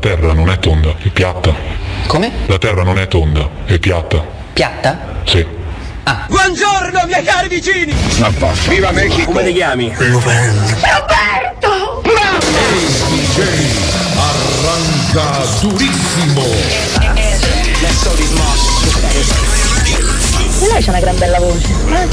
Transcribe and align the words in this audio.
La 0.00 0.10
terra 0.10 0.32
non 0.32 0.48
è 0.48 0.60
tonda, 0.60 0.94
è 1.02 1.08
piatta. 1.08 1.52
Come? 2.06 2.30
La 2.46 2.56
terra 2.58 2.84
non 2.84 3.00
è 3.00 3.08
tonda, 3.08 3.48
è 3.64 3.80
piatta. 3.80 4.24
Piatta? 4.52 4.96
Sì. 5.24 5.44
Buongiorno, 6.28 7.02
miei 7.08 7.24
cari 7.24 7.48
vicini! 7.48 7.92
Viva 8.68 8.92
Mexico! 8.92 9.32
Come 9.32 9.42
ti 9.44 9.52
chiami? 9.54 9.92
Roberto! 9.98 12.00
Arranca 14.14 15.44
durissimo. 15.62 16.44
E 20.60 20.66
lei 20.72 20.82
c'ha 20.84 20.90
una 20.90 21.00
gran 21.00 21.18
bella 21.18 21.40
voce. 21.40 21.66
eh? 21.88 22.08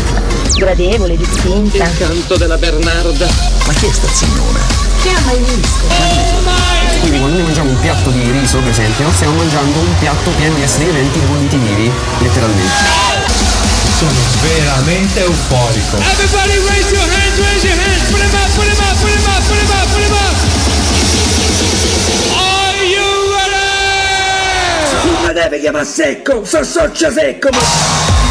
Gradevole, 0.57 1.15
distinta. 1.17 1.87
Canto 1.99 2.35
della 2.35 2.57
Bernarda. 2.57 3.27
Ma 3.67 3.73
chi 3.73 3.85
è 3.85 3.91
sta 3.91 4.07
signora? 4.07 4.59
Chi 5.03 5.09
ha 5.09 5.19
mai 5.23 5.37
visto? 5.37 6.74
Quindi 6.99 7.19
quando 7.19 7.37
noi 7.37 7.45
mangiamo 7.45 7.69
un 7.69 7.79
piatto 7.79 8.09
di 8.09 8.31
riso, 8.31 8.59
per 8.59 8.69
esempio, 8.69 9.11
stiamo 9.13 9.35
mangiando 9.35 9.79
un 9.79 9.97
piatto 9.99 10.31
pieno 10.31 10.55
di 10.55 10.61
esseri 10.63 10.85
viventi 10.85 11.19
bolliti 11.19 11.57
vivi, 11.57 11.91
letteralmente. 12.19 12.73
Sono 13.97 14.11
veramente 14.41 15.19
euforico. 15.21 15.97
Everybody 15.97 16.57
raise 16.67 16.91
your 16.91 17.07
hands, 17.07 17.39
raise 17.39 17.65
your 17.65 17.77
hands. 17.77 18.09
Put 18.09 18.21
'em 18.21 18.33
up, 18.33 18.49
put 18.55 18.65
'em 18.65 18.77
up, 18.79 18.95
put 18.99 19.09
'em 19.09 19.23
up, 19.23 19.43
put 19.47 19.57
'em 19.57 19.69
up, 19.69 19.87
put 19.91 20.01
'em 20.01 20.11
up. 20.11 20.35
Are 22.33 22.83
you 22.83 23.07
ready? 23.31 25.27
Mi 25.27 25.33
deve 25.33 25.59
chiamare 25.59 25.85
secco, 25.85 26.43
so 26.43 26.63
socio 26.63 27.11
secco, 27.11 27.49
ma... 27.51 28.24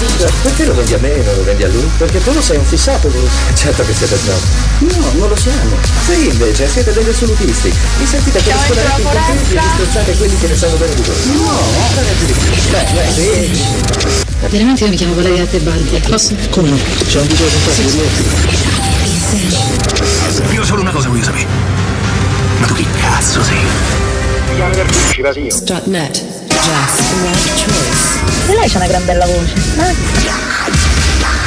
Dice. 0.00 0.32
Perché 0.42 0.64
lo 0.64 0.74
vendi 0.74 0.94
a 0.94 0.98
me 0.98 1.14
e 1.14 1.22
non 1.22 1.34
lo 1.36 1.44
vendi 1.44 1.62
a 1.64 1.68
lui? 1.68 1.88
Perché 1.98 2.22
tu 2.22 2.32
lo 2.32 2.40
sei 2.40 2.56
un 2.56 2.64
fissato 2.64 3.08
con 3.08 3.20
lui. 3.20 3.28
Certo 3.54 3.84
che 3.84 3.92
siete 3.92 4.16
bravo. 4.24 4.40
No, 4.78 5.12
non 5.18 5.28
lo 5.28 5.36
siamo. 5.36 5.76
Sì, 6.06 6.28
invece, 6.28 6.68
siete 6.68 6.92
degli 6.92 7.08
assolutisti. 7.08 7.72
Vi 7.98 8.06
sentite 8.06 8.40
per 8.40 8.54
scolare 8.64 9.00
i 9.00 9.02
contenti 9.02 9.54
e 9.54 9.60
disprezzate 9.60 10.16
quelli 10.16 10.38
che 10.38 10.46
ne 10.46 10.56
sanno 10.56 10.76
bene 10.76 10.94
di 10.94 11.02
voi. 11.02 11.16
No, 11.36 11.60
guardate 11.74 12.24
di 12.24 12.32
più. 12.32 12.50
Beh, 12.70 12.86
beh, 12.94 13.12
sì. 13.12 13.62
Veramente 14.48 14.84
io 14.84 14.90
mi 14.90 14.96
chiamo 14.96 15.14
Valeria 15.14 15.44
Tebaldi. 15.44 16.00
Posso? 16.08 16.34
Come 16.50 16.70
no? 16.70 16.78
C'è 17.06 17.20
un 17.20 17.26
video 17.26 17.48
simpatico 17.48 17.90
di 20.48 20.54
Io 20.54 20.64
solo 20.64 20.80
una 20.80 20.92
cosa 20.92 21.08
voglio 21.08 21.24
sapere. 21.24 21.46
Ma 22.58 22.66
tu 22.66 22.74
chi 22.74 22.86
cazzo 23.00 23.42
sei? 23.42 23.58
Right 25.18 25.34
choice. 25.34 26.39
E 28.46 28.54
lei 28.54 28.68
c'ha 28.68 28.76
una 28.78 28.86
gran 28.86 29.04
bella 29.06 29.24
voce. 29.24 29.54
eh? 29.78 29.94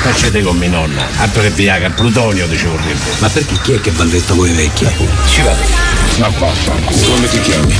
Facete 0.01 0.41
con 0.41 0.57
mia 0.57 0.69
nonna, 0.69 1.05
altro 1.17 1.41
che 1.43 1.49
Viagra, 1.51 1.89
Plutonio 1.91 2.47
ti 2.47 2.57
ci 2.57 2.65
vorrebbe. 2.65 2.99
Ma 3.19 3.29
perché 3.29 3.53
chi 3.61 3.73
è 3.73 3.79
che 3.81 3.91
va 3.91 4.03
a 4.03 4.05
letto 4.07 4.33
voi 4.35 4.51
vecchie? 4.51 4.91
Ci 5.27 5.41
vado. 5.41 5.61
Ma 6.17 6.27
vaffanculo. 6.29 7.13
Come 7.13 7.29
ti 7.29 7.39
chiami? 7.41 7.77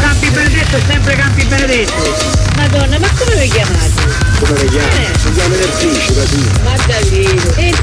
Campi 0.00 0.30
Benedetto 0.30 0.76
è 0.76 0.80
sempre 0.88 1.14
Campi 1.14 1.44
Benedetto. 1.44 2.36
Madonna, 2.56 2.98
ma 2.98 3.08
come 3.16 3.36
vi 3.36 3.48
chiamate? 3.48 3.92
Come 4.40 4.58
le 4.58 4.64
chiami? 4.66 5.06
Si 5.22 5.32
chiama 5.32 5.54
Nerfici, 5.56 6.14
Rasina. 6.14 6.50
Ma 6.64 6.74
davvero? 6.86 7.54
E 7.56 7.74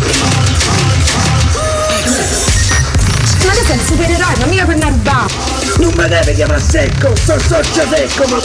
Ma 3.46 3.52
tu 3.54 3.66
sei 3.66 3.78
un 3.78 3.86
supereroe, 3.86 4.36
non 4.40 4.50
mica 4.50 4.66
per 4.66 4.76
narba. 4.78 5.65
Non 5.78 5.94
mi 5.96 6.08
deve 6.08 6.34
chiamare 6.34 6.62
secco, 6.62 7.14
so 7.16 7.38
socio 7.40 7.88
secco, 7.90 8.26
ma... 8.30 8.40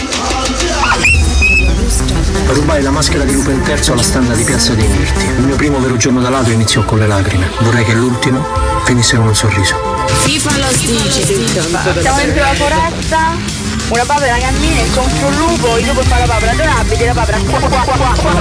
Rubai 2.52 2.82
la 2.82 2.90
maschera 2.90 3.22
di 3.24 3.32
Lupo 3.32 3.50
Terzo 3.64 3.92
alla 3.92 4.02
standa 4.02 4.34
di 4.34 4.42
Piazza 4.42 4.74
dei 4.74 4.88
Mirti. 4.88 5.24
Il 5.24 5.44
mio 5.44 5.56
primo 5.56 5.78
vero 5.78 5.96
giorno 5.96 6.20
da 6.20 6.28
ladro 6.28 6.52
iniziò 6.52 6.84
con 6.84 6.98
le 6.98 7.06
lacrime. 7.06 7.48
Vorrei 7.60 7.84
che 7.84 7.92
l'ultimo 7.92 8.44
finisse 8.84 9.16
con 9.16 9.28
un 9.28 9.34
sorriso. 9.36 9.76
FIFA 10.24 10.56
lo 10.58 10.66
dice. 10.76 11.24
Siamo 12.00 12.16
dentro 12.16 12.42
la 12.42 12.54
foresta, 12.54 13.36
una 13.88 14.04
papera 14.04 14.36
cammina 14.38 14.80
incontro 14.80 15.26
un 15.28 15.36
lupo, 15.36 15.78
il 15.78 15.86
lupo 15.86 16.02
fa 16.02 16.18
la 16.18 16.26
papera 16.26 16.50
adorabile, 16.50 17.06
la 17.06 17.12
papera 17.12 17.38
qua 17.38 17.58
qua 17.60 17.68
qua 17.68 17.96
qua 17.96 18.14
qua. 18.16 18.32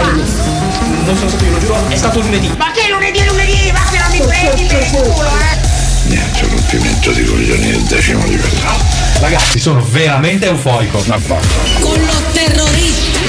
Non 1.05 1.16
sono 1.16 1.29
stato 1.29 1.44
io, 1.44 1.51
lo 1.51 1.59
giuro, 1.59 1.88
è 1.88 1.95
stato 1.95 2.19
lunedì. 2.22 2.53
Ma 2.57 2.72
che 2.72 2.89
lunedì, 2.89 3.23
lunedì? 3.25 3.72
Ma 3.72 3.83
che 3.89 3.97
non 3.99 4.09
mi 4.11 4.19
prendi 4.25 4.66
per 4.66 4.81
il 4.81 4.89
culo, 4.89 5.28
eh? 5.28 5.69
Niente, 6.09 6.42
rompimento 6.42 7.12
di 7.12 7.24
coglioni 7.24 7.70
del 7.70 7.84
decimo 7.84 8.25
livello. 8.25 8.72
Ragazzi, 9.20 9.59
sono 9.59 9.86
veramente. 9.92 10.50
Ma 10.50 10.56
vaffanculo. 10.58 11.80
Con 11.81 12.03
lo 12.03 12.22
terrorista. 12.31 13.20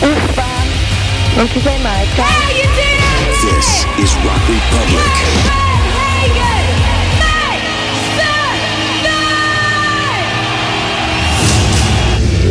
Uffa, 0.00 0.44
non 1.36 1.48
ci 1.50 1.60
sei 1.62 1.80
mai. 1.80 2.06
This 3.40 3.86
is 3.96 4.12
Rock 4.22 4.46
Republic. 4.46 5.60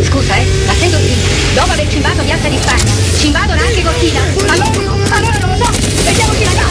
Scusa, 0.04 0.36
eh, 0.38 0.46
ma 0.66 0.74
sei 0.74 0.90
Cortina. 0.90 1.16
Dopo 1.54 1.72
aver 1.72 1.88
cimbato 1.88 2.24
Piazza 2.24 2.48
di 2.48 2.58
Spagna, 2.60 2.92
ci 3.20 3.26
invadono 3.28 3.62
anche 3.62 3.84
Cortina. 3.84 4.22
Allora, 4.48 4.70
allora 5.12 5.38
non 5.40 5.50
lo 5.52 5.66
so, 5.66 5.72
vediamo 6.04 6.34
chi 6.34 6.44
la 6.46 6.52
canta. 6.52 6.71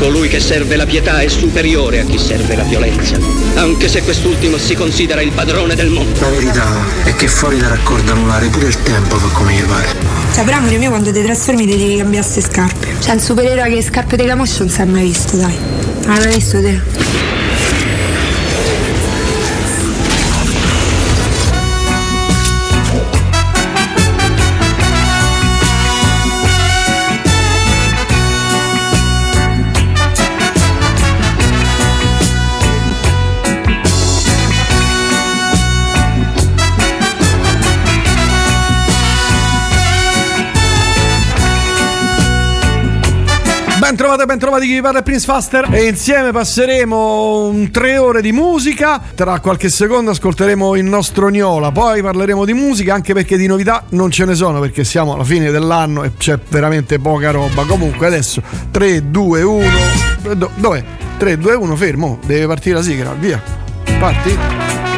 Colui 0.00 0.28
che 0.28 0.40
serve 0.40 0.76
la 0.76 0.86
pietà 0.86 1.20
è 1.20 1.28
superiore 1.28 2.00
a 2.00 2.04
chi 2.04 2.18
serve 2.18 2.56
la 2.56 2.62
violenza, 2.62 3.18
anche 3.56 3.86
se 3.86 4.02
quest'ultimo 4.02 4.56
si 4.56 4.74
considera 4.74 5.20
il 5.20 5.30
padrone 5.30 5.74
del 5.74 5.90
mondo. 5.90 6.18
La 6.20 6.30
verità 6.30 6.66
è 7.04 7.14
che 7.14 7.28
fuori 7.28 7.58
da 7.58 7.68
raccordo 7.68 8.10
anulare 8.12 8.46
pure 8.48 8.68
il 8.68 8.82
tempo 8.82 9.16
fa 9.16 9.28
come 9.28 9.52
gli 9.52 9.62
pare. 9.62 9.88
Cioè, 10.32 10.44
però 10.44 10.56
amore 10.56 10.78
mio, 10.78 10.88
quando 10.88 11.12
ti 11.12 11.22
trasformi 11.22 11.66
ti 11.66 11.76
devi 11.76 11.96
cambiare 11.98 12.26
queste 12.26 12.40
scarpe. 12.40 12.88
Cioè, 12.98 13.12
un 13.12 13.20
supereroe 13.20 13.68
che 13.68 13.74
le 13.74 13.82
scarpe 13.82 14.16
di 14.16 14.24
camoscio 14.24 14.60
non 14.60 14.70
si 14.70 14.80
è 14.80 14.84
mai 14.86 15.02
visto, 15.02 15.36
dai. 15.36 15.58
Non 16.06 16.16
l'hai 16.16 16.34
visto 16.34 16.60
te? 16.62 17.39
Ben 44.00 44.08
trovate, 44.08 44.24
ben 44.24 44.38
trovati 44.38 44.66
chi 44.66 44.72
vi 44.72 44.80
parla 44.80 45.02
Prince 45.02 45.26
Faster 45.26 45.68
e 45.70 45.84
insieme 45.84 46.32
passeremo 46.32 47.48
un 47.48 47.70
tre 47.70 47.98
ore 47.98 48.22
di 48.22 48.32
musica. 48.32 48.98
Tra 49.14 49.40
qualche 49.40 49.68
secondo 49.68 50.12
ascolteremo 50.12 50.74
il 50.76 50.84
nostro 50.84 51.28
Gnola, 51.28 51.70
poi 51.70 52.00
parleremo 52.00 52.46
di 52.46 52.54
musica 52.54 52.94
anche 52.94 53.12
perché 53.12 53.36
di 53.36 53.46
novità 53.46 53.84
non 53.90 54.10
ce 54.10 54.24
ne 54.24 54.34
sono 54.34 54.58
perché 54.58 54.84
siamo 54.84 55.12
alla 55.12 55.24
fine 55.24 55.50
dell'anno 55.50 56.02
e 56.02 56.12
c'è 56.16 56.38
veramente 56.48 56.98
poca 56.98 57.30
roba. 57.30 57.64
Comunque 57.66 58.06
adesso 58.06 58.42
3, 58.70 59.10
2, 59.10 59.42
1. 59.42 59.68
Do- 60.34 60.50
dov'è? 60.54 60.82
3, 61.18 61.36
2, 61.36 61.52
1, 61.52 61.76
fermo. 61.76 62.18
Deve 62.24 62.46
partire 62.46 62.76
la 62.76 62.82
sigla, 62.82 63.12
via. 63.12 63.42
Parti. 63.98 64.89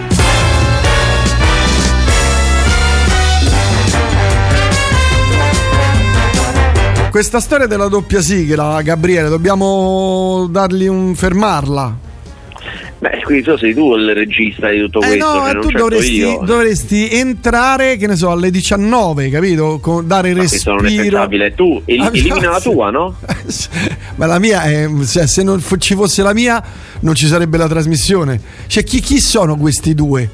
Questa 7.12 7.40
storia 7.40 7.66
della 7.66 7.88
doppia 7.88 8.22
sigla, 8.22 8.80
Gabriele, 8.80 9.28
dobbiamo 9.28 10.46
dargli 10.48 10.86
un 10.86 11.14
fermarla. 11.14 11.94
Beh, 13.00 13.20
quindi 13.24 13.42
tu 13.42 13.54
sei 13.58 13.74
tu 13.74 13.94
il 13.96 14.14
regista 14.14 14.70
di 14.70 14.78
tutto 14.80 15.02
Eh 15.02 15.08
questo, 15.08 15.26
no, 15.26 15.40
cioè, 15.40 15.50
eh, 15.50 15.60
tu 15.60 15.70
dovresti, 15.72 16.38
dovresti 16.42 17.10
entrare, 17.10 17.98
che 17.98 18.06
ne 18.06 18.16
so, 18.16 18.30
alle 18.30 18.50
19, 18.50 19.28
capito? 19.28 19.78
Con- 19.78 20.06
dare 20.06 20.30
il 20.30 20.36
Ma 20.36 20.44
questo 20.46 20.70
non 20.72 20.86
è 20.86 20.88
respiro. 20.88 21.28
Tu 21.54 21.82
el- 21.84 22.00
Ah, 22.00 22.06
elimina 22.14 22.50
la 22.52 22.60
tua, 22.60 22.88
no? 22.88 23.14
Ma 24.16 24.24
la 24.24 24.38
mia, 24.38 24.62
è, 24.62 24.88
cioè, 25.06 25.26
se 25.26 25.42
non 25.42 25.62
ci 25.78 25.94
fosse 25.94 26.22
la 26.22 26.32
mia, 26.32 26.64
non 27.00 27.14
ci 27.14 27.26
sarebbe 27.26 27.58
la 27.58 27.68
trasmissione. 27.68 28.40
Cioè, 28.68 28.82
chi, 28.84 29.00
chi 29.00 29.20
sono 29.20 29.58
questi 29.58 29.94
due? 29.94 30.30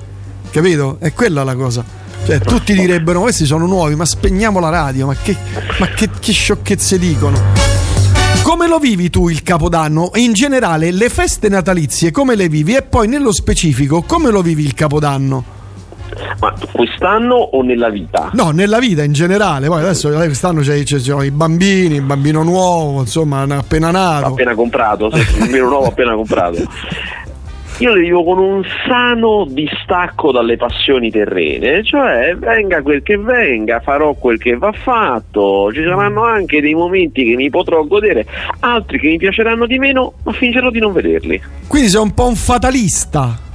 Capito? 0.53 0.99
È 1.01 1.13
quella 1.13 1.43
la 1.43 1.57
cosa. 1.57 1.85
Cioè, 2.29 2.41
tutti 2.41 2.75
direbbero: 2.75 3.23
questi 3.23 3.47
sono 3.47 3.65
nuovi, 3.65 3.95
ma 3.95 4.05
spegniamo 4.05 4.61
la 4.61 4.69
radio. 4.69 5.07
Ma 5.07 5.15
che, 5.15 5.35
ma 5.79 5.87
che, 5.87 6.11
che 6.21 6.33
sciocchezze 6.33 6.99
dicono? 6.99 7.41
Come 8.43 8.69
lo 8.69 8.79
vivi 8.79 9.09
tu 9.09 9.31
il 9.31 9.43
Capodanno? 9.43 10.11
In 10.17 10.35
generale, 10.35 10.91
le 10.91 11.09
feste 11.09 11.49
natalizie 11.49 12.11
come 12.11 12.35
le 12.35 12.51
vivi? 12.51 12.75
E 12.75 12.83
poi 12.83 13.09
nello 13.09 13.33
specifico, 13.33 14.03
come 14.03 14.29
lo 14.29 14.43
vivi 14.43 14.63
il 14.63 14.75
Capodanno? 14.75 15.43
Ma 16.41 16.53
quest'anno 16.71 17.35
o 17.35 17.63
nella 17.63 17.89
vita? 17.89 18.29
No, 18.35 18.51
nella 18.51 18.79
vita 18.79 19.03
in 19.03 19.15
generale. 19.15 19.69
Poi 19.69 19.81
adesso 19.81 20.13
eh, 20.13 20.27
quest'anno 20.27 20.61
c'è, 20.61 20.83
ci 20.83 20.99
sono 21.01 21.23
i 21.23 21.31
bambini, 21.31 21.95
il 21.95 22.03
bambino 22.03 22.43
nuovo, 22.43 23.01
insomma, 23.01 23.41
appena 23.49 23.91
nato. 23.91 24.27
Appena 24.27 24.55
comprato, 24.55 25.11
sì, 25.15 25.19
il 25.21 25.39
bambino 25.39 25.69
nuovo 25.71 25.87
appena 25.87 26.15
comprato. 26.15 26.59
Io 27.81 27.95
le 27.95 28.01
vivo 28.01 28.25
con 28.25 28.39
un 28.39 28.63
sano 28.89 29.47
distacco 29.49 30.33
dalle 30.33 30.57
passioni 30.57 31.13
terrene, 31.13 31.85
cioè 31.85 32.35
venga 32.37 32.83
quel 32.83 33.05
che 33.05 33.17
venga, 33.17 33.79
farò 33.79 34.15
quel 34.15 34.37
che 34.37 34.57
va 34.57 34.73
fatto, 34.73 35.73
ci 35.73 35.85
saranno 35.85 36.25
anche 36.25 36.61
dei 36.61 36.75
momenti 36.75 37.25
che 37.25 37.37
mi 37.37 37.51
potrò 37.51 37.85
godere, 37.85 38.27
altri 38.61 38.99
che 38.99 39.07
mi 39.07 39.19
piaceranno 39.19 39.65
di 39.65 39.79
meno, 39.79 40.15
ma 40.25 40.33
fingerò 40.33 40.71
di 40.71 40.81
non 40.81 40.93
vederli. 40.93 41.41
Quindi 41.69 41.89
sei 41.89 42.03
un 42.03 42.13
po' 42.15 42.27
un 42.27 42.35
fatalista. 42.35 43.47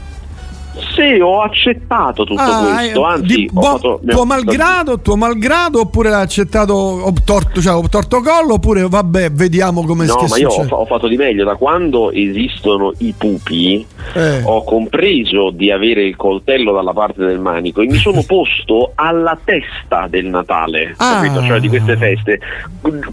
Sì, 0.95 1.19
ho 1.21 1.41
accettato 1.41 2.23
tutto 2.23 2.41
Ah, 2.41 2.75
questo, 2.75 3.01
eh, 3.01 3.11
anzi, 3.11 3.35
di- 3.35 3.49
ho 3.53 3.59
boh, 3.59 3.61
fatto, 3.61 4.01
tuo 4.05 4.25
malgrado, 4.25 4.99
tuo 4.99 5.15
malgrado, 5.15 5.81
oppure 5.81 6.09
l'hai 6.09 6.23
accettato 6.23 6.73
ho 6.73 7.13
torto, 7.23 7.61
cioè, 7.61 7.73
ho 7.75 7.87
torto 7.89 8.21
collo, 8.21 8.53
oppure 8.55 8.87
vabbè, 8.87 9.31
vediamo 9.31 9.83
come 9.85 10.05
No, 10.05 10.15
che 10.15 10.25
ma 10.29 10.37
io 10.37 10.49
ho, 10.49 10.65
ho 10.67 10.85
fatto 10.85 11.07
di 11.07 11.15
meglio. 11.17 11.45
Da 11.45 11.55
quando 11.55 12.11
esistono 12.11 12.91
i 12.99 13.13
pupi, 13.17 13.85
Eh. 14.13 14.41
ho 14.43 14.63
compreso 14.63 15.51
di 15.51 15.71
avere 15.71 16.03
il 16.03 16.15
coltello 16.15 16.71
dalla 16.73 16.93
parte 16.93 17.23
del 17.25 17.39
manico 17.39 17.81
e 17.81 17.85
mi 17.85 17.97
sono 17.97 18.23
posto 18.27 18.91
alla 18.95 19.37
testa 19.43 20.07
del 20.09 20.25
Natale, 20.25 20.93
Ah. 20.97 21.21
capito? 21.21 21.43
Cioè 21.43 21.59
di 21.59 21.67
queste 21.69 21.97
feste. 21.97 22.39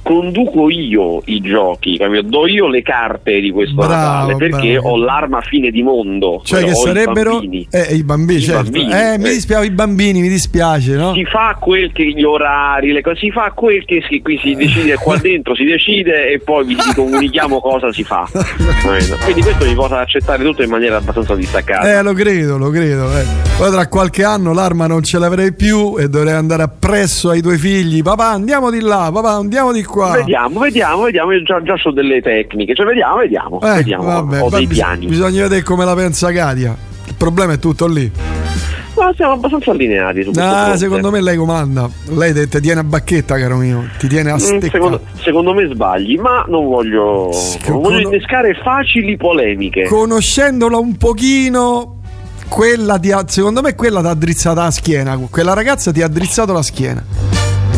Conduco 0.02 0.70
io 0.70 1.22
i 1.26 1.40
giochi, 1.40 1.96
capito? 1.96 2.22
Do 2.22 2.46
io 2.46 2.66
le 2.68 2.82
carte 2.82 3.40
di 3.40 3.50
questo 3.50 3.74
Bravo, 3.76 3.92
Natale 3.92 4.36
perché 4.36 4.72
bravo. 4.72 4.88
ho 4.90 4.96
l'arma 4.96 5.40
fine 5.42 5.70
di 5.70 5.82
mondo. 5.82 6.40
Cioè, 6.44 6.64
che 6.64 6.74
sarebbero 6.74 7.40
bambini. 7.50 7.68
eh, 7.70 7.94
i 7.94 8.02
bambini, 8.04 8.38
I 8.38 8.42
certo. 8.42 8.62
bambini, 8.62 8.92
eh, 8.92 9.18
mi 9.18 9.24
eh. 9.28 9.32
dispiace, 9.32 9.66
i 9.66 9.70
bambini, 9.70 10.20
mi 10.20 10.28
dispiace, 10.28 10.94
no? 10.94 11.12
Si 11.14 11.24
fa 11.24 11.56
quel 11.60 11.92
che 11.92 12.04
gli 12.06 12.22
orari, 12.22 12.92
le 12.92 13.02
cose, 13.02 13.18
si 13.20 13.30
fa 13.30 13.52
quel 13.54 13.84
che 13.84 14.02
si, 14.08 14.20
qui 14.20 14.38
si 14.42 14.54
decide, 14.54 14.96
qua 14.96 15.16
dentro 15.16 15.54
si 15.54 15.64
decide 15.64 16.30
e 16.32 16.38
poi 16.38 16.64
vi, 16.66 16.76
comunichiamo 16.94 17.60
cosa 17.60 17.92
si 17.92 18.04
fa. 18.04 18.28
Quindi 19.24 19.42
questo 19.42 19.64
mi 19.66 19.74
porta 19.74 19.96
ad 19.96 20.02
accettare 20.02 20.42
tutto 20.44 20.62
in 20.62 20.70
maniera 20.70 20.96
abbastanza 20.96 21.34
distaccata. 21.34 21.98
Eh, 21.98 22.02
lo 22.02 22.12
credo, 22.12 22.56
lo 22.58 22.70
credo. 22.70 23.10
eh. 23.18 23.24
Poi 23.56 23.70
tra 23.70 23.86
qualche 23.88 24.24
anno 24.24 24.52
l'arma 24.52 24.86
non 24.86 25.02
ce 25.02 25.18
l'avrei 25.18 25.52
più 25.52 25.96
e 25.98 26.08
dovrei 26.08 26.34
andare 26.34 26.62
appresso 26.62 27.30
ai 27.30 27.42
tuoi 27.42 27.58
figli. 27.58 28.02
Papà, 28.02 28.28
andiamo 28.30 28.70
di 28.70 28.80
là, 28.80 29.10
papà, 29.12 29.32
andiamo 29.32 29.72
di 29.72 29.84
qua. 29.84 30.12
Vediamo, 30.12 30.60
vediamo, 30.60 31.02
vediamo. 31.02 31.32
Io 31.32 31.42
già, 31.42 31.62
già 31.62 31.76
so 31.76 31.90
delle 31.90 32.20
tecniche, 32.22 32.74
cioè 32.74 32.86
vediamo, 32.86 33.16
vediamo. 33.16 33.60
Eh, 33.62 33.74
vediamo. 33.76 34.04
vabbè, 34.04 34.42
Ho 34.42 34.48
dei 34.50 34.66
bis- 34.66 34.78
piani. 34.78 35.06
Bisogna 35.06 35.42
vedere 35.42 35.62
come 35.62 35.84
la 35.84 35.94
pensa 35.94 36.32
Katia. 36.32 36.88
Il 37.10 37.14
problema 37.16 37.52
è 37.52 37.58
tutto 37.58 37.86
lì. 37.86 38.10
Ma 38.96 39.12
siamo 39.14 39.32
abbastanza 39.32 39.70
allineati 39.70 40.22
su 40.24 40.30
questo 40.32 40.50
Ah, 40.50 40.76
secondo 40.76 41.10
me 41.10 41.20
lei 41.22 41.36
comanda. 41.36 41.88
Lei 42.08 42.32
te, 42.34 42.48
te 42.48 42.60
tiene 42.60 42.80
a 42.80 42.84
bacchetta, 42.84 43.38
caro 43.38 43.56
mio. 43.56 43.84
Ti 43.98 44.08
tiene 44.08 44.30
a 44.30 44.34
Mm, 44.34 44.38
stecca. 44.38 44.70
secondo, 44.72 45.00
secondo 45.22 45.54
me 45.54 45.68
sbagli, 45.72 46.16
ma 46.18 46.44
non 46.48 46.66
voglio, 46.66 47.30
non 47.68 47.80
voglio 47.80 48.02
con- 48.02 48.12
innescare 48.12 48.54
facili 48.62 49.16
polemiche. 49.16 49.84
Conoscendola 49.84 50.76
un 50.76 50.96
pochino, 50.96 52.00
quella 52.48 52.98
ti 52.98 53.10
ha, 53.12 53.24
secondo 53.26 53.62
me 53.62 53.74
quella 53.74 54.00
ti 54.00 54.06
ha 54.08 54.14
drizzata 54.14 54.64
la 54.64 54.70
schiena. 54.70 55.18
Quella 55.30 55.54
ragazza 55.54 55.92
ti 55.92 56.02
ha 56.02 56.08
drizzato 56.08 56.52
la 56.52 56.62
schiena. 56.62 57.02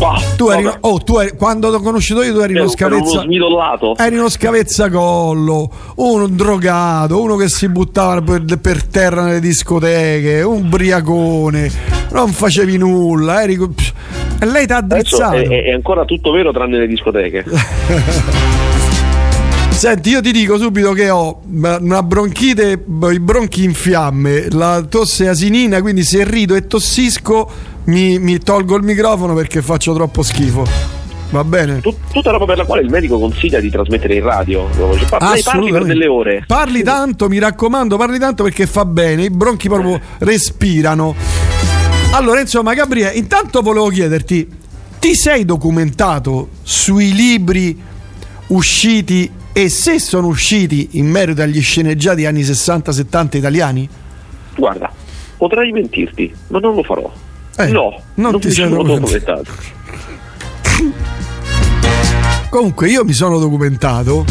Bah, 0.03 0.19
Tu 0.35 0.49
eri, 0.49 0.69
oh, 0.81 0.99
tu 1.01 1.17
eri- 1.17 1.31
quando 1.37 1.69
l'ho 1.69 1.79
conosciuto 1.79 2.23
io, 2.23 2.33
tu 2.33 2.39
eri 2.39 2.53
uno 2.53 2.63
uno 2.63 2.71
scavezza. 2.71 3.21
smidollato. 3.21 3.95
Eri 3.97 4.17
uno 4.17 4.27
scavezzacollo, 4.29 5.71
uno 5.95 6.27
drogato, 6.27 7.21
uno 7.21 7.37
che 7.37 7.47
si 7.47 7.69
buttava 7.69 8.21
per, 8.21 8.43
per 8.59 8.83
terra 8.85 9.23
nelle 9.23 9.39
discoteche, 9.39 10.41
un 10.41 10.67
briacone, 10.67 11.71
non 12.11 12.33
facevi 12.33 12.75
nulla. 12.77 13.43
Eri, 13.43 13.53
e 14.39 14.45
lei 14.45 14.65
ti 14.65 14.73
ha 14.73 14.77
Adesso 14.77 15.15
drizzato. 15.17 15.35
è, 15.37 15.47
è- 15.47 15.63
è 15.67 15.71
ancora 15.71 16.03
tutto 16.03 16.31
vero 16.31 16.51
tranne 16.51 16.79
le 16.79 16.87
discoteche. 16.87 17.45
Senti, 19.69 20.09
io 20.11 20.21
ti 20.21 20.31
dico 20.31 20.57
subito 20.57 20.91
che 20.93 21.09
ho 21.09 21.41
una 21.45 22.03
bronchite, 22.03 22.83
i 23.11 23.19
bronchi 23.19 23.63
in 23.63 23.73
fiamme, 23.73 24.47
la 24.51 24.85
tosse 24.87 25.27
asinina, 25.27 25.81
quindi 25.81 26.03
se 26.03 26.23
rido 26.23 26.55
e 26.55 26.67
tossisco 26.67 27.71
mi, 27.85 28.19
mi 28.19 28.37
tolgo 28.39 28.75
il 28.75 28.83
microfono 28.83 29.33
perché 29.33 29.61
faccio 29.61 29.93
troppo 29.93 30.21
schifo. 30.21 30.65
Va 31.31 31.43
bene? 31.43 31.79
Tut- 31.81 32.11
tutta 32.11 32.29
roba 32.29 32.45
per 32.45 32.57
la 32.57 32.65
quale 32.65 32.83
il 32.83 32.89
medico 32.89 33.17
consiglia 33.17 33.59
di 33.59 33.71
trasmettere 33.71 34.15
in 34.15 34.23
radio. 34.23 34.69
Cioè, 34.71 35.05
par- 35.09 35.31
lei 35.31 35.41
parli 35.41 35.71
per 35.71 35.83
delle 35.83 36.07
ore. 36.07 36.43
Parli 36.45 36.83
tanto, 36.83 37.27
mi 37.27 37.39
raccomando, 37.39 37.97
parli 37.97 38.19
tanto 38.19 38.43
perché 38.43 38.67
fa 38.67 38.85
bene, 38.85 39.23
i 39.23 39.29
bronchi 39.31 39.67
proprio 39.67 39.99
respirano. 40.19 41.15
Allora, 42.11 42.39
insomma, 42.39 42.75
Gabriele, 42.75 43.13
intanto 43.13 43.61
volevo 43.61 43.87
chiederti, 43.87 44.47
ti 44.99 45.15
sei 45.15 45.43
documentato 45.43 46.49
sui 46.61 47.13
libri 47.13 47.81
usciti 48.47 49.31
e 49.51 49.69
se 49.69 49.99
sono 49.99 50.27
usciti 50.27 50.89
in 50.91 51.07
merito 51.07 51.41
agli 51.41 51.61
sceneggiati 51.61 52.27
anni 52.27 52.41
60-70 52.41 53.37
italiani? 53.37 53.89
Guarda, 54.55 54.91
potrei 55.37 55.71
mentirti, 55.71 56.31
ma 56.49 56.59
non 56.59 56.75
lo 56.75 56.83
farò. 56.83 57.11
Eh, 57.57 57.67
no, 57.67 58.01
non 58.15 58.31
non 58.31 58.39
ti 58.39 58.51
sei 58.51 58.67
sono 58.67 58.83
documentato. 58.83 59.51
Comunque 62.49 62.89
io 62.89 63.03
mi 63.03 63.13
sono 63.13 63.39
documentato 63.39 64.25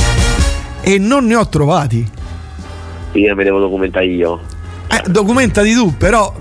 e 0.80 0.98
non 0.98 1.26
ne 1.26 1.36
ho 1.36 1.48
trovati. 1.48 2.08
Io 3.12 3.34
mi 3.34 3.44
devo 3.44 3.60
documentare 3.60 4.06
io. 4.06 4.40
Eh, 4.88 5.02
documentati 5.08 5.72
tu, 5.72 5.96
però 5.96 6.32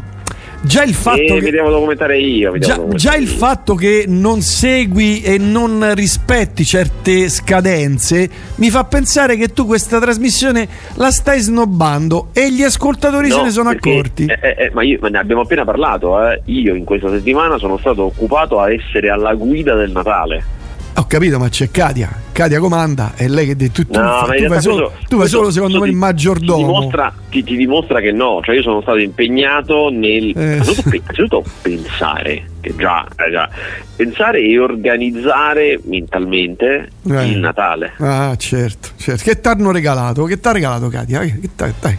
già 0.64 0.84
il 0.84 0.94
fatto 0.94 1.20
Eh, 1.22 1.26
che... 1.26 1.42
mi 1.42 1.50
devo 1.52 1.70
documentare 1.70 2.20
io. 2.20 2.58
Già, 2.58 2.76
documentare 2.76 2.98
già 2.98 3.16
il 3.16 3.28
io. 3.30 3.36
fatto 3.38 3.76
che 3.76 4.06
non 4.08 4.42
segui 4.42 5.22
e 5.22 5.38
non 5.38 5.94
rispetti 5.96 6.64
certe 6.66 7.30
scadenze 7.30 8.30
mi 8.56 8.70
fa 8.70 8.84
pensare 8.86 9.36
che 9.38 9.50
tu 9.54 9.66
questa 9.66 10.00
trasmissione 10.00 10.68
la 10.96 11.12
stai 11.12 11.40
snobbando 11.40 12.30
e 12.34 12.52
gli 12.52 12.64
ascoltatori 12.64 13.30
se 13.30 13.38
No, 13.38 13.44
ne 13.44 13.50
sono 13.52 13.70
perché- 13.70 13.90
accorti. 13.92 14.26
eh, 14.26 14.40
eh, 14.42 14.56
eh, 14.66 14.72
ma, 14.74 14.84
io- 14.84 14.98
ma 15.02 15.10
ne 15.10 15.18
abbiamo 15.18 15.42
appena 15.42 15.64
parlato. 15.66 16.22
eh. 16.30 16.42
Io 16.46 16.76
in 16.76 16.84
questa 16.86 17.10
settimana 17.10 17.58
sono 17.58 17.78
stato 17.78 18.04
occupato 18.04 18.60
a 18.60 18.72
essere 18.72 19.10
alla 19.10 19.34
guida 19.34 19.76
del 19.76 19.92
Natale. 19.92 20.60
Ho 20.96 21.06
capito, 21.06 21.40
ma 21.40 21.48
c'è 21.50 21.72
Katia. 21.72 22.10
Katia 22.34 22.60
comanda 22.60 23.14
è 23.16 23.28
lei 23.28 23.46
che 23.48 23.56
dice 23.56 23.72
tu, 23.72 23.88
tu, 23.88 24.00
No, 24.00 24.26
tu 24.36 24.48
fai 24.48 24.62
solo, 24.62 24.92
tu 25.08 25.18
fai 25.18 25.28
solo 25.28 25.50
secondo 25.50 25.80
me 25.80 25.86
il 25.86 25.92
ti- 25.92 25.98
Ti 25.98 26.04
maggiordomo. 26.04 26.58
dimostra, 26.66 27.14
ti- 27.30 27.44
ti 27.44 27.56
dimostra 27.56 28.00
che 28.02 28.12
no, 28.12 28.42
cioè 28.44 28.56
io 28.56 28.62
sono 28.62 28.82
stato 28.82 28.98
impegnato 28.98 29.90
nel 29.90 30.34
Eh. 30.36 30.54
innanzitutto, 30.54 30.90
pe- 30.90 30.96
innanzitutto 30.98 31.44
pensare, 31.62 32.44
che 32.60 32.76
già, 32.76 33.06
eh, 33.06 33.32
già, 33.32 33.50
pensare 33.96 34.42
e 34.42 34.60
organizzare 34.60 35.80
mentalmente 35.86 36.90
Eh. 37.10 37.26
il 37.28 37.38
Natale. 37.40 37.94
Ah, 37.98 38.36
certo, 38.38 38.90
certo. 38.98 39.24
Che 39.24 39.40
ti 39.40 39.48
hanno 39.48 39.72
regalato? 39.72 40.26
Che 40.26 40.40
ti 40.40 40.48
ha 40.48 40.52
regalato 40.52 40.90
Katia? 40.90 41.20
Che 41.22 41.50
t'ha- 41.56 41.74
dai, 41.80 41.98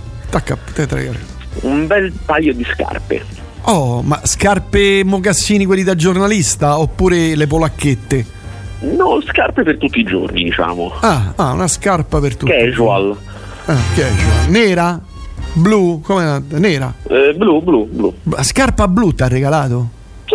regalo. 0.97 1.19
Un 1.63 1.87
bel 1.87 2.13
paio 2.27 2.53
di 2.55 2.65
scarpe. 2.65 3.23
Oh, 3.63 4.03
ma 4.03 4.21
scarpe 4.25 5.03
mocassini 5.05 5.65
quelli 5.65 5.83
da 5.83 5.95
giornalista 5.95 6.79
oppure 6.79 7.35
le 7.37 7.47
polacchette? 7.47 8.41
No, 8.83 9.21
scarpe 9.25 9.62
per 9.62 9.79
tutti 9.79 10.01
i 10.01 10.05
giorni, 10.05 10.45
diciamo. 10.45 10.93
Ah, 11.01 11.33
ah, 11.37 11.53
una 11.53 11.69
scarpa 11.69 12.19
per 12.21 12.37
tutti. 12.37 12.53
Casual. 12.53 13.17
Ah, 13.67 13.77
casual. 13.95 14.49
Nera? 14.51 15.01
Blu? 15.55 16.01
Come 16.01 16.43
nera? 16.49 16.93
Eh, 17.09 17.35
blu, 17.37 17.62
blu, 17.62 17.87
blu. 17.91 18.15
Scarpa 18.41 18.89
blu 18.89 19.15
ti 19.15 19.23
ha 19.23 19.29
regalato? 19.29 19.89
Sì. 20.27 20.35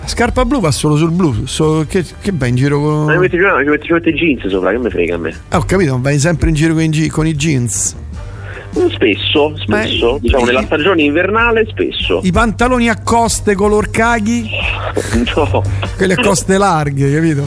La 0.00 0.08
scarpa 0.08 0.44
blu 0.44 0.60
va 0.60 0.70
solo 0.70 0.96
sul 0.96 1.10
blu. 1.10 1.46
so- 1.46 1.84
che, 1.88 2.04
che 2.20 2.32
vai 2.34 2.48
in 2.48 2.56
giro 2.56 2.80
con. 2.80 3.04
Ma 3.04 3.12
ci 3.12 3.18
metti, 3.18 3.36
ci 3.82 3.92
metti, 3.92 4.12
jeans 4.12 4.46
sopra, 4.48 4.70
che 4.72 4.78
me 4.78 4.90
frega 4.90 5.14
a 5.14 5.18
me. 5.18 5.34
Ah, 5.48 5.58
ho 5.58 5.64
capito, 5.64 5.98
vai 6.00 6.18
sempre 6.18 6.48
in 6.48 6.54
giro 6.54 6.74
con 7.10 7.26
i 7.26 7.34
jeans. 7.34 7.96
Spesso, 8.92 9.56
spesso, 9.56 10.12
Ma- 10.12 10.18
diciamo 10.18 10.44
nella 10.44 10.62
stagione 10.64 11.02
invernale, 11.02 11.66
spesso. 11.70 12.20
I 12.22 12.32
pantaloni 12.32 12.88
a 12.88 12.98
coste 13.02 13.54
color 13.54 13.90
caghi? 13.90 14.48
No. 15.34 15.62
Quelli 15.96 16.12
a 16.12 16.20
coste 16.20 16.56
larghe, 16.56 17.12
capito? 17.12 17.44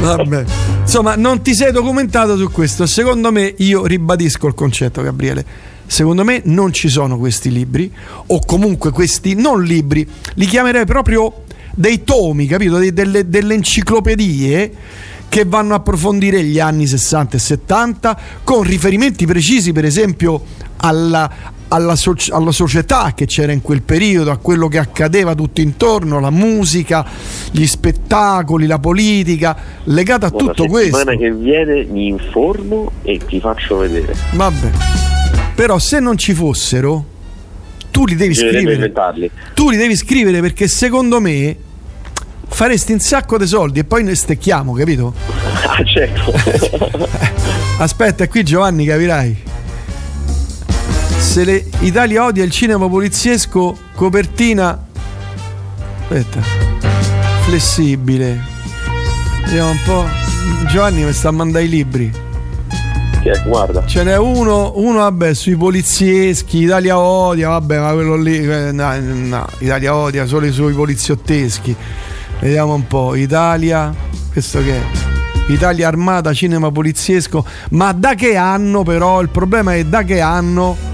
Vabbè. 0.00 0.44
Insomma, 0.80 1.14
non 1.16 1.40
ti 1.42 1.54
sei 1.54 1.72
documentato 1.72 2.36
su 2.36 2.50
questo. 2.50 2.86
Secondo 2.86 3.30
me, 3.32 3.54
io 3.58 3.86
ribadisco 3.86 4.46
il 4.46 4.54
concetto, 4.54 5.02
Gabriele. 5.02 5.44
Secondo 5.86 6.24
me 6.24 6.40
non 6.44 6.72
ci 6.72 6.88
sono 6.88 7.18
questi 7.18 7.50
libri, 7.50 7.90
o 8.26 8.40
comunque 8.44 8.90
questi 8.90 9.34
non 9.34 9.62
libri, 9.62 10.06
li 10.34 10.46
chiamerei 10.46 10.84
proprio 10.84 11.44
dei 11.74 12.02
tomi, 12.04 12.46
capito? 12.46 12.78
Dei- 12.78 12.92
delle, 12.92 13.28
delle 13.28 13.54
enciclopedie 13.54 14.72
che 15.28 15.44
vanno 15.46 15.72
a 15.72 15.78
approfondire 15.78 16.42
gli 16.44 16.58
anni 16.60 16.86
60 16.86 17.36
e 17.36 17.40
70 17.40 18.18
con 18.44 18.62
riferimenti 18.62 19.24
precisi, 19.24 19.72
per 19.72 19.86
esempio, 19.86 20.42
alla, 20.84 21.30
alla, 21.68 21.96
soci- 21.96 22.30
alla 22.32 22.50
società 22.52 23.12
che 23.14 23.26
c'era 23.26 23.52
in 23.52 23.62
quel 23.62 23.82
periodo, 23.82 24.30
a 24.30 24.36
quello 24.36 24.68
che 24.68 24.78
accadeva 24.78 25.34
tutto 25.34 25.60
intorno, 25.60 26.18
la 26.20 26.30
musica, 26.30 27.04
gli 27.50 27.66
spettacoli, 27.66 28.66
la 28.66 28.78
politica, 28.78 29.56
legata 29.84 30.26
a 30.26 30.28
Guarda, 30.30 30.50
tutto 30.50 30.64
la 30.64 30.68
questo. 30.68 30.96
settimana 30.96 31.18
che 31.18 31.32
viene 31.32 31.84
mi 31.84 32.08
informo 32.08 32.90
e 33.02 33.18
ti 33.26 33.40
faccio 33.40 33.78
vedere. 33.78 34.14
Vabbè. 34.32 34.70
Però 35.54 35.78
se 35.78 36.00
non 36.00 36.16
ci 36.18 36.34
fossero, 36.34 37.04
tu 37.90 38.06
li 38.06 38.16
devi 38.16 38.34
scrivere. 38.34 38.92
Tu 39.54 39.70
li 39.70 39.76
devi 39.76 39.96
scrivere 39.96 40.40
perché 40.40 40.66
secondo 40.66 41.20
me 41.20 41.56
faresti 42.48 42.92
un 42.92 43.00
sacco 43.00 43.38
di 43.38 43.46
soldi 43.46 43.78
e 43.78 43.84
poi 43.84 44.02
ne 44.02 44.14
stecchiamo, 44.14 44.72
capito? 44.72 45.14
Ah, 45.66 45.82
certo. 45.84 46.32
Aspetta, 47.78 48.28
qui 48.28 48.42
Giovanni 48.42 48.84
capirai. 48.84 49.42
Se 51.32 51.44
le- 51.44 51.64
Italia 51.78 52.24
odia 52.24 52.44
il 52.44 52.50
cinema 52.50 52.86
poliziesco, 52.90 53.74
copertina. 53.94 54.78
Aspetta. 56.02 56.42
Flessibile. 57.46 58.38
Vediamo 59.46 59.70
un 59.70 59.78
po'. 59.82 60.04
Giovanni 60.68 61.04
mi 61.04 61.12
sta 61.14 61.28
a 61.28 61.30
mandare 61.30 61.64
i 61.64 61.68
libri. 61.70 62.12
Che 63.22 63.42
guarda. 63.46 63.86
Ce 63.86 64.02
n'è 64.02 64.18
uno, 64.18 64.72
uno 64.76 64.98
vabbè, 64.98 65.32
sui 65.32 65.56
polizieschi, 65.56 66.64
Italia 66.64 66.98
odia, 66.98 67.48
vabbè, 67.48 67.78
ma 67.78 67.92
quello 67.92 68.16
lì, 68.16 68.36
eh, 68.36 68.70
no, 68.72 68.94
no, 69.00 69.46
Italia 69.60 69.94
odia 69.96 70.26
solo 70.26 70.44
i 70.44 70.52
suoi 70.52 70.74
poliziotteschi. 70.74 71.74
Vediamo 72.40 72.74
un 72.74 72.86
po', 72.86 73.14
Italia, 73.14 73.90
questo 74.30 74.62
che 74.62 74.74
è? 74.76 74.82
Italia 75.50 75.88
armata, 75.88 76.34
cinema 76.34 76.70
poliziesco, 76.70 77.42
ma 77.70 77.92
da 77.92 78.12
che 78.12 78.36
anno 78.36 78.82
però? 78.82 79.22
Il 79.22 79.30
problema 79.30 79.74
è 79.74 79.82
da 79.84 80.02
che 80.02 80.20
anno? 80.20 80.90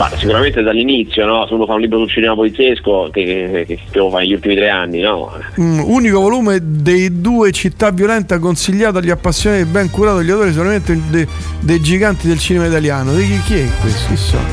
Ma 0.00 0.08
sicuramente 0.16 0.62
dall'inizio, 0.62 1.26
no? 1.26 1.46
Se 1.46 1.52
uno 1.52 1.66
fa 1.66 1.74
un 1.74 1.80
libro 1.82 1.98
sul 1.98 2.08
cinema 2.08 2.34
poliziesco, 2.34 3.10
che, 3.12 3.22
che, 3.22 3.64
che, 3.66 3.98
lo 3.98 4.08
fa 4.08 4.20
negli 4.20 4.32
ultimi 4.32 4.54
tre 4.54 4.70
anni, 4.70 5.00
no? 5.00 5.30
Mm, 5.60 5.80
unico 5.80 6.20
volume 6.20 6.58
dei 6.62 7.20
due 7.20 7.50
città 7.52 7.90
violenta 7.90 8.38
consigliato 8.38 8.96
agli 8.96 9.10
appassionati 9.10 9.60
e 9.60 9.66
ben 9.66 9.90
curato 9.90 10.16
agli 10.16 10.30
autori 10.30 10.54
solamente 10.54 10.98
de- 11.10 11.28
dei 11.60 11.82
giganti 11.82 12.28
del 12.28 12.38
cinema 12.38 12.64
italiano. 12.64 13.12
Di 13.12 13.26
chi, 13.26 13.40
chi 13.42 13.54
è 13.58 13.68
questo? 13.78 14.08
Chi 14.08 14.16
sono? 14.16 14.44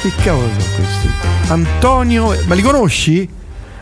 Che 0.00 0.10
cavolo 0.22 0.48
sono 0.58 0.74
questi? 0.74 1.08
Antonio, 1.52 2.34
ma 2.46 2.54
li 2.54 2.62
conosci? 2.62 3.28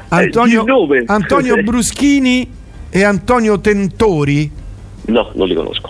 Antonio, 0.09 0.65
nome. 0.65 1.05
Antonio 1.07 1.55
Bruschini 1.63 2.51
e 2.91 3.05
Antonio 3.05 3.61
Tentori? 3.61 4.51
No, 5.03 5.31
non 5.35 5.47
li 5.47 5.55
conosco. 5.55 5.89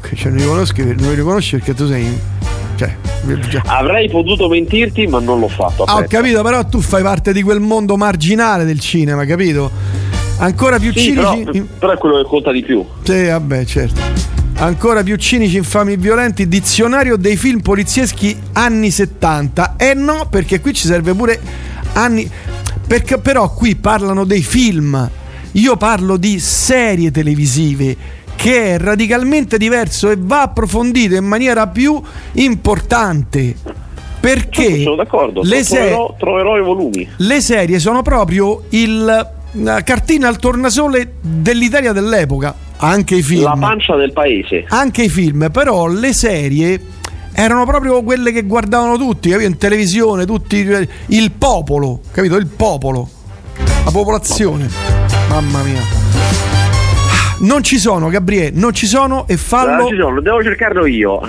Che 0.00 0.14
cioè, 0.14 0.30
non 0.30 0.38
li 0.38 0.46
conosci, 0.46 0.84
non 0.84 1.08
li 1.08 1.14
riconosci 1.16 1.56
perché 1.56 1.74
tu 1.74 1.88
sei. 1.88 2.31
Cioè, 3.48 3.62
Avrei 3.66 4.08
potuto 4.10 4.48
mentirti, 4.48 5.06
ma 5.06 5.20
non 5.20 5.38
l'ho 5.40 5.48
fatto. 5.48 5.84
Ah, 5.84 5.96
ho 5.96 6.04
capito, 6.08 6.42
però 6.42 6.64
tu 6.64 6.80
fai 6.80 7.02
parte 7.02 7.32
di 7.32 7.42
quel 7.42 7.60
mondo 7.60 7.96
marginale 7.96 8.64
del 8.64 8.80
cinema, 8.80 9.24
capito? 9.24 9.70
Ancora 10.38 10.78
più 10.78 10.92
Sì, 10.92 11.00
cinici. 11.00 11.44
però, 11.44 11.64
però 11.78 11.92
è 11.92 11.98
quello 11.98 12.16
che 12.16 12.24
conta 12.24 12.50
di 12.50 12.62
più. 12.62 12.84
Sì, 13.02 13.26
vabbè, 13.26 13.64
certo. 13.64 14.00
Ancora 14.56 15.02
più 15.02 15.16
cinici, 15.16 15.56
infami 15.56 15.92
e 15.92 15.96
violenti, 15.96 16.46
dizionario 16.48 17.16
dei 17.16 17.36
film 17.36 17.60
polizieschi 17.60 18.36
anni 18.52 18.90
70. 18.90 19.74
Eh 19.76 19.94
no, 19.94 20.26
perché 20.30 20.60
qui 20.60 20.72
ci 20.72 20.86
serve 20.86 21.14
pure 21.14 21.40
anni. 21.94 22.28
Perché 22.86 23.18
però 23.18 23.52
qui 23.52 23.76
parlano 23.76 24.24
dei 24.24 24.42
film. 24.42 25.10
Io 25.52 25.76
parlo 25.76 26.16
di 26.16 26.38
serie 26.40 27.10
televisive 27.10 27.96
che 28.36 28.74
è 28.74 28.78
radicalmente 28.78 29.58
diverso 29.58 30.10
e 30.10 30.16
va 30.18 30.42
approfondito 30.42 31.14
in 31.14 31.24
maniera 31.24 31.66
più 31.68 32.00
importante. 32.32 33.54
Perché 34.20 34.82
Sono 34.82 34.96
d'accordo. 34.96 35.42
le, 35.42 35.64
se- 35.64 35.76
troverò, 35.76 36.14
troverò 36.18 36.56
i 36.58 36.62
volumi. 36.62 37.08
le 37.16 37.40
serie 37.40 37.78
sono 37.80 38.02
proprio 38.02 38.62
il, 38.70 39.28
la 39.52 39.82
cartina 39.82 40.28
al 40.28 40.38
tornasole 40.38 41.14
dell'Italia 41.20 41.92
dell'epoca, 41.92 42.54
anche 42.76 43.16
i 43.16 43.22
film. 43.22 43.42
La 43.42 43.56
pancia 43.58 43.96
del 43.96 44.12
paese. 44.12 44.64
Anche 44.68 45.02
i 45.04 45.08
film, 45.08 45.48
però 45.50 45.88
le 45.88 46.12
serie 46.12 46.80
erano 47.32 47.64
proprio 47.66 48.02
quelle 48.04 48.30
che 48.30 48.42
guardavano 48.42 48.96
tutti, 48.96 49.30
capito? 49.30 49.48
In 49.48 49.56
televisione, 49.58 50.24
tutti 50.24 50.56
il 51.06 51.30
popolo, 51.32 52.00
capito? 52.12 52.36
Il 52.36 52.46
popolo. 52.46 53.08
La 53.84 53.90
popolazione. 53.90 54.68
Mamma 55.28 55.62
mia. 55.62 56.51
Non 57.42 57.64
ci 57.64 57.78
sono, 57.78 58.08
Gabriele, 58.08 58.52
non 58.54 58.72
ci 58.72 58.86
sono 58.86 59.26
e 59.26 59.36
fallo. 59.36 59.86
Ah, 59.86 59.88
ci 59.88 59.96
sono, 59.96 60.20
devo 60.20 60.42
cercarlo 60.44 60.86
io. 60.86 61.20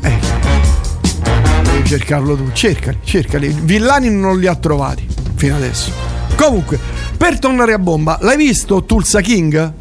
Devi 0.00 1.84
cercarlo 1.84 2.34
tu, 2.34 2.50
cercali, 2.52 2.96
cercali. 3.04 3.54
Villani 3.62 4.08
non 4.08 4.38
li 4.38 4.46
ha 4.46 4.56
trovati 4.56 5.06
fino 5.34 5.56
adesso. 5.56 5.92
Comunque, 6.34 6.78
per 7.14 7.38
tornare 7.38 7.74
a 7.74 7.78
bomba, 7.78 8.16
l'hai 8.22 8.38
visto 8.38 8.84
Tulsa 8.84 9.20
King? 9.20 9.72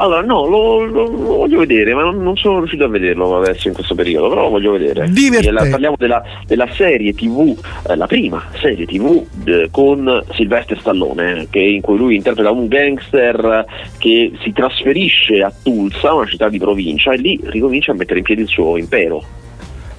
Allora, 0.00 0.22
no, 0.22 0.46
lo, 0.46 0.84
lo- 0.84 1.06
lo 1.10 1.36
voglio 1.38 1.58
vedere, 1.58 1.92
ma 1.92 2.02
non, 2.02 2.22
non 2.22 2.36
sono 2.36 2.58
riuscito 2.58 2.84
a 2.84 2.88
vederlo 2.88 3.36
adesso 3.36 3.66
in 3.66 3.74
questo 3.74 3.96
periodo, 3.96 4.28
però 4.28 4.42
lo 4.42 4.50
voglio 4.50 4.70
vedere. 4.72 5.08
La- 5.50 5.62
parliamo 5.70 5.96
della, 5.98 6.22
della 6.46 6.68
serie 6.72 7.12
TV, 7.14 7.58
eh, 7.88 7.96
la 7.96 8.06
prima 8.06 8.44
serie 8.60 8.86
TV 8.86 9.24
eh, 9.44 9.68
con 9.72 10.22
Silvestre 10.34 10.76
Stallone, 10.78 11.48
che- 11.50 11.58
in 11.58 11.80
cui 11.80 11.96
lui 11.96 12.14
interpreta 12.14 12.52
un 12.52 12.68
gangster 12.68 13.64
che 13.98 14.30
si 14.44 14.52
trasferisce 14.52 15.42
a 15.42 15.52
Tulsa, 15.62 16.14
una 16.14 16.26
città 16.26 16.48
di 16.48 16.58
provincia, 16.58 17.10
e 17.12 17.16
lì 17.16 17.40
ricomincia 17.42 17.90
a 17.90 17.94
mettere 17.96 18.20
in 18.20 18.24
piedi 18.24 18.42
il 18.42 18.48
suo 18.48 18.76
impero. 18.76 19.24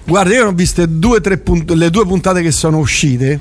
Guarda, 0.05 0.33
io 0.33 0.43
ne 0.43 0.49
ho 0.49 0.53
viste 0.53 0.85
due, 0.87 1.19
tre 1.19 1.39
punt- 1.39 1.71
le 1.71 1.89
due 1.89 2.05
puntate 2.05 2.41
che 2.41 2.51
sono 2.51 2.77
uscite. 2.77 3.37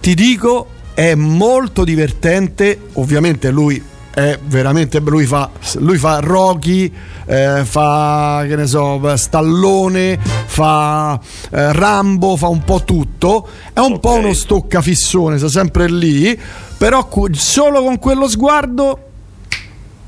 Ti 0.00 0.14
dico, 0.14 0.66
è 0.94 1.14
molto 1.14 1.84
divertente. 1.84 2.78
Ovviamente 2.94 3.50
lui 3.50 3.80
è 4.14 4.38
veramente. 4.44 5.00
Lui 5.00 5.26
fa, 5.26 5.50
lui 5.78 5.98
fa 5.98 6.20
Rocky, 6.20 6.90
eh, 7.26 7.62
fa 7.64 8.44
che 8.46 8.56
ne 8.56 8.66
so, 8.66 9.16
Stallone, 9.16 10.18
fa 10.46 11.18
eh, 11.50 11.72
Rambo, 11.72 12.36
fa 12.36 12.46
un 12.48 12.62
po' 12.62 12.84
tutto. 12.84 13.46
È 13.72 13.80
un 13.80 13.98
po' 14.00 14.14
uno 14.14 14.32
stoccafissone, 14.32 15.36
sta 15.36 15.48
sempre 15.48 15.90
lì. 15.90 16.38
Però 16.78 17.08
solo 17.32 17.82
con 17.82 17.98
quello 17.98 18.28
sguardo 18.28 18.98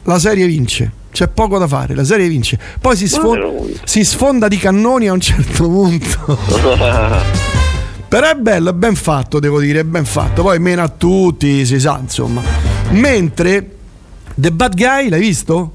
la 0.04 0.18
serie 0.18 0.46
vince. 0.46 0.92
C'è 1.10 1.28
poco 1.28 1.58
da 1.58 1.66
fare, 1.66 1.94
la 1.94 2.04
serie 2.04 2.28
vince. 2.28 2.58
Poi 2.80 2.94
si, 2.94 3.08
sfon- 3.08 3.80
si 3.84 4.04
sfonda 4.04 4.48
di 4.48 4.58
cannoni 4.58 5.08
a 5.08 5.12
un 5.12 5.20
certo 5.20 5.64
punto. 5.64 6.38
Però 8.08 8.30
è 8.30 8.34
bello, 8.34 8.70
è 8.70 8.72
ben 8.72 8.94
fatto, 8.94 9.40
devo 9.40 9.58
dire, 9.58 9.80
è 9.80 9.84
ben 9.84 10.04
fatto. 10.04 10.42
Poi 10.42 10.58
meno 10.60 10.82
a 10.82 10.88
tutti, 10.88 11.66
si 11.66 11.80
sa, 11.80 11.98
insomma. 12.00 12.40
Mentre 12.90 13.75
The 14.38 14.50
Bad 14.50 14.74
Guy, 14.74 15.08
l'hai 15.08 15.20
visto? 15.20 15.72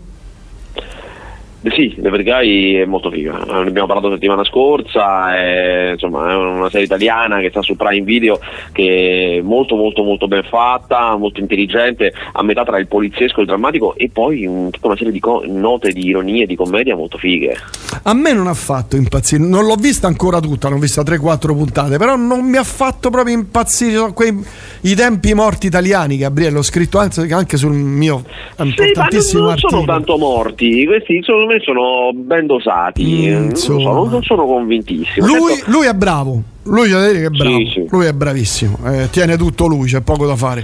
Eh 1.64 1.70
Sì, 1.72 1.94
Guy 1.96 2.74
è 2.76 2.86
molto 2.86 3.12
figa, 3.12 3.38
ne 3.38 3.68
abbiamo 3.68 3.86
parlato 3.86 4.08
la 4.08 4.16
settimana 4.16 4.44
scorsa, 4.44 5.36
è, 5.36 5.92
insomma, 5.92 6.32
è 6.32 6.36
una 6.36 6.70
serie 6.70 6.86
italiana 6.86 7.40
che 7.40 7.50
sta 7.50 7.62
su 7.62 7.76
Prime 7.76 8.04
Video 8.04 8.40
che 8.72 9.38
è 9.38 9.42
molto 9.42 9.76
molto 9.76 10.02
molto 10.02 10.28
ben 10.28 10.44
fatta, 10.44 11.16
molto 11.18 11.40
intelligente, 11.40 12.14
a 12.32 12.42
metà 12.44 12.64
tra 12.64 12.80
il 12.80 12.88
poliziesco 12.88 13.38
e 13.38 13.42
il 13.42 13.48
drammatico 13.48 13.96
e 13.96 14.10
poi 14.12 14.46
un- 14.48 14.72
tutta 14.72 14.88
una 14.88 14.98
serie 14.98 15.12
di 15.12 15.20
co- 15.20 15.44
note 15.46 15.92
di 15.92 16.08
ironia 16.08 16.44
e 16.44 16.48
di 16.48 16.56
commedia 16.56 16.96
molto 16.96 17.20
fighe. 17.20 17.56
A 18.04 18.14
me 18.14 18.34
non 18.34 18.48
ha 18.48 18.54
fatto 18.54 18.96
impazzire, 18.96 19.44
non 19.44 19.66
l'ho 19.66 19.76
vista 19.76 20.08
ancora 20.08 20.40
tutta, 20.40 20.68
l'ho 20.70 20.78
vista 20.78 21.04
3-4 21.04 21.54
puntate, 21.54 21.98
però 21.98 22.16
non 22.16 22.44
mi 22.44 22.58
ha 22.58 22.64
fatto 22.64 23.12
proprio 23.12 23.36
impazzire. 23.36 23.98
Sono 23.98 24.14
quei, 24.14 24.36
I 24.82 24.96
tempi 24.96 25.34
morti 25.36 25.68
italiani, 25.68 26.18
Gabriele, 26.18 26.54
l'ho 26.54 26.64
scritto 26.64 26.98
anche, 26.98 27.32
anche 27.32 27.58
sul 27.58 27.74
mio 27.74 28.24
Sì, 28.26 28.32
ma 28.32 28.64
non, 28.64 28.68
importantissimo 28.68 29.44
non 29.44 29.58
sono 29.58 29.86
tanto 29.86 30.18
morti, 30.18 30.86
questi 30.86 31.22
secondo 31.22 31.51
me 31.54 31.60
sono 31.64 32.12
ben 32.14 32.46
dosati, 32.46 33.30
Mm, 33.30 33.34
non, 33.48 33.56
so, 33.56 33.78
non, 33.78 34.24
sono 34.24 34.46
convintissimo. 34.46 35.26
Lui, 35.26 35.56
Certo, 35.56 35.72
lui 35.72 35.86
è 35.86 35.94
bravo, 35.94 36.42
lui 36.64 36.92
è 36.92 37.30
bravo, 37.30 37.58
Sì, 37.58 37.70
sì. 37.74 37.86
lui 37.90 38.06
è 38.06 38.14
bravissimo, 38.14 38.78
eh, 38.86 39.10
tiene 39.10 39.38
tutto 39.38 39.68
lui, 39.68 39.88
c'è 39.88 40.02
poco 40.02 40.26
da 40.26 40.36
fare. 40.36 40.64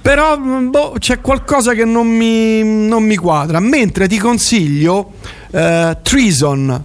Però 0.00 0.38
mm, 0.38 0.70
boh, 0.70 0.94
c'è 0.98 1.20
qualcosa 1.20 1.72
che 1.74 1.84
non 1.84 2.06
mi, 2.06 2.62
non 2.62 3.02
mi 3.02 3.16
quadra. 3.16 3.60
Mentre 3.60 4.08
ti 4.08 4.18
consiglio 4.18 5.12
eh, 5.50 5.96
Treason, 6.02 6.84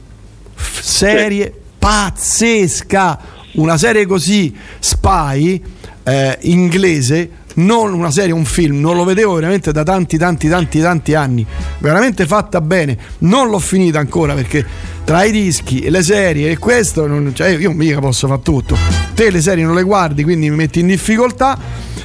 serie 0.56 1.54
pazzesca, 1.80 3.20
una 3.54 3.78
serie 3.78 4.06
così 4.06 4.54
spy 4.80 5.62
eh, 6.04 6.38
inglese. 6.42 7.30
Non 7.56 7.94
una 7.94 8.12
serie, 8.12 8.34
un 8.34 8.46
film, 8.46 8.80
non 8.80 8.96
lo 8.96 9.04
vedevo 9.04 9.34
veramente 9.34 9.72
da 9.72 9.84
tanti, 9.84 10.18
tanti, 10.18 10.50
tanti, 10.50 10.80
tanti 10.80 11.14
anni. 11.14 11.46
Veramente 11.80 12.26
fatta 12.26 12.62
bene. 12.62 12.98
Non 13.20 13.50
l'ho 13.50 13.60
finita 13.60 14.00
ancora 14.00 14.34
perché 14.34 14.66
tra 15.04 15.24
i 15.24 15.32
dischi 15.32 15.80
e 15.80 15.90
le 15.90 16.04
serie 16.04 16.52
e 16.52 16.58
questo, 16.58 17.08
non, 17.08 17.32
cioè 17.34 17.50
io 17.50 17.72
mica 17.72 18.00
posso 18.00 18.28
fare 18.28 18.42
tutto. 18.42 18.78
Te 19.14 19.30
le 19.30 19.42
serie 19.42 19.64
non 19.64 19.76
le 19.76 19.84
guardi, 19.84 20.24
quindi 20.24 20.50
mi 20.50 20.56
metti 20.56 20.80
in 20.80 20.88
difficoltà. 20.88 21.58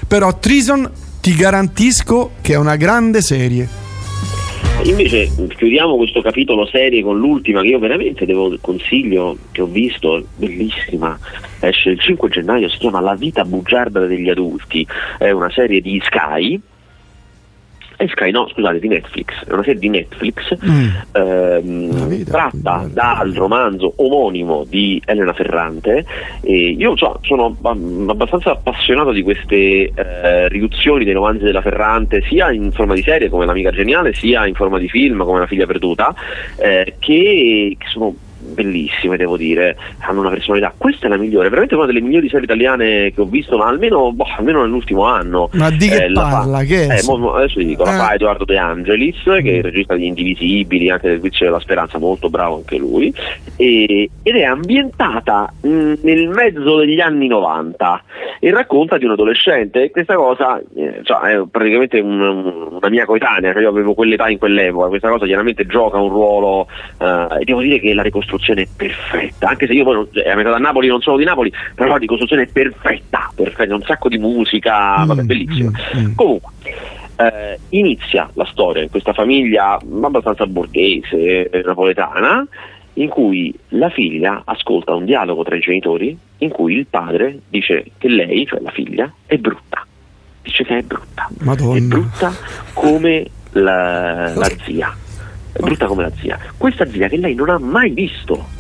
Però 0.07 0.39
Treason 0.39 0.91
ti 1.21 1.35
garantisco 1.35 2.33
che 2.41 2.53
è 2.53 2.57
una 2.57 2.77
grande 2.77 3.21
serie. 3.21 3.80
Invece 4.85 5.29
chiudiamo 5.57 5.97
questo 5.97 6.23
capitolo 6.23 6.67
serie 6.67 7.03
con 7.03 7.19
l'ultima 7.19 7.61
che 7.61 7.69
io 7.69 7.79
veramente 7.79 8.25
devo 8.25 8.57
consiglio, 8.61 9.37
che 9.53 9.61
ho 9.61 9.67
visto, 9.67 10.25
bellissima, 10.37 11.19
esce 11.61 11.91
il 11.91 12.01
5 12.01 12.29
gennaio, 12.31 12.69
si 12.69 12.79
chiama 12.79 13.01
La 13.01 13.15
vita 13.15 13.45
bugiarda 13.45 14.07
degli 14.07 14.29
adulti, 14.31 14.87
è 15.19 15.31
una 15.31 15.51
serie 15.51 15.81
di 15.81 16.01
Sky 16.03 16.61
è 18.01 18.07
Sky, 18.09 18.31
no, 18.31 18.49
scusate, 18.49 18.79
di 18.79 18.89
Netflix, 18.89 19.45
è 19.45 19.53
una 19.53 19.63
serie 19.63 19.79
di 19.79 19.91
Netflix 19.91 20.57
Mm. 20.65 20.89
ehm, 21.13 22.25
tratta 22.25 22.89
dal 22.91 23.33
romanzo 23.33 23.93
omonimo 23.97 24.65
di 24.67 25.01
Elena 25.05 25.35
Ferrante. 25.35 26.07
E 26.41 26.71
io 26.71 26.97
so, 26.97 27.19
sono 27.23 27.57
ab- 27.63 28.09
abbastanza 28.09 28.53
appassionato 28.53 29.13
di 29.13 29.23
queste 29.23 29.93
eh, 29.95 30.49
riduzioni 30.49 31.05
dei 31.05 31.13
romanzi 31.13 31.45
della 31.45 31.61
Ferrante 31.61 32.23
sia 32.23 32.51
in 32.51 32.73
forma 32.73 32.95
di 32.95 33.03
serie 33.03 33.29
come 33.29 33.45
L'amica 33.45 33.71
geniale 33.71 34.15
sia 34.15 34.47
in 34.47 34.55
forma 34.55 34.79
di 34.79 34.89
film 34.89 35.23
come 35.23 35.41
La 35.41 35.47
figlia 35.47 35.67
perduta 35.67 36.15
eh, 36.57 36.95
che, 36.99 37.77
che 37.79 37.87
sono 37.89 38.15
bellissime 38.51 39.17
devo 39.17 39.37
dire 39.37 39.77
hanno 40.01 40.21
una 40.21 40.31
personalità 40.31 40.73
questa 40.77 41.07
è 41.07 41.09
la 41.09 41.17
migliore 41.17 41.49
veramente 41.49 41.75
una 41.75 41.87
delle 41.87 42.01
migliori 42.01 42.29
serie 42.29 42.45
italiane 42.45 43.13
che 43.13 43.21
ho 43.21 43.25
visto 43.25 43.57
ma 43.57 43.67
almeno, 43.69 44.13
boh, 44.13 44.27
almeno 44.37 44.61
nell'ultimo 44.63 45.05
anno 45.05 45.49
Ma 45.53 45.71
di 45.71 45.89
che 45.89 46.05
Eh, 46.05 46.09
la 46.09 46.23
fa- 46.23 46.29
parla? 46.39 46.63
Che 46.63 46.85
eh, 46.85 47.03
mo- 47.07 47.33
adesso 47.35 47.59
ti 47.59 47.67
dico, 47.67 47.85
la 47.85 47.95
Eh. 47.95 47.99
fa 47.99 48.15
Edoardo 48.15 48.45
De 48.45 48.57
Angelis, 48.59 49.23
che 49.23 49.39
è 49.41 49.51
il 49.57 49.63
regista 49.63 49.95
di 49.95 50.07
Indivisibili, 50.07 50.91
anche 50.91 51.09
del 51.09 51.21
Vizio 51.21 51.47
della 51.47 51.61
Speranza, 51.61 51.99
molto 51.99 52.29
bravo 52.31 52.57
anche 52.57 52.77
lui, 52.77 53.13
e- 53.57 54.09
ed 54.23 54.37
è 54.37 54.43
ambientata 54.45 55.53
mh, 55.61 55.93
nel 56.03 56.29
mezzo 56.29 56.77
degli 56.79 57.01
anni 57.01 57.27
90 57.27 58.03
e 58.41 58.51
racconta 58.51 58.97
di 58.99 59.05
un 59.05 59.13
adolescente. 59.13 59.85
E 59.85 59.91
Questa 59.91 60.15
cosa 60.15 60.59
eh, 60.77 61.01
cioè, 61.03 61.21
è 61.37 61.43
praticamente 61.51 61.99
un- 62.01 62.21
una 62.81 62.89
mia 62.89 63.05
coetanea, 63.05 63.53
cioè 63.53 63.63
io 63.63 63.69
avevo 63.69 63.95
quell'età 63.95 64.29
in 64.29 64.39
quell'epoca, 64.39 64.89
questa 64.89 65.09
cosa 65.11 65.27
chiaramente 65.27 65.67
gioca 65.67 65.99
un 65.99 66.09
ruolo 66.09 66.67
eh, 67.01 67.27
e 67.41 67.45
devo 67.45 67.61
dire 67.61 67.79
che 67.79 67.93
la 67.95 68.03
ricostruzione 68.03 68.39
è 68.47 68.67
perfetta, 68.77 69.49
anche 69.49 69.67
se 69.67 69.73
io 69.73 69.85
poi 69.85 70.09
cioè, 70.13 70.25
è 70.25 70.31
a 70.31 70.59
Napoli, 70.59 70.89
non 70.89 71.01
sono 71.01 71.17
di 71.17 71.25
Napoli, 71.25 71.53
però 71.75 71.91
la 71.91 71.97
ricostruzione 71.97 72.43
è 72.43 72.49
perfetta, 72.49 73.31
perfetta, 73.35 73.75
un 73.75 73.83
sacco 73.83 74.09
di 74.09 74.19
musica, 74.19 75.05
vabbè, 75.05 75.23
bellissima. 75.23 75.71
Comunque, 76.15 76.51
eh, 77.17 77.59
inizia 77.71 78.31
la 78.35 78.47
storia 78.47 78.83
in 78.83 78.91
questa 78.91 79.13
famiglia 79.13 79.79
abbastanza 80.03 80.47
borghese, 80.47 81.51
eh, 81.51 81.63
napoletana, 81.65 82.47
in 82.95 83.09
cui 83.09 83.55
la 83.69 83.89
figlia 83.91 84.43
ascolta 84.45 84.95
un 84.95 85.05
dialogo 85.05 85.43
tra 85.45 85.57
i 85.57 85.61
genitori 85.61 86.17
in 86.39 86.51
cui 86.51 86.75
il 86.75 86.87
padre 86.87 87.41
dice 87.49 87.85
che 87.99 88.09
lei, 88.09 88.47
cioè 88.47 88.61
la 88.61 88.71
figlia, 88.71 89.13
è 89.27 89.37
brutta. 89.37 89.87
Dice 90.43 90.65
che 90.65 90.79
è 90.79 90.83
brutta. 90.83 91.29
Madonna. 91.41 91.77
È 91.77 91.81
brutta 91.81 92.33
come 92.73 93.27
la, 93.53 94.35
la 94.35 94.49
zia. 94.65 94.95
Brutta 95.59 95.87
come 95.87 96.03
la 96.03 96.13
zia. 96.21 96.39
Questa 96.57 96.87
zia 96.87 97.09
che 97.09 97.17
lei 97.17 97.35
non 97.35 97.49
ha 97.49 97.59
mai 97.59 97.91
visto. 97.91 98.59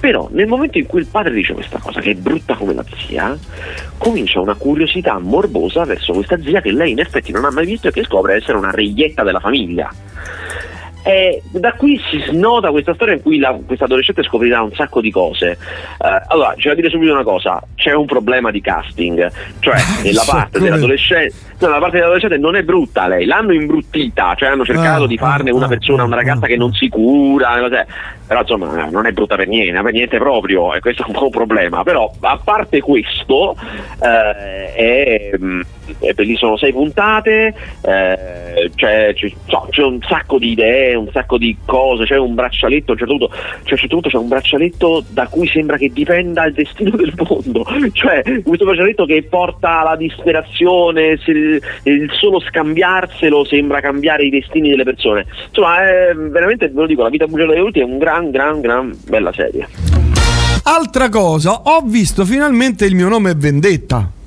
Però 0.00 0.28
nel 0.32 0.46
momento 0.46 0.78
in 0.78 0.86
cui 0.86 1.00
il 1.00 1.06
padre 1.06 1.32
dice 1.32 1.54
questa 1.54 1.78
cosa, 1.78 2.00
che 2.00 2.10
è 2.10 2.14
brutta 2.14 2.54
come 2.56 2.74
la 2.74 2.84
zia, 3.06 3.36
comincia 3.98 4.40
una 4.40 4.54
curiosità 4.54 5.18
morbosa 5.18 5.84
verso 5.84 6.12
questa 6.12 6.40
zia 6.40 6.60
che 6.60 6.72
lei 6.72 6.92
in 6.92 6.98
effetti 6.98 7.30
non 7.30 7.44
ha 7.44 7.50
mai 7.50 7.66
visto 7.66 7.88
e 7.88 7.92
che 7.92 8.02
scopre 8.02 8.34
essere 8.34 8.58
una 8.58 8.70
reietta 8.70 9.22
della 9.22 9.40
famiglia. 9.40 9.92
E 11.02 11.42
da 11.50 11.72
qui 11.72 11.98
si 12.10 12.22
snota 12.28 12.70
questa 12.70 12.94
storia 12.94 13.14
in 13.14 13.22
cui 13.22 13.38
la, 13.38 13.58
questa 13.66 13.84
adolescente 13.84 14.22
scoprirà 14.22 14.60
un 14.62 14.72
sacco 14.72 15.00
di 15.00 15.10
cose. 15.10 15.52
Eh, 15.52 16.22
allora, 16.28 16.54
c'è 16.56 16.68
da 16.68 16.74
dire 16.74 16.90
subito 16.90 17.12
una 17.12 17.22
cosa: 17.22 17.62
c'è 17.74 17.92
un 17.94 18.06
problema 18.06 18.50
di 18.50 18.60
casting, 18.60 19.30
cioè 19.60 19.76
nella 20.02 20.24
parte 20.26 20.58
dell'adolescente, 20.58 21.34
no, 21.60 21.68
la 21.68 21.78
parte 21.78 21.96
dell'adolescente 21.96 22.36
non 22.36 22.56
è 22.56 22.62
brutta 22.62 23.06
lei, 23.08 23.24
l'hanno 23.24 23.52
imbruttita, 23.52 24.34
cioè 24.36 24.50
hanno 24.50 24.64
cercato 24.64 25.04
Ah, 25.04 25.06
di 25.06 25.16
farne 25.16 25.50
una 25.50 25.68
persona, 25.68 26.04
una 26.04 26.16
ragazza 26.16 26.46
che 26.46 26.56
non 26.56 26.72
si 26.72 26.88
cura, 26.88 27.58
cos'è. 27.60 27.86
però 28.26 28.40
insomma 28.40 28.88
non 28.90 29.06
è 29.06 29.12
brutta 29.12 29.36
per 29.36 29.48
niente, 29.48 29.80
per 29.80 29.92
niente 29.92 30.18
proprio, 30.18 30.74
e 30.74 30.80
questo 30.80 31.02
è 31.02 31.06
un 31.06 31.12
po' 31.12 31.24
un 31.24 31.30
problema. 31.30 31.82
Però 31.82 32.12
a 32.20 32.40
parte 32.42 32.80
questo, 32.80 33.56
eh, 34.02 34.74
è, 34.74 35.30
mm, 35.38 35.60
è 35.98 36.12
bellissimo, 36.12 36.38
sono 36.38 36.56
sei 36.56 36.72
puntate, 36.72 37.54
eh, 37.82 38.70
c'è, 38.74 39.12
c'è- 39.14 39.32
c'è 39.70 39.82
un 39.82 40.00
sacco 40.02 40.38
di 40.38 40.50
idee, 40.52 40.94
un 40.94 41.08
sacco 41.12 41.38
di 41.38 41.56
cose, 41.64 42.04
c'è 42.04 42.16
un 42.16 42.34
braccialetto, 42.34 42.90
a 42.90 42.92
un 42.92 42.98
certo 42.98 43.16
punto, 43.16 43.36
cioè, 43.64 43.78
c'è 43.78 44.16
un 44.16 44.28
braccialetto 44.28 45.04
da 45.08 45.26
cui 45.28 45.46
sembra 45.48 45.76
che 45.76 45.90
dipenda 45.92 46.44
il 46.44 46.54
destino 46.54 46.90
del 46.96 47.12
mondo, 47.16 47.64
cioè 47.92 48.22
questo 48.42 48.64
braccialetto 48.64 49.04
che 49.04 49.22
porta 49.28 49.80
alla 49.80 49.96
disperazione, 49.96 51.18
se 51.18 51.30
il, 51.30 52.10
solo 52.12 52.40
scambiarselo 52.40 53.44
sembra 53.44 53.80
cambiare 53.80 54.24
i 54.24 54.30
destini 54.30 54.70
delle 54.70 54.84
persone. 54.84 55.26
Insomma, 55.48 55.82
è 55.82 56.14
veramente, 56.14 56.68
ve 56.68 56.80
lo 56.80 56.86
dico, 56.86 57.02
la 57.02 57.08
vita 57.08 57.26
bugia 57.26 57.46
degli 57.46 57.58
adulti 57.58 57.80
è 57.80 57.84
un 57.84 57.98
gran, 57.98 58.30
gran, 58.30 58.60
gran 58.60 58.96
bella 59.06 59.32
serie. 59.32 59.66
Altra 60.64 61.08
cosa, 61.08 61.62
ho 61.64 61.80
visto 61.84 62.24
finalmente 62.24 62.84
il 62.84 62.94
mio 62.94 63.08
nome 63.08 63.30
è 63.30 63.34
Vendetta. 63.34 64.19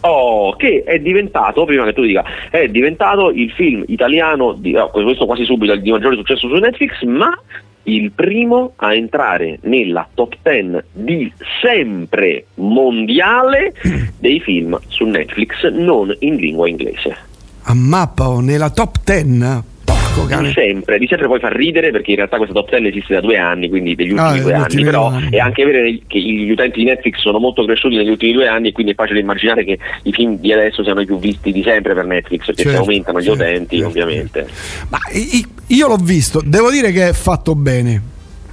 Oh, 0.00 0.54
che 0.56 0.84
è 0.84 0.98
diventato, 1.00 1.64
prima 1.64 1.84
che 1.84 1.92
tu 1.92 2.02
dica, 2.02 2.24
è 2.50 2.68
diventato 2.68 3.30
il 3.30 3.50
film 3.50 3.84
italiano, 3.88 4.52
di, 4.52 4.76
oh, 4.76 4.90
questo 4.90 5.26
quasi 5.26 5.44
subito, 5.44 5.74
di 5.76 5.90
maggiore 5.90 6.16
successo 6.16 6.48
su 6.48 6.54
Netflix, 6.54 7.02
ma 7.02 7.30
il 7.84 8.12
primo 8.12 8.74
a 8.76 8.94
entrare 8.94 9.58
nella 9.62 10.06
top 10.14 10.36
10 10.42 10.84
di 10.92 11.32
sempre 11.60 12.46
mondiale 12.54 13.72
dei 14.18 14.40
film 14.40 14.78
su 14.88 15.04
Netflix 15.04 15.68
non 15.70 16.14
in 16.20 16.36
lingua 16.36 16.68
inglese. 16.68 17.16
A 17.62 17.74
mappa 17.74 18.28
o 18.28 18.40
nella 18.40 18.70
top 18.70 18.96
10. 19.04 19.76
Di 20.22 20.28
cane. 20.28 20.52
sempre, 20.52 20.98
di 20.98 21.06
sempre 21.06 21.26
poi 21.26 21.38
fa 21.40 21.48
ridere 21.48 21.90
perché 21.90 22.10
in 22.10 22.16
realtà 22.16 22.36
questa 22.36 22.54
top 22.54 22.70
10 22.70 22.86
esiste 22.88 23.14
da 23.14 23.20
due 23.20 23.36
anni, 23.38 23.68
quindi 23.68 23.94
degli 23.94 24.10
ultimi 24.12 24.38
Ah, 24.38 24.42
due 24.42 24.52
anni, 24.54 24.82
però 24.84 25.06
anni. 25.08 25.30
è 25.30 25.38
anche 25.38 25.64
vero 25.64 25.98
che 26.06 26.18
gli 26.20 26.50
utenti 26.50 26.78
di 26.80 26.84
Netflix 26.86 27.18
sono 27.20 27.38
molto 27.38 27.64
cresciuti 27.64 27.96
negli 27.96 28.10
ultimi 28.10 28.32
due 28.32 28.46
anni 28.48 28.68
e 28.68 28.72
quindi 28.72 28.92
è 28.92 28.94
facile 28.94 29.20
immaginare 29.20 29.64
che 29.64 29.78
i 30.02 30.12
film 30.12 30.38
di 30.38 30.52
adesso 30.52 30.82
siano 30.82 31.00
i 31.00 31.06
più 31.06 31.18
visti 31.18 31.52
di 31.52 31.62
sempre 31.62 31.94
per 31.94 32.04
Netflix, 32.06 32.44
perché 32.46 32.62
Certo, 32.62 32.78
aumentano 32.78 33.20
gli 33.20 33.24
certo, 33.24 33.42
utenti 33.42 33.80
ovviamente. 33.82 34.46
Ma 34.88 34.98
i- 35.12 35.46
io 35.68 35.88
l'ho 35.88 35.96
visto, 35.96 36.40
devo 36.44 36.70
dire 36.70 36.90
che 36.92 37.08
è 37.08 37.12
fatto 37.12 37.54
bene. 37.54 38.02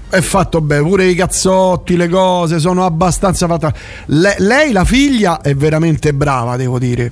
È 0.08 0.22
fatto 0.22 0.62
bene, 0.62 0.82
pure 0.88 1.06
i 1.06 1.16
cazzotti, 1.16 1.98
le 1.98 2.08
cose 2.08 2.60
sono 2.60 2.86
abbastanza 2.86 3.48
fatte. 3.48 3.74
Le- 4.08 4.36
lei, 4.38 4.72
la 4.72 4.86
figlia, 4.86 5.42
è 5.42 5.54
veramente 5.56 6.14
brava, 6.14 6.56
devo 6.56 6.78
dire. 6.80 7.12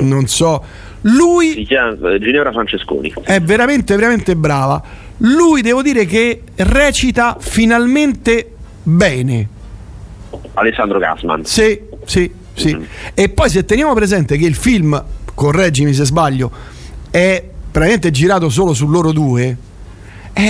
Non 0.00 0.26
so. 0.26 0.60
Lui 1.02 1.52
Si 1.52 1.64
chiama 1.64 2.12
eh, 2.12 2.18
Ginevra 2.18 2.52
Francesconi. 2.52 3.12
è 3.22 3.40
veramente, 3.40 3.96
veramente 3.96 4.36
brava. 4.36 4.82
Lui, 5.18 5.62
devo 5.62 5.82
dire 5.82 6.04
che 6.06 6.42
recita 6.56 7.36
finalmente 7.38 8.52
bene. 8.82 9.48
Alessandro 10.54 10.98
Gassman. 10.98 11.44
Sì, 11.44 11.80
sì, 12.04 12.30
sì. 12.54 12.76
E 13.14 13.28
poi 13.28 13.48
se 13.48 13.64
teniamo 13.64 13.94
presente 13.94 14.36
che 14.36 14.46
il 14.46 14.54
film, 14.54 15.02
correggimi 15.34 15.92
se 15.92 16.04
sbaglio, 16.04 16.50
è 17.10 17.42
praticamente 17.70 18.10
girato 18.10 18.48
solo 18.48 18.74
su 18.74 18.88
loro 18.88 19.12
due, 19.12 19.56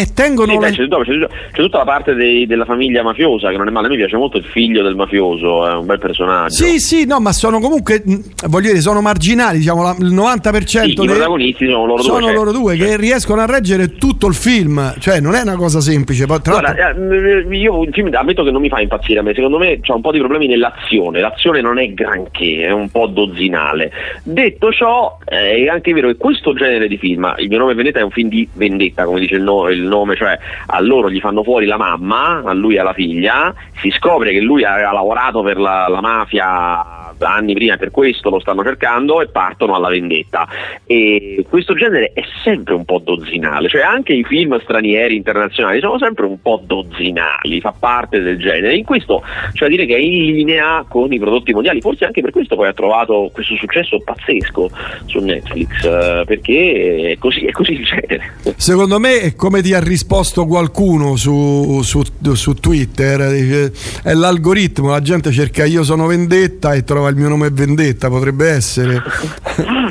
eh, 0.00 0.06
tengono... 0.14 0.52
Sì, 0.52 0.58
beh, 0.58 0.70
c'è, 0.72 0.86
no, 0.86 0.98
c'è- 1.00 1.26
c'è 1.52 1.62
tutta 1.62 1.78
la 1.78 1.84
parte 1.84 2.14
dei- 2.14 2.46
della 2.46 2.64
famiglia 2.64 3.02
mafiosa 3.02 3.50
che 3.50 3.56
non 3.56 3.68
è 3.68 3.70
male, 3.70 3.86
a 3.86 3.90
me 3.90 3.96
piace 3.96 4.16
molto 4.16 4.36
il 4.36 4.44
figlio 4.44 4.82
del 4.82 4.94
mafioso, 4.94 5.66
è 5.68 5.74
un 5.74 5.86
bel 5.86 5.98
personaggio. 5.98 6.54
Sì, 6.54 6.78
sì, 6.78 7.06
no, 7.06 7.20
ma 7.20 7.32
sono 7.32 7.58
comunque, 7.60 8.02
mh, 8.04 8.46
voglio 8.48 8.68
dire, 8.68 8.80
sono 8.80 9.00
marginali, 9.00 9.58
diciamo, 9.58 9.82
la- 9.82 9.96
il 9.98 10.12
90% 10.12 10.84
Sì, 10.86 10.90
i 10.90 10.94
dei- 10.94 11.06
protagonisti 11.06 11.66
sono 11.66 11.86
loro 11.86 12.02
due. 12.02 12.04
sono 12.12 12.20
certo. 12.26 12.38
loro 12.38 12.52
due 12.52 12.76
che 12.76 12.96
riescono 12.96 13.40
a 13.40 13.46
reggere 13.46 13.94
tutto 13.96 14.26
il 14.26 14.34
film, 14.34 14.94
cioè 14.98 15.20
non 15.20 15.34
è 15.34 15.42
una 15.42 15.56
cosa 15.56 15.80
semplice. 15.80 16.26
Guarda, 16.26 16.76
eh, 16.94 17.46
io 17.56 17.82
il 17.82 17.90
film 17.92 18.08
ammetto 18.12 18.42
che 18.44 18.50
non 18.50 18.60
mi 18.60 18.68
fa 18.68 18.80
impazzire 18.80 19.20
a 19.20 19.22
me, 19.22 19.34
secondo 19.34 19.58
me 19.58 19.80
c'è 19.80 19.92
un 19.92 20.00
po' 20.00 20.12
di 20.12 20.18
problemi 20.18 20.46
nell'azione, 20.46 21.20
l'azione 21.20 21.60
non 21.60 21.78
è 21.78 21.88
granché, 21.92 22.62
è 22.66 22.70
un 22.70 22.88
po' 22.90 23.06
dozzinale. 23.06 23.90
Detto 24.22 24.70
ciò, 24.72 25.18
eh, 25.26 25.64
è 25.64 25.68
anche 25.68 25.92
vero 25.92 26.08
che 26.08 26.16
questo 26.16 26.52
genere 26.54 26.88
di 26.88 26.98
film, 26.98 27.32
il 27.38 27.48
mio 27.48 27.58
nome 27.58 27.72
è 27.72 27.74
Vendetta 27.74 28.00
è 28.00 28.02
un 28.02 28.10
film 28.10 28.28
di 28.28 28.48
vendetta, 28.52 29.04
come 29.04 29.20
dice 29.20 29.36
il, 29.36 29.42
no- 29.42 29.68
il 29.80 29.86
nome, 29.86 30.16
cioè 30.16 30.38
a 30.66 30.80
loro 30.80 31.10
gli 31.10 31.20
fanno 31.20 31.42
fuori 31.42 31.66
la 31.66 31.76
mamma, 31.76 32.42
a 32.44 32.52
lui 32.52 32.76
e 32.76 32.80
alla 32.80 32.92
figlia, 32.92 33.52
si 33.80 33.90
scopre 33.90 34.32
che 34.32 34.40
lui 34.40 34.64
aveva 34.64 34.92
lavorato 34.92 35.42
per 35.42 35.58
la, 35.58 35.88
la 35.88 36.00
mafia 36.00 37.09
anni 37.28 37.54
prima, 37.54 37.76
per 37.76 37.90
questo 37.90 38.30
lo 38.30 38.40
stanno 38.40 38.62
cercando 38.62 39.20
e 39.20 39.28
partono 39.28 39.74
alla 39.74 39.88
vendetta. 39.88 40.46
E 40.84 41.44
questo 41.48 41.74
genere 41.74 42.12
è 42.14 42.22
sempre 42.42 42.74
un 42.74 42.84
po' 42.84 42.98
dozzinale, 42.98 43.68
cioè 43.68 43.82
anche 43.82 44.12
i 44.12 44.24
film 44.24 44.60
stranieri 44.60 45.16
internazionali 45.16 45.80
sono 45.80 45.98
sempre 45.98 46.26
un 46.26 46.40
po' 46.40 46.60
dozzinali, 46.64 47.60
fa 47.60 47.74
parte 47.78 48.20
del 48.20 48.38
genere. 48.38 48.76
In 48.76 48.84
questo 48.84 49.22
da 49.58 49.68
dire 49.68 49.86
che 49.86 49.94
è 49.94 49.98
in 49.98 50.34
linea 50.34 50.84
con 50.88 51.12
i 51.12 51.18
prodotti 51.18 51.52
mondiali, 51.52 51.80
forse 51.80 52.04
anche 52.04 52.20
per 52.20 52.30
questo 52.30 52.56
poi 52.56 52.68
ha 52.68 52.72
trovato 52.72 53.30
questo 53.32 53.54
successo 53.56 54.00
pazzesco 54.02 54.70
su 55.06 55.18
Netflix, 55.20 55.84
eh, 55.84 56.22
perché 56.26 57.12
è 57.12 57.18
così, 57.18 57.44
è 57.44 57.52
così 57.52 57.72
il 57.72 57.84
genere. 57.84 58.32
secondo 58.56 58.98
me 58.98 59.34
come 59.36 59.62
ti 59.62 59.74
ha 59.74 59.80
risposto 59.80 60.46
qualcuno 60.46 61.16
su, 61.16 61.82
su- 61.82 62.02
su 62.32 62.54
Twitter, 62.54 63.30
dice, 63.30 63.72
è 64.02 64.12
l'algoritmo, 64.12 64.90
la 64.90 65.00
gente 65.00 65.30
cerca 65.30 65.64
io 65.64 65.82
sono 65.82 66.06
vendetta 66.06 66.74
e 66.74 66.84
trova 66.84 67.09
il 67.10 67.16
mio 67.16 67.28
nome 67.28 67.48
è 67.48 67.50
Vendetta, 67.50 68.08
potrebbe 68.08 68.48
essere. 68.48 69.02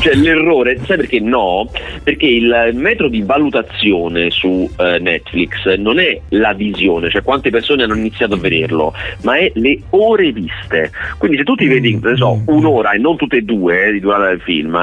Cioè, 0.00 0.14
l'errore, 0.14 0.78
sai 0.84 0.96
perché 0.96 1.20
no? 1.20 1.70
Perché 2.02 2.26
il 2.26 2.70
metro 2.74 3.08
di 3.08 3.22
valutazione 3.22 4.30
su 4.30 4.68
eh, 4.76 4.98
Netflix 4.98 5.74
non 5.76 5.98
è 5.98 6.18
la 6.30 6.52
visione, 6.52 7.10
cioè 7.10 7.22
quante 7.22 7.50
persone 7.50 7.82
hanno 7.82 7.94
iniziato 7.94 8.34
a 8.34 8.38
vederlo, 8.38 8.92
ma 9.22 9.36
è 9.36 9.50
le 9.54 9.80
ore 9.90 10.32
viste. 10.32 10.90
Quindi 11.18 11.38
se 11.38 11.44
tu 11.44 11.54
ti 11.54 11.66
vedi, 11.66 11.98
ne 12.00 12.16
so, 12.16 12.40
un'ora 12.46 12.92
e 12.92 12.98
non 12.98 13.16
tutte 13.16 13.38
e 13.38 13.42
due 13.42 13.86
eh, 13.86 13.92
di 13.92 14.00
durata 14.00 14.28
del 14.28 14.40
film, 14.40 14.74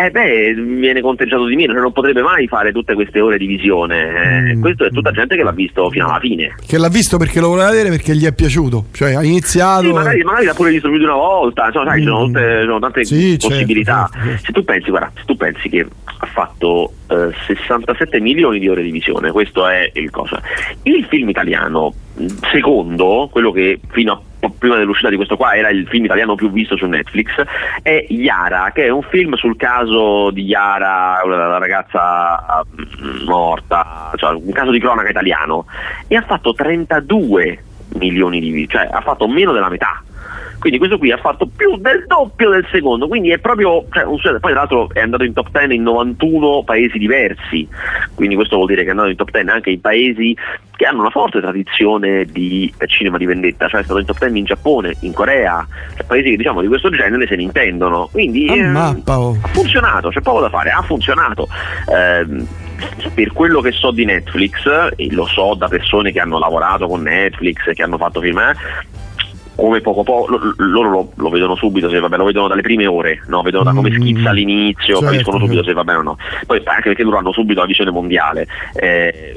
eh 0.00 0.10
beh, 0.10 0.54
viene 0.54 1.00
conteggiato 1.00 1.46
di 1.46 1.56
meno, 1.56 1.72
cioè 1.72 1.82
non 1.82 1.92
potrebbe 1.92 2.22
mai 2.22 2.46
fare 2.46 2.72
tutte 2.72 2.94
queste 2.94 3.20
ore 3.20 3.38
di 3.38 3.46
visione. 3.46 4.50
Eh, 4.52 4.58
questo 4.58 4.84
è 4.84 4.90
tutta 4.90 5.10
gente 5.10 5.36
che 5.36 5.42
l'ha 5.42 5.52
visto 5.52 5.90
fino 5.90 6.08
alla 6.08 6.20
fine. 6.20 6.54
Che 6.64 6.78
l'ha 6.78 6.88
visto 6.88 7.16
perché 7.16 7.40
lo 7.40 7.48
voleva 7.48 7.70
vedere 7.70 7.90
perché 7.90 8.14
gli 8.14 8.24
è 8.24 8.32
piaciuto. 8.32 8.86
Cioè 8.92 9.14
ha 9.14 9.24
iniziato. 9.24 9.84
Sì, 9.84 9.92
magari, 9.92 10.22
magari 10.22 10.46
l'ha 10.46 10.54
pure 10.54 10.70
visto 10.70 10.88
più 10.88 10.98
di 10.98 11.04
una 11.04 11.16
volta, 11.18 11.66
insomma, 11.66 11.90
sai, 11.90 12.00
ci 12.00 12.06
sono, 12.06 12.24
tutte, 12.26 12.60
sono 12.62 12.78
tante 12.78 13.04
Sì, 13.04 13.38
certo, 13.38 13.48
possibilità. 13.48 14.08
certo, 14.12 14.26
certo. 14.28 14.44
Se 14.44 14.52
tu 14.52 14.64
pensi, 14.64 14.90
guarda, 14.90 15.10
se 15.14 15.22
tu 15.24 15.36
pensi 15.36 15.68
che 15.68 15.86
ha 16.20 16.26
fatto 16.26 16.92
eh, 17.08 17.30
67 17.46 18.20
milioni 18.20 18.58
di 18.58 18.68
ore 18.68 18.82
di 18.82 18.90
visione, 18.90 19.30
questo 19.30 19.66
è 19.68 19.90
il 19.94 20.10
cosa. 20.10 20.40
Il 20.82 21.04
film 21.04 21.28
italiano, 21.28 21.92
secondo 22.50 23.28
quello 23.30 23.52
che 23.52 23.80
fino 23.90 24.12
a 24.40 24.50
prima 24.56 24.76
dell'uscita 24.76 25.08
di 25.10 25.16
questo 25.16 25.36
qua 25.36 25.54
era 25.54 25.68
il 25.68 25.86
film 25.88 26.04
italiano 26.04 26.34
più 26.36 26.50
visto 26.50 26.76
su 26.76 26.86
Netflix, 26.86 27.30
è 27.82 28.06
Yara, 28.08 28.70
che 28.72 28.84
è 28.84 28.88
un 28.88 29.02
film 29.02 29.34
sul 29.34 29.56
caso 29.56 30.30
di 30.30 30.44
Yara, 30.44 31.20
la 31.24 31.58
ragazza 31.58 32.64
mh, 32.74 33.24
morta, 33.24 34.12
cioè 34.16 34.34
un 34.34 34.52
caso 34.52 34.70
di 34.70 34.78
cronaca 34.78 35.08
italiano, 35.08 35.66
e 36.06 36.16
ha 36.16 36.22
fatto 36.22 36.52
32 36.52 37.64
milioni 37.94 38.40
di 38.40 38.50
video, 38.50 38.78
cioè 38.78 38.88
ha 38.90 39.00
fatto 39.00 39.26
meno 39.28 39.52
della 39.52 39.68
metà. 39.68 40.02
Quindi 40.58 40.78
questo 40.78 40.98
qui 40.98 41.12
ha 41.12 41.16
fatto 41.16 41.46
più 41.46 41.76
del 41.76 42.04
doppio 42.06 42.50
del 42.50 42.66
secondo, 42.70 43.06
quindi 43.06 43.30
è 43.30 43.38
proprio, 43.38 43.84
cioè, 43.90 44.04
un- 44.04 44.18
poi 44.18 44.50
tra 44.50 44.60
l'altro 44.60 44.88
è 44.92 45.00
andato 45.00 45.24
in 45.24 45.32
top 45.32 45.50
10 45.50 45.74
in 45.74 45.82
91 45.82 46.62
paesi 46.64 46.98
diversi, 46.98 47.66
quindi 48.14 48.34
questo 48.34 48.56
vuol 48.56 48.68
dire 48.68 48.82
che 48.82 48.88
è 48.88 48.90
andato 48.90 49.08
in 49.08 49.16
top 49.16 49.30
10 49.30 49.48
anche 49.48 49.70
in 49.70 49.80
paesi 49.80 50.36
che 50.76 50.84
hanno 50.84 51.00
una 51.00 51.10
forte 51.10 51.40
tradizione 51.40 52.24
di 52.24 52.72
eh, 52.78 52.86
cinema 52.86 53.18
di 53.18 53.26
vendetta, 53.26 53.68
cioè 53.68 53.80
è 53.80 53.84
stato 53.84 54.00
in 54.00 54.06
top 54.06 54.18
10 54.18 54.38
in 54.38 54.44
Giappone, 54.44 54.96
in 55.00 55.12
Corea, 55.12 55.66
cioè 55.96 56.06
paesi 56.06 56.30
che 56.30 56.36
diciamo 56.36 56.60
di 56.60 56.68
questo 56.68 56.90
genere 56.90 57.26
se 57.26 57.36
ne 57.36 57.42
intendono, 57.42 58.08
quindi 58.10 58.46
eh, 58.46 58.60
Ammappa, 58.60 59.18
oh. 59.18 59.36
ha 59.40 59.48
funzionato, 59.48 60.08
c'è 60.10 60.20
poco 60.20 60.40
da 60.40 60.48
fare, 60.48 60.70
ha 60.70 60.82
funzionato. 60.82 61.48
Ehm, 61.92 62.46
per 63.12 63.32
quello 63.32 63.60
che 63.60 63.72
so 63.72 63.90
di 63.90 64.04
Netflix, 64.04 64.66
e 64.96 65.08
lo 65.10 65.26
so 65.26 65.54
da 65.54 65.66
persone 65.66 66.12
che 66.12 66.20
hanno 66.20 66.38
lavorato 66.38 66.86
con 66.86 67.02
Netflix, 67.02 67.72
che 67.74 67.82
hanno 67.82 67.96
fatto 67.96 68.20
film, 68.20 68.38
eh, 68.38 68.54
come 69.66 69.80
poco 69.80 70.04
poco, 70.04 70.28
lo- 70.36 70.54
loro 70.58 70.88
lo, 70.88 71.12
lo 71.16 71.28
vedono 71.30 71.56
subito, 71.56 71.90
se 71.90 71.98
vabbè, 71.98 72.16
lo 72.16 72.24
vedono 72.24 72.46
dalle 72.46 72.62
prime 72.62 72.86
ore, 72.86 73.22
no? 73.26 73.42
vedono 73.42 73.64
da 73.64 73.72
come 73.72 73.90
Mm, 73.90 73.94
schizza 74.00 74.30
all'inizio, 74.30 74.94
certo, 74.98 75.04
capiscono 75.10 75.38
subito 75.38 75.54
certo. 75.56 75.68
se 75.68 75.74
va 75.74 75.84
bene 75.84 75.98
o 75.98 76.02
no. 76.02 76.16
Poi 76.46 76.60
anche 76.64 76.82
perché 76.82 77.02
loro 77.02 77.18
hanno 77.18 77.32
subito 77.32 77.60
la 77.60 77.66
visione 77.66 77.90
mondiale. 77.90 78.46
Eh, 78.74 79.34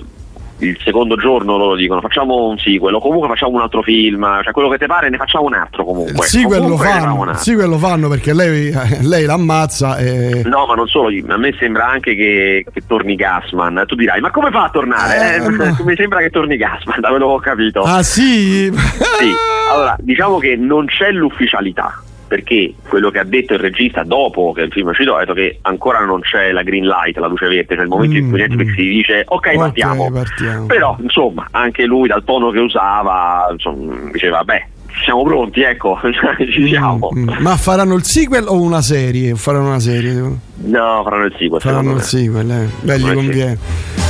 il 0.62 0.78
secondo 0.84 1.15
giorno 1.15 1.58
loro 1.58 1.76
dicono 1.76 2.02
facciamo 2.02 2.47
un 2.47 2.58
sequel 2.58 2.93
o 2.95 3.00
comunque 3.00 3.28
facciamo 3.28 3.56
un 3.56 3.62
altro 3.62 3.82
film, 3.82 4.26
cioè 4.43 4.52
quello 4.54 4.69
che 4.69 4.78
ti 4.78 4.86
pare 4.86 5.10
ne 5.10 5.17
facciamo 5.17 5.45
un 5.45 5.54
altro 5.54 5.84
comunque. 5.84 6.26
Sì, 6.26 6.43
quello 6.43 6.78
fanno, 6.78 7.34
sì, 7.36 7.54
quello 7.56 7.78
fanno 7.78 8.08
perché 8.10 8.34
lei, 8.34 8.69
eh, 8.69 8.97
lei 9.02 9.26
l'ammazza 9.26 9.97
e. 9.97 10.41
No, 10.45 10.65
ma 10.65 10.76
non 10.76 10.88
solo, 10.88 11.08
a 11.28 11.38
me 11.38 11.54
sembra 11.60 11.88
anche 11.88 12.15
che, 12.15 12.65
che 12.71 12.82
torni 12.88 13.15
Gasman. 13.15 13.84
Tu 13.88 13.95
dirai, 13.95 14.19
ma 14.21 14.32
come 14.32 14.52
fa 14.52 14.63
a 14.65 14.69
tornare? 14.69 15.36
Eh, 15.36 15.36
Eh, 15.43 15.50
ma- 15.50 15.78
Mi 15.84 15.95
sembra 15.95 16.19
che 16.19 16.30
torni 16.30 16.58
Gasman, 16.58 17.00
da 17.00 17.10
quello 17.10 17.28
che 17.28 17.34
ho 17.34 17.39
capito. 17.39 17.82
Ah 17.82 18.04
sì? 18.04 18.71
Sì, 18.71 19.34
allora 19.71 19.95
diciamo 20.00 20.38
che 20.38 20.56
non 20.56 20.86
c'è 20.86 21.12
l'ufficialità. 21.12 22.02
Perché 22.32 22.74
quello 22.88 23.10
che 23.10 23.20
ha 23.20 23.26
detto 23.26 23.56
il 23.56 23.60
regista 23.60 24.04
dopo 24.04 24.54
che 24.54 24.62
il 24.62 24.72
film 24.72 24.88
è 24.88 24.91
uscito 24.91 25.15
ha 25.15 25.20
detto 25.20 25.34
che 25.34 25.58
ancora 25.63 26.00
non 26.06 26.22
c'è 26.22 26.54
la 26.54 26.63
green 26.63 26.86
light, 26.86 27.17
la 27.17 27.28
luce 27.28 27.46
verde, 27.50 27.76
cioè 27.76 27.84
il 27.84 27.89
momento 27.89 28.15
in 28.15 28.30
cui 28.30 28.39
Netflix 28.39 28.74
si 28.74 28.88
dice 28.88 29.24
ok, 29.28 29.48
Ok, 29.52 29.56
partiamo. 29.58 30.10
partiamo. 30.12 30.65
Però 30.67 30.96
insomma 31.02 31.46
anche 31.52 31.84
lui 31.84 32.08
dal 32.08 32.24
tono 32.24 32.50
che 32.52 32.60
usava 32.60 33.50
insomma, 33.52 34.10
diceva 34.13 34.46
beh 34.46 34.65
siamo 35.04 35.24
pronti 35.24 35.62
ecco 35.62 36.00
ci 36.54 36.67
siamo. 36.70 37.10
Mm, 37.13 37.30
Ma 37.39 37.58
faranno 37.58 37.96
il 37.96 38.04
sequel 38.06 38.46
o 38.48 38.62
una 38.62 38.82
serie? 38.82 39.36
Faranno 39.36 39.67
una 39.67 39.80
serie. 39.82 40.13
No, 40.13 41.02
faranno 41.04 41.26
il 41.26 41.36
sequel. 41.38 41.60
Faranno 41.60 41.96
il 41.96 42.02
sequel, 42.02 42.50
eh. 42.50 42.67
Beh, 42.80 42.98
gli 42.98 43.13
conviene. 43.13 43.58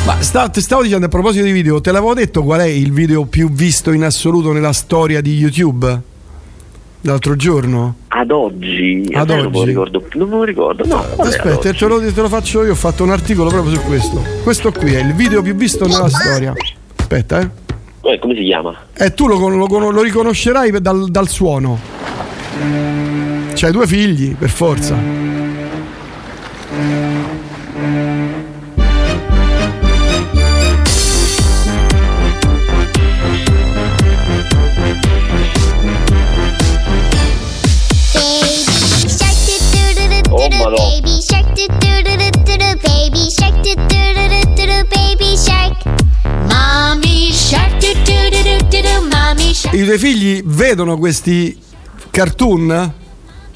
Ma 0.06 0.22
sta- 0.22 0.48
ti 0.50 0.62
stavo 0.62 0.84
dicendo 0.84 1.08
a 1.08 1.10
proposito 1.10 1.44
di 1.44 1.52
video, 1.52 1.82
te 1.82 1.92
l'avevo 1.92 2.14
detto 2.14 2.44
qual 2.44 2.60
è 2.60 2.66
il 2.66 2.92
video 2.92 3.26
più 3.26 3.50
visto 3.50 3.92
in 3.92 4.04
assoluto 4.04 4.52
nella 4.52 4.74
storia 4.74 5.22
di 5.22 5.36
YouTube? 5.36 6.10
L'altro 7.02 7.36
giorno? 7.36 7.96
Ad 8.10 8.30
oggi, 8.30 9.10
Ad 9.14 9.30
eh, 9.30 9.34
non 9.34 9.46
me 9.46 9.52
lo 9.52 9.60
oggi? 9.60 9.68
ricordo, 9.70 10.08
non 10.14 10.30
me 10.30 10.36
lo 10.36 10.44
ricordo, 10.44 10.86
no. 10.86 11.04
Aspetta, 11.18 11.70
oggi? 11.70 11.78
te 11.78 11.86
lo, 11.88 12.00
te 12.00 12.22
lo 12.22 12.28
faccio 12.28 12.64
io, 12.64 12.72
ho 12.72 12.76
fatto 12.76 13.04
un 13.04 13.10
articolo 13.10 13.50
proprio 13.50 13.74
su 13.74 13.82
questo. 13.82 14.22
Questo 14.44 14.72
qui 14.72 14.94
è 14.94 15.02
il 15.02 15.14
video 15.16 15.42
più 15.42 15.56
visto 15.56 15.88
nella 15.88 16.10
storia. 16.10 16.54
Aspetta, 16.96 17.40
eh. 17.40 17.50
Eh, 18.04 18.20
come 18.20 18.36
si 18.36 18.44
chiama? 18.44 18.76
E 18.94 19.14
tu 19.14 19.28
lo, 19.28 19.48
lo 19.48 19.90
lo 19.92 20.02
riconoscerai 20.02 20.80
dal, 20.80 21.10
dal 21.10 21.28
suono. 21.28 21.80
C'hai 23.54 23.72
due 23.72 23.88
figli, 23.88 24.36
per 24.36 24.50
forza. 24.50 25.41
Tuoi 49.92 49.98
figli 49.98 50.42
vedono 50.46 50.98
questi 50.98 51.58
cartoon? 52.10 52.94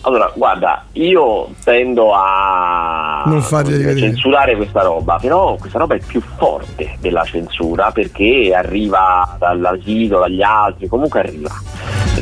Allora, 0.01 0.31
guarda, 0.35 0.85
io 0.93 1.49
tendo 1.63 2.13
a 2.13 3.23
Non 3.25 3.43
dire, 3.63 3.97
censurare 3.97 4.55
questa 4.55 4.81
roba, 4.81 5.17
però 5.19 5.55
questa 5.55 5.79
roba 5.79 5.95
è 5.95 5.99
più 6.05 6.21
forte 6.37 6.97
della 6.99 7.23
censura 7.23 7.91
perché 7.91 8.53
arriva 8.53 9.35
dall'asilo, 9.39 10.19
dagli 10.19 10.41
altri, 10.41 10.87
comunque 10.87 11.21
arriva. 11.21 11.49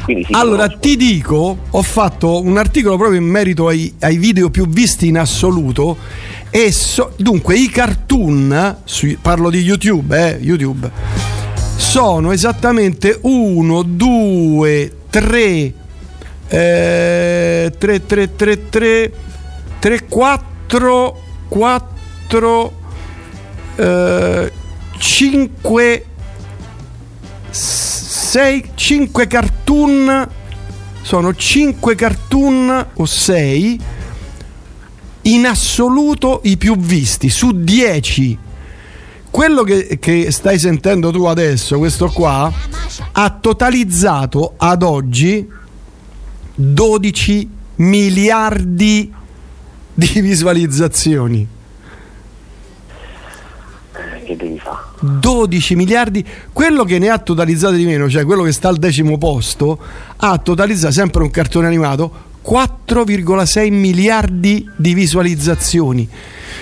Sì, 0.06 0.28
Allora 0.32 0.67
ti 0.69 0.95
dico, 0.95 1.58
ho 1.69 1.82
fatto 1.82 2.41
un 2.41 2.58
articolo 2.58 2.97
proprio 2.97 3.19
in 3.19 3.26
merito 3.26 3.67
ai, 3.67 3.93
ai 4.02 4.17
video 4.17 4.49
più 4.49 4.67
visti 4.67 5.08
in 5.08 5.17
assoluto. 5.17 5.97
E 6.52 6.71
so- 6.71 7.13
dunque 7.17 7.56
i 7.56 7.67
cartoon, 7.67 8.78
sui- 8.84 9.17
parlo 9.19 9.49
di 9.49 9.60
YouTube, 9.60 10.15
eh, 10.15 10.38
YouTube, 10.39 11.33
sono 11.75 12.31
esattamente 12.31 13.19
1, 13.21 13.83
2, 13.83 14.95
3, 15.09 15.73
3, 16.47 17.71
3, 17.77 18.36
3, 18.36 18.69
3, 18.69 19.12
3, 19.79 20.07
4, 20.07 21.21
4, 21.47 22.73
5, 24.97 26.05
6, 27.49 28.71
5 28.73 29.27
cartoon, 29.27 30.27
sono 31.01 31.36
5 31.36 31.95
cartoon 31.95 32.88
o 32.93 33.05
6 33.05 33.79
in 35.23 35.45
assoluto 35.45 36.41
i 36.43 36.57
più 36.57 36.77
visti 36.77 37.29
su 37.29 37.51
10. 37.51 38.38
Quello 39.34 39.63
che, 39.63 39.98
che 40.00 40.32
stai 40.32 40.60
sentendo 40.60 41.10
tu 41.10 41.24
adesso, 41.24 41.80
questo 41.80 42.08
qua, 42.08 42.54
ha 43.13 43.30
totalizzato 43.32 44.54
ad 44.58 44.84
oggi 44.84 45.50
12 46.54 47.50
miliardi 47.78 49.12
di 49.91 50.22
visualizzazioni. 50.22 51.48
che 54.24 54.36
devi 54.36 54.60
fare? 54.60 54.78
12 55.00 55.76
miliardi, 55.78 56.24
quello 56.54 56.84
che 56.84 57.00
ne 57.00 57.10
ha 57.10 57.17
totalizzato 57.17 57.74
di 57.74 57.86
meno, 57.86 58.08
cioè 58.08 58.26
quello 58.26 58.43
che 58.43 58.52
sta 58.52 58.69
al 58.69 58.78
decimo 58.78 59.17
posto, 59.17 59.80
ha 60.15 60.38
totalizzato 60.38 60.93
sempre 60.93 61.24
un 61.24 61.32
cartone 61.32 61.65
animato 61.65 62.33
4,6 62.45 63.71
miliardi 63.71 64.69
di 64.75 64.93
visualizzazioni. 64.93 66.08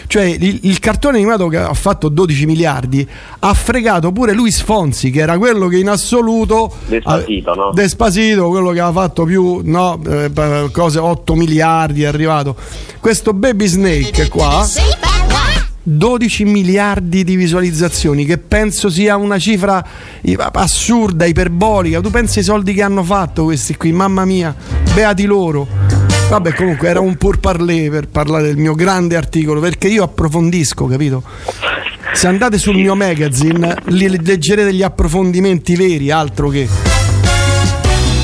Cioè 0.08 0.24
il, 0.24 0.60
il 0.64 0.80
cartone 0.80 1.18
animato 1.18 1.48
che 1.48 1.58
ha 1.58 1.74
fatto 1.74 2.10
12 2.10 2.46
miliardi 2.46 3.08
ha 3.40 3.54
fregato 3.54 4.12
pure 4.12 4.34
Luis 4.34 4.62
Fonsi, 4.62 5.10
che 5.10 5.20
era 5.22 5.38
quello 5.38 5.68
che 5.68 5.78
in 5.78 5.90
assoluto 5.90 6.74
Despacito, 6.86 7.54
no? 7.54 7.72
Despacito, 7.72 8.50
quello 8.50 8.72
che 8.72 8.80
ha 8.80 8.92
fatto 8.92 9.24
più 9.26 9.62
no, 9.64 10.00
eh, 10.06 10.70
cose 10.72 11.00
8 11.00 11.36
miliardi 11.36 12.04
è 12.04 12.08
arrivato. 12.08 12.56
Questo 13.00 13.34
Baby 13.34 13.68
Snake 13.68 14.28
qua 14.30 14.66
12 15.84 16.46
miliardi 16.46 17.24
di 17.24 17.36
visualizzazioni, 17.36 18.26
che 18.26 18.38
penso 18.38 18.90
sia 18.90 19.16
una 19.16 19.40
cifra 19.40 19.84
assurda, 20.54 21.26
iperbolica. 21.26 22.02
Tu 22.02 22.12
pensi 22.12 22.40
ai 22.40 22.46
soldi 22.46 22.74
che 22.74 22.84
hanno 22.84 23.04
fatto 23.04 23.46
questi 23.46 23.76
qui, 23.76 23.92
mamma 23.92 24.26
mia, 24.26 24.56
beati 24.94 25.26
loro. 25.26 25.68
Vabbè, 26.30 26.54
comunque 26.54 26.88
era 26.88 27.00
un 27.00 27.18
pur 27.18 27.40
parler 27.40 27.90
per 27.90 28.08
parlare 28.08 28.44
del 28.44 28.58
mio 28.58 28.74
grande 28.74 29.18
articolo, 29.18 29.60
perché 29.60 29.88
io 29.88 30.04
approfondisco, 30.04 30.86
capito? 30.86 31.24
Se 32.14 32.28
andate 32.28 32.58
sul 32.58 32.76
mio 32.76 32.96
magazine, 32.96 33.76
leggerete 33.86 34.74
gli 34.74 34.84
approfondimenti 34.84 35.76
veri, 35.76 36.12
altro 36.12 36.50
che. 36.50 36.68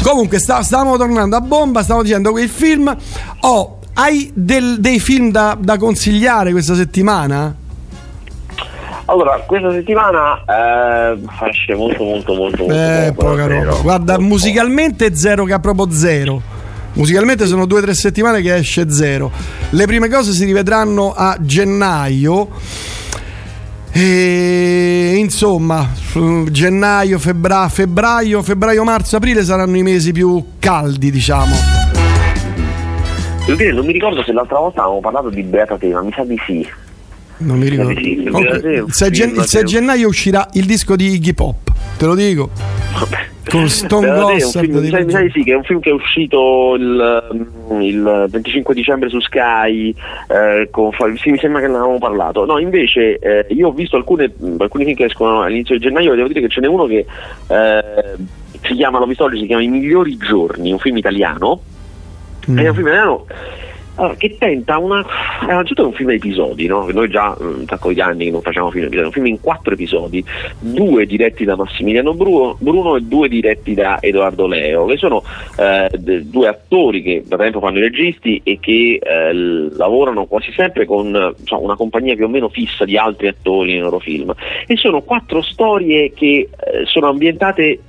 Comunque, 0.04 0.40
sta- 0.40 0.62
stavamo 0.62 0.96
tornando 0.96 1.36
a 1.36 1.42
bomba, 1.42 1.84
stavo 1.84 2.04
dicendo 2.04 2.32
che 2.32 2.44
il 2.44 2.50
film. 2.50 2.96
Oh, 3.42 3.77
hai 4.00 4.32
del- 4.34 4.78
dei 4.80 5.00
film 5.00 5.32
da, 5.32 5.58
da 5.60 5.78
consigliare 5.78 6.52
questa 6.52 6.76
settimana? 6.76 7.56
Allora, 9.06 9.42
questa 9.48 9.72
settimana 9.72 10.44
eh, 10.46 11.18
esce 11.50 11.74
molto 11.76 12.04
molto 12.04 12.34
molto 12.34 12.64
molto 12.66 12.74
Eh, 12.76 13.14
poco, 13.16 13.30
poca 13.32 13.48
roba. 13.48 13.76
Guarda, 13.82 14.20
musicalmente 14.20 15.16
zero 15.16 15.46
che 15.46 15.54
ha 15.54 15.60
proprio 15.60 15.90
zero. 15.92 16.42
Musicalmente 16.94 17.46
sono 17.48 17.66
due 17.66 17.80
o 17.80 17.82
tre 17.82 17.94
settimane 17.94 18.42
che 18.42 18.54
esce 18.56 18.92
zero. 18.92 19.32
Le 19.70 19.86
prime 19.86 20.10
cose 20.10 20.32
si 20.34 20.44
rivedranno 20.46 21.14
a 21.16 21.38
gennaio. 21.40 22.50
E 23.92 25.14
insomma, 25.18 25.90
gennaio, 26.52 27.18
febbra- 27.18 27.70
febbraio, 27.70 28.44
febbraio, 28.44 28.84
marzo, 28.84 29.16
aprile 29.16 29.44
saranno 29.44 29.78
i 29.78 29.84
mesi 29.84 30.12
più 30.12 30.44
caldi, 30.60 31.10
diciamo. 31.10 31.77
Devo 33.48 33.58
dire, 33.58 33.72
non 33.72 33.86
mi 33.86 33.94
ricordo 33.94 34.22
se 34.24 34.34
l'altra 34.34 34.60
volta 34.60 34.82
avevamo 34.82 35.00
parlato 35.00 35.30
di 35.30 35.42
Beata 35.42 35.78
Te, 35.78 35.88
ma 35.88 36.02
mi 36.02 36.12
sa 36.14 36.24
di 36.24 36.38
sì. 36.46 36.68
Non 37.40 37.58
mi 37.60 37.70
ricordo. 37.70 37.94
Sì, 38.00 38.04
sì, 38.04 38.12
il 38.20 38.86
6 38.90 39.12
gen- 39.12 39.36
il 39.36 39.46
6 39.46 39.62
che- 39.62 39.68
gennaio 39.68 40.08
uscirà 40.08 40.50
il 40.54 40.66
disco 40.66 40.96
di 40.96 41.14
Iggy 41.14 41.34
Pop, 41.34 41.72
te 41.98 42.06
lo 42.06 42.14
dico. 42.16 42.50
Con 43.50 43.70
Stone 43.70 44.08
Gossard. 44.08 44.68
mi 44.70 44.90
sa- 44.90 45.22
di 45.22 45.32
sì, 45.34 45.44
che 45.44 45.54
è 45.54 45.56
un 45.56 45.64
film 45.64 45.80
che 45.80 45.90
è 45.90 45.94
uscito 45.94 46.76
il, 46.78 47.24
mm, 47.72 47.82
il 47.82 48.26
25 48.30 48.74
dicembre 48.74 49.08
su 49.08 49.22
Sky. 49.22 49.96
eh, 50.28 50.68
con 50.70 50.92
sì, 51.16 51.32
mi 51.32 51.38
sembra 51.38 51.62
che 51.62 51.68
ne 51.68 51.76
avevamo 51.76 52.00
parlato. 52.00 52.44
No, 52.46 52.58
invece, 52.60 53.18
eh, 53.20 53.46
io 53.52 53.70
ho 53.70 53.72
visto 53.72 53.96
alcune, 53.96 54.34
mh, 54.36 54.56
alcuni 54.60 54.84
film 54.84 54.98
che 54.98 55.06
escono 55.06 55.42
all'inizio 55.44 55.76
di 55.78 55.82
gennaio 55.86 56.12
e 56.12 56.16
devo 56.18 56.28
dire 56.28 56.42
che 56.42 56.50
ce 56.50 56.60
n'è 56.60 56.68
uno 56.68 56.86
che 56.86 57.06
eh, 57.48 57.84
si 58.64 58.74
chiama, 58.74 59.00
l'ho 59.00 59.06
visto 59.06 59.24
oggi, 59.24 59.40
si 59.40 59.46
chiama 59.46 59.62
I 59.64 59.68
migliori 59.70 60.18
giorni, 60.18 60.74
un 60.74 60.80
film 60.80 60.98
italiano. 60.98 61.62
Mm. 62.50 62.58
È 62.58 62.68
un 62.68 62.76
film 62.76 62.88
italiano 62.88 63.26
allora, 63.98 64.16
che 64.16 64.38
tenta 64.38 64.78
una. 64.78 65.04
Innanzitutto 65.42 65.84
è 65.84 65.86
un 65.86 65.94
film 65.94 66.10
a 66.10 66.14
episodi, 66.14 66.68
no? 66.68 66.88
Noi 66.92 67.10
già 67.10 67.36
un 67.40 67.66
sacco 67.68 67.92
di 67.92 68.00
anni 68.00 68.26
che 68.26 68.32
non 68.32 68.42
facciamo 68.42 68.70
film 68.70 68.86
episodi, 68.86 69.06
un 69.08 69.12
film 69.12 69.26
in 69.26 69.42
quattro 69.42 69.74
episodi, 69.74 70.24
due 70.60 71.06
diretti 71.06 71.46
da 71.46 71.56
Massimiliano 71.56 72.14
Bruno, 72.14 72.56
Bruno 72.60 72.96
e 72.96 73.02
due 73.02 73.28
diretti 73.28 73.74
da 73.74 73.98
Edoardo 74.00 74.46
Leo, 74.46 74.86
che 74.86 74.98
sono 74.98 75.24
eh, 75.58 75.90
due 76.24 76.48
attori 76.48 77.02
che 77.02 77.24
da 77.26 77.38
tempo 77.38 77.60
fanno 77.60 77.80
i 77.80 77.82
registi 77.82 78.40
e 78.44 78.60
che 78.60 79.00
eh, 79.02 79.34
lavorano 79.34 80.26
quasi 80.26 80.52
sempre 80.52 80.86
con 80.86 81.34
insomma, 81.38 81.64
una 81.64 81.76
compagnia 81.76 82.16
più 82.16 82.26
o 82.26 82.30
meno 82.30 82.50
fissa 82.50 82.86
di 82.86 82.98
altri 82.98 83.28
attori 83.28 83.74
nei 83.74 83.82
loro 83.82 84.00
film. 84.00 84.32
E 84.68 84.78
sono 84.78 85.02
quattro 85.02 85.42
storie 85.42 86.14
che 86.14 86.50
eh, 86.52 86.86
sono 86.86 87.08
ambientate 87.08 87.80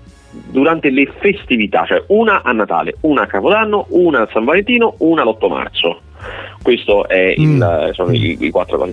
durante 0.46 0.90
le 0.90 1.10
festività, 1.18 1.84
cioè 1.86 2.02
una 2.08 2.42
a 2.42 2.52
Natale, 2.52 2.96
una 3.00 3.22
a 3.22 3.26
Capodanno, 3.26 3.86
una 3.90 4.22
a 4.22 4.28
San 4.32 4.44
Valentino, 4.44 4.94
una 4.98 5.24
l'8 5.24 5.48
marzo. 5.48 6.00
Questo 6.68 7.08
è 7.08 7.32
il, 7.34 7.90
sono 7.94 8.12
i, 8.12 8.36
i 8.38 8.50
quattro 8.50 8.76
cose. 8.76 8.92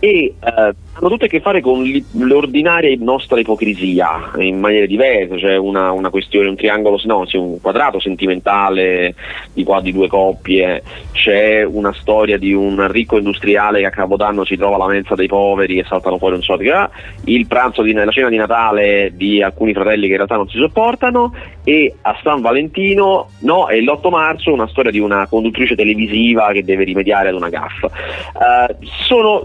E 0.00 0.34
eh, 0.40 0.74
hanno 0.94 1.08
tutte 1.08 1.26
a 1.26 1.28
che 1.28 1.40
fare 1.40 1.60
con 1.60 1.84
l'ordinaria 2.18 2.92
nostra 2.98 3.38
ipocrisia 3.38 4.32
in 4.38 4.58
maniere 4.58 4.88
diverse, 4.88 5.38
cioè 5.38 5.56
una, 5.56 5.92
una 5.92 6.10
questione, 6.10 6.48
un 6.48 6.56
triangolo, 6.56 7.00
no, 7.04 7.24
sì, 7.26 7.36
un 7.36 7.60
quadrato 7.60 8.00
sentimentale 8.00 9.14
di 9.52 9.62
qua 9.62 9.80
di 9.80 9.92
due 9.92 10.08
coppie, 10.08 10.82
c'è 11.12 11.62
una 11.62 11.92
storia 11.92 12.38
di 12.38 12.52
un 12.52 12.90
ricco 12.90 13.18
industriale 13.18 13.78
che 13.78 13.86
a 13.86 13.90
Capodanno 13.90 14.44
si 14.44 14.56
trova 14.56 14.74
alla 14.74 14.88
mensa 14.88 15.14
dei 15.14 15.28
poveri 15.28 15.78
e 15.78 15.84
saltano 15.86 16.18
fuori 16.18 16.34
un 16.34 16.42
soldi, 16.42 16.70
ah, 16.70 16.90
il 17.26 17.46
pranzo 17.46 17.82
di 17.82 17.92
la 17.92 18.10
cena 18.10 18.30
di 18.30 18.36
Natale 18.36 19.12
di 19.14 19.40
alcuni 19.40 19.72
fratelli 19.72 20.06
che 20.06 20.12
in 20.12 20.16
realtà 20.16 20.34
non 20.34 20.48
si 20.48 20.58
sopportano 20.58 21.32
e 21.62 21.94
a 22.02 22.18
San 22.22 22.40
Valentino 22.40 23.28
no, 23.40 23.68
e 23.68 23.80
l'8 23.80 24.10
marzo 24.10 24.52
una 24.52 24.66
storia 24.66 24.90
di 24.90 24.98
una 24.98 25.26
conduttrice 25.28 25.76
televisiva 25.76 26.50
che 26.52 26.64
deve 26.64 26.84
rimediare 26.84 27.11
ad 27.12 27.34
una 27.34 27.48
gaffa. 27.48 27.86
Eh, 27.88 28.76
sono, 29.06 29.42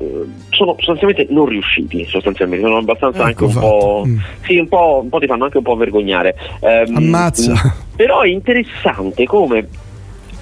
sono 0.50 0.76
sostanzialmente 0.78 1.28
non 1.30 1.46
riusciti, 1.46 2.06
sostanzialmente, 2.06 2.66
sono 2.66 2.78
abbastanza 2.78 3.24
anche 3.24 3.44
un 3.44 3.54
po'. 3.54 4.08
Sì, 4.46 4.58
un 4.58 4.68
po', 4.68 5.02
un 5.04 5.10
po' 5.10 5.20
ti 5.20 5.28
fanno 5.28 5.46
anche 5.46 5.58
un 5.58 5.64
po' 5.64 5.76
vergognare. 5.76 6.36
Ehm, 6.62 6.96
Ammazza. 6.96 7.76
Però 7.96 8.22
è 8.22 8.28
interessante 8.28 9.26
come 9.26 9.68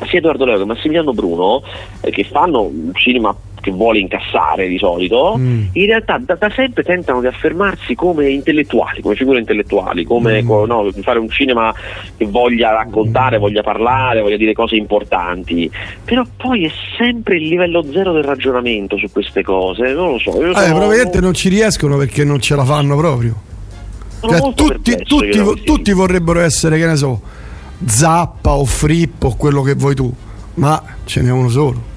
sia 0.08 0.20
Edoardo 0.20 0.46
Leo 0.46 0.58
che 0.58 0.66
Massimiliano 0.66 1.14
Bruno, 1.14 1.64
eh, 2.02 2.12
che 2.12 2.24
fanno 2.24 2.62
un 2.64 2.92
cinema 2.94 3.36
che 3.66 3.72
vuole 3.72 3.98
incassare 3.98 4.68
di 4.68 4.78
solito, 4.78 5.36
Mm. 5.40 5.64
in 5.74 5.86
realtà 5.88 6.20
da, 6.24 6.36
da 6.36 6.52
sempre 6.52 6.84
tentano 6.84 7.20
di 7.20 7.26
affermarsi 7.26 7.96
come 7.96 8.30
intellettuali, 8.30 9.02
come 9.02 9.16
figure 9.16 9.40
intellettuali, 9.40 10.04
come 10.04 10.44
Mm. 10.44 10.48
co- 10.48 10.66
no, 10.68 10.88
fare 11.02 11.18
un 11.18 11.30
cinema 11.30 11.74
che 12.16 12.26
voglia 12.28 12.70
raccontare, 12.72 13.40
voglia 13.40 13.64
parlare, 13.64 14.22
voglia 14.22 14.38
dire 14.38 14.54
cose 14.54 14.76
importanti. 14.76 15.70
Però 16.04 16.22
poi 16.38 16.66
è 16.66 16.72
sempre 16.96 17.38
il 17.38 17.48
livello 17.48 17.84
zero 17.92 18.14
del 18.14 18.24
ragionamento 18.24 18.98
su 19.00 19.08
queste 19.12 19.42
cose, 19.42 19.94
non 19.94 20.12
lo 20.12 20.20
so. 20.20 20.30
Io 20.40 20.52
Eh, 20.52 20.54
sono- 20.54 20.76
probabilmente 20.76 21.20
non 21.20 21.34
ci 21.34 21.50
riescono 21.50 21.98
perché 21.98 22.24
non 22.24 22.40
ce 22.40 22.56
la 22.56 22.64
fanno 22.66 22.96
proprio. 22.96 23.36
Cioè, 24.22 24.40
tutti, 24.54 24.96
tutti- 25.04 25.30
dire. 25.30 25.54
tutti 25.64 25.92
vorrebbero 25.92 26.40
essere, 26.42 26.78
che 26.78 26.86
ne 26.86 26.96
so, 26.96 27.20
Zappa 27.86 28.52
o 28.54 28.66
Frippo 28.66 29.28
o 29.28 29.36
quello 29.36 29.62
che 29.62 29.74
vuoi 29.74 29.96
tu, 29.96 30.12
ma 30.56 30.82
ce 31.06 31.22
n'è 31.22 31.32
uno 31.32 31.50
solo. 31.50 31.94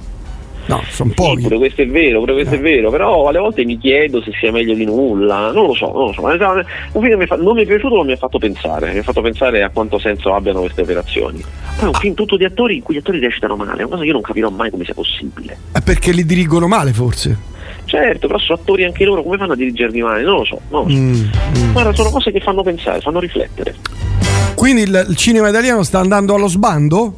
No, 0.69 0.83
sono 0.91 1.09
Sì, 1.11 1.15
pochi. 1.15 1.43
pure 1.45 1.57
questo 1.57 1.81
è 1.83 1.87
vero, 1.87 2.21
pure 2.21 2.35
questo 2.35 2.55
è 2.57 2.61
vero, 2.61 2.91
però 2.91 3.27
alle 3.29 3.39
volte 3.39 3.65
mi 3.65 3.79
chiedo 3.79 4.21
se 4.23 4.33
sia 4.39 4.53
meglio 4.53 4.75
di 4.75 4.85
nulla, 4.85 5.51
non 5.51 5.67
lo 5.67 5.75
so, 5.75 5.87
non 5.93 6.07
lo 6.09 6.13
so. 6.13 6.31
Insomma, 6.31 6.63
Un 6.93 7.03
film 7.03 7.19
mi 7.19 7.27
fa- 7.27 7.37
non 7.37 7.55
mi 7.57 7.63
è 7.63 7.67
piaciuto, 7.67 7.97
ma 7.97 8.05
mi 8.05 8.13
ha 8.13 8.17
fatto 8.17 8.39
pensare, 8.39 8.93
mi 8.93 8.99
ha 8.99 9.03
fatto 9.03 9.23
pensare 9.23 9.63
a 9.63 9.71
quanto 9.71 9.99
senso 9.99 10.35
abbiano 10.35 10.61
queste 10.61 10.83
operazioni. 10.83 11.41
Poi 11.77 11.85
è 11.85 11.89
un 11.89 11.95
film 11.95 12.13
tutto 12.15 12.37
di 12.37 12.45
attori 12.45 12.77
in 12.77 12.83
cui 12.83 12.95
gli 12.95 12.99
attori 12.99 13.19
recitano 13.19 13.57
male, 13.57 13.73
è 13.73 13.85
una 13.85 13.87
cosa 13.89 14.01
che 14.01 14.07
io 14.07 14.13
non 14.13 14.21
capirò 14.23 14.51
mai 14.51 14.71
come 14.71 14.85
sia 14.85 14.93
possibile. 14.95 15.57
È 15.73 15.81
perché 15.81 16.13
li 16.13 16.27
dirigono 16.27 16.69
male, 16.69 16.93
forse. 16.93 17.37
Certo, 17.87 18.27
però 18.27 18.39
sono 18.39 18.59
attori 18.61 18.85
anche 18.85 19.05
loro, 19.07 19.23
come 19.23 19.39
fanno 19.39 19.53
a 19.55 19.57
dirigerli 19.57 20.03
male? 20.03 20.23
Non 20.23 20.37
lo 20.41 20.45
so, 20.45 20.61
non 20.69 20.83
lo 20.85 20.91
so. 20.91 20.97
Mm, 20.97 21.13
mm. 21.69 21.73
Guarda, 21.73 21.95
sono 21.95 22.11
cose 22.11 22.31
che 22.31 22.41
fanno 22.41 22.63
pensare, 22.63 23.01
fanno 23.01 23.21
riflettere. 23.21 23.75
Quindi 24.55 24.83
il, 24.83 25.07
il 25.09 25.17
cinema 25.17 25.49
italiano 25.49 25.83
sta 25.83 25.99
andando 25.99 26.35
allo 26.35 26.49
sbando? 26.49 27.15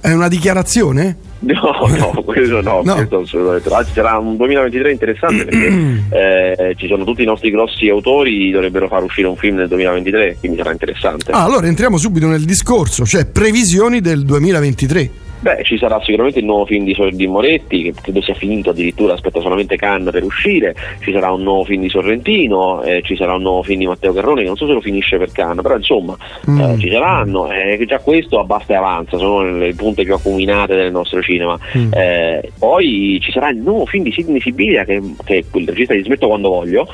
È 0.00 0.10
una 0.12 0.28
dichiarazione? 0.28 1.16
No, 1.46 1.86
no, 1.88 2.22
questo 2.24 2.60
no, 2.60 2.82
No. 2.84 2.94
questo 2.94 3.20
assolutamente. 3.20 3.72
Anzi, 3.72 3.92
sarà 3.92 4.18
un 4.18 4.36
2023 4.36 4.92
interessante 4.92 5.44
perché 5.44 5.66
eh, 6.10 6.74
ci 6.76 6.86
sono 6.86 7.04
tutti 7.04 7.22
i 7.22 7.26
nostri 7.26 7.50
grossi 7.50 7.88
autori, 7.88 8.50
dovrebbero 8.50 8.88
far 8.88 9.02
uscire 9.02 9.28
un 9.28 9.36
film 9.36 9.56
nel 9.56 9.68
2023, 9.68 10.36
quindi 10.40 10.56
sarà 10.58 10.72
interessante. 10.72 11.30
Ah, 11.32 11.44
allora 11.44 11.66
entriamo 11.66 11.98
subito 11.98 12.26
nel 12.26 12.44
discorso, 12.44 13.04
cioè 13.04 13.26
previsioni 13.26 14.00
del 14.00 14.24
2023. 14.24 15.10
Beh, 15.38 15.62
ci 15.64 15.76
sarà 15.78 16.00
sicuramente 16.02 16.38
il 16.38 16.44
nuovo 16.44 16.66
film 16.66 16.84
di, 16.84 16.96
di 17.12 17.26
Moretti, 17.26 17.82
che 17.82 17.94
credo 18.00 18.20
sia 18.22 18.34
finito 18.34 18.70
addirittura, 18.70 19.14
aspetta 19.14 19.40
solamente 19.40 19.76
Cannes 19.76 20.12
per 20.12 20.24
uscire, 20.24 20.74
ci 21.00 21.12
sarà 21.12 21.30
un 21.30 21.42
nuovo 21.42 21.64
film 21.64 21.82
di 21.82 21.88
Sorrentino, 21.88 22.82
eh, 22.82 23.02
ci 23.02 23.16
sarà 23.16 23.34
un 23.34 23.42
nuovo 23.42 23.62
film 23.62 23.80
di 23.80 23.86
Matteo 23.86 24.12
Carroni, 24.12 24.40
che 24.40 24.46
non 24.46 24.56
so 24.56 24.66
se 24.66 24.72
lo 24.72 24.80
finisce 24.80 25.18
per 25.18 25.32
Cannes, 25.32 25.62
però 25.62 25.76
insomma 25.76 26.16
Mm. 26.48 26.60
eh, 26.60 26.78
ci 26.78 26.90
saranno, 26.90 27.50
eh, 27.50 27.82
già 27.86 27.98
questo 27.98 28.38
abbasta 28.38 28.72
e 28.72 28.76
avanza, 28.76 29.16
sono 29.18 29.58
le 29.58 29.74
punte 29.74 30.04
più 30.04 30.14
acuminate 30.14 30.74
del 30.74 30.92
nostro 30.92 31.20
cinema. 31.22 31.58
Mm. 31.76 31.92
Eh, 31.92 32.52
poi 32.58 33.18
ci 33.20 33.32
sarà 33.32 33.50
il 33.50 33.58
nuovo 33.58 33.86
film 33.86 34.04
di 34.04 34.12
Sidney 34.12 34.40
Sibilia, 34.40 34.84
che, 34.84 35.00
che 35.24 35.38
è 35.38 35.44
quel 35.50 35.66
regista 35.66 35.94
di 35.94 36.02
Smetto 36.02 36.28
quando 36.28 36.48
voglio, 36.48 36.86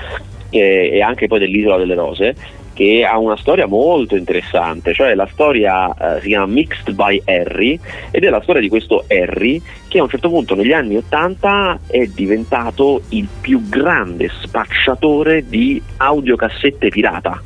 e, 0.50 0.90
e 0.92 1.00
anche 1.02 1.26
poi 1.26 1.38
dell'Isola 1.38 1.76
delle 1.76 1.94
Rose, 1.94 2.34
che 2.72 3.04
ha 3.04 3.18
una 3.18 3.36
storia 3.36 3.66
molto 3.66 4.16
interessante, 4.16 4.94
cioè 4.94 5.14
la 5.14 5.28
storia 5.30 5.94
eh, 5.94 6.20
si 6.20 6.28
chiama 6.28 6.46
Mixed 6.46 6.92
by 6.92 7.22
Harry 7.24 7.78
ed 8.10 8.24
è 8.24 8.28
la 8.28 8.42
storia 8.42 8.60
di 8.60 8.68
questo 8.68 9.04
Harry 9.08 9.60
che 9.92 9.98
a 9.98 10.04
un 10.04 10.08
certo 10.08 10.30
punto 10.30 10.54
negli 10.54 10.72
anni 10.72 10.96
80 10.96 11.80
è 11.86 12.06
diventato 12.06 13.02
il 13.10 13.28
più 13.42 13.68
grande 13.68 14.30
spacciatore 14.40 15.44
di 15.46 15.80
audiocassette 15.98 16.88
pirata. 16.88 17.42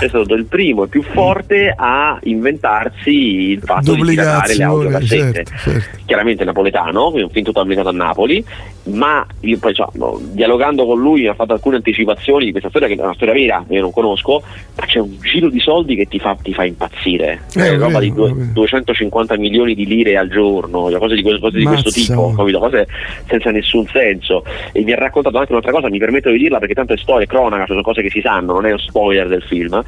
È 0.00 0.06
stato 0.06 0.34
il 0.34 0.44
primo 0.44 0.84
e 0.84 0.86
più 0.86 1.02
forte 1.02 1.74
a 1.76 2.16
inventarsi 2.22 3.50
il 3.50 3.62
fatto 3.62 3.94
di 3.94 4.02
piratare 4.02 4.54
le 4.54 4.62
audiocassette 4.62 5.44
certo, 5.44 5.70
certo. 5.70 5.98
chiaramente 6.04 6.44
napoletano, 6.44 7.06
quindi 7.06 7.22
un 7.22 7.30
film 7.30 7.44
tutto 7.44 7.60
ambientato 7.60 7.88
a 7.88 7.92
Napoli, 7.92 8.44
ma 8.84 9.26
io 9.40 9.58
poi 9.58 9.74
cioè, 9.74 9.88
no, 9.94 10.20
dialogando 10.32 10.86
con 10.86 11.00
lui 11.00 11.26
ha 11.26 11.34
fatto 11.34 11.52
alcune 11.52 11.76
anticipazioni 11.76 12.44
di 12.44 12.50
questa 12.52 12.68
storia 12.68 12.86
che 12.86 12.94
è 12.94 13.02
una 13.02 13.14
storia 13.14 13.34
vera, 13.34 13.64
io 13.68 13.80
non 13.80 13.90
conosco, 13.90 14.42
ma 14.76 14.86
c'è 14.86 15.00
un 15.00 15.16
giro 15.20 15.48
di 15.50 15.58
soldi 15.60 15.96
che 15.96 16.06
ti 16.06 16.18
fa, 16.18 16.36
ti 16.40 16.54
fa 16.54 16.64
impazzire, 16.64 17.42
Eh, 17.54 17.60
è 17.60 17.72
roba 17.72 17.98
vero, 17.98 18.00
di 18.00 18.12
due- 18.12 18.32
vero. 18.32 18.50
250 18.52 19.36
milioni 19.36 19.74
di 19.74 19.86
lire 19.86 20.16
al 20.16 20.28
giorno, 20.28 20.90
cioè 20.90 20.98
cose 20.98 21.14
di, 21.14 21.22
cose 21.22 21.58
di 21.58 21.64
questo 21.64 21.87
questo 21.90 22.12
tipo, 22.12 22.32
capito? 22.34 22.58
cose 22.58 22.86
senza 23.26 23.50
nessun 23.50 23.86
senso. 23.86 24.44
E 24.72 24.82
mi 24.82 24.92
ha 24.92 24.96
raccontato 24.96 25.38
anche 25.38 25.52
un'altra 25.52 25.72
cosa, 25.72 25.88
mi 25.88 25.98
permetto 25.98 26.30
di 26.30 26.38
dirla 26.38 26.58
perché 26.58 26.74
tanto 26.74 26.92
è 26.92 26.96
storia, 26.96 27.24
è 27.24 27.28
cronaca, 27.28 27.66
sono 27.66 27.82
cose 27.82 28.02
che 28.02 28.10
si 28.10 28.20
sanno, 28.20 28.52
non 28.52 28.66
è 28.66 28.72
un 28.72 28.78
spoiler 28.78 29.28
del 29.28 29.42
film. 29.42 29.82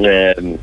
Ehm, 0.00 0.58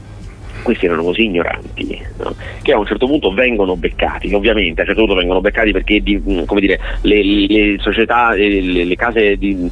questi 0.68 0.86
erano 0.86 1.04
così 1.04 1.24
ignoranti 1.24 2.02
no? 2.18 2.36
che 2.62 2.74
a 2.74 2.78
un 2.78 2.86
certo 2.86 3.08
punto 3.08 3.32
vengono 3.32 3.78
beccati, 3.78 4.34
ovviamente 4.34 4.82
a 4.82 4.84
un 4.84 4.88
certo 4.88 5.06
punto 5.06 5.16
vengono 5.16 5.40
beccati 5.40 5.72
perché 5.72 6.02
di, 6.02 6.22
come 6.46 6.60
dire, 6.60 6.80
le, 7.02 7.24
le 7.24 7.78
società, 7.80 8.34
eh, 8.34 8.62
le, 8.62 8.84
le 8.84 8.96
case, 8.96 9.38
di, 9.38 9.70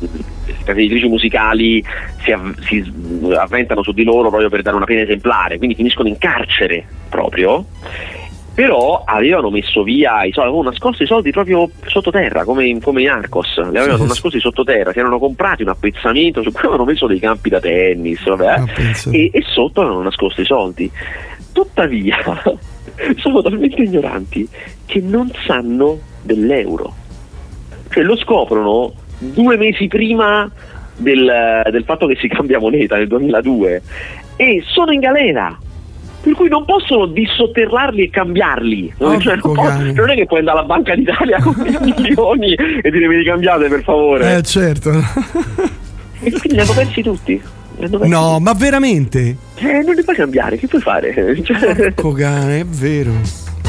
case 0.64 0.80
editrici 0.80 1.08
musicali 1.08 1.84
si, 2.24 2.32
av- 2.32 2.58
si 2.62 2.84
avventano 3.38 3.84
su 3.84 3.92
di 3.92 4.04
loro 4.04 4.30
proprio 4.30 4.50
per 4.50 4.62
dare 4.62 4.78
una 4.78 4.86
pena 4.86 5.02
esemplare, 5.02 5.58
quindi 5.58 5.76
finiscono 5.76 6.08
in 6.08 6.18
carcere 6.18 6.86
proprio 7.10 7.66
però 8.56 9.04
avevano 9.06 9.50
messo 9.50 9.84
via 9.84 10.24
i 10.24 10.32
soldi, 10.32 10.48
avevano 10.48 10.70
nascosto 10.70 11.04
i 11.04 11.06
soldi 11.06 11.32
proprio 11.32 11.70
sottoterra, 11.88 12.46
come 12.46 12.66
in, 12.66 12.82
come 12.82 13.02
in 13.02 13.10
Arcos, 13.10 13.58
li 13.70 13.78
avevano 13.78 14.04
Sì, 14.04 14.08
nascosti 14.08 14.40
sottoterra, 14.40 14.94
si 14.94 15.00
erano 15.00 15.20
comprati 15.20 15.62
un 15.62 15.70
appezzamento 15.70 16.42
su 16.42 16.52
cui 16.52 16.62
avevano 16.62 16.86
messo 16.86 17.06
dei 17.06 17.20
campi 17.20 17.50
da 17.50 17.60
tennis, 17.60 18.24
vabbè, 18.24 18.46
Ah, 18.46 18.66
e, 19.12 19.30
e 19.34 19.44
sotto 19.46 19.82
avevano 19.82 20.04
nascosto 20.04 20.40
i 20.40 20.46
soldi. 20.46 20.90
Tuttavia, 21.52 22.18
sono 23.18 23.42
talmente 23.42 23.82
ignoranti 23.82 24.48
che 24.86 25.02
non 25.02 25.30
sanno 25.46 26.00
dell'euro. 26.22 26.94
Cioè 27.90 28.04
lo 28.04 28.16
scoprono 28.16 28.94
due 29.18 29.58
mesi 29.58 29.88
prima 29.88 30.50
del, 30.96 31.62
del 31.70 31.84
fatto 31.84 32.08
che 32.08 32.16
si 32.16 32.30
cambia 32.30 32.60
moneta 32.60 32.96
nel 32.96 33.08
2002 33.08 33.82
e 34.38 34.64
sono 34.66 34.94
in 34.94 35.02
galera. 35.02 35.58
Per 36.26 36.34
cui 36.34 36.50
non 36.50 36.66
possono 36.66 37.06
dissotterrarli 37.06 38.06
e 38.06 38.10
cambiarli. 38.10 38.96
Cioè, 38.98 39.38
non, 39.44 39.54
cane. 39.54 39.92
non 39.92 40.10
è 40.10 40.16
che 40.16 40.26
puoi 40.26 40.40
andare 40.40 40.58
alla 40.58 40.68
Banca 40.68 40.96
d'Italia 40.96 41.40
con 41.40 41.54
milioni 41.86 42.56
e 42.56 42.90
dire 42.90 43.08
me 43.08 43.18
li 43.18 43.24
cambiate 43.24 43.68
per 43.68 43.84
favore. 43.84 44.38
Eh, 44.38 44.42
certo. 44.42 44.90
E 44.90 46.32
quindi 46.32 46.54
li 46.54 46.60
hanno 46.60 46.74
persi 46.74 47.04
tutti. 47.04 47.40
No, 48.08 48.40
ma 48.40 48.54
veramente? 48.54 49.38
Eh, 49.54 49.84
non 49.84 49.94
li 49.94 50.04
puoi 50.04 50.16
cambiare, 50.16 50.58
che 50.58 50.66
puoi 50.66 50.82
fare? 50.82 51.14
Cioè, 51.44 51.92
Porco 51.92 52.14
cane, 52.14 52.62
è 52.62 52.66
vero. 52.66 53.12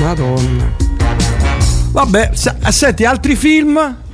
Madonna. 0.01 0.73
Vabbè, 1.93 2.31
sa- 2.33 2.57
senti, 2.71 3.05
altri 3.05 3.37
film? 3.37 4.05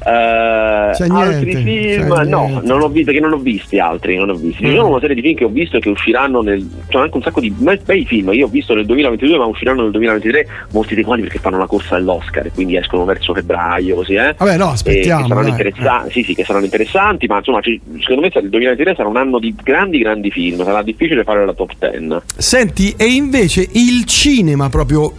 Eh, 0.00 0.90
C'è 0.94 1.06
altri 1.10 1.54
film, 1.56 2.14
c'è 2.14 2.24
no, 2.24 2.60
non 2.62 2.80
ho 2.82 2.88
visto 2.88 3.06
perché 3.10 3.20
non 3.20 3.32
ho 3.32 3.36
visti 3.38 3.78
altri. 3.78 4.16
Non 4.16 4.30
ho 4.30 4.34
visti. 4.34 4.64
Ci 4.64 4.70
Mm. 4.70 4.76
sono 4.76 4.88
una 4.88 5.00
serie 5.00 5.14
di 5.16 5.22
film 5.22 5.34
che 5.36 5.44
ho 5.44 5.48
visto 5.48 5.76
e 5.76 5.80
che 5.80 5.88
usciranno 5.88 6.40
nel. 6.40 6.66
C'è 6.88 6.98
anche 6.98 7.16
un 7.16 7.22
sacco 7.22 7.40
di 7.40 7.50
be- 7.50 7.80
bei 7.84 8.04
film. 8.04 8.32
Io 8.32 8.46
ho 8.46 8.48
visto 8.48 8.74
nel 8.74 8.86
2022, 8.86 9.36
ma 9.38 9.44
usciranno 9.46 9.82
nel 9.82 9.90
2023, 9.90 10.46
molti 10.72 10.94
dei 10.94 11.04
quali 11.04 11.22
perché 11.22 11.38
fanno 11.38 11.58
la 11.58 11.66
corsa 11.66 11.96
dell'Oscar 11.96 12.46
e 12.46 12.50
quindi 12.52 12.76
escono 12.76 13.04
verso 13.04 13.34
febbraio, 13.34 13.96
così, 13.96 14.14
eh. 14.14 14.34
Vabbè, 14.38 14.56
no, 14.56 14.68
aspettiamo, 14.70 15.22
che 15.22 15.28
saranno 15.28 15.42
dai. 15.42 15.50
interessanti, 15.50 16.10
sì, 16.12 16.22
sì, 16.22 16.34
che 16.34 16.44
saranno 16.44 16.64
interessanti, 16.64 17.26
ma 17.26 17.38
insomma, 17.38 17.60
ci- 17.60 17.80
secondo 18.00 18.20
me 18.22 18.30
il 18.32 18.48
2023 18.50 18.94
sarà 18.94 19.08
un 19.08 19.16
anno 19.16 19.38
di 19.38 19.54
grandi, 19.62 19.98
grandi 19.98 20.30
film. 20.30 20.62
Sarà 20.64 20.82
difficile 20.82 21.24
fare 21.24 21.44
la 21.44 21.52
top 21.52 21.72
10. 21.78 22.16
Senti, 22.36 22.94
e 22.96 23.04
invece 23.06 23.66
il 23.72 24.04
cinema 24.04 24.68
proprio, 24.68 25.12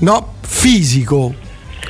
no, 0.00 0.34
fisico, 0.42 1.32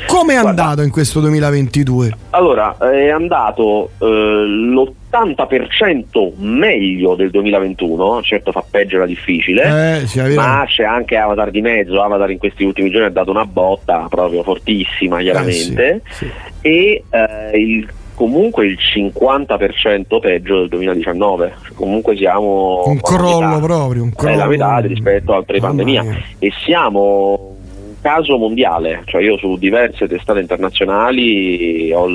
come 0.06 0.34
è 0.34 0.36
andato 0.36 0.82
in 0.82 0.90
questo 0.90 1.20
2022? 1.20 2.14
Allora, 2.30 2.76
è 2.78 3.08
andato 3.10 3.90
eh, 3.98 4.06
l'80% 4.06 6.32
meglio 6.38 7.14
del 7.14 7.30
2021, 7.30 8.22
certo 8.22 8.52
fa 8.52 8.64
peggio 8.68 8.96
era 8.96 9.06
difficile, 9.06 10.00
Eh, 10.02 10.06
sì, 10.06 10.20
ma 10.34 10.64
c'è 10.66 10.84
anche 10.84 11.16
Avatar 11.16 11.50
di 11.50 11.60
mezzo, 11.60 12.02
Avatar 12.02 12.30
in 12.30 12.38
questi 12.38 12.64
ultimi 12.64 12.90
giorni 12.90 13.06
ha 13.06 13.10
dato 13.10 13.30
una 13.30 13.44
botta 13.44 14.06
proprio 14.08 14.42
fortissima 14.42 15.20
chiaramente 15.20 15.94
Eh, 15.94 16.00
sì, 16.10 16.24
sì. 16.26 16.30
e 16.62 17.04
eh, 17.10 17.58
il- 17.58 17.88
comunque 18.14 18.66
il 18.66 18.76
50% 18.78 20.18
peggio 20.20 20.58
del 20.58 20.68
2019, 20.68 21.54
Cioè, 21.64 21.72
comunque 21.74 22.14
siamo 22.16 22.82
Un 22.84 23.00
crollo 23.00 23.46
metà. 23.46 23.58
proprio, 23.60 24.02
un 24.02 24.10
È 24.14 24.22
la 24.24 24.30
crollo. 24.42 24.48
metà 24.50 24.76
rispetto 24.78 25.32
al 25.34 25.46
pre-pandemia 25.46 26.04
e 26.38 26.52
siamo 26.66 27.56
caso 28.00 28.36
mondiale, 28.38 29.02
cioè 29.06 29.22
io 29.22 29.36
su 29.38 29.56
diverse 29.58 30.06
testate 30.08 30.40
internazionali 30.40 31.92
ho 31.92 32.06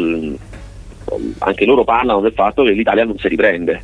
ho- 1.08 1.20
anche 1.38 1.66
loro 1.66 1.84
parlano 1.84 2.20
del 2.20 2.32
fatto 2.34 2.64
che 2.64 2.72
l'Italia 2.72 3.04
non 3.06 3.16
si 3.20 3.28
riprende. 3.28 3.80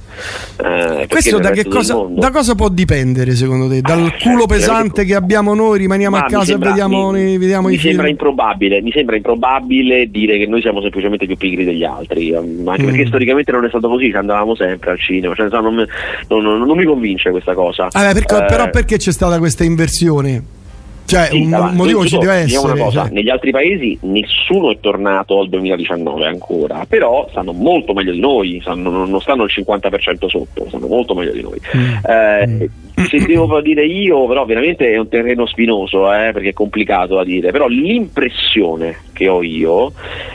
Eh, 0.58 1.06
Questo 1.08 1.38
da 1.38 1.52
che 1.52 1.66
cosa, 1.68 1.94
mondo- 1.94 2.20
da 2.20 2.32
cosa 2.32 2.56
può 2.56 2.68
dipendere 2.68 3.36
secondo 3.36 3.68
te? 3.70 3.82
Dal 3.82 4.00
Ah, 4.06 4.12
culo 4.20 4.40
certo, 4.40 4.46
pesante 4.48 5.06
che 5.06 5.14
abbiamo 5.14 5.54
noi, 5.54 5.78
rimaniamo 5.78 6.18
Ma 6.18 6.24
a 6.24 6.28
casa 6.28 6.46
sembra- 6.46 6.70
e 6.70 6.72
vediamo, 6.72 7.12
mi- 7.12 7.38
vediamo 7.38 7.68
mi 7.68 7.76
i 7.76 7.78
film? 7.78 7.90
sembra 7.92 8.10
improbabile, 8.10 8.82
mi 8.82 8.92
sembra 8.92 9.18
improbabile 9.18 10.10
dire 10.10 10.40
che 10.40 10.48
noi 10.48 10.62
siamo 10.62 10.82
semplicemente 10.82 11.28
più 11.28 11.38
pigri 11.38 11.64
degli 11.64 11.84
altri, 11.84 12.32
ehm, 12.32 12.68
anche 12.68 12.82
Mm. 12.82 12.86
perché 12.88 13.06
storicamente 13.06 13.52
non 13.52 13.66
è 13.66 13.70
stato 13.70 13.88
così, 13.88 14.10
ci 14.10 14.16
andavamo 14.16 14.56
sempre 14.56 14.90
al 14.90 15.00
cinema, 15.00 15.36
cioè, 15.36 15.48
non, 15.52 15.76
mi- 15.76 15.86
non- 16.28 16.42
non- 16.42 16.62
non 16.66 16.76
mi 16.76 16.86
convince 16.86 17.30
questa 17.30 17.54
cosa. 17.54 17.88
Ah, 17.92 18.08
beh, 18.08 18.14
perché- 18.14 18.36
Eh, 18.38 18.46
però 18.46 18.68
perché 18.72 18.98
c'è 18.98 19.12
stata 19.12 19.38
questa 19.38 19.64
inversione? 19.64 20.44
Cioè, 21.12 21.28
Sì, 21.30 21.42
un 21.42 21.54
allora, 21.54 21.72
motivo 21.74 22.06
ci 22.06 22.18
deve 22.18 22.44
diciamo 22.46 22.64
essere. 22.68 22.74
una 22.74 22.84
cosa, 22.90 23.02
cioè. 23.04 23.12
negli 23.12 23.30
altri 23.30 23.52
paesi 23.52 23.98
nessuno 24.04 24.72
è 24.72 24.80
tornato 24.80 25.40
al 25.40 25.50
2019 25.50 26.26
ancora, 26.26 26.86
però 26.88 27.28
stanno 27.32 27.52
molto 27.52 27.92
meglio 27.94 28.14
di 28.14 28.20
noi, 28.22 28.60
stanno- 28.62 29.06
non 29.06 29.20
stanno 29.20 29.44
al 29.44 29.50
50% 29.52 30.30
sotto, 30.30 30.66
stanno 30.70 30.88
molto 30.88 31.14
meglio 31.14 31.34
di 31.34 31.42
noi. 31.42 31.60
Eh, 32.08 32.70
se 33.10 33.26
devo 33.26 33.60
dire 33.62 33.84
io, 33.86 34.26
però 34.26 34.46
veramente 34.46 34.90
è 34.90 34.98
un 34.98 35.10
terreno 35.10 35.46
spinoso, 35.48 36.06
eh, 36.14 36.32
perché 36.32 36.50
è 36.50 36.54
complicato 36.54 37.16
da 37.16 37.26
dire, 37.26 37.52
però 37.52 37.68
l'impressione 37.68 38.96
che 39.14 39.28
ho 39.28 39.42
io 39.44 39.92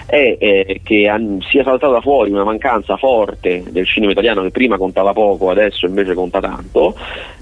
è 0.07 0.37
eh, 0.39 0.81
che 0.85 1.09
an- 1.09 1.41
sia 1.49 1.65
saltata 1.65 2.01
fuori 2.01 2.31
una 2.31 2.45
mancanza 2.45 2.97
forte 2.97 3.63
del 3.71 3.87
cinema 3.87 4.13
italiano 4.13 4.43
che 4.43 4.51
prima 4.51 4.77
contava 4.77 5.13
poco, 5.13 5.51
adesso 5.51 5.87
invece 5.87 6.15
conta 6.15 6.41
tanto, 6.41 6.95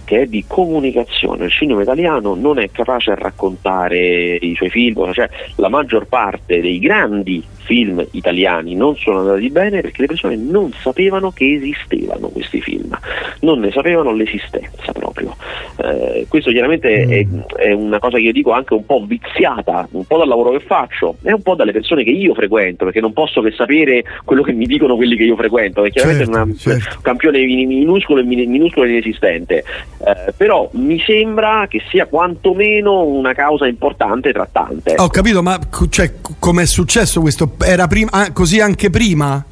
che 0.04 0.22
è 0.22 0.26
di 0.26 0.44
comunicazione. 0.46 1.46
Il 1.46 1.50
cinema 1.50 1.82
italiano 1.82 2.34
non 2.34 2.58
è 2.58 2.70
capace 2.70 3.10
a 3.10 3.14
raccontare 3.14 4.36
i 4.36 4.54
suoi 4.54 4.70
film, 4.70 5.12
cioè 5.12 5.28
la 5.56 5.68
maggior 5.68 6.06
parte 6.06 6.60
dei 6.60 6.78
grandi 6.78 7.42
film 7.64 8.04
italiani 8.12 8.74
non 8.74 8.96
sono 8.96 9.20
andati 9.20 9.50
bene 9.50 9.80
perché 9.80 10.02
le 10.02 10.06
persone 10.06 10.36
non 10.36 10.70
sapevano 10.80 11.30
che 11.30 11.54
esistevano 11.54 12.28
questi 12.28 12.60
film, 12.60 12.96
non 13.40 13.60
ne 13.60 13.70
sapevano 13.72 14.12
l'esistenza 14.12 14.92
proprio. 14.92 15.34
Eh, 15.76 16.26
questo 16.28 16.50
chiaramente 16.50 17.02
è, 17.04 17.26
è 17.56 17.72
una 17.72 17.98
cosa 17.98 18.16
che 18.18 18.22
io 18.24 18.32
dico 18.32 18.52
anche 18.52 18.74
un 18.74 18.84
po' 18.86 19.04
viziata, 19.06 19.88
un 19.92 20.04
po' 20.04 20.18
dal 20.18 20.28
lavoro 20.28 20.50
che 20.50 20.60
faccio 20.60 21.16
e 21.22 21.32
un 21.32 21.42
po' 21.42 21.54
dalle 21.54 21.72
persone 21.72 22.04
che 22.04 22.10
io 22.10 22.34
frequento, 22.34 22.84
perché 22.84 23.00
non 23.00 23.12
posso 23.12 23.40
che 23.40 23.50
sapere 23.52 24.04
quello 24.24 24.42
che 24.42 24.52
mi 24.52 24.66
dicono 24.66 24.96
quelli 24.96 25.16
che 25.16 25.24
io 25.24 25.36
frequento, 25.36 25.82
perché 25.82 26.00
chiaramente 26.00 26.24
Certo, 26.24 26.38
è 26.38 26.42
una- 26.42 26.54
certo. 26.56 26.96
un 26.96 27.02
campione 27.02 27.44
min- 27.44 27.66
minuscolo 27.68 28.20
e 28.20 28.24
min- 28.24 28.50
minuscolo 28.50 28.86
e 28.86 28.90
inesistente. 28.90 29.64
Eh, 30.06 30.32
però 30.36 30.68
mi 30.74 31.00
sembra 31.04 31.66
che 31.68 31.80
sia 31.88 32.06
quantomeno 32.06 33.04
una 33.04 33.32
causa 33.32 33.66
importante 33.66 34.32
tra 34.32 34.48
tante. 34.50 34.94
Ho 34.98 35.08
capito, 35.08 35.42
ma 35.42 35.58
cioè, 35.90 36.12
com'è 36.38 36.66
successo 36.66 37.20
questo? 37.20 37.48
Era 37.58 37.86
prima, 37.86 38.10
ah, 38.12 38.32
così 38.32 38.60
anche 38.60 38.90
prima? 38.90 39.44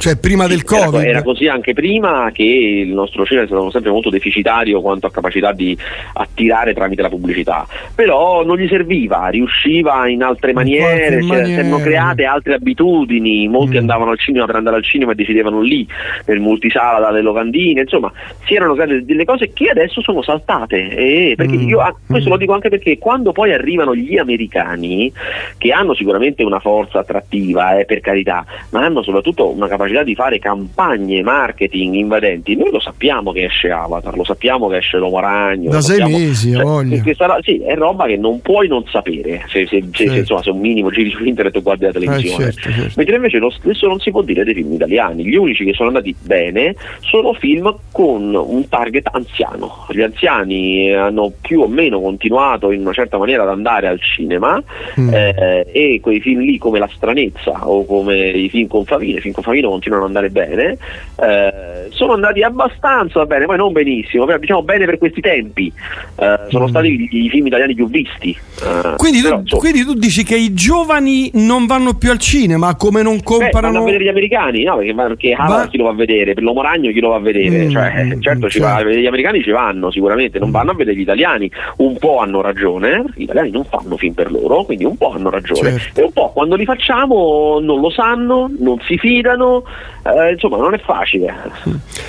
Cioè, 0.00 0.16
prima 0.16 0.46
del 0.46 0.62
Era, 0.66 0.86
Covid? 0.86 1.04
era 1.04 1.22
così 1.22 1.46
anche 1.46 1.74
prima 1.74 2.30
che 2.32 2.42
il 2.42 2.88
nostro 2.88 3.26
cinema 3.26 3.44
è 3.44 3.48
stato 3.48 3.70
sempre 3.70 3.90
molto 3.90 4.08
deficitario 4.08 4.80
quanto 4.80 5.06
a 5.06 5.10
capacità 5.10 5.52
di 5.52 5.76
attirare 6.14 6.72
tramite 6.72 7.02
la 7.02 7.10
pubblicità, 7.10 7.66
però 7.94 8.42
non 8.42 8.56
gli 8.56 8.66
serviva, 8.66 9.28
riusciva 9.28 10.08
in 10.08 10.22
altre 10.22 10.54
maniere, 10.54 11.22
cioè, 11.22 11.44
si 11.44 11.52
erano 11.52 11.80
create 11.80 12.24
altre 12.24 12.54
abitudini, 12.54 13.46
molti 13.46 13.74
Mm. 13.76 13.80
andavano 13.80 14.12
al 14.12 14.18
cinema 14.18 14.46
per 14.46 14.56
andare 14.56 14.76
al 14.76 14.84
cinema 14.84 15.12
e 15.12 15.16
decidevano 15.16 15.60
lì, 15.60 15.86
nel 16.24 16.40
multisala, 16.40 16.98
dalle 16.98 17.20
locandine, 17.20 17.82
insomma, 17.82 18.10
si 18.46 18.54
erano 18.54 18.72
create 18.72 19.04
delle 19.04 19.26
cose 19.26 19.52
che 19.52 19.68
adesso 19.68 20.00
sono 20.00 20.22
saltate, 20.22 20.96
e 20.96 21.34
perché 21.36 21.56
Mm. 21.56 21.68
io 21.68 21.80
ah, 21.80 21.94
questo 22.06 22.30
lo 22.30 22.38
dico 22.38 22.54
anche 22.54 22.70
perché 22.70 22.96
quando 22.96 23.32
poi 23.32 23.52
arrivano 23.52 23.94
gli 23.94 24.16
americani, 24.16 25.12
che 25.58 25.72
hanno 25.72 25.92
sicuramente 25.92 26.42
una 26.42 26.58
forza 26.58 27.00
attrattiva, 27.00 27.78
eh, 27.78 27.84
per 27.84 28.00
carità, 28.00 28.46
ma 28.70 28.82
hanno 28.82 29.02
soprattutto 29.02 29.50
una 29.50 29.68
capacità 29.68 29.88
di 30.04 30.14
fare 30.14 30.38
campagne 30.38 31.22
marketing 31.22 31.94
invadenti. 31.94 32.56
Noi 32.56 32.70
lo 32.70 32.80
sappiamo 32.80 33.32
che 33.32 33.44
esce 33.44 33.70
Avatar, 33.70 34.16
lo 34.16 34.24
sappiamo 34.24 34.68
che 34.68 34.76
esce 34.78 34.96
L'Uomo 34.98 35.20
Ragno. 35.20 35.70
Da 35.70 35.80
sei 35.80 35.96
sappiamo- 35.98 36.18
mesi, 36.24 36.52
cioè, 36.52 36.62
ho 36.64 36.68
voglia. 36.68 37.02
questa 37.02 37.38
sì, 37.42 37.60
è 37.62 37.74
roba 37.74 38.06
che 38.06 38.16
non 38.16 38.40
puoi 38.40 38.68
non 38.68 38.84
sapere 38.88 39.44
se, 39.48 39.66
se- 39.66 39.80
se- 39.80 39.88
se, 39.92 40.04
Certo. 40.04 40.14
insomma, 40.18 40.42
se 40.42 40.50
un 40.50 40.60
minimo 40.60 40.90
giri 40.90 41.10
su 41.10 41.24
internet 41.24 41.56
o 41.56 41.62
guardi 41.62 41.84
la 41.84 41.92
televisione. 41.92 42.46
Eh, 42.48 42.52
certo, 42.52 42.70
certo. 42.72 42.92
Mentre 42.96 43.16
invece 43.16 43.38
lo 43.38 43.50
stesso 43.50 43.86
non 43.86 43.98
si 44.00 44.10
può 44.10 44.22
dire 44.22 44.44
dei 44.44 44.54
film 44.54 44.72
italiani. 44.72 45.24
Gli 45.24 45.36
unici 45.36 45.64
che 45.64 45.72
sono 45.74 45.88
andati 45.88 46.14
bene 46.22 46.74
sono 47.00 47.32
film 47.34 47.74
con 47.92 48.34
un 48.34 48.68
target 48.68 49.08
anziano. 49.12 49.86
Gli 49.90 50.00
anziani 50.02 50.88
eh, 50.88 50.94
hanno 50.94 51.32
più 51.40 51.60
o 51.60 51.68
meno 51.68 52.00
continuato 52.00 52.70
in 52.70 52.80
una 52.80 52.92
certa 52.92 53.18
maniera 53.18 53.42
ad 53.42 53.48
andare 53.50 53.86
al 53.88 54.00
cinema 54.00 54.62
Mm. 54.98 55.08
eh, 55.12 55.66
e 55.72 56.00
quei 56.02 56.20
film 56.20 56.40
lì 56.40 56.58
come 56.58 56.78
La 56.78 56.88
stranezza 56.92 57.68
o 57.68 57.84
come 57.84 58.16
i 58.30 58.48
film 58.48 58.66
con 58.68 58.84
Favino, 58.84 59.18
i 59.18 59.20
film 59.20 59.32
con 59.34 59.42
Favino 59.42 59.68
continuano 59.80 60.04
ad 60.04 60.14
andare 60.14 60.28
bene, 60.28 60.76
eh, 61.16 61.88
sono 61.88 62.12
andati 62.12 62.42
abbastanza 62.42 63.24
bene, 63.24 63.46
poi 63.46 63.56
non 63.56 63.72
benissimo, 63.72 64.26
però 64.26 64.38
diciamo 64.38 64.62
bene 64.62 64.84
per 64.84 64.98
questi 64.98 65.20
tempi, 65.22 65.72
Eh, 66.16 66.38
sono 66.50 66.68
stati 66.68 66.88
i, 66.88 67.24
i 67.24 67.30
film 67.30 67.46
italiani 67.46 67.74
più 67.74 67.88
visti. 67.88 68.36
Eh, 68.62 68.94
Quindi 68.96 69.22
però, 69.22 69.42
tu, 69.42 69.56
quindi 69.56 69.84
tu 69.84 69.94
dici 69.94 70.22
che 70.22 70.36
i 70.36 70.52
giovani 70.52 71.30
non 71.34 71.64
vanno 71.64 71.94
più 71.94 72.10
al 72.10 72.18
cinema, 72.18 72.76
come 72.76 73.02
non 73.02 73.16
Beh, 73.16 73.48
vanno 73.52 73.78
a 73.78 73.84
vedere 73.84 74.04
gli 74.04 74.08
americani, 74.08 74.64
no? 74.64 74.76
Perché, 74.76 74.94
perché 74.94 75.36
Va- 75.36 75.66
chi 75.70 75.78
lo 75.78 75.84
va 75.84 75.90
a 75.90 75.94
vedere, 75.94 76.34
per 76.34 76.42
l'uomo 76.42 76.60
ragno 76.62 76.90
chi 76.90 77.00
lo 77.00 77.08
va 77.08 77.16
a 77.16 77.20
vedere? 77.20 77.66
Mm, 77.66 77.70
cioè, 77.70 78.04
mm, 78.04 78.20
certo, 78.20 78.50
ci 78.50 78.60
certo. 78.60 78.84
va 78.84 78.90
gli 78.90 79.06
americani 79.06 79.42
ci 79.42 79.50
vanno 79.50 79.90
sicuramente, 79.90 80.38
non 80.38 80.50
vanno 80.50 80.72
a 80.72 80.74
vedere 80.74 80.96
gli 80.96 81.02
italiani. 81.02 81.50
Un 81.78 81.96
po' 81.96 82.18
hanno 82.18 82.42
ragione, 82.42 83.04
gli 83.14 83.22
italiani 83.22 83.50
non 83.50 83.64
fanno 83.64 83.96
film 83.96 84.12
per 84.12 84.30
loro, 84.30 84.64
quindi 84.64 84.84
un 84.84 84.96
po' 84.96 85.12
hanno 85.12 85.30
ragione. 85.30 85.78
Certo. 85.78 86.00
E 86.00 86.04
un 86.04 86.12
po' 86.12 86.30
quando 86.32 86.56
li 86.56 86.64
facciamo 86.64 87.58
non 87.60 87.80
lo 87.80 87.90
sanno, 87.90 88.50
non 88.58 88.78
si 88.86 88.98
fidano, 88.98 89.64
eh, 90.02 90.32
insomma 90.32 90.56
non 90.58 90.74
è 90.74 90.78
facile. 90.78 91.34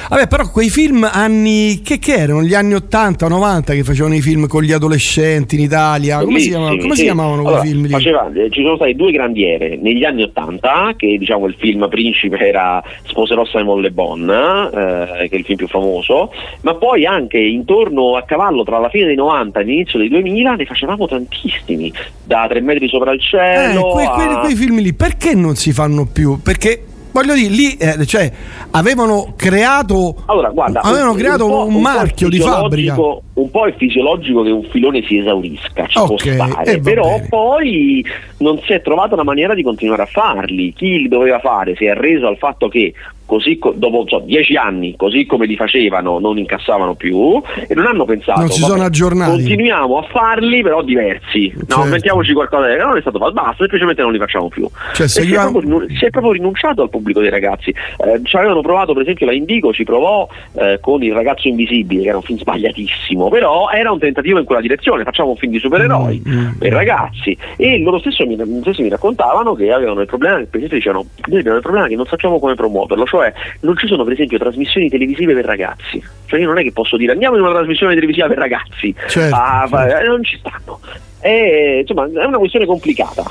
Vabbè, 0.10 0.28
però 0.28 0.50
quei 0.50 0.70
film 0.70 1.08
anni 1.12 1.82
che, 1.84 2.00
che 2.00 2.14
erano? 2.14 2.42
Gli 2.44 2.54
anni 2.54 2.74
80, 2.74 3.28
90 3.28 3.74
che 3.74 3.84
facevano 3.84 4.16
i 4.16 4.22
film 4.22 4.48
con 4.48 4.64
gli 4.64 4.72
adolescenti 4.72 5.56
in 5.56 5.62
Italia. 5.62 6.20
Come 6.24 6.40
si 6.40 6.50
chiamavano, 6.50 6.78
come 6.78 6.94
si 6.96 7.00
sì. 7.00 7.04
chiamavano 7.04 7.42
Allora, 7.42 7.60
quei 7.60 7.72
film 7.72 7.82
lì? 7.84 7.90
faceva- 7.92 8.32
eh, 8.34 8.50
ci 8.50 8.62
sono 8.64 8.76
state 8.76 8.94
due 8.96 9.12
grandi 9.12 9.44
ere 9.46 9.78
negli 9.82 10.04
anni 10.04 10.24
80 10.24 10.94
che 10.98 11.18
diciamo 11.18 11.46
il 11.48 11.56
film 11.58 11.88
principe 11.90 12.38
era 12.38 12.82
Sposerò 13.06 13.46
Simon 13.46 13.82
Le 13.82 13.92
Bon 13.92 14.30
eh, 14.30 15.28
che 15.30 15.36
è 15.36 15.38
il 15.38 15.44
film 15.46 15.58
più 15.58 15.68
famoso 15.68 16.32
ma 16.62 16.76
poi 16.76 17.06
anche 17.06 17.38
intorno 17.38 18.16
a 18.16 18.24
cavallo 18.24 18.64
tra 18.64 18.80
la 18.80 18.90
fine 18.90 19.06
dei 19.06 19.16
90 19.16 19.60
e 19.60 19.64
l'inizio 19.64 20.00
dei 20.00 20.10
2000 20.10 20.56
ne 20.56 20.66
facevamo 20.66 21.08
tantissimi 21.08 21.92
da 22.24 22.46
Tre 22.50 22.62
metri 22.62 22.88
sopra 22.88 23.12
il 23.12 23.20
Eh, 23.20 23.24
cielo 23.24 23.88
que- 23.90 24.06
que- 24.06 24.24
a- 24.24 24.40
quei 24.40 24.56
film 24.56 24.80
lì 24.80 24.94
perché 24.94 25.36
non 25.36 25.56
si 25.56 25.72
fanno 25.74 26.06
più? 26.12 26.40
Perché 26.42 26.84
voglio 27.12 27.34
dire, 27.34 27.50
lì 27.50 27.74
eh, 27.78 28.06
cioè, 28.06 28.32
avevano 28.72 29.34
creato, 29.36 30.16
Allora, 30.26 30.50
guarda, 30.50 30.82
avevano 30.82 31.12
un- 31.12 31.18
creato 31.18 31.46
un, 31.46 31.52
po'- 31.52 31.66
un, 31.66 31.72
po' 31.74 31.78
è 31.80 31.82
marchio 31.82 32.30
di 32.30 32.40
fabbrica. 32.40 32.96
Un 33.34 33.50
po' 33.50 33.66
è 33.66 33.74
fisiologico 33.76 34.44
che 34.44 34.52
un 34.52 34.64
filone 34.70 35.04
si 35.08 35.18
esaurisca, 35.18 35.88
ci 35.88 35.98
Ok, 35.98 36.36
può 36.36 36.48
stare, 36.48 36.80
però 36.80 37.08
bene. 37.16 37.28
poi 37.30 38.06
non 38.38 38.60
si 38.66 38.74
è 38.74 38.82
trovata 38.82 39.14
una 39.16 39.24
maniera 39.24 39.54
di 39.56 39.64
continuare 39.64 40.04
a 40.04 40.08
farli. 40.08 40.74
Chi 40.74 41.00
li 41.00 41.08
doveva 41.08 41.40
fare 41.40 41.76
si 41.76 41.86
è 41.86 41.90
arreso 41.90 42.28
al 42.28 42.38
fatto 42.38 42.68
che 42.68 42.94
così 43.32 43.58
co- 43.58 43.72
dopo 43.74 44.04
so, 44.08 44.20
dieci 44.26 44.58
anni, 44.58 44.94
così 44.98 45.26
come 45.26 45.46
li 45.46 45.56
facevano, 45.56 46.20
non 46.20 46.38
incassavano 46.38 46.96
più 46.96 47.42
e 47.66 47.74
non 47.74 47.86
hanno 47.86 48.04
pensato. 48.04 48.42
Non 48.42 48.50
si 48.50 48.62
sono 48.62 48.84
aggiornati. 48.84 49.32
Continuiamo 49.32 50.00
a 50.00 50.04
farli, 50.12 50.62
però 50.62 50.82
diversi. 50.84 51.50
No, 51.56 51.64
Certo. 51.76 51.86
mettiamoci 51.86 52.34
qualcosa 52.34 52.68
che 52.68 52.76
non 52.76 52.98
è 52.98 53.00
stato 53.00 53.20
fatto, 53.20 53.32
basta, 53.32 53.56
semplicemente 53.60 54.02
non 54.02 54.12
li 54.12 54.18
facciamo 54.18 54.50
più. 54.50 54.68
Cioè, 54.94 55.08
se 55.08 55.22
si, 55.22 55.30
io- 55.30 55.42
è 55.42 55.50
proprio, 55.50 55.86
si 55.98 56.06
è 56.06 56.10
proprio 56.10 56.34
rinunciato 56.34 56.82
al 56.82 56.90
pubblico 56.90 57.22
dei 57.22 57.30
ragazzi. 57.30 57.70
Eh, 57.70 58.20
ci 58.24 58.36
avevano 58.36 58.60
provato, 58.60 58.92
per 58.92 59.04
esempio, 59.04 59.26
la 59.28 59.34
Indigo 59.34 59.72
ci 59.72 59.86
provò 59.86 60.28
eh, 60.56 60.80
con 60.82 61.02
Il 61.02 61.14
ragazzo 61.14 61.48
invisibile, 61.48 62.02
che 62.02 62.08
era 62.10 62.18
un 62.18 62.24
film 62.24 62.38
sbagliatissimo, 62.40 63.30
però 63.30 63.70
era 63.70 63.92
un 63.94 64.00
tentativo 64.00 64.40
in 64.40 64.46
quella 64.46 64.60
direzione. 64.62 65.04
Facciamo 65.06 65.30
un 65.30 65.38
film 65.38 65.54
di 65.54 65.60
supereroi 65.60 66.22
Mm, 66.28 66.50
per 66.60 66.74
ragazzi. 66.74 67.36
E 67.56 67.80
loro 67.80 67.98
stessi 68.00 68.24
mi, 68.26 68.38
stessi 68.62 68.82
mi 68.82 68.90
raccontavano 68.90 69.54
che 69.54 69.72
avevano 69.72 70.02
il 70.02 70.08
problema, 70.08 70.36
per 70.38 70.48
esempio, 70.56 70.78
dicevano: 70.78 71.06
Noi 71.28 71.40
abbiamo 71.40 71.58
il 71.58 71.64
problema 71.64 71.88
che 71.88 71.96
non 71.96 72.06
sappiamo 72.06 72.40
come 72.40 72.56
promuoverlo, 72.56 73.06
cioè 73.06 73.21
non 73.62 73.78
ci 73.78 73.88
sono, 73.88 74.04
per 74.04 74.14
esempio, 74.14 74.38
trasmissioni 74.38 74.90
televisive 74.90 75.34
per 75.34 75.46
ragazzi. 75.46 76.04
Cioè, 76.26 76.40
io 76.40 76.48
non 76.48 76.58
è 76.58 76.64
che 76.64 76.72
posso 76.72 76.98
dire 76.98 77.12
andiamo 77.12 77.36
in 77.36 77.42
una 77.44 77.54
trasmissione 77.54 77.94
televisiva 77.94 78.28
per 78.28 78.38
ragazzi, 78.38 78.94
Certo, 79.08 79.36
Ah, 79.36 79.66
fa- 79.68 80.00
eh, 80.02 80.08
non 80.08 80.24
ci 80.24 80.38
stanno. 80.38 80.80
E, 81.20 81.80
insomma, 81.82 82.06
è 82.06 82.26
una 82.26 82.38
questione 82.38 82.66
complicata. 82.66 83.24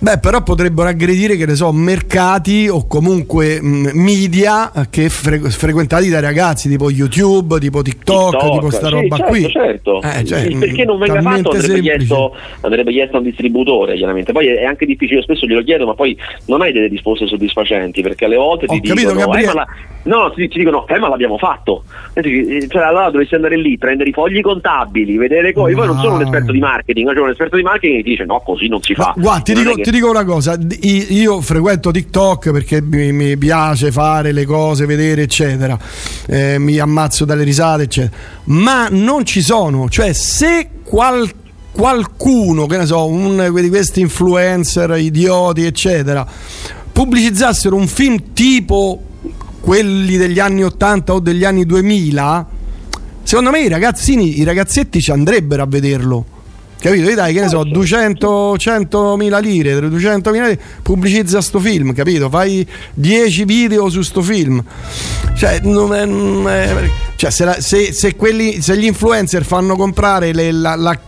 Beh, 0.00 0.18
però 0.20 0.42
potrebbero 0.44 0.88
aggredire, 0.88 1.36
che 1.36 1.44
ne 1.44 1.56
so, 1.56 1.72
mercati 1.72 2.68
o 2.68 2.86
comunque 2.86 3.60
mh, 3.60 3.90
media 3.94 4.70
che 4.90 5.08
fre- 5.08 5.40
frequentati 5.50 6.08
dai 6.08 6.20
ragazzi, 6.20 6.68
tipo 6.68 6.88
YouTube, 6.88 7.58
tipo 7.58 7.82
TikTok, 7.82 8.30
TikTok, 8.30 8.52
tipo 8.52 8.70
sta 8.70 8.86
sì, 8.86 8.92
roba 8.92 9.16
certo, 9.16 9.30
qui. 9.32 9.50
Certo. 9.50 10.00
Eh, 10.02 10.24
cioè, 10.24 10.40
Il 10.42 10.58
perché 10.58 10.84
non 10.84 10.98
venga 11.00 11.20
fatto 11.20 11.50
andrebbe 11.50 11.80
chiesto, 11.80 12.36
andrebbe 12.60 12.92
chiesto 12.92 13.16
a 13.16 13.18
un 13.18 13.24
distributore, 13.24 13.96
chiaramente. 13.96 14.30
Poi 14.32 14.46
è 14.46 14.64
anche 14.64 14.86
difficile, 14.86 15.20
spesso 15.22 15.46
glielo 15.46 15.64
chiedo, 15.64 15.84
ma 15.84 15.94
poi 15.94 16.16
non 16.46 16.60
hai 16.62 16.70
delle 16.72 16.86
risposte 16.86 17.26
soddisfacenti, 17.26 18.00
perché 18.00 18.26
alle 18.26 18.36
volte 18.36 18.66
Ho 18.68 18.74
ti 18.78 18.88
capito, 18.88 19.08
dicono, 19.10 19.26
Gabriele. 19.26 19.50
"Eh, 19.50 19.54
ma 19.54 19.60
la- 19.60 19.66
no, 20.04 20.30
ti, 20.32 20.46
ti 20.48 20.58
dicono, 20.58 20.86
eh 20.86 20.98
ma 21.00 21.08
l'abbiamo 21.08 21.38
fatto. 21.38 21.82
Eh, 22.14 22.66
Cioè, 22.68 22.82
allora 22.82 23.10
dovresti 23.10 23.34
andare 23.34 23.56
lì, 23.56 23.76
prendere 23.78 24.10
i 24.10 24.12
fogli 24.12 24.40
contabili, 24.42 25.16
vedere 25.16 25.52
come. 25.52 25.70
Io 25.70 25.76
poi 25.76 25.86
non 25.88 25.98
sono 25.98 26.14
un 26.14 26.22
esperto 26.22 26.52
di 26.52 26.60
marketing, 26.60 27.12
cioè 27.12 27.22
un 27.22 27.30
esperto 27.30 27.56
di 27.56 27.62
marketing 27.62 28.04
ti 28.04 28.10
dice 28.10 28.24
no, 28.24 28.40
così 28.44 28.68
non 28.68 28.80
si 28.80 28.94
fa. 28.94 29.12
Guarda, 29.16 29.42
ti 29.42 29.54
dico, 29.54 29.74
ti 29.88 29.94
dico 29.94 30.10
una 30.10 30.24
cosa, 30.24 30.58
io 30.80 31.40
frequento 31.40 31.90
TikTok 31.90 32.50
perché 32.50 32.82
mi, 32.82 33.38
piace 33.38 33.90
fare 33.90 34.32
le 34.32 34.44
cose, 34.44 34.84
vedere, 34.84 35.22
eccetera, 35.22 35.78
Eh, 36.26 36.58
mi 36.58 36.78
ammazzo 36.78 37.24
dalle 37.24 37.42
risate, 37.42 37.84
eccetera, 37.84 38.14
ma 38.44 38.88
non 38.90 39.24
ci 39.24 39.40
sono, 39.40 39.88
cioè 39.88 40.12
se 40.12 40.68
qual- 40.82 41.32
qualcuno, 41.72 42.66
che 42.66 42.76
ne 42.76 42.84
so, 42.84 43.06
uno 43.06 43.50
di 43.50 43.68
questi 43.70 44.00
influencer, 44.00 44.94
idioti, 44.98 45.64
eccetera, 45.64 46.26
pubblicizzassero 46.92 47.74
un 47.74 47.86
film 47.86 48.34
tipo 48.34 49.00
quelli 49.60 50.18
degli 50.18 50.38
anni 50.38 50.64
80 50.64 51.14
o 51.14 51.20
degli 51.20 51.44
anni 51.44 51.64
2000, 51.64 52.46
secondo 53.22 53.50
me 53.50 53.62
i 53.62 53.68
ragazzini, 53.68 54.38
i 54.38 54.44
ragazzetti 54.44 55.00
ci 55.00 55.10
andrebbero 55.12 55.62
a 55.62 55.66
vederlo. 55.66 56.26
Capito? 56.80 57.10
Gli 57.10 57.14
dai, 57.14 57.34
che 57.34 57.40
ne 57.40 57.48
so, 57.48 57.64
200 57.64 58.54
100.000 58.56 59.40
lire, 59.40 59.74
200.000 59.80 60.30
lire, 60.32 60.60
pubblicizza 60.82 61.40
sto 61.40 61.58
film, 61.58 61.92
capito? 61.92 62.28
Fai 62.30 62.66
10 62.94 63.44
video 63.44 63.88
su 63.90 64.02
sto 64.02 64.22
film. 64.22 64.62
Cioè, 65.36 65.60
non 65.62 65.92
è- 65.94 66.04
non 66.04 66.48
è- 66.48 66.88
cioè, 67.16 67.30
se, 67.30 67.44
la- 67.44 67.60
se- 67.60 67.92
se 67.92 68.14
quelli, 68.14 68.60
se 68.62 68.76
gli 68.76 68.84
influencer 68.84 69.44
fanno 69.44 69.74
comprare 69.76 70.32
le, 70.32 70.52
la- 70.52 70.76
la- 70.76 70.98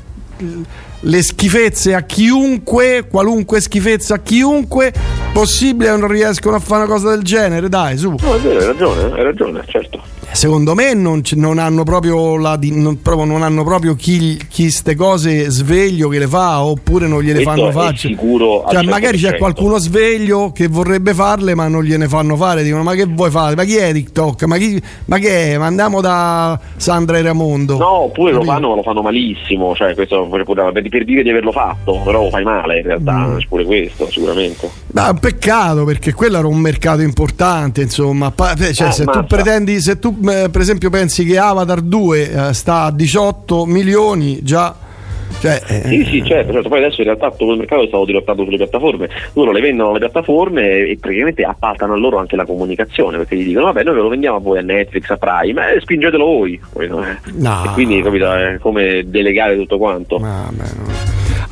le 1.03 1.23
schifezze 1.23 1.95
a 1.95 2.03
chiunque, 2.03 3.07
qualunque 3.09 3.61
schifezza 3.61 4.15
a 4.15 4.19
chiunque, 4.19 4.93
possibile 5.33 5.97
non 5.97 6.09
riescono 6.09 6.57
a 6.57 6.61
fare 6.61 6.83
una 6.85 6.93
cosa 6.93 7.11
del 7.11 7.23
genere, 7.23 7.69
dai, 7.69 7.97
su. 7.97 8.15
No, 8.21 8.35
è 8.35 8.39
vero, 8.41 8.59
hai 8.61 8.67
ragione, 8.67 9.03
hai 9.17 9.23
ragione, 9.23 9.63
certo. 9.69 10.03
Secondo 10.33 10.75
me 10.75 10.95
non, 10.95 11.23
non 11.35 11.59
hanno 11.59 11.83
proprio, 11.83 12.37
la, 12.37 12.59
non, 12.63 13.03
proprio 13.03 13.25
non 13.25 13.43
hanno 13.43 13.65
proprio 13.65 13.95
chi, 13.95 14.41
chi 14.49 14.71
ste 14.71 14.95
cose 14.95 15.51
sveglio 15.51 16.09
che 16.09 16.19
le 16.19 16.27
fa 16.29 16.63
oppure 16.63 17.07
non 17.07 17.21
gliele 17.21 17.43
Questo 17.43 17.51
fanno 17.51 17.73
fare. 17.73 17.97
sicuro 17.97 18.65
Cioè, 18.71 18.83
magari 18.85 19.19
c'è 19.19 19.33
100%. 19.33 19.39
qualcuno 19.39 19.79
sveglio 19.79 20.53
che 20.53 20.69
vorrebbe 20.69 21.15
farle 21.15 21.55
ma 21.55 21.67
non 21.69 21.83
gliene 21.83 22.09
fanno 22.09 22.37
fare. 22.37 22.63
Dicono 22.63 22.83
ma 22.83 22.95
che 22.95 23.07
vuoi 23.07 23.31
fare? 23.31 23.55
Ma 23.57 23.65
chi 23.65 23.77
è 23.77 23.93
TikTok? 23.93 24.45
Ma, 24.45 24.57
chi, 24.57 24.81
ma 25.07 25.19
che 25.19 25.53
è? 25.55 25.59
Ma 25.59 25.67
andiamo 25.67 26.01
da 26.01 26.59
Sandra 26.77 27.19
e 27.19 27.23
Ramondo. 27.23 27.77
No, 27.77 28.05
oppure 28.05 28.33
lo 28.33 28.43
fanno, 28.45 28.69
ma 28.71 28.75
lo 28.77 28.83
fanno 28.83 29.03
malissimo, 29.03 29.75
cioè 29.75 29.95
questo 29.95 30.27
per, 30.31 30.45
per 30.45 31.05
dire 31.05 31.23
di 31.23 31.31
averlo 31.31 31.53
fatto, 31.53 32.01
però 32.05 32.23
lo 32.25 32.31
fai 32.31 32.45
male 32.45 32.79
in 32.79 32.85
realtà, 32.87 33.09
Mm. 33.21 33.37
c'è 33.39 33.47
pure 33.49 33.65
questo, 33.65 34.09
sicuramente. 34.11 34.71
Ma 34.93 35.13
peccato 35.15 35.85
perché 35.85 36.13
quello 36.15 36.39
era 36.39 36.47
un 36.47 36.59
mercato 36.59 37.03
importante, 37.03 37.83
insomma. 37.83 38.33
Cioè, 38.37 38.89
Eh, 38.89 38.93
se 38.93 39.05
tu 39.05 39.25
pretendi, 39.25 39.81
se 39.81 39.99
tu 39.99 40.17
per 40.21 40.61
esempio 40.61 40.91
pensi 40.91 41.25
che 41.25 41.39
Avatar 41.39 41.81
2 41.81 42.49
eh, 42.49 42.53
sta 42.53 42.85
a 42.85 42.93
18 42.93 43.67
milioni, 43.67 44.41
già. 44.43 44.89
Cioè, 45.39 45.61
eh, 45.69 45.89
Sì, 45.89 46.05
sì, 46.05 46.25
certo, 46.25 46.53
certo, 46.53 46.69
poi 46.69 46.79
adesso 46.79 47.01
in 47.01 47.07
realtà 47.07 47.31
tutto 47.31 47.47
quel 47.47 47.59
mercato 47.59 47.83
è 47.83 47.87
stato 47.87 48.05
dirottato 48.05 48.45
sulle 48.45 48.57
piattaforme, 48.57 49.09
loro 49.33 49.53
le 49.53 49.61
vendono 49.61 49.91
alle 49.91 50.01
piattaforme 50.01 50.81
e 50.81 50.99
praticamente 51.01 51.45
appaltano 51.45 51.95
a 51.95 51.97
loro 51.97 52.19
anche 52.19 52.37
la 52.37 52.45
comunicazione, 52.45 53.17
perché 53.17 53.37
gli 53.37 53.45
dicono 53.45 53.67
vabbè 53.67 53.85
noi 53.85 53.95
ve 53.95 54.01
lo 54.01 54.09
vendiamo 54.09 54.37
a 54.37 54.41
voi 54.41 54.59
a 54.59 54.63
Netflix, 54.63 55.09
a 55.11 55.17
Prime, 55.17 55.75
e 55.75 55.81
spingetelo 55.81 56.25
voi. 56.25 56.61
Eh. 56.79 56.89
No. 56.89 57.65
E 57.65 57.69
quindi 57.73 58.03
capito, 58.03 58.33
è 58.33 58.59
come 58.61 59.05
delegare 59.07 59.57
tutto 59.57 59.79
quanto. 59.79 60.19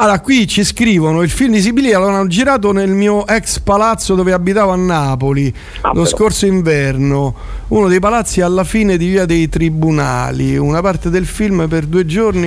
Allora, 0.01 0.21
qui 0.21 0.47
ci 0.47 0.63
scrivono: 0.63 1.23
il 1.23 1.31
film 1.31 1.53
di 1.53 1.61
Sibilia 1.61 1.99
l'hanno 1.99 2.27
girato 2.29 2.71
nel 2.73 2.91
mio 2.91 3.27
ex 3.27 3.59
palazzo 3.59 4.15
dove 4.15 4.33
abitavo 4.33 4.71
a 4.71 4.77
Napoli 4.77 5.53
Ah, 5.81 5.89
lo 5.89 6.03
però. 6.03 6.07
scorso 6.07 6.47
inverno. 6.47 7.35
Uno 7.69 7.89
dei 7.89 7.99
palazzi 7.99 8.41
alla 8.41 8.63
fine 8.63 8.97
di 8.97 9.09
via 9.09 9.27
dei 9.27 9.49
tribunali. 9.49 10.57
Una 10.57 10.81
parte 10.81 11.11
del 11.11 11.27
film 11.27 11.67
per 11.69 11.87
due 11.87 12.07
giorni. 12.07 12.47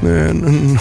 eh, 0.00 0.74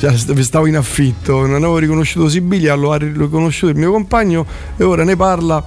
cioè, 0.00 0.12
st- 0.16 0.38
stavo 0.40 0.66
in 0.66 0.76
affitto, 0.76 1.40
non 1.40 1.56
avevo 1.56 1.76
riconosciuto 1.76 2.30
Sibilia, 2.30 2.74
lo 2.74 2.92
ha 2.92 2.96
riconosciuto 2.96 3.70
il 3.70 3.76
mio 3.78 3.90
compagno 3.92 4.46
e 4.76 4.84
ora 4.84 5.04
ne 5.04 5.16
parla. 5.16 5.62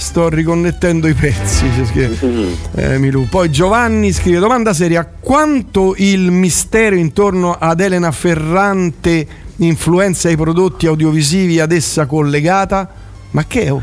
Sto 0.00 0.30
riconnettendo 0.30 1.06
i 1.08 1.12
pezzi. 1.12 1.66
scritto. 1.84 2.26
Eh, 2.74 2.98
Milù. 2.98 3.28
Poi 3.28 3.50
Giovanni 3.50 4.12
scrive: 4.12 4.38
Domanda 4.38 4.72
seria: 4.72 5.04
quanto 5.04 5.94
il 5.98 6.30
mistero 6.30 6.96
intorno 6.96 7.52
ad 7.52 7.80
Elena 7.80 8.10
Ferrante 8.10 9.26
influenza 9.56 10.30
i 10.30 10.36
prodotti 10.36 10.86
audiovisivi 10.86 11.60
ad 11.60 11.70
essa 11.70 12.06
collegata? 12.06 12.88
Ma 13.32 13.44
che? 13.44 13.68
oh? 13.68 13.82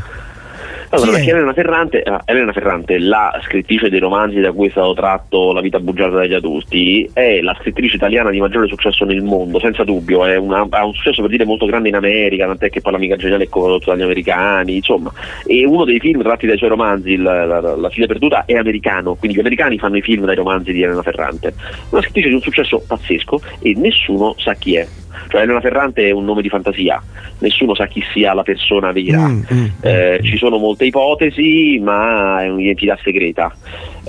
Allora, 0.90 1.10
Chi 1.10 1.16
è? 1.16 1.18
perché 1.18 1.30
Elena 1.36 1.52
Ferrante, 1.52 2.02
ah, 2.02 2.22
Elena 2.24 2.52
Ferrante, 2.52 2.98
la 2.98 3.38
scrittrice 3.44 3.90
dei 3.90 3.98
romanzi 4.00 4.40
da 4.40 4.52
cui 4.52 4.68
è 4.68 4.70
stato 4.70 4.94
tratto 4.94 5.52
La 5.52 5.60
vita 5.60 5.78
bugiarda 5.80 6.16
dagli 6.18 6.32
adulti, 6.32 7.08
è 7.12 7.40
la 7.42 7.54
scrittrice 7.60 7.96
italiana 7.96 8.30
di 8.30 8.40
maggiore 8.40 8.66
successo 8.68 9.04
nel 9.04 9.22
mondo, 9.22 9.58
senza 9.60 9.84
dubbio. 9.84 10.24
È 10.24 10.36
una- 10.36 10.66
ha 10.68 10.84
un 10.86 10.94
successo 10.94 11.20
per 11.20 11.30
dire 11.30 11.44
molto 11.44 11.66
grande 11.66 11.88
in 11.88 11.94
America, 11.94 12.46
tant'è 12.46 12.70
che 12.70 12.80
poi 12.80 12.92
l'amica 12.92 13.16
geniale 13.16 13.44
è 13.44 13.48
prodotto 13.48 13.90
dagli 13.90 14.02
americani, 14.02 14.76
insomma. 14.76 15.12
E 15.46 15.66
uno 15.66 15.84
dei 15.84 16.00
film 16.00 16.22
tratti 16.22 16.46
dai 16.46 16.56
suoi 16.56 16.70
romanzi, 16.70 17.16
la, 17.16 17.44
la- 17.44 17.76
La 17.76 17.90
figlia 17.90 18.06
perduta, 18.06 18.44
è 18.46 18.54
americano, 18.54 19.14
quindi 19.14 19.36
gli 19.36 19.40
americani 19.40 19.78
fanno 19.78 19.96
i 19.98 20.02
film 20.02 20.24
dai 20.24 20.34
romanzi 20.36 20.72
di 20.72 20.82
Elena 20.82 21.02
Ferrante. 21.02 21.52
Una 21.90 22.00
scrittrice 22.00 22.28
di 22.28 22.34
un 22.34 22.40
successo 22.40 22.82
pazzesco 22.86 23.40
e 23.60 23.74
nessuno 23.76 24.34
sa 24.38 24.54
chi 24.54 24.76
è. 24.76 24.86
Cioè 25.28 25.42
Elena 25.42 25.60
Ferrante 25.60 26.06
è 26.06 26.10
un 26.10 26.24
nome 26.24 26.42
di 26.42 26.48
fantasia, 26.48 27.02
nessuno 27.38 27.74
sa 27.74 27.86
chi 27.86 28.02
sia 28.12 28.32
la 28.34 28.42
persona 28.42 28.92
vera. 28.92 29.26
Mm, 29.28 29.40
mm. 29.52 29.64
Eh, 29.80 30.20
ci 30.22 30.36
sono 30.36 30.58
molte 30.58 30.86
ipotesi, 30.86 31.78
ma 31.82 32.42
è 32.42 32.48
un'identità 32.48 32.98
segreta. 33.02 33.54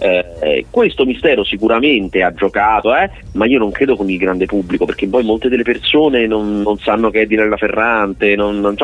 Eh, 0.01 0.65
questo 0.69 1.05
mistero 1.05 1.43
sicuramente 1.43 2.23
ha 2.23 2.33
giocato, 2.33 2.95
eh, 2.95 3.09
ma 3.33 3.45
io 3.45 3.59
non 3.59 3.71
credo 3.71 3.95
con 3.95 4.09
il 4.09 4.17
grande 4.17 4.45
pubblico, 4.45 4.85
perché 4.85 5.07
poi 5.07 5.23
molte 5.23 5.49
delle 5.49 5.63
persone 5.63 6.25
non, 6.25 6.61
non 6.61 6.77
sanno 6.77 7.09
che 7.09 7.21
è 7.21 7.25
di 7.25 7.35
Nella 7.35 7.57
Ferrante. 7.57 8.35
non- 8.35 8.59
non 8.59 8.75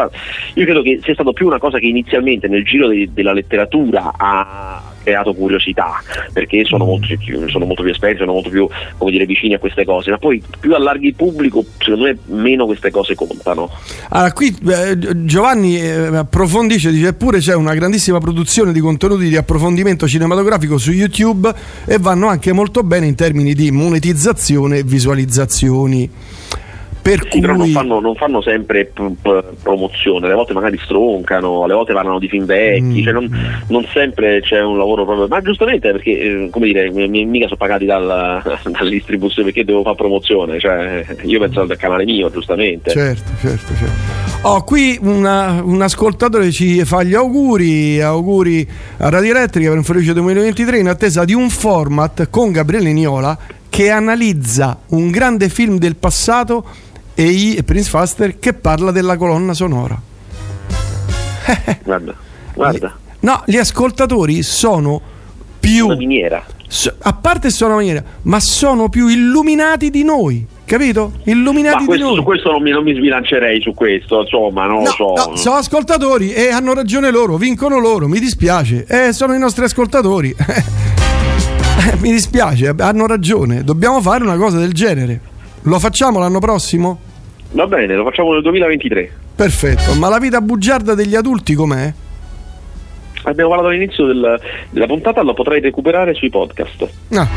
Io 0.56 0.64
credo 0.66 0.82
che 0.82 1.00
sia 1.02 1.14
stato 1.14 1.34
più 1.34 1.46
una 1.48 1.60
cosa 1.60 1.80
che 1.80 1.88
inizialmente 1.88 2.48
nel 2.48 2.66
giro 2.66 2.88
de- 2.88 3.10
della 3.14 3.34
letteratura 3.34 4.12
ha 4.18 4.94
creato 5.06 5.34
curiosità, 5.34 6.02
perché 6.34 6.66
sono 6.66 6.84
molto, 6.84 7.08
più, 7.18 7.48
sono 7.48 7.66
molto 7.66 7.84
più 7.84 7.92
esperti, 7.92 8.18
sono 8.18 8.34
molto 8.34 8.50
più 8.50 8.68
come 8.98 9.12
dire, 9.12 9.26
vicini 9.26 9.54
a 9.54 9.60
queste 9.60 9.86
cose, 9.86 10.10
ma 10.10 10.18
poi 10.18 10.42
più 10.60 10.74
allarghi 10.74 11.08
il 11.08 11.14
pubblico, 11.14 11.64
secondo 11.78 12.06
me 12.06 12.18
meno 12.26 12.66
queste 12.66 12.90
cose 12.90 13.14
contano. 13.14 13.70
Allora, 14.10 14.34
qui 14.34 14.54
eh, 14.68 15.26
Giovanni 15.26 15.80
eh, 15.80 16.18
approfondisce, 16.18 16.92
dice 16.92 17.10
eppure 17.10 17.38
c'è 17.40 17.54
una 17.54 17.76
grandissima 17.76 18.18
produzione 18.20 18.74
di 18.74 18.80
contenuti 18.80 19.30
di 19.30 19.38
approfondimento 19.38 20.08
cinematografico 20.08 20.78
su 20.80 20.92
YouTube 20.92 21.54
e 21.86 22.00
vanno 22.00 22.28
anche 22.28 22.52
molto 22.52 22.82
bene 22.82 23.06
in 23.06 23.16
termini 23.16 23.54
di 23.54 23.70
monetizzazione 23.70 24.80
e 24.80 24.84
visualizzazioni. 24.84 26.10
Per 27.06 27.28
Sì, 27.30 27.40
però 27.40 27.54
non 27.54 27.62
cui 27.66 27.72
fanno, 27.72 28.00
non 28.00 28.16
fanno 28.16 28.42
sempre 28.42 28.86
p- 28.86 29.12
p- 29.22 29.44
promozione, 29.62 30.26
alle 30.26 30.34
volte 30.34 30.54
magari 30.54 30.80
stroncano, 30.84 31.62
alle 31.64 31.76
volte 31.76 31.94
parlano 31.94 32.18
di 32.18 32.28
film 32.28 32.46
vecchi, 32.46 32.82
Mm. 32.82 33.04
cioè 33.04 33.14
non, 33.14 33.30
non 33.68 33.86
sempre 33.94 34.42
c'è 34.42 34.60
un 34.64 34.76
lavoro 34.80 35.06
proprio. 35.06 35.28
Ma 35.28 35.40
giustamente 35.40 35.92
perché, 35.92 36.10
eh, 36.10 36.48
come 36.50 36.66
dire, 36.66 36.90
mi- 36.90 37.26
mica 37.26 37.46
sono 37.46 37.58
pagati 37.58 37.86
dal- 37.86 38.42
dalla 38.72 38.90
distribuzione 38.90 39.52
perché 39.52 39.64
devo 39.64 39.84
fare 39.84 39.96
promozione, 39.98 40.60
cioè 40.60 41.06
io 41.26 41.40
penso 41.40 41.62
al 41.62 41.78
canale 41.78 42.06
mio, 42.06 42.32
giustamente. 42.32 42.90
Certo, 42.90 43.32
certo, 43.40 43.76
certo. 43.76 44.24
Oh, 44.42 44.64
qui 44.64 44.98
una- 45.00 45.62
un 45.64 45.84
ascoltatore 45.84 46.50
ci 46.52 46.84
fa 46.86 47.04
gli 47.04 47.14
auguri, 47.14 48.02
auguri 48.02 48.68
a 48.98 49.10
Radio 49.10 49.30
Elettrica 49.30 49.70
per 49.70 49.78
un 49.78 49.84
felice 49.84 50.12
2023 50.12 50.80
in 50.80 50.88
attesa 50.88 51.24
di 51.24 51.36
un 51.36 51.52
format 51.52 52.32
con 52.32 52.52
Gabriele 52.52 52.92
Niola 52.94 53.38
che 53.70 53.92
analizza 53.92 54.80
un 54.90 55.12
grande 55.12 55.50
film 55.50 55.78
del 55.78 55.98
passato 55.98 56.66
e 57.16 57.24
i- 57.24 57.56
e 57.56 57.64
Prince 57.64 57.90
Faster 57.90 58.38
che 58.38 58.54
parla 58.54 58.92
della 58.92 59.18
colonna 59.18 59.54
sonora. 59.54 60.00
Guarda, 61.84 62.14
guarda. 62.54 62.96
No, 63.22 63.42
gli 63.46 63.58
ascoltatori 63.58 64.44
sono 64.44 65.02
più... 65.60 65.86
Una 65.86 65.96
miniera. 65.96 66.44
a 67.02 67.14
parte 67.14 67.50
sono 67.50 67.70
una 67.72 67.78
maniera, 67.80 68.04
ma 68.24 68.40
sono 68.40 68.90
più 68.90 69.08
illuminati 69.08 69.90
di 69.90 70.04
noi, 70.04 70.46
capito? 70.66 71.14
Illuminati 71.24 71.76
Ma 71.76 71.82
di 71.82 71.86
questo, 71.88 72.14
su 72.16 72.24
questo 72.24 72.52
non 72.52 72.62
mi, 72.62 72.72
non 72.72 72.84
mi 72.84 72.94
sbilancerei 72.96 73.62
su 73.62 73.74
questo, 73.74 74.22
insomma, 74.22 74.66
non 74.66 74.84
lo 74.84 74.92
so. 74.92 75.14
No, 75.16 75.36
sono 75.36 75.56
ascoltatori 75.56 76.34
e 76.34 76.50
hanno 76.50 76.74
ragione 76.74 77.10
loro, 77.12 77.38
vincono 77.38 77.80
loro, 77.80 78.08
mi 78.08 78.20
dispiace. 78.20 78.86
Eh, 78.88 79.14
sono 79.14 79.34
i 79.34 79.40
nostri 79.40 79.64
ascoltatori. 79.64 80.36
Mi 82.00 82.12
dispiace, 82.12 82.74
hanno 82.78 83.06
ragione. 83.06 83.64
Dobbiamo 83.64 84.02
fare 84.02 84.24
una 84.24 84.38
cosa 84.38 84.58
del 84.58 84.74
genere. 84.74 85.20
Lo 85.64 85.78
facciamo 85.80 86.20
l'anno 86.20 86.40
prossimo? 86.40 87.00
Va 87.56 87.68
bene, 87.68 87.96
lo 87.96 88.04
facciamo 88.04 88.34
nel 88.34 88.42
2023. 88.42 89.12
Perfetto, 89.36 89.94
ma 89.96 90.10
la 90.10 90.20
vita 90.20 90.42
bugiarda 90.42 90.94
degli 90.94 91.16
adulti 91.16 91.54
com'è? 91.54 91.94
Abbiamo 93.24 93.50
parlato 93.50 93.70
all'inizio 93.70 94.06
del- 94.06 94.40
della 94.70 94.86
puntata, 94.88 95.22
lo 95.22 95.34
potrai 95.34 95.62
recuperare 95.62 96.14
sui 96.14 96.30
podcast. 96.30 96.88
Ah. 97.14 97.28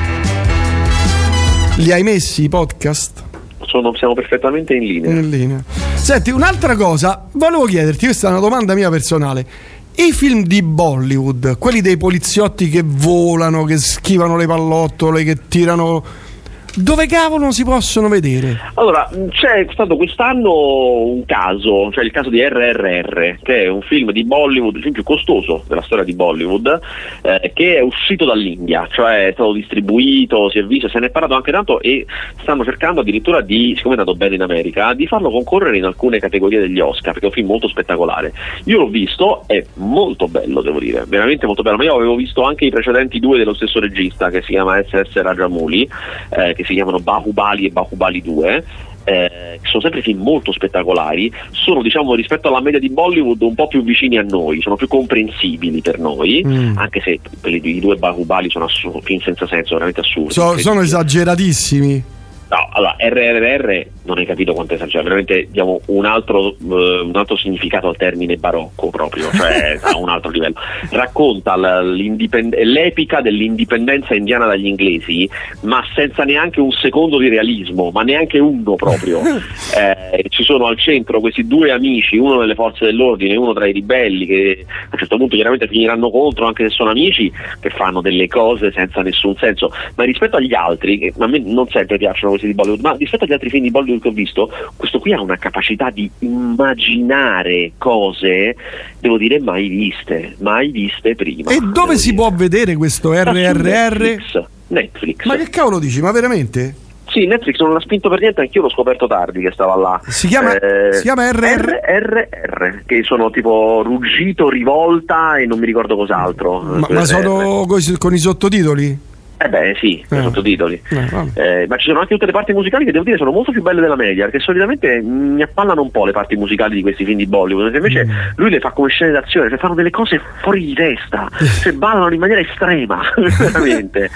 Li 1.77 1.93
hai 1.93 2.03
messi 2.03 2.43
i 2.43 2.49
podcast? 2.49 3.23
Sono- 3.65 3.95
siamo 3.95 4.15
perfettamente 4.15 4.75
in 4.75 4.83
linea. 4.83 5.11
In 5.13 5.31
linea. 5.31 5.63
Senti, 5.95 6.31
un'altra 6.31 6.75
cosa, 6.75 7.27
volevo 7.33 7.65
chiederti, 7.65 8.07
questa 8.07 8.27
è 8.27 8.31
una 8.33 8.41
domanda 8.41 8.75
mia 8.75 8.91
personale. 8.91 9.47
I 9.95 10.13
film 10.13 10.43
di 10.43 10.63
Bollywood, 10.63 11.59
quelli 11.59 11.81
dei 11.81 11.97
poliziotti 11.97 12.69
che 12.69 12.83
volano, 12.85 13.63
che 13.65 13.77
schivano 13.79 14.37
le 14.37 14.47
pallottole, 14.47 15.23
che 15.23 15.37
tirano... 15.47 16.27
Dove 16.75 17.07
cavolo 17.07 17.51
si 17.51 17.65
possono 17.65 18.09
vedere? 18.09 18.57
Allora, 18.75 19.09
c'è 19.31 19.67
stato 19.73 19.97
quest'anno 19.97 21.07
un 21.07 21.25
caso, 21.25 21.91
cioè 21.91 22.05
il 22.05 22.11
caso 22.11 22.29
di 22.31 22.41
RRR, 22.41 23.39
che 23.43 23.65
è 23.65 23.69
un 23.69 23.81
film 23.83 24.13
di 24.13 24.25
Bollywood, 24.25 24.77
il 24.77 24.83
film 24.83 24.95
più 24.95 25.03
costoso 25.03 25.65
della 25.67 25.83
storia 25.83 26.05
di 26.05 26.15
Bollywood, 26.15 26.81
eh, 27.23 27.51
che 27.55 27.79
è 27.79 27.81
uscito 27.81 28.25
dall'India, 28.25 28.87
cioè 28.91 29.29
è 29.29 29.33
stato 29.33 29.53
distribuito, 29.53 30.51
si 30.51 30.59
è 30.59 30.65
visto, 30.65 30.89
se 30.89 30.99
ne 30.99 31.07
è 31.07 31.11
parlato 31.11 31.35
anche 31.35 31.51
tanto 31.51 31.81
e 31.81 32.07
stanno 32.41 32.65
cercando 32.65 33.01
addirittura 33.01 33.41
di, 33.41 33.75
siccome 33.75 33.97
è 33.97 33.99
andato 33.99 34.17
bene 34.17 34.37
in 34.37 34.43
America, 34.43 34.93
di 34.93 35.07
farlo 35.07 35.31
concorrere 35.31 35.79
in 35.79 35.85
alcune 35.85 36.21
categorie 36.21 36.61
degli 36.61 36.81
Oscar, 36.81 37.13
perché 37.13 37.27
è 37.27 37.29
un 37.29 37.35
film 37.35 37.47
molto 37.49 37.69
spettacolare. 37.69 38.33
Io 38.65 38.79
l'ho 38.79 38.89
visto, 38.89 39.43
è 39.47 39.65
molto 39.75 40.29
bello, 40.29 40.61
devo 40.61 40.79
dire, 40.79 41.05
veramente 41.09 41.47
molto 41.47 41.63
bello, 41.63 41.77
ma 41.79 41.85
io 41.85 41.95
avevo 41.95 42.15
visto 42.15 42.43
anche 42.43 42.67
i 42.67 42.71
precedenti 42.71 43.19
due 43.19 43.39
dello 43.39 43.55
stesso 43.55 43.81
regista, 43.81 44.31
che 44.31 44.43
si 44.43 44.53
chiama 44.53 44.81
SS 44.83 45.21
Rajamouli, 45.21 45.89
eh, 46.31 46.55
che 46.59 46.65
si 46.65 46.75
chiamano 46.75 46.99
Bahubali 46.99 47.67
e 47.67 47.71
Bahubali 47.71 48.21
2 48.21 48.65
eh, 49.05 49.59
sono 49.63 49.81
sempre 49.81 50.03
film 50.03 50.21
molto 50.21 50.53
spettacolari, 50.53 51.33
sono 51.53 51.81
diciamo 51.81 52.15
rispetto 52.15 52.49
alla 52.49 52.61
media 52.61 52.79
di 52.79 52.91
Bollywood 52.91 53.41
un 53.41 53.55
po' 53.55 53.67
più 53.67 53.83
vicini 53.83 54.19
a 54.19 54.23
noi, 54.23 54.61
sono 54.61 54.77
più 54.77 54.87
comprensibili 54.87 55.81
per 55.81 55.99
noi, 55.99 56.45
Mm. 56.45 56.77
anche 56.77 57.01
se 57.01 57.19
i 57.49 57.81
due 57.81 57.97
Bahubali 57.97 58.51
sono 58.51 58.67
assurdi, 58.67 59.01
film 59.03 59.21
senza 59.21 59.47
senso, 59.47 59.75
veramente 59.75 60.01
assurdi. 60.01 60.33
So- 60.33 60.59
sono 60.59 60.81
esageratissimi. 60.83 62.05
No, 62.51 62.69
allora 62.73 62.97
RRR 62.99 63.87
non 64.05 64.17
hai 64.17 64.25
capito 64.25 64.55
quanto 64.55 64.73
esagerato, 64.73 65.05
veramente 65.05 65.49
diamo 65.51 65.81
un 65.87 66.07
altro, 66.07 66.53
eh, 66.53 67.01
un 67.01 67.13
altro 67.15 67.37
significato 67.37 67.89
al 67.89 67.97
termine 67.97 68.37
barocco 68.37 68.89
proprio, 68.89 69.31
cioè 69.33 69.79
a 69.85 69.97
un 69.99 70.09
altro 70.09 70.31
livello. 70.31 70.55
Racconta 70.91 71.57
l'epica 71.57 73.21
dell'indipendenza 73.21 74.15
indiana 74.15 74.47
dagli 74.47 74.67
inglesi, 74.67 75.29
ma 75.63 75.85
senza 75.95 76.25
neanche 76.25 76.61
un 76.61 76.73
secondo 76.73 77.19
di 77.19 77.29
realismo, 77.29 77.91
ma 77.91 78.03
neanche 78.03 78.39
uno 78.39 78.75
proprio. 78.75 79.21
Eh, 79.79 80.25
ci 80.29 80.45
sono 80.45 80.67
al 80.67 80.79
centro 80.79 81.21
questi 81.21 81.47
due 81.47 81.71
amici, 81.71 82.17
uno 82.17 82.41
nelle 82.41 82.55
forze 82.55 82.87
dell'ordine 82.87 83.35
e 83.35 83.37
uno 83.37 83.53
tra 83.53 83.67
i 83.67 83.73
ribelli, 83.73 84.27
che 84.27 84.65
a 84.67 84.89
un 84.93 84.99
certo 84.99 85.17
punto 85.17 85.35
chiaramente 85.35 85.69
finiranno 85.69 86.11
contro, 86.11 86.47
anche 86.47 86.69
se 86.69 86.75
sono 86.75 86.91
amici, 86.91 87.31
che 87.61 87.71
fanno 87.71 88.01
delle 88.01 88.27
cose 88.27 88.73
senza 88.73 89.03
nessun 89.03 89.37
senso. 89.37 89.71
Ma 89.95 90.05
rispetto 90.05 90.37
agli 90.37 90.55
altri, 90.55 90.99
che 90.99 91.13
a 91.17 91.27
me 91.27 91.39
non 91.39 91.69
sempre 91.69 91.99
piacciono 91.99 92.38
questi 92.39 92.47
di 92.47 92.55
Bollywood, 92.55 92.81
ma 92.81 92.95
rispetto 92.99 93.25
agli 93.25 93.33
altri 93.33 93.51
film 93.51 93.63
di 93.65 93.71
Bollywood 93.71 94.01
che 94.03 94.09
ho 94.09 94.13
visto, 94.13 94.51
questo 94.77 94.99
qui 94.99 95.13
ha 95.13 95.21
una 95.21 95.37
capacità 95.37 95.91
di 95.91 96.11
immaginare 96.21 97.73
cose, 97.79 98.57
devo 99.01 99.19
dire, 99.19 99.41
mai 99.41 99.69
viste, 99.69 100.37
mai 100.41 100.71
viste 100.71 101.15
prima. 101.15 101.51
E 101.51 101.59
dove 101.73 101.97
si 101.97 102.15
può 102.15 102.31
vedere 102.33 102.77
questo 102.77 103.13
RRR? 103.13 103.63
Netflix. 103.63 104.45
Netflix. 104.69 105.25
Ma 105.25 105.37
che 105.37 105.49
cavolo 105.51 105.79
dici? 105.79 106.01
Ma 106.01 106.13
veramente? 106.13 106.75
Sì, 107.11 107.25
Netflix 107.27 107.59
non 107.61 107.73
l'ha 107.73 107.81
spinto 107.81 108.11
per 108.11 108.21
niente, 108.21 108.43
anch'io 108.43 108.61
l'ho 108.61 108.69
scoperto 108.69 109.07
tardi 109.07 109.41
che 109.41 109.51
stava 109.53 109.75
là. 109.77 109.99
Eh, 110.07 110.11
Si 110.11 110.27
chiama- 110.29 110.53
si 110.93 111.01
chiama 111.03 111.31
RR? 111.31 111.81
RRR, 111.83 112.83
che 112.85 113.03
sono 113.03 113.31
tipo 113.31 113.81
ruggito, 113.83 114.51
rivolta 114.51 115.39
e 115.39 115.47
non 115.47 115.59
mi 115.59 115.65
ricordo 115.65 115.97
cos'altro. 115.97 116.61
Ma, 116.61 116.87
ma 116.91 117.05
sono 117.07 117.65
coi- 117.67 117.97
con 117.97 118.13
i 118.13 118.19
sottotitoli? 118.19 118.99
Eh 119.41 119.49
beh 119.49 119.77
sì, 119.79 120.05
Eh. 120.09 120.19
i 120.19 120.23
sottotitoli. 120.23 120.81
Eh. 120.91 121.63
Eh, 121.63 121.67
ma 121.69 121.77
ci 121.77 121.87
sono 121.87 122.01
anche 122.01 122.13
tutte 122.15 122.27
le 122.27 122.33
parti 122.33 122.53
musicali 122.53 122.85
che 122.85 122.91
devo 122.93 123.05
dire 123.05 123.17
sono 123.17 123.31
molto 123.31 123.53
più 123.53 123.63
belle 123.63 123.81
della 123.81 123.95
media, 123.97 124.25
perché 124.25 124.41
solitamente 124.41 125.01
mi 125.01 125.41
appallano 125.43 125.81
un 125.83 125.91
po' 125.91 126.05
le 126.05 126.13
parti 126.13 126.35
musicali 126.37 126.75
di 126.75 126.83
questi 126.83 127.05
film 127.05 127.19
di 127.19 127.27
Bollywood, 127.27 127.75
invece 127.75 128.05
Mm. 128.05 128.11
lui 128.37 128.51
le 128.51 128.59
fa 128.61 128.71
come 128.73 128.89
scene 128.89 129.13
d'azione, 129.13 129.49
cioè 129.49 129.59
fanno 129.59 129.75
delle 129.75 129.91
cose 129.91 130.21
fuori 130.43 130.65
di 130.65 130.75
testa, 130.75 131.29
cioè 131.63 131.73
ballano 131.73 132.13
in 132.13 132.19
maniera 132.21 132.41
estrema, 132.41 133.01
veramente. 133.17 134.11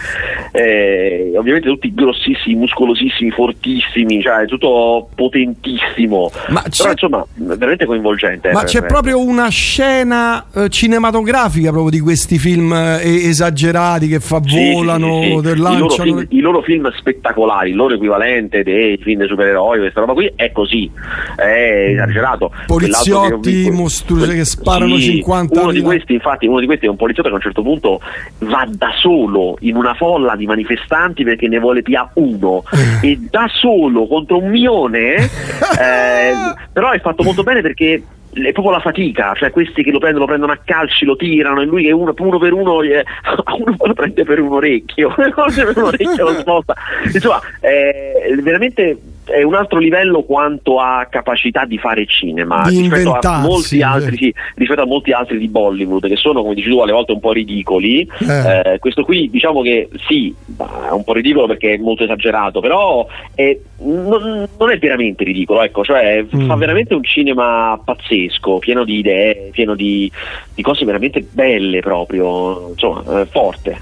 Eh, 0.51 1.33
ovviamente 1.37 1.69
tutti 1.69 1.93
grossissimi, 1.95 2.57
muscolosissimi, 2.57 3.31
fortissimi, 3.31 4.21
cioè 4.23 4.45
tutto 4.47 5.09
potentissimo. 5.15 6.31
Ma 6.49 6.63
Però 6.77 6.91
insomma, 6.91 7.25
veramente 7.35 7.85
coinvolgente. 7.87 8.51
Ma 8.53 8.63
eh, 8.63 8.67
c'è 8.67 8.79
eh. 8.79 8.87
proprio 8.87 9.21
una 9.21 9.49
scena 9.49 10.45
eh, 10.55 10.69
cinematografica 10.69 11.71
proprio 11.71 11.91
di 11.91 12.01
questi 12.01 12.39
film 12.39 12.73
esagerati 12.73 14.09
che 14.09 14.21
fa 14.21 14.41
Sì, 14.45 14.73
volano. 14.73 14.91
lanciano, 14.93 15.11
Sì, 15.12 15.12
sì. 15.21 15.41
del- 15.41 15.59
I, 15.59 15.79
loro 15.79 15.89
film, 15.89 16.27
i 16.29 16.41
loro 16.41 16.63
film 16.63 16.91
spettacolari, 16.93 17.71
il 17.71 17.77
loro 17.77 17.95
equivalente 17.95 18.63
dei 18.63 18.97
film 18.99 19.19
dei 19.19 19.29
supereroi, 19.29 19.79
questa 19.79 20.01
roba 20.01 20.13
qui 20.15 20.33
è 20.35 20.53
così, 20.53 20.91
è 21.37 21.91
esagerato. 21.93 22.53
Poliziotti 22.67 23.71
mostruosi 23.71 24.35
che 24.35 24.45
sparano 24.45 24.97
Sì, 24.97 25.17
50 25.17 25.61
uno 25.61 25.73
di 25.73 25.81
questi 25.81 26.15
infatti 26.15 26.47
uno 26.47 26.61
di 26.61 26.67
questi 26.67 26.87
è 26.87 26.89
un 26.89 26.97
poliziotto 26.97 27.29
che 27.29 27.35
a 27.35 27.39
un 27.39 27.43
certo 27.43 27.63
punto 27.63 28.01
va 28.39 28.67
da 28.69 28.91
solo 28.99 29.57
in 29.61 29.77
una 29.77 29.95
folla 29.95 30.37
di 30.37 30.47
manifestanti 30.47 31.25
perché 31.25 31.49
ne 31.49 31.59
vuole 31.59 31.83
pia 31.83 32.09
uno 32.15 32.63
e 33.03 33.19
da 33.31 33.47
solo 33.49 34.07
contro 34.07 34.39
un 34.39 34.51
milione 34.51 35.15
eh, 35.17 36.33
però 36.73 36.91
è 36.91 37.01
fatto 37.01 37.23
molto 37.23 37.43
bene 37.43 37.61
perché 37.61 38.03
è 38.33 38.53
proprio 38.53 38.71
la 38.71 38.81
fatica, 38.81 39.35
cioè 39.35 39.51
questi 39.51 39.83
che 39.83 39.91
lo 39.91 39.99
prendono, 39.99 40.25
lo 40.25 40.31
prendono 40.31 40.53
a 40.53 40.59
calci, 40.65 41.05
lo 41.05 41.17
tirano 41.17 41.61
e 41.61 41.65
lui 41.67 41.85
che 41.85 41.93
uno, 41.93 42.15
uno 42.17 42.39
per 42.39 42.53
uno, 42.53 42.83
eh, 42.83 43.05
uno 43.59 43.77
lo 43.79 43.95
prende 43.95 44.25
per 44.25 44.41
un 44.41 44.53
orecchio, 44.53 45.13
per 45.15 45.73
un 45.77 45.83
orecchio 45.83 46.25
lo 46.25 46.33
sposta. 46.41 46.75
Insomma, 47.05 47.41
è 47.61 48.35
veramente 48.41 48.99
è 49.25 49.43
un 49.43 49.55
altro 49.55 49.79
livello 49.79 50.23
quanto 50.23 50.79
a 50.81 51.07
capacità 51.09 51.65
di 51.65 51.79
fare 51.79 52.07
cinema 52.07 52.69
Di 52.69 52.81
rispetto 52.81 53.19
a 53.21 53.39
molti 53.39 53.79
eh. 53.79 53.85
altri, 53.85 54.17
sì, 54.17 54.35
rispetto 54.57 54.83
a 54.83 54.87
molti 54.87 55.13
altri 55.13 55.39
di 55.39 55.49
Bollywood 55.49 56.09
che 56.09 56.17
sono, 56.17 56.43
come 56.43 56.55
dici 56.55 56.69
tu, 56.69 56.81
alle 56.81 56.93
volte 56.93 57.13
un 57.13 57.21
po' 57.21 57.33
ridicoli. 57.33 58.09
Eh. 58.21 58.73
Eh, 58.73 58.79
questo 58.79 59.05
qui 59.05 59.31
diciamo 59.31 59.63
che 59.63 59.89
sì, 60.09 60.35
è 60.59 60.91
un 60.93 61.05
po' 61.05 61.13
ridicolo 61.13 61.47
perché 61.47 61.75
è 61.75 61.79
molto 61.79 62.05
esagerato, 62.05 62.61
però 62.61 63.07
è- 63.35 63.57
non, 63.85 64.49
non 64.59 64.71
è 64.71 64.79
veramente 64.79 65.25
ridicolo, 65.25 65.63
ecco, 65.63 65.83
cioè 65.85 66.25
Mm. 66.35 66.47
fa 66.47 66.55
veramente 66.55 66.95
un 66.95 67.03
cinema 67.05 67.81
pazzesco, 67.85 68.59
pieno 68.59 68.85
di 68.85 68.99
idee, 68.99 69.51
pieno 69.51 69.75
di, 69.75 70.11
di 70.55 70.63
cose 70.63 70.85
veramente 70.85 71.27
belle 71.31 71.81
proprio, 71.81 72.69
insomma, 72.71 73.21
eh, 73.21 73.27
forte. 73.27 73.81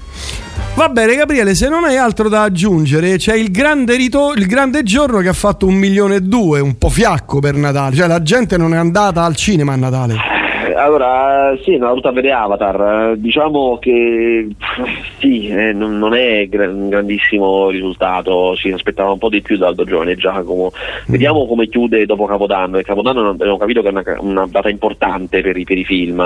Va 0.75 0.89
bene, 0.89 1.15
Gabriele, 1.15 1.53
se 1.53 1.69
non 1.69 1.83
hai 1.83 1.97
altro 1.97 2.29
da 2.29 2.43
aggiungere, 2.43 3.17
c'è 3.17 3.35
il 3.35 3.51
grande, 3.51 3.95
rito- 3.95 4.33
il 4.33 4.47
grande 4.47 4.83
giorno 4.83 5.19
che 5.19 5.27
ha 5.27 5.33
fatto 5.33 5.67
un 5.67 5.75
milione 5.75 6.15
e 6.15 6.21
due, 6.21 6.59
un 6.59 6.77
po' 6.77 6.89
fiacco 6.89 7.39
per 7.39 7.55
Natale. 7.55 7.95
Cioè, 7.95 8.07
la 8.07 8.21
gente 8.21 8.57
non 8.57 8.73
è 8.73 8.77
andata 8.77 9.23
al 9.23 9.35
cinema 9.35 9.73
a 9.73 9.75
Natale. 9.75 10.40
Allora, 10.81 11.55
sì, 11.61 11.77
non 11.77 11.89
ho 11.89 11.91
avuto 11.91 12.07
a 12.07 12.11
vedere 12.11 12.33
Avatar. 12.33 13.11
Eh, 13.11 13.19
Diciamo 13.19 13.77
che 13.79 14.47
sì, 15.19 15.47
eh, 15.47 15.73
non, 15.73 15.97
non 15.99 16.15
è 16.15 16.47
un 16.51 16.89
grandissimo 16.89 17.69
risultato. 17.69 18.55
Si 18.55 18.69
aspettava 18.69 19.11
un 19.11 19.19
po' 19.19 19.29
di 19.29 19.41
più 19.41 19.57
da 19.57 19.67
Aldo 19.67 19.83
Giovane 19.83 20.15
Giacomo. 20.15 20.71
Vediamo 21.07 21.45
come 21.45 21.67
chiude 21.67 22.05
dopo 22.05 22.25
Capodanno. 22.25 22.77
E 22.77 22.83
Capodanno 22.83 23.29
abbiamo 23.29 23.57
capito 23.57 23.81
che 23.81 23.89
è 23.89 23.91
una, 23.91 24.03
una 24.19 24.47
data 24.49 24.69
importante 24.69 25.41
per 25.41 25.55
i, 25.55 25.63
per 25.63 25.77
i 25.77 25.85
film. 25.85 26.19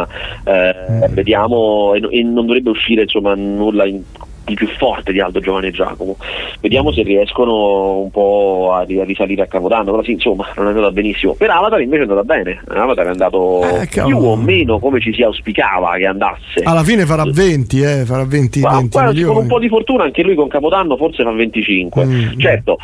Eh, 0.46 1.08
Vediamo, 1.10 1.94
e, 1.94 2.08
e 2.10 2.24
non 2.24 2.46
dovrebbe 2.46 2.70
uscire 2.70 3.04
insomma 3.04 3.36
nulla 3.36 3.86
in- 3.86 4.04
di 4.46 4.54
più 4.54 4.68
forte 4.78 5.12
di 5.12 5.20
Aldo 5.20 5.40
Giovane 5.40 5.68
e 5.68 5.72
Giacomo. 5.72 6.16
Vediamo 6.62 6.92
se 6.92 7.02
riescono 7.02 7.98
un 8.00 8.12
po' 8.12 8.72
a, 8.74 8.80
a 8.82 9.04
risalire 9.04 9.42
a 9.42 9.48
Capodanno. 9.48 9.92
Però 9.92 10.04
sì, 10.04 10.12
insomma, 10.12 10.48
non 10.56 10.68
è 10.68 10.70
andata 10.70 10.92
benissimo. 10.92 11.34
Per 11.34 11.50
Avatar 11.50 11.82
invece 11.82 12.04
è 12.04 12.08
andata 12.08 12.24
bene. 12.24 12.62
Avatar 12.68 13.06
è 13.08 13.10
andato 13.10 13.62
Eh, 13.82 13.88
più 13.88 14.18
o 14.18 14.36
meno 14.36 14.80
come 14.80 15.00
ci 15.02 15.12
si 15.14 15.24
auspicava 15.24 15.96
che 15.98 16.06
andasse. 16.06 16.62
Alla 16.64 16.84
fine 16.84 17.06
farà 17.06 17.24
20, 17.26 17.82
eh, 17.82 18.06
farà 18.06 18.24
20, 18.24 18.60
Ma 18.62 18.70
20 18.76 18.88
guarda, 18.90 19.10
con 19.12 19.18
un 19.20 19.26
milioni. 19.26 19.48
po' 19.48 19.60
di 19.60 19.68
fortuna 19.68 20.04
anche 20.04 20.22
lui 20.24 20.36
con 20.36 20.48
Capodanno 20.48 20.96
forse 20.96 21.24
fa 21.24 21.32
25. 21.32 22.06
Mm. 22.06 22.40
Certo, 22.40 22.78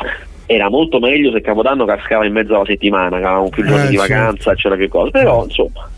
era 0.46 0.68
molto 0.68 0.98
meglio 0.98 1.30
se 1.30 1.40
Capodanno 1.40 1.84
cascava 1.84 2.26
in 2.26 2.32
mezzo 2.32 2.54
alla 2.56 2.64
settimana, 2.66 3.16
avevamo 3.16 3.48
più 3.48 3.64
giorni 3.64 3.86
Eh, 3.86 3.90
di 3.90 3.96
certo. 3.96 4.12
vacanza 4.14 4.52
e 4.52 4.54
c'era 4.56 4.74
più 4.76 4.88
cose. 4.88 5.10
Però 5.12 5.44
insomma. 5.44 5.88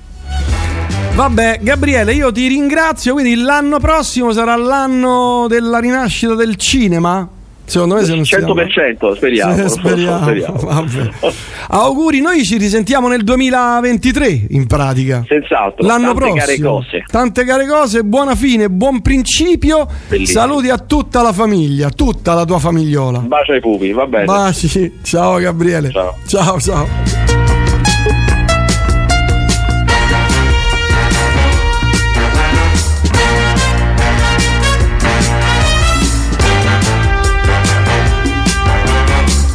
Vabbè, 1.14 1.60
Gabriele, 1.62 2.12
io 2.12 2.32
ti 2.32 2.48
ringrazio. 2.48 3.12
Quindi 3.12 3.36
l'anno 3.36 3.78
prossimo 3.78 4.32
sarà 4.32 4.56
l'anno 4.56 5.46
della 5.48 5.78
rinascita 5.78 6.34
del 6.34 6.56
cinema? 6.56 7.28
Secondo 7.66 7.94
me 7.94 8.04
se 8.04 8.14
non 8.14 8.22
100% 8.22 9.14
speriamo. 9.14 9.54
Eh, 9.54 9.68
speriamo. 9.70 10.18
speriamo. 10.58 11.32
Auguri, 11.68 12.20
noi 12.20 12.44
ci 12.44 12.58
risentiamo 12.58 13.06
nel 13.06 13.22
2023 13.22 14.46
in 14.50 14.66
pratica. 14.66 15.24
Senz'altro. 15.26 15.86
L'anno 15.86 16.14
tante 16.14 16.38
care 16.38 16.56
prossimo. 16.56 16.70
cose. 16.70 17.04
Tante 17.06 17.44
care 17.44 17.66
cose, 17.66 18.02
buona 18.02 18.34
fine, 18.34 18.68
buon 18.68 19.00
principio. 19.00 19.86
Bellissimo. 20.08 20.40
Saluti 20.40 20.68
a 20.68 20.78
tutta 20.78 21.22
la 21.22 21.32
famiglia, 21.32 21.90
tutta 21.90 22.34
la 22.34 22.44
tua 22.44 22.58
famigliola. 22.58 23.18
Un 23.18 23.28
bacio 23.28 23.52
ai 23.52 23.60
pupi, 23.60 23.92
va 23.92 24.06
bene. 24.06 24.24
Baci. 24.24 24.98
Ciao 25.02 25.38
Gabriele. 25.38 25.90
Ciao. 25.90 26.16
Ciao, 26.26 26.60
ciao. 26.60 27.43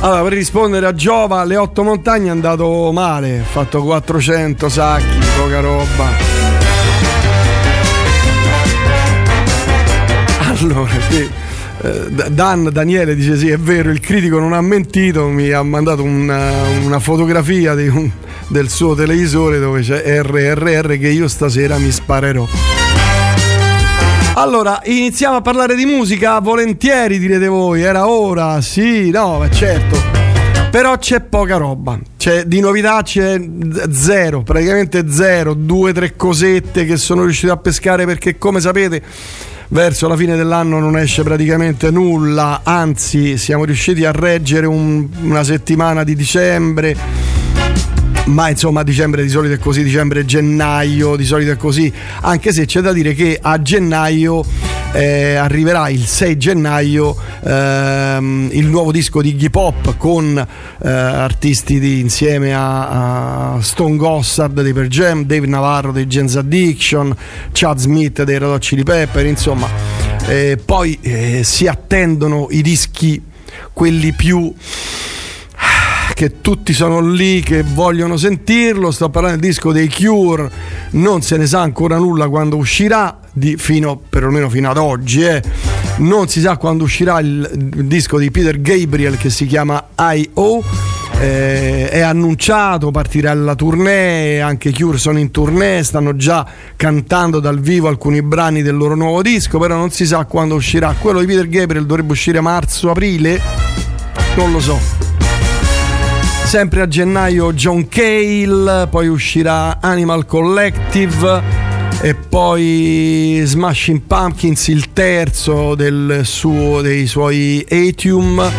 Allora, 0.01 0.21
per 0.23 0.31
rispondere 0.33 0.85
a 0.85 0.93
Giova, 0.93 1.43
le 1.43 1.57
otto 1.57 1.83
montagne 1.83 2.27
è 2.27 2.31
andato 2.31 2.91
male, 2.93 3.39
ha 3.39 3.43
fatto 3.43 3.83
400 3.83 4.69
sacchi, 4.69 5.19
poca 5.37 5.59
roba. 5.59 6.07
Allora, 10.61 10.91
qui, 11.09 11.29
eh, 11.81 12.31
Dan 12.31 12.69
Daniele 12.71 13.13
dice 13.15 13.37
sì, 13.37 13.49
è 13.49 13.57
vero, 13.57 13.89
il 13.91 13.99
critico 13.99 14.39
non 14.39 14.53
ha 14.53 14.61
mentito, 14.61 15.27
mi 15.27 15.51
ha 15.51 15.61
mandato 15.63 16.03
una, 16.03 16.49
una 16.83 16.99
fotografia 16.99 17.73
un- 17.73 18.09
del 18.47 18.69
suo 18.69 18.95
televisore 18.95 19.59
dove 19.59 19.81
c'è 19.81 20.01
RRR 20.23 20.97
che 20.97 21.09
io 21.09 21.27
stasera 21.27 21.77
mi 21.77 21.91
sparerò. 21.91 22.78
Allora, 24.39 24.79
iniziamo 24.85 25.35
a 25.35 25.41
parlare 25.41 25.75
di 25.75 25.83
musica, 25.83 26.39
volentieri 26.39 27.19
direte 27.19 27.47
voi, 27.47 27.81
era 27.81 28.07
ora, 28.07 28.61
sì, 28.61 29.09
no, 29.09 29.37
ma 29.39 29.49
certo. 29.49 30.01
Però 30.71 30.97
c'è 30.97 31.19
poca 31.19 31.57
roba, 31.57 31.99
c'è, 32.15 32.45
di 32.45 32.61
novità 32.61 33.01
c'è 33.03 33.37
zero, 33.91 34.43
praticamente 34.43 35.11
zero, 35.11 35.53
due 35.53 35.89
o 35.89 35.93
tre 35.93 36.15
cosette 36.15 36.85
che 36.85 36.95
sono 36.95 37.23
riuscito 37.25 37.51
a 37.51 37.57
pescare 37.57 38.05
perché 38.05 38.37
come 38.37 38.61
sapete 38.61 39.01
verso 39.67 40.07
la 40.07 40.15
fine 40.15 40.37
dell'anno 40.37 40.79
non 40.79 40.97
esce 40.97 41.21
praticamente 41.21 41.91
nulla, 41.91 42.61
anzi 42.63 43.37
siamo 43.37 43.65
riusciti 43.65 44.05
a 44.05 44.11
reggere 44.11 44.67
un- 44.67 45.05
una 45.21 45.43
settimana 45.43 46.05
di 46.05 46.15
dicembre 46.15 46.95
ma 48.29 48.49
insomma 48.49 48.83
dicembre 48.83 49.23
di 49.23 49.29
solito 49.29 49.55
è 49.55 49.59
così, 49.59 49.83
dicembre 49.83 50.25
gennaio 50.25 51.15
di 51.15 51.25
solito 51.25 51.51
è 51.51 51.57
così, 51.57 51.91
anche 52.21 52.53
se 52.53 52.65
c'è 52.65 52.81
da 52.81 52.93
dire 52.93 53.13
che 53.13 53.37
a 53.41 53.61
gennaio 53.61 54.43
eh, 54.91 55.35
arriverà 55.35 55.89
il 55.89 56.05
6 56.05 56.37
gennaio 56.37 57.15
ehm, 57.43 58.49
il 58.51 58.67
nuovo 58.67 58.91
disco 58.91 59.21
di 59.21 59.29
Iggy 59.29 59.49
Pop 59.49 59.97
con 59.97 60.37
eh, 60.37 60.89
artisti 60.89 61.79
di- 61.79 61.99
insieme 61.99 62.53
a, 62.53 63.55
a 63.55 63.61
Stone 63.61 63.97
Gossard 63.97 64.61
dei 64.61 64.73
Per 64.73 64.87
Jam, 64.87 65.25
Dave 65.25 65.47
Navarro 65.47 65.91
dei 65.91 66.07
Gens 66.07 66.35
Addiction, 66.35 67.15
Chad 67.51 67.77
Smith 67.77 68.23
dei 68.23 68.37
Red 68.37 68.49
Hot 68.49 68.61
Chili 68.61 68.83
Pepper, 68.83 69.25
insomma 69.25 69.67
eh, 70.27 70.59
poi 70.63 70.97
eh, 71.01 71.41
si 71.43 71.67
attendono 71.67 72.47
i 72.51 72.61
dischi 72.61 73.21
quelli 73.73 74.13
più 74.13 74.53
che 76.19 76.41
tutti 76.41 76.73
sono 76.73 76.99
lì 76.99 77.39
che 77.39 77.63
vogliono 77.63 78.17
sentirlo. 78.17 78.91
Sto 78.91 79.09
parlando 79.09 79.39
del 79.39 79.49
disco 79.49 79.71
dei 79.71 79.89
Cure, 79.89 80.51
non 80.91 81.21
se 81.21 81.37
ne 81.37 81.45
sa 81.45 81.61
ancora 81.61 81.95
nulla 81.95 82.27
quando 82.27 82.57
uscirà, 82.57 83.17
di- 83.31 83.55
fino, 83.55 83.97
perlomeno 84.09 84.49
fino 84.49 84.69
ad 84.69 84.75
oggi. 84.75 85.23
eh. 85.23 85.41
Non 85.99 86.27
si 86.27 86.41
sa 86.41 86.57
quando 86.57 86.83
uscirà 86.83 87.21
il, 87.21 87.49
disco 87.85 88.17
di 88.17 88.31
Peter 88.31 88.59
Gabriel 88.59 89.15
che 89.15 89.29
si 89.29 89.45
chiama 89.45 89.91
I.O. 89.97 90.61
Eh, 91.21 91.87
è 91.87 92.01
annunciato, 92.01 92.91
partirà 92.91 93.33
la 93.33 93.55
tournée, 93.55 94.41
anche 94.41 94.73
Cure 94.73 94.97
sono 94.97 95.19
in 95.19 95.31
tournée, 95.31 95.85
stanno 95.85 96.17
già 96.17 96.45
cantando 96.75 97.39
dal 97.39 97.61
vivo 97.61 97.87
alcuni 97.87 98.21
brani 98.21 98.61
del 98.61 98.75
loro 98.75 98.95
nuovo 98.95 99.21
disco, 99.21 99.57
però 99.57 99.77
non 99.77 99.89
si 99.89 100.05
sa 100.05 100.25
quando 100.25 100.55
uscirà. 100.55 100.93
Quello 100.99 101.21
di 101.21 101.27
Peter 101.27 101.47
Gabriel 101.47 101.85
dovrebbe 101.85 102.11
uscire 102.11 102.41
marzo-aprile, 102.41 103.39
non 104.35 104.51
lo 104.51 104.59
so. 104.59 105.08
Sempre 106.49 106.81
a 106.81 106.87
gennaio 106.87 107.53
John 107.53 107.87
Cale, 107.87 108.87
poi 108.89 109.07
uscirà 109.07 109.77
Animal 109.79 110.25
Collective 110.25 111.43
e 112.01 112.15
poi 112.15 113.39
Smashing 113.45 114.01
Pumpkins, 114.01 114.67
il 114.69 114.91
terzo 114.91 115.77
suo, 116.23 116.81
dei 116.81 117.05
suoi 117.05 117.63
Atium. 117.69 118.51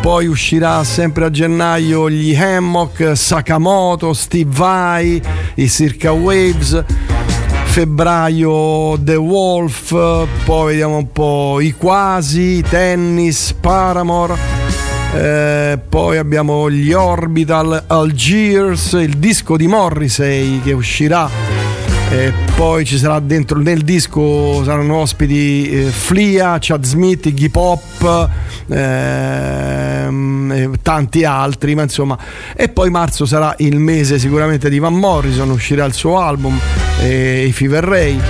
Poi 0.00 0.28
uscirà 0.28 0.84
sempre 0.84 1.24
a 1.24 1.30
gennaio 1.30 2.08
gli 2.08 2.32
Hammock, 2.32 3.16
Sakamoto, 3.16 4.12
Steve 4.12 4.50
Vai, 4.54 5.20
i 5.56 5.68
Circa 5.68 6.12
Waves. 6.12 6.84
Febbraio 7.64 8.96
The 9.02 9.16
Wolf, 9.16 9.90
poi 10.44 10.66
vediamo 10.70 10.98
un 10.98 11.10
po' 11.10 11.58
i 11.60 11.72
Quasi, 11.72 12.62
Tennis, 12.62 13.52
Paramore. 13.60 14.59
Eh, 15.12 15.78
poi 15.88 16.18
abbiamo 16.18 16.70
gli 16.70 16.92
Orbital, 16.92 17.84
Algiers, 17.88 18.92
il 18.92 19.16
disco 19.16 19.56
di 19.56 19.66
Morrissey 19.66 20.60
che 20.62 20.72
uscirà. 20.72 21.28
E 22.12 22.32
poi 22.56 22.84
ci 22.84 22.98
sarà 22.98 23.20
dentro 23.20 23.58
nel 23.58 23.82
disco 23.82 24.64
saranno 24.64 24.96
ospiti 24.96 25.70
eh, 25.70 25.84
Flia, 25.90 26.56
Chad 26.58 26.84
Smith, 26.84 27.26
Iggy 27.26 27.50
Pop 27.50 28.28
ehm, 28.68 30.52
e 30.52 30.70
tanti 30.82 31.24
altri 31.24 31.74
ma 31.74 31.82
insomma. 31.82 32.18
E 32.56 32.68
poi 32.68 32.90
marzo 32.90 33.26
sarà 33.26 33.54
il 33.58 33.78
mese 33.78 34.18
sicuramente 34.18 34.68
di 34.68 34.80
Van 34.80 34.94
Morrison 34.94 35.50
uscirà 35.50 35.84
il 35.84 35.92
suo 35.92 36.18
album 36.18 36.58
eh, 37.00 37.46
i 37.46 37.52
Fever 37.52 37.84
Ray 37.84 38.20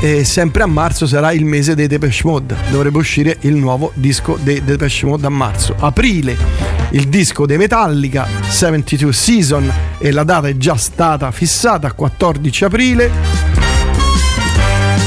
e 0.00 0.24
sempre 0.24 0.62
a 0.62 0.66
marzo 0.66 1.06
sarà 1.06 1.32
il 1.32 1.44
mese 1.44 1.74
dei 1.74 1.86
Depeche 1.86 2.22
Mode. 2.24 2.56
Dovrebbe 2.70 2.98
uscire 2.98 3.36
il 3.40 3.54
nuovo 3.54 3.92
disco 3.94 4.38
dei 4.40 4.62
Depeche 4.62 5.06
Mode 5.06 5.26
a 5.26 5.30
marzo. 5.30 5.74
Aprile 5.78 6.76
il 6.90 7.08
disco 7.08 7.46
dei 7.46 7.56
Metallica 7.56 8.26
72 8.48 9.12
Season 9.12 9.72
e 9.98 10.10
la 10.12 10.22
data 10.22 10.48
è 10.48 10.56
già 10.56 10.76
stata 10.76 11.30
fissata 11.30 11.92
14 11.92 12.64
aprile. 12.64 13.10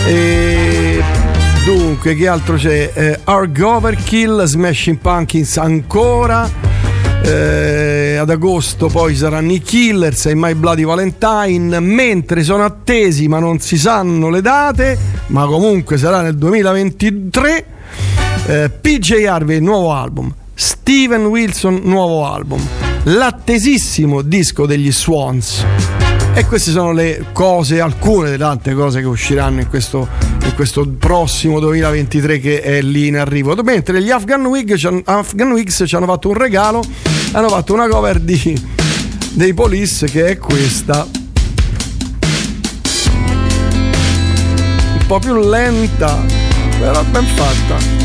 E 0.06 1.04
dunque 1.66 2.16
che 2.16 2.28
altro 2.28 2.56
c'è? 2.56 2.92
Eh, 2.94 3.20
Arg 3.24 3.60
Overkill 3.62 4.44
Smashing 4.44 4.98
Pumpkins 4.98 5.58
ancora 5.58 6.50
eh, 7.24 8.18
ad 8.18 8.30
agosto 8.30 8.88
poi 8.88 9.16
saranno 9.16 9.52
i 9.52 9.62
Killers 9.62 10.28
e 10.28 10.36
My 10.36 10.54
Bloody 10.54 10.84
Valentine. 10.84 11.80
Mentre 11.80 12.44
sono 12.44 12.64
attesi 12.64 13.28
ma 13.28 13.40
non 13.40 13.60
si 13.60 13.78
sanno 13.78 14.30
le 14.30 14.42
date 14.42 14.98
ma 15.28 15.46
comunque 15.46 15.98
sarà 15.98 16.22
nel 16.22 16.38
2023 16.38 17.66
eh, 18.48 18.70
PJ 18.70 19.26
Harvey 19.28 19.60
nuovo 19.60 19.94
album. 19.94 20.34
Steven 20.54 21.26
Wilson 21.26 21.82
nuovo 21.84 22.26
album. 22.26 22.66
L'attesissimo 23.04 24.22
disco 24.22 24.66
degli 24.66 24.92
Swans 24.92 25.66
e 26.34 26.46
queste 26.46 26.72
sono 26.72 26.92
le 26.92 27.26
cose, 27.34 27.82
alcune 27.82 28.26
delle 28.26 28.38
tante 28.38 28.74
cose 28.74 29.00
che 29.02 29.08
usciranno 29.08 29.60
in 29.60 29.68
questo, 29.68 30.08
in 30.44 30.54
questo 30.56 30.88
prossimo 30.88 31.60
2023 31.60 32.40
che 32.40 32.62
è 32.62 32.82
lì 32.82 33.08
in 33.08 33.18
arrivo. 33.18 33.56
Mentre 33.64 34.02
gli 34.02 34.10
Afghan 34.10 34.46
Wigs, 34.46 34.88
Afghan 35.04 35.52
Wigs 35.52 35.84
ci 35.86 35.96
hanno 35.96 36.06
fatto 36.06 36.30
un 36.30 36.36
regalo, 36.36 36.84
hanno 37.32 37.50
fatto 37.50 37.74
una 37.74 37.88
cover 37.88 38.20
di, 38.20 38.60
dei 39.34 39.54
Police 39.54 40.08
che 40.08 40.28
è 40.28 40.38
questa. 40.38 41.08
Un 44.94 45.06
po' 45.08 45.20
più 45.20 45.36
lenta, 45.38 46.24
però 46.80 47.04
ben 47.04 47.26
fatta. 47.26 47.99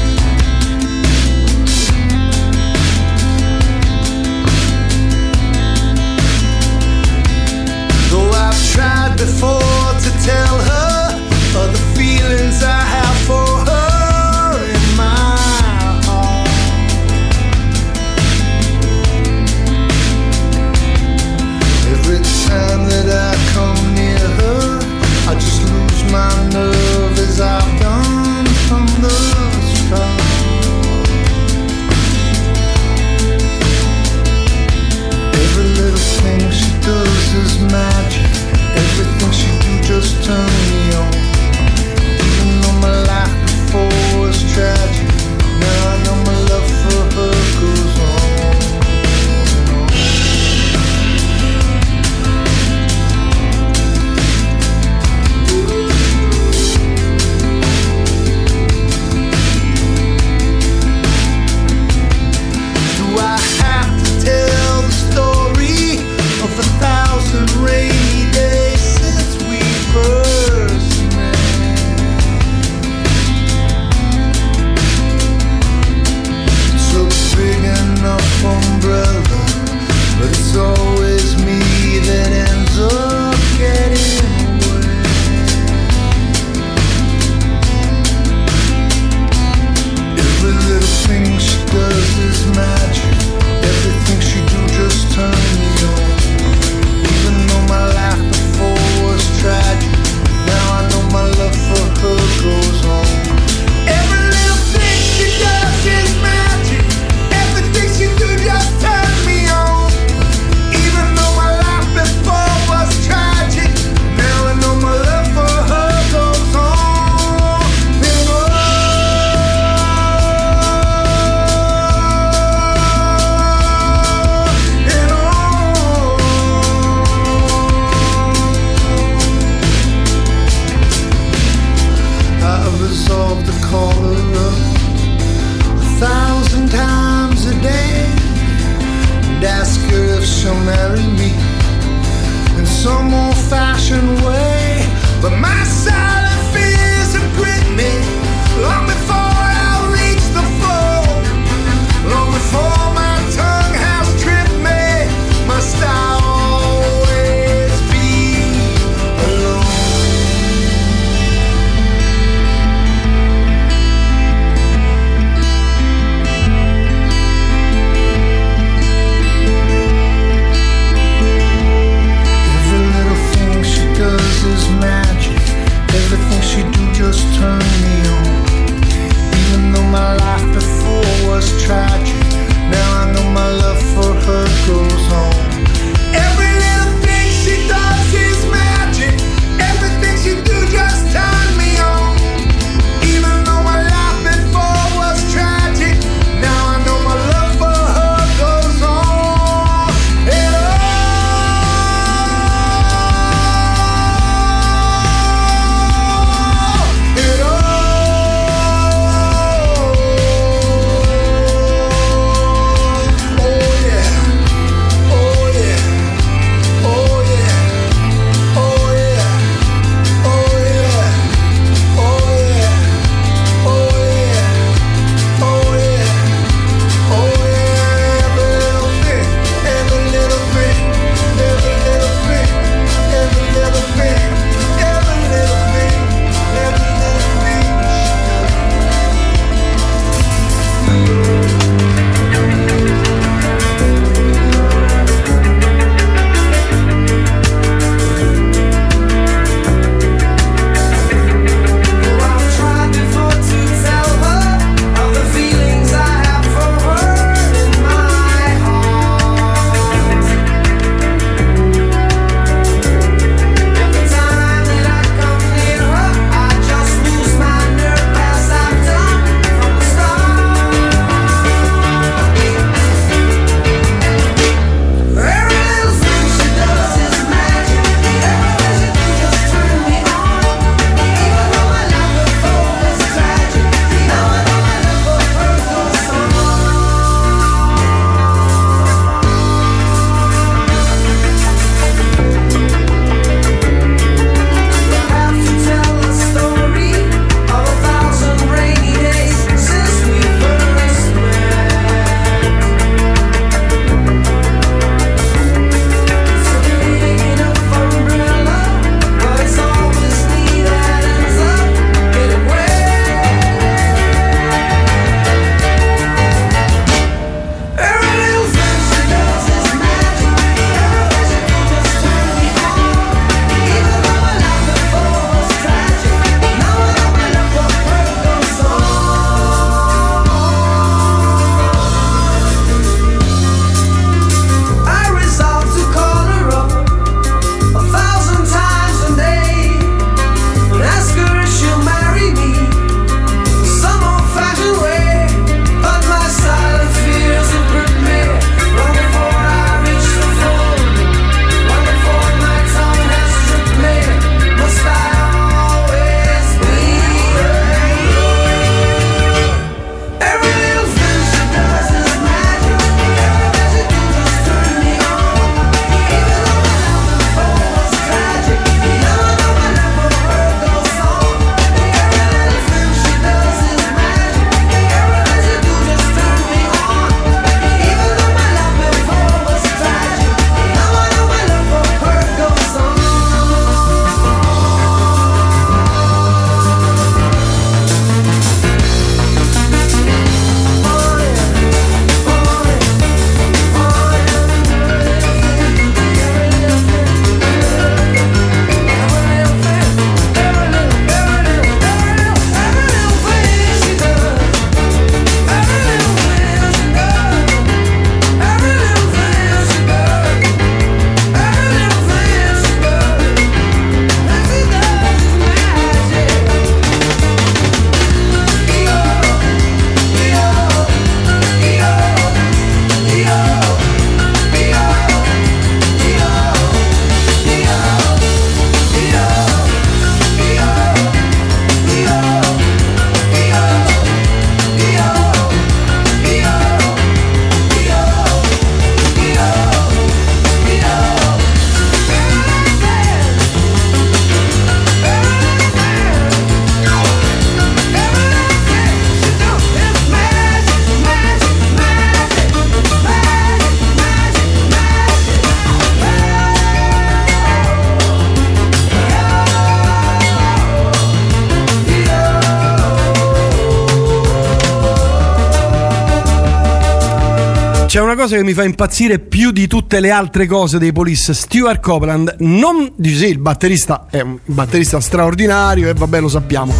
Cosa 468.24 468.36
che 468.36 468.42
mi 468.42 468.54
fa 468.54 468.64
impazzire 468.64 469.18
più 469.18 469.50
di 469.50 469.66
tutte 469.66 470.00
le 470.00 470.10
altre 470.10 470.46
cose 470.46 470.78
dei 470.78 470.92
Police. 470.92 471.34
Stuart 471.34 471.80
Copeland, 471.82 472.36
non 472.38 472.90
dici 472.96 473.16
sì, 473.16 473.26
il 473.26 473.38
batterista 473.38 474.06
è 474.08 474.22
un 474.22 474.38
batterista 474.46 474.98
straordinario 474.98 475.90
e 475.90 475.92
vabbè 475.92 476.20
lo 476.20 476.28
sappiamo, 476.28 476.72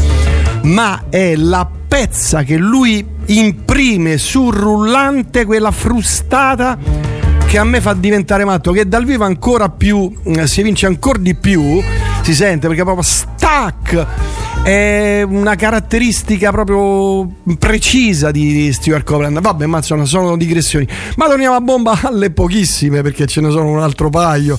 ma 0.62 1.04
è 1.10 1.36
la 1.36 1.68
pezza 1.86 2.44
che 2.44 2.56
lui 2.56 3.06
imprime 3.26 4.16
sul 4.16 4.54
rullante, 4.54 5.44
quella 5.44 5.70
frustata 5.70 6.78
che 7.46 7.58
a 7.58 7.64
me 7.64 7.82
fa 7.82 7.92
diventare 7.92 8.46
matto, 8.46 8.72
che 8.72 8.88
dal 8.88 9.04
vivo 9.04 9.24
ancora 9.24 9.68
più 9.68 10.10
eh, 10.22 10.46
si 10.46 10.60
evince 10.60 10.86
ancora 10.86 11.18
di 11.18 11.34
più, 11.34 11.78
si 12.22 12.32
sente 12.32 12.68
perché 12.68 12.84
proprio 12.84 13.04
stack 13.04 14.06
è 14.62 15.22
una 15.26 15.54
caratteristica 15.56 16.50
proprio 16.50 17.28
precisa 17.58 18.30
di, 18.30 18.72
Stuart 18.72 19.04
Copeland. 19.04 19.40
Vabbè, 19.40 19.66
ma 19.66 19.78
insomma, 19.78 20.04
sono 20.04 20.36
digressioni. 20.36 20.86
Ma 21.16 21.26
torniamo 21.26 21.54
a 21.54 21.60
bomba 21.60 21.98
alle 22.02 22.30
pochissime 22.30 23.02
perché 23.02 23.26
ce 23.26 23.40
ne 23.40 23.50
sono 23.50 23.68
un 23.70 23.80
altro 23.80 24.10
paio. 24.10 24.56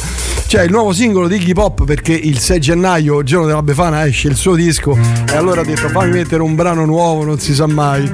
C'è 0.47 0.63
il 0.63 0.71
nuovo 0.71 0.93
singolo 0.93 1.27
di 1.27 1.35
Iggy 1.35 1.53
Pop 1.53 1.85
perché 1.85 2.13
il 2.13 2.37
6 2.37 2.59
gennaio, 2.59 3.23
giorno 3.23 3.47
della 3.47 3.63
Befana, 3.63 4.05
esce 4.05 4.27
il 4.27 4.35
suo 4.35 4.55
disco 4.55 4.97
e 5.27 5.35
allora 5.35 5.61
ha 5.61 5.65
detto 5.65 5.89
fammi 5.89 6.11
mettere 6.11 6.41
un 6.43 6.55
brano 6.55 6.85
nuovo, 6.85 7.23
non 7.23 7.39
si 7.39 7.53
sa 7.53 7.65
mai. 7.65 8.11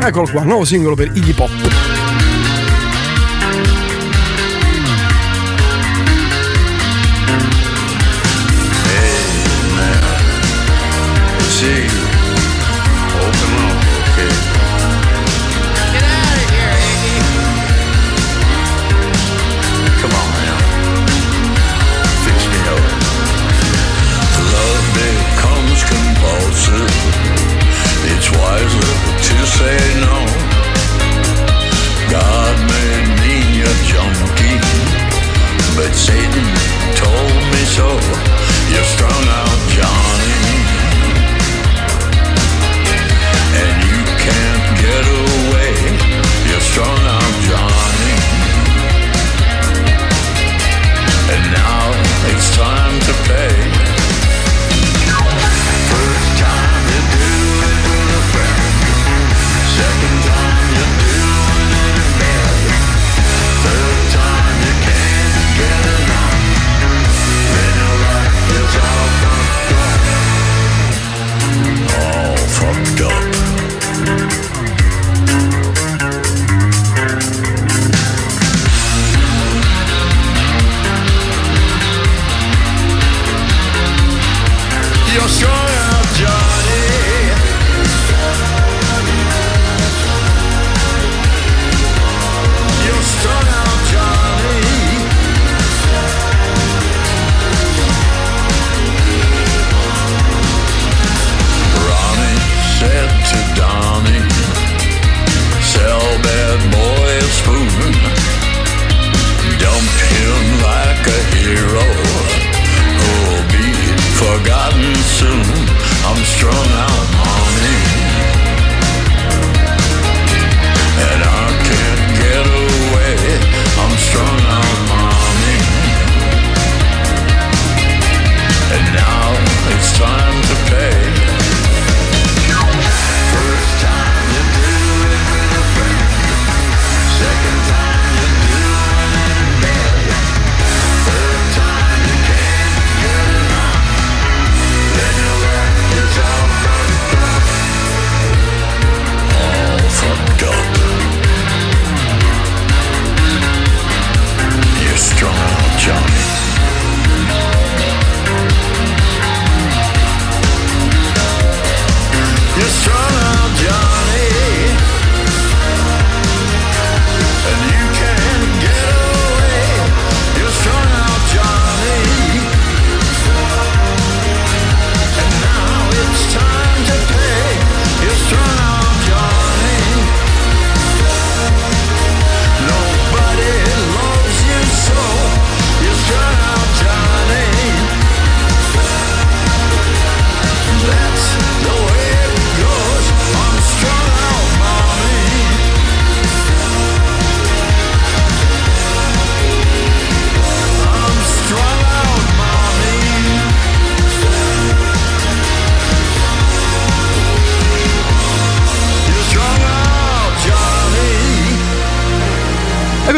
Eccolo 0.00 0.28
qua, 0.30 0.42
nuovo 0.42 0.64
singolo 0.64 0.94
per 0.94 1.12
Iggy 1.14 1.32
Pop. 1.32 1.83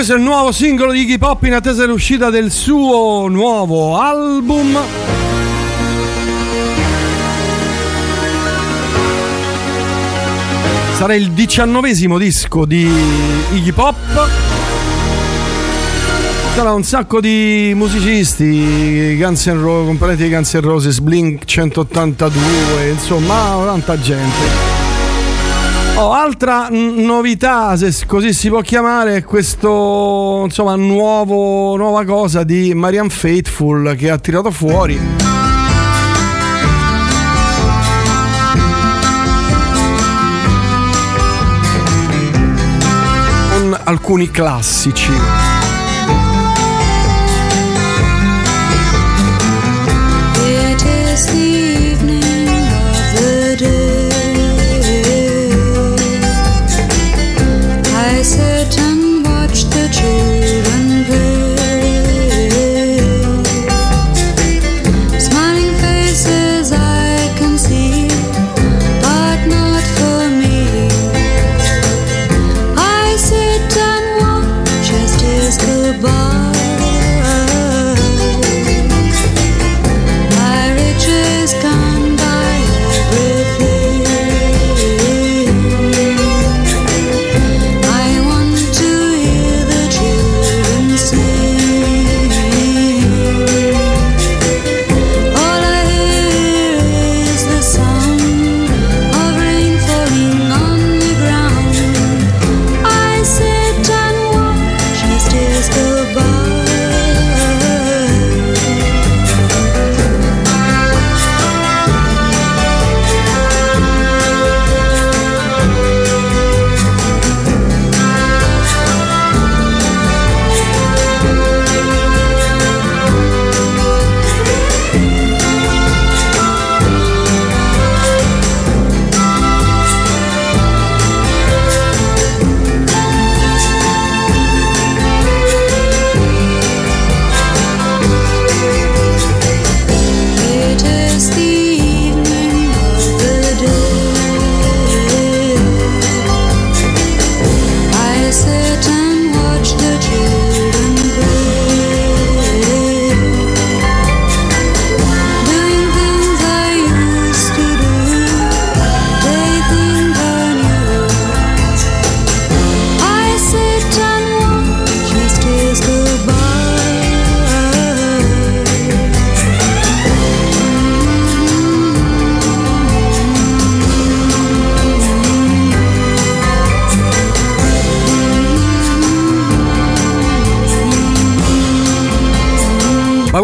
Questo 0.07 0.23
è 0.23 0.25
il 0.25 0.31
nuovo 0.33 0.53
singolo 0.53 0.93
di 0.93 1.01
Iggy 1.01 1.19
Pop 1.19 1.43
in 1.47 1.55
attesa 1.55 1.81
dell'uscita 1.81 2.31
del 2.31 2.53
suo 2.53 3.27
nuovo 3.27 3.99
album. 3.99 4.79
Sarà 10.95 11.15
il 11.17 11.33
diciannovesimo 11.33 12.19
disco 12.19 12.65
di 12.65 12.89
Iggy 13.55 13.73
Pop. 13.73 13.97
Sarà 16.55 16.73
un 16.73 16.85
sacco 16.85 17.21
di 17.21 17.73
musicisti, 17.75 19.17
Guns 19.17 19.47
N' 19.47 19.61
Roses, 19.61 19.87
componenti 19.87 20.29
Guns 20.29 20.55
N' 20.55 20.61
Roses, 20.61 21.01
Blink 21.01 21.45
182, 21.45 22.91
insomma, 22.91 23.61
tanta 23.65 23.99
gente. 23.99 24.76
Oh, 25.99 26.13
altra 26.13 26.69
novità, 26.71 27.75
se 27.77 28.05
così 28.07 28.35
si 28.35 28.51
può 28.51 28.61
chiamare, 28.61 29.17
è 29.17 29.25
nuovo, 30.77 31.75
nuova 31.77 32.05
cosa 32.05 32.45
di 32.45 32.75
Marianne 32.75 33.09
Faithful 33.09 33.97
che 33.97 34.11
ha 34.11 34.19
tirato 34.19 34.51
fuori. 34.51 35.01
alcuni 43.85 44.31
classici. 44.31 45.56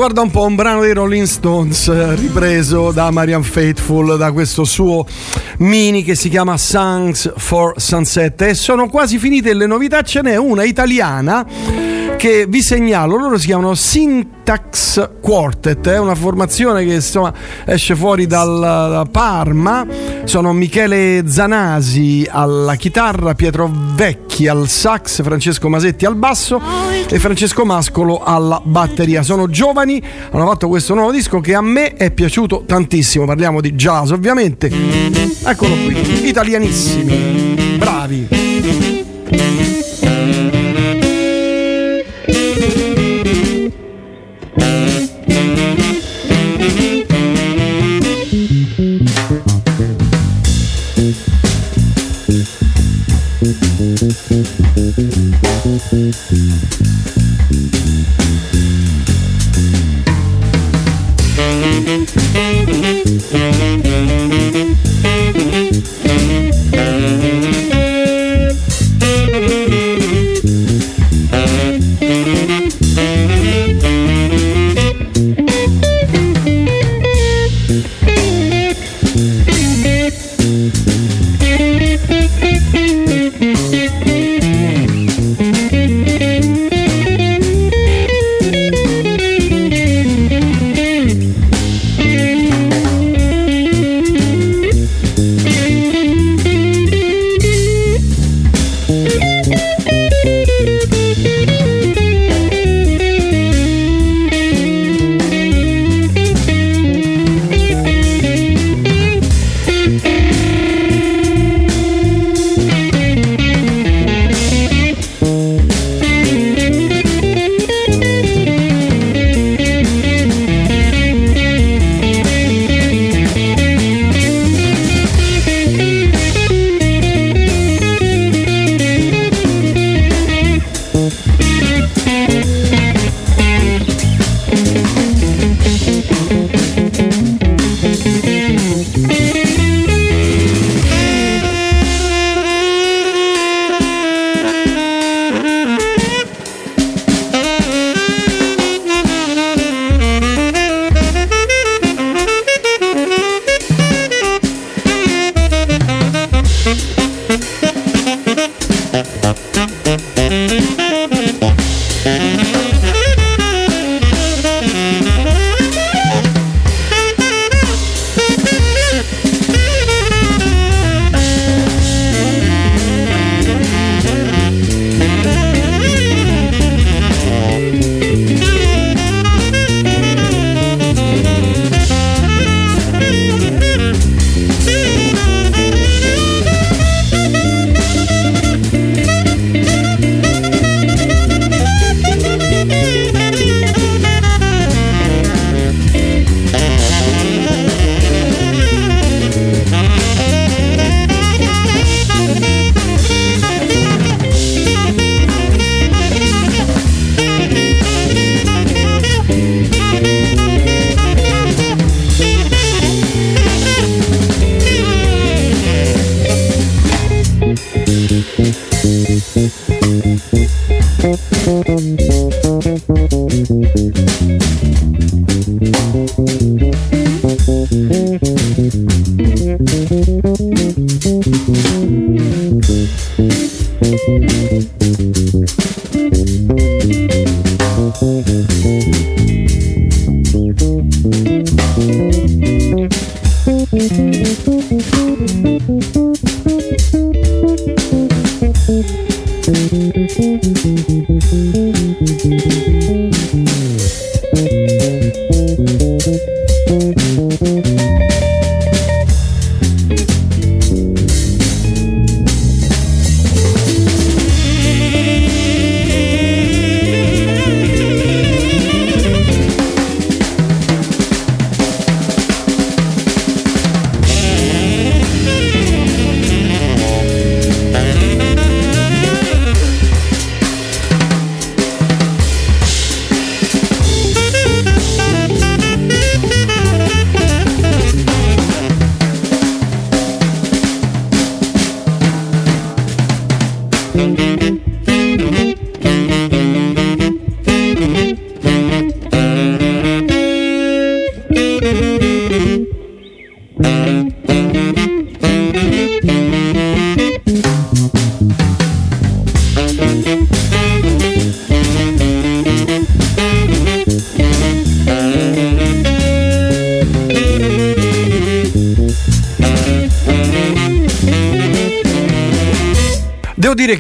Guarda 0.03 0.21
un 0.21 0.31
po' 0.33 0.47
un 0.47 0.57
brano 0.57 0.81
dei 0.81 0.95
Rolling 0.95 1.27
Stones 1.27 1.87
eh, 1.87 2.17
ripreso 2.17 2.91
da 2.91 3.13
Marian 3.13 3.45
Faithful 3.45 4.17
da 4.19 4.33
questo 4.33 4.65
suo 4.65 5.07
mini 5.59 6.03
che 6.03 6.17
si 6.17 6.29
chiama 6.29 6.57
Songs 6.57 7.33
for 7.37 7.75
Sunset. 7.77 8.43
E 8.43 8.55
sono 8.55 8.89
quasi 8.89 9.19
finite 9.19 9.55
le 9.55 9.67
novità, 9.67 10.03
ce 10.03 10.23
n'è 10.23 10.35
una 10.35 10.65
italiana 10.65 11.47
che 12.17 12.47
vi 12.49 12.63
segnalo, 12.63 13.17
loro 13.17 13.39
si 13.39 13.47
chiamano 13.47 13.75
Syntax 13.75 15.11
Quartet, 15.21 15.89
è 15.89 15.99
una 15.99 16.17
formazione 16.17 16.85
che 16.85 16.95
insomma 16.95 17.33
esce 17.65 17.95
fuori 17.95 18.27
dal, 18.27 18.59
da 18.59 19.07
Parma, 19.09 19.87
sono 20.25 20.53
Michele 20.53 21.25
Zanasi 21.27 22.27
alla 22.31 22.77
chitarra, 22.77 23.35
Pietro 23.35 23.71
Vecchi 23.95 24.49
al 24.49 24.69
sax, 24.69 25.23
Francesco 25.23 25.69
Masetti 25.69 26.05
al 26.05 26.15
basso 26.17 26.61
e 27.09 27.19
Francesco 27.19 27.65
Mascolo 27.65 28.23
alla 28.23 28.61
batteria. 28.63 29.23
Sono 29.23 29.49
giovani, 29.49 30.03
hanno 30.31 30.47
fatto 30.47 30.69
questo 30.69 30.95
nuovo 30.95 31.11
disco 31.11 31.41
che 31.41 31.55
a 31.55 31.61
me 31.61 31.95
è 31.95 32.11
piaciuto 32.11 32.65
tantissimo, 32.67 33.25
parliamo 33.25 33.61
di 33.61 33.75
jazz 33.75 34.11
ovviamente. 34.11 34.71
Eccolo 35.45 35.75
qui, 35.85 36.29
italianissimi, 36.29 37.77
bravi. 37.77 39.71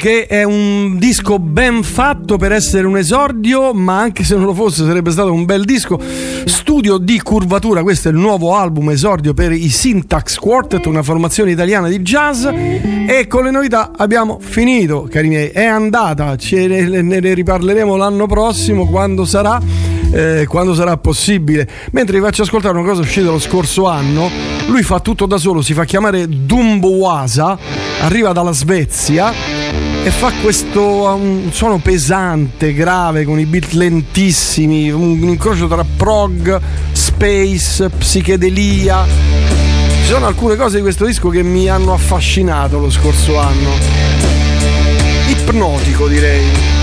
Che 0.03 0.27
è 0.27 0.43
un 0.43 0.99
disco 0.99 1.39
ben 1.39 1.85
fatto 1.85 2.37
per 2.37 2.51
essere 2.51 2.89
un 2.89 2.97
esordio, 2.97 3.73
ma 3.73 4.01
anche 4.01 4.24
se 4.24 4.35
non 4.35 4.47
lo 4.47 4.53
fosse 4.53 4.85
sarebbe 4.85 5.12
stato 5.12 5.33
un 5.33 5.45
bel 5.45 5.65
disco. 5.65 5.97
Studio 6.45 6.99
di 6.99 7.20
curvatura, 7.20 7.85
questo 7.85 8.09
è 8.09 8.11
il 8.11 8.16
nuovo 8.19 8.57
album 8.57 8.91
esordio 8.91 9.33
per 9.33 9.53
i 9.53 9.69
Syntax 9.69 10.39
Quartet, 10.39 10.87
una 10.87 11.05
formazione 11.05 11.53
italiana 11.53 11.87
di 11.87 12.01
jazz. 12.01 12.45
E 12.45 13.29
con 13.29 13.45
le 13.45 13.53
novità 13.53 13.93
abbiamo 13.97 14.41
finito, 14.41 15.07
cari 15.09 15.29
miei. 15.29 15.51
È 15.51 15.66
andata, 15.66 16.35
ce 16.35 16.66
ne, 16.66 17.01
ne 17.01 17.35
riparleremo 17.35 17.95
l'anno 17.95 18.27
prossimo 18.27 18.89
quando 18.89 19.24
sarà. 19.24 19.61
eh, 20.12 20.47
quando 20.49 20.74
sarà 20.74 20.97
possibile. 20.97 21.69
Mentre 21.93 22.19
vi 22.19 22.24
faccio 22.24 22.43
ascoltare 22.43 22.77
una 22.77 22.89
cosa 22.89 23.03
uscita 23.03 23.31
lo 23.31 23.39
scorso 23.39 23.87
anno, 23.87 24.29
lui 24.66 24.83
fa 24.83 24.99
tutto 24.99 25.27
da 25.27 25.39
solo, 25.39 25.62
si 25.62 25.74
fa 25.74 25.85
chiamare 25.85 26.27
Dumboasa, 26.29 27.57
arriva 28.01 28.33
dalla 28.33 28.53
Svezia 28.53 29.61
e 30.05 30.11
fa 30.11 30.33
questo 30.43 30.83
um, 30.83 31.51
suono 31.53 31.79
pesante, 31.79 32.74
grave, 32.74 33.24
con 33.24 33.39
i 33.39 33.47
beat 33.47 33.73
lentissimi, 33.73 34.91
un, 34.91 35.23
un 35.23 35.29
incrocio 35.29 35.69
tra 35.69 35.85
prog, 35.85 36.61
space, 36.91 37.89
psichedelia. 37.89 39.07
Ci 40.03 40.09
sono 40.09 40.27
alcune 40.27 40.57
cose 40.57 40.77
di 40.77 40.83
questo 40.83 41.05
disco 41.05 41.29
che 41.29 41.43
mi 41.45 41.69
hanno 41.69 41.93
affascinato 41.93 42.79
lo 42.79 42.91
scorso 42.91 43.39
anno. 43.39 43.70
Ipnotico 45.29 46.09
direi. 46.09 46.81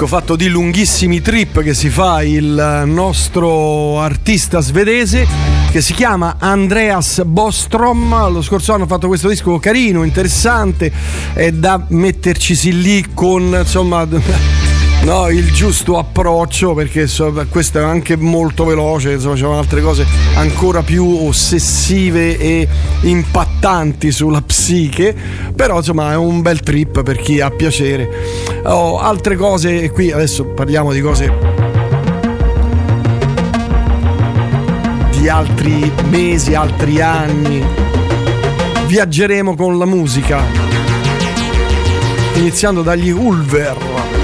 Disco 0.00 0.06
fatto 0.06 0.34
di 0.34 0.48
lunghissimi 0.48 1.20
trip 1.20 1.60
che 1.60 1.74
si 1.74 1.90
fa 1.90 2.22
il 2.22 2.84
nostro 2.86 4.00
artista 4.00 4.60
svedese 4.60 5.26
che 5.70 5.82
si 5.82 5.92
chiama 5.92 6.36
Andreas 6.38 7.22
Bostrom. 7.24 8.32
Lo 8.32 8.40
scorso 8.40 8.72
anno 8.72 8.84
ha 8.84 8.86
fatto 8.86 9.08
questo 9.08 9.28
disco 9.28 9.58
carino, 9.58 10.02
interessante, 10.02 10.90
è 11.34 11.50
da 11.52 11.84
mettercisi 11.88 12.80
lì 12.80 13.08
con 13.12 13.54
insomma 13.58 14.08
no, 15.04 15.28
il 15.28 15.52
giusto 15.52 15.98
approccio 15.98 16.72
perché 16.72 17.06
so- 17.06 17.46
questo 17.50 17.78
è 17.78 17.82
anche 17.82 18.16
molto 18.16 18.64
veloce, 18.64 19.12
insomma 19.12 19.34
c'erano 19.34 19.58
altre 19.58 19.82
cose 19.82 20.06
ancora 20.34 20.82
più 20.82 21.04
ossessive 21.26 22.38
e 22.38 22.66
impattanti 23.02 24.10
sulla 24.12 24.40
psiche, 24.40 25.14
però 25.54 25.76
insomma 25.76 26.12
è 26.12 26.16
un 26.16 26.40
bel 26.40 26.60
trip 26.60 27.02
per 27.02 27.18
chi 27.18 27.40
ha 27.40 27.50
piacere. 27.50 28.49
Oh, 28.64 28.98
altre 28.98 29.36
cose, 29.36 29.90
qui 29.90 30.12
adesso 30.12 30.46
parliamo 30.46 30.92
di 30.92 31.00
cose 31.00 31.60
di 35.20 35.28
altri 35.28 35.92
mesi, 36.08 36.54
altri 36.54 37.02
anni. 37.02 37.62
Viaggeremo 38.86 39.54
con 39.54 39.76
la 39.76 39.84
musica, 39.84 40.42
iniziando 42.36 42.80
dagli 42.80 43.10
Ulver. 43.10 44.19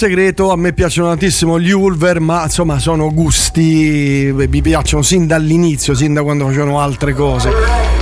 Segreto, 0.00 0.50
a 0.50 0.56
me 0.56 0.72
piacciono 0.72 1.08
tantissimo 1.08 1.60
gli 1.60 1.72
Ulver, 1.72 2.20
ma 2.20 2.44
insomma 2.44 2.78
sono 2.78 3.12
gusti, 3.12 4.32
mi 4.34 4.62
piacciono 4.62 5.02
sin 5.02 5.26
dall'inizio, 5.26 5.92
sin 5.92 6.14
da 6.14 6.22
quando 6.22 6.46
facevano 6.46 6.80
altre 6.80 7.12
cose. 7.12 7.50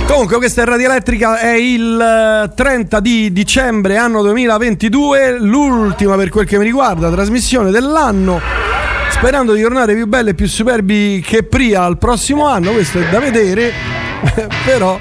Comunque 0.05 0.37
questa 0.37 0.61
è 0.61 0.65
Radio 0.65 0.85
Elettrica, 0.85 1.39
è 1.39 1.55
il 1.55 1.99
eh, 1.99 2.53
30 2.55 3.01
di 3.01 3.33
dicembre 3.33 3.97
anno 3.97 4.21
2022, 4.21 5.39
l'ultima 5.41 6.15
per 6.15 6.29
quel 6.29 6.45
che 6.45 6.57
mi 6.57 6.63
riguarda 6.63 7.11
trasmissione 7.11 7.69
dell'anno. 7.69 8.39
Sperando 9.09 9.51
di 9.51 9.61
tornare 9.61 9.93
più 9.93 10.07
belli 10.07 10.29
e 10.29 10.33
più 10.35 10.47
superbi 10.47 11.21
che 11.21 11.43
prima 11.43 11.83
al 11.83 11.97
prossimo 11.97 12.47
anno, 12.47 12.71
questo 12.71 12.99
è 12.99 13.09
da 13.09 13.19
vedere, 13.19 13.73
però 14.63 14.97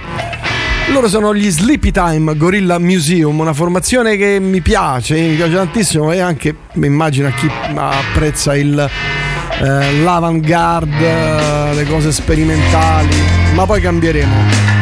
Loro 0.92 1.08
sono 1.08 1.34
gli 1.34 1.50
Sleepy 1.50 1.90
Time 1.90 2.36
Gorilla 2.36 2.78
Museum, 2.78 3.38
una 3.38 3.52
formazione 3.52 4.16
che 4.16 4.38
mi 4.40 4.60
piace, 4.60 5.20
mi 5.20 5.34
piace 5.36 5.54
tantissimo 5.54 6.10
e 6.12 6.20
anche 6.20 6.54
mi 6.74 6.86
immagino 6.86 7.28
a 7.28 7.30
chi 7.32 7.48
apprezza 7.74 8.56
il, 8.56 8.78
eh, 8.78 9.92
l'avant-garde, 10.02 11.70
eh, 11.70 11.74
le 11.74 11.84
cose 11.86 12.10
sperimentali, 12.10 13.16
ma 13.54 13.66
poi 13.66 13.80
cambieremo. 13.80 14.77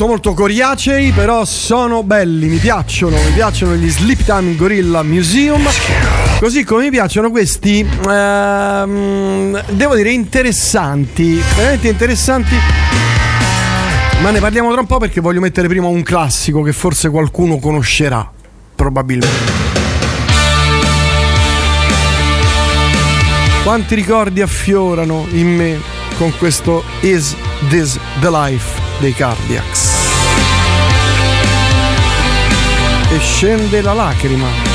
Molto 0.00 0.06
molto 0.06 0.34
coriacei, 0.34 1.12
però 1.12 1.44
sono 1.44 2.02
belli, 2.02 2.48
mi 2.48 2.56
piacciono, 2.56 3.16
mi 3.16 3.32
piacciono 3.32 3.74
gli 3.74 3.90
Sleep 3.90 4.22
Time 4.22 4.56
Gorilla 4.56 5.02
Museum. 5.02 5.68
Così 6.38 6.64
come 6.64 6.84
mi 6.84 6.90
piacciono 6.90 7.30
questi, 7.30 7.86
ehm, 8.08 9.62
devo 9.72 9.94
dire, 9.94 10.10
interessanti, 10.10 11.42
veramente 11.54 11.88
interessanti. 11.88 12.54
Ma 14.22 14.30
ne 14.30 14.40
parliamo 14.40 14.70
tra 14.70 14.80
un 14.80 14.86
po' 14.86 14.98
perché 14.98 15.20
voglio 15.20 15.40
mettere 15.40 15.68
prima 15.68 15.86
un 15.86 16.02
classico 16.02 16.62
che 16.62 16.72
forse 16.72 17.10
qualcuno 17.10 17.58
conoscerà, 17.58 18.30
probabilmente. 18.74 19.52
Quanti 23.62 23.94
ricordi 23.94 24.40
affiorano 24.40 25.26
in 25.32 25.56
me 25.56 25.78
con 26.16 26.32
questo 26.38 26.82
Is 27.00 27.36
This 27.68 27.98
the 28.20 28.30
Life 28.30 28.80
dei 29.00 29.12
Cardiacs? 29.12 29.89
E 33.12 33.18
scende 33.18 33.82
la 33.82 33.92
lacrima. 33.92 34.69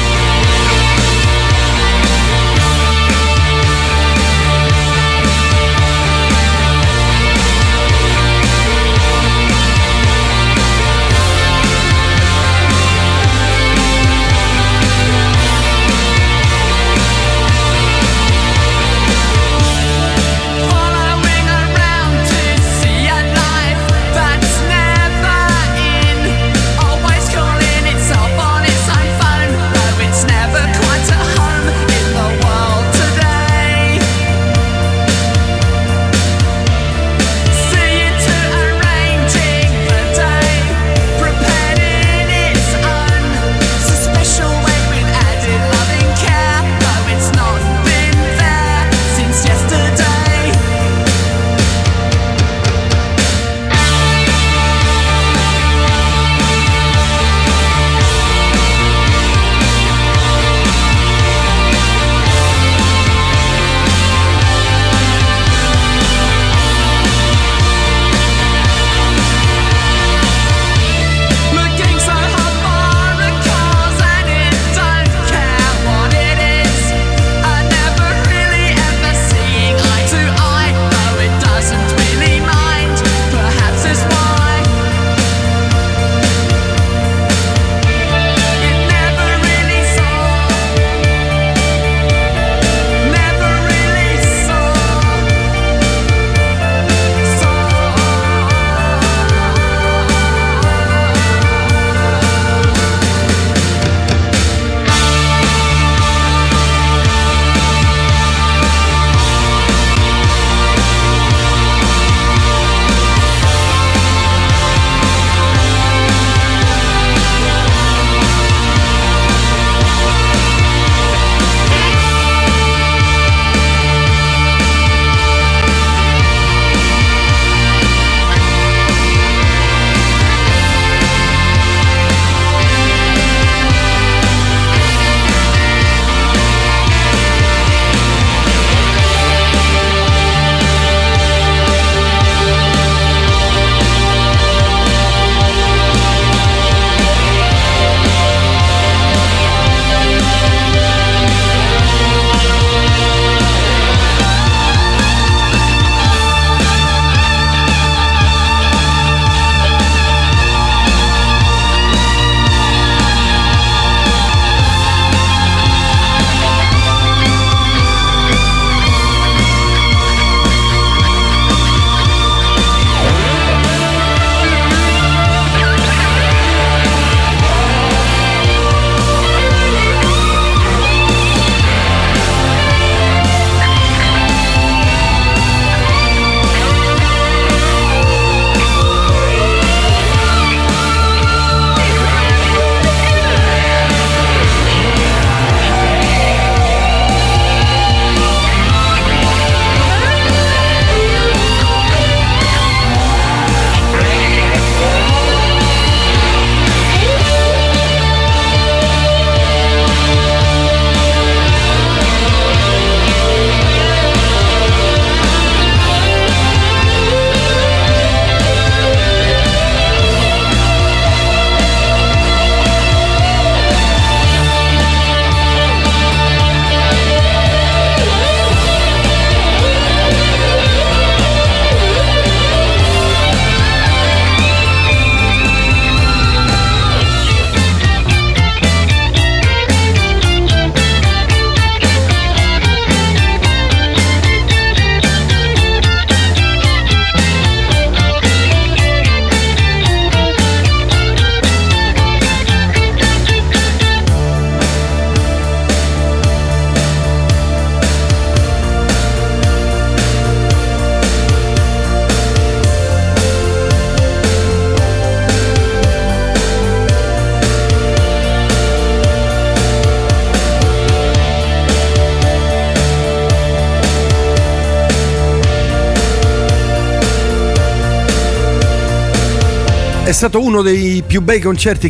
Stato 280.27 280.43
uno 280.43 280.63
dei 280.63 281.03
più 281.05 281.21
bei 281.21 281.39
concerti 281.39 281.87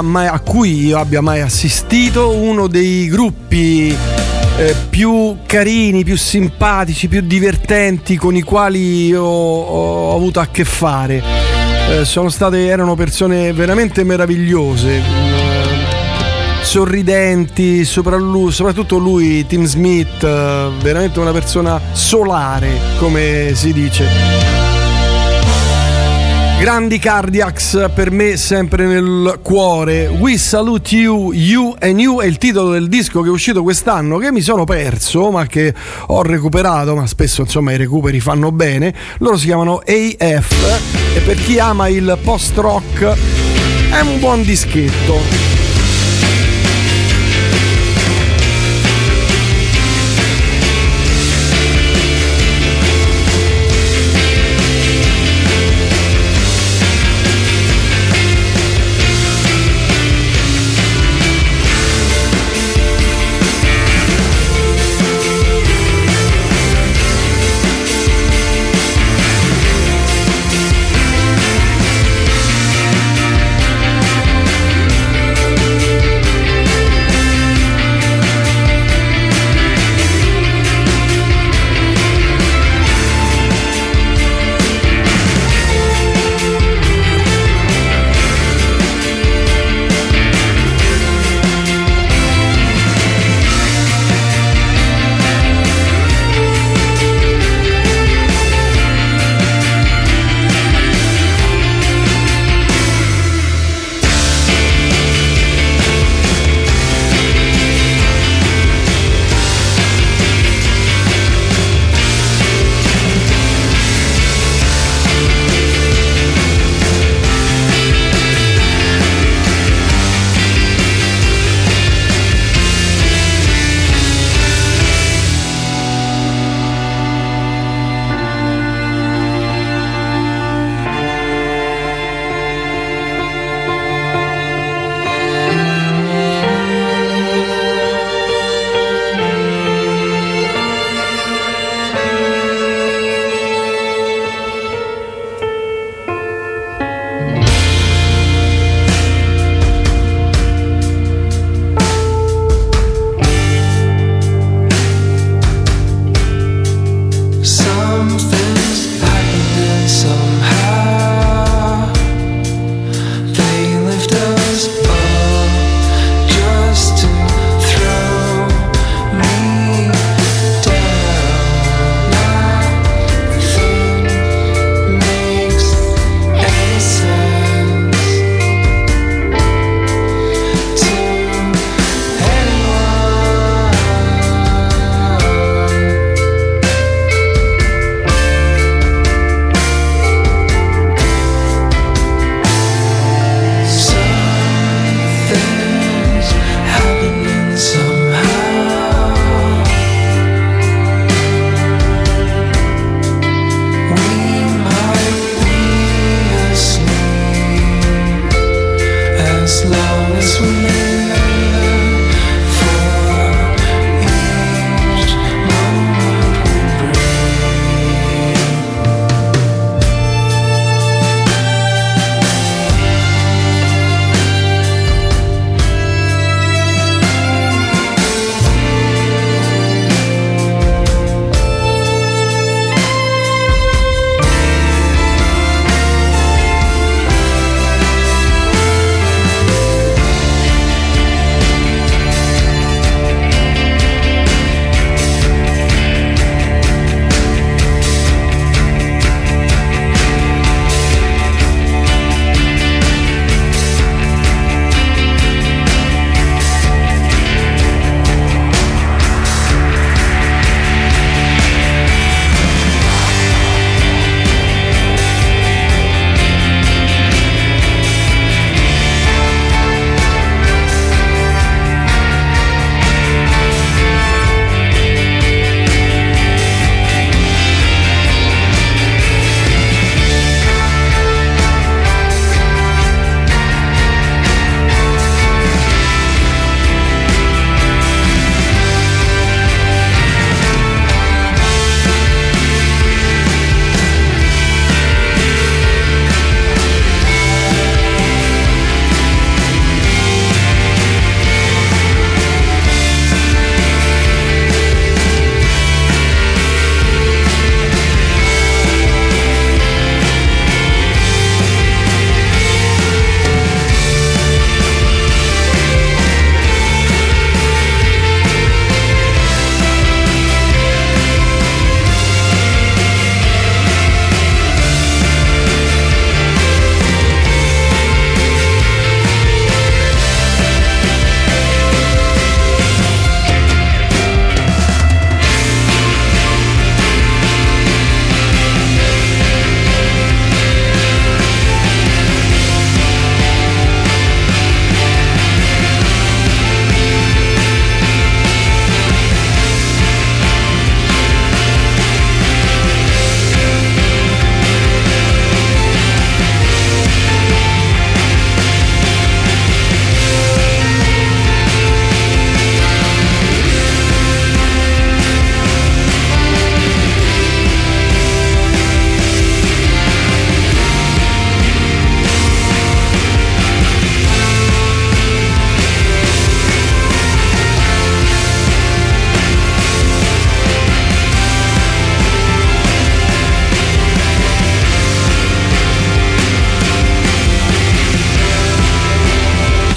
mai, 0.00 0.26
a 0.26 0.40
cui 0.40 0.86
io 0.86 0.98
abbia 0.98 1.20
mai 1.20 1.42
assistito, 1.42 2.30
uno 2.30 2.66
dei 2.66 3.08
gruppi 3.08 3.94
eh, 4.56 4.74
più 4.88 5.36
carini, 5.44 6.02
più 6.02 6.16
simpatici, 6.16 7.08
più 7.08 7.20
divertenti 7.20 8.16
con 8.16 8.34
i 8.36 8.40
quali 8.40 9.14
ho, 9.14 9.22
ho 9.22 10.16
avuto 10.16 10.40
a 10.40 10.46
che 10.46 10.64
fare. 10.64 11.22
Eh, 11.90 12.06
state, 12.30 12.64
erano 12.64 12.94
persone 12.94 13.52
veramente 13.52 14.02
meravigliose, 14.02 14.90
eh, 14.96 15.02
sorridenti, 16.62 17.84
lui- 18.16 18.50
soprattutto 18.50 18.96
lui, 18.96 19.44
Tim 19.46 19.66
Smith, 19.66 20.22
eh, 20.22 20.70
veramente 20.80 21.20
una 21.20 21.32
persona 21.32 21.78
solare, 21.92 22.80
come 22.96 23.50
si 23.52 23.74
dice. 23.74 24.53
Grandi 26.64 26.98
Cardiacs 26.98 27.90
per 27.94 28.10
me 28.10 28.38
sempre 28.38 28.86
nel 28.86 29.38
cuore. 29.42 30.06
We 30.06 30.38
Salute 30.38 30.96
You, 30.96 31.30
You 31.34 31.74
and 31.78 32.00
You 32.00 32.22
è 32.22 32.24
il 32.24 32.38
titolo 32.38 32.70
del 32.70 32.88
disco 32.88 33.20
che 33.20 33.28
è 33.28 33.30
uscito 33.30 33.62
quest'anno 33.62 34.16
che 34.16 34.32
mi 34.32 34.40
sono 34.40 34.64
perso 34.64 35.30
ma 35.30 35.44
che 35.44 35.74
ho 36.06 36.22
recuperato, 36.22 36.96
ma 36.96 37.06
spesso 37.06 37.42
insomma 37.42 37.72
i 37.72 37.76
recuperi 37.76 38.18
fanno 38.18 38.50
bene. 38.50 38.94
Loro 39.18 39.36
si 39.36 39.44
chiamano 39.44 39.82
AF 39.84 41.14
e 41.14 41.20
per 41.20 41.36
chi 41.36 41.58
ama 41.58 41.88
il 41.88 42.18
post 42.24 42.56
rock 42.56 43.14
è 43.90 44.00
un 44.00 44.18
buon 44.18 44.42
dischetto. 44.42 45.53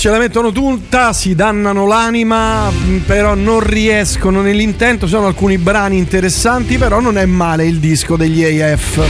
Ce 0.07 0.13
la 0.13 0.19
mettono 0.19 0.53
tutta, 0.53 1.11
si 1.11 1.35
dannano 1.35 1.85
l'anima, 1.85 2.69
mh, 2.69 2.99
però 2.99 3.35
non 3.35 3.59
riescono 3.59 4.39
nell'intento. 4.39 5.05
Sono 5.05 5.25
alcuni 5.25 5.57
brani 5.57 5.97
interessanti, 5.97 6.77
però 6.77 7.01
non 7.01 7.17
è 7.17 7.25
male 7.25 7.65
il 7.65 7.79
disco 7.79 8.15
degli 8.15 8.61
AF. 8.61 9.01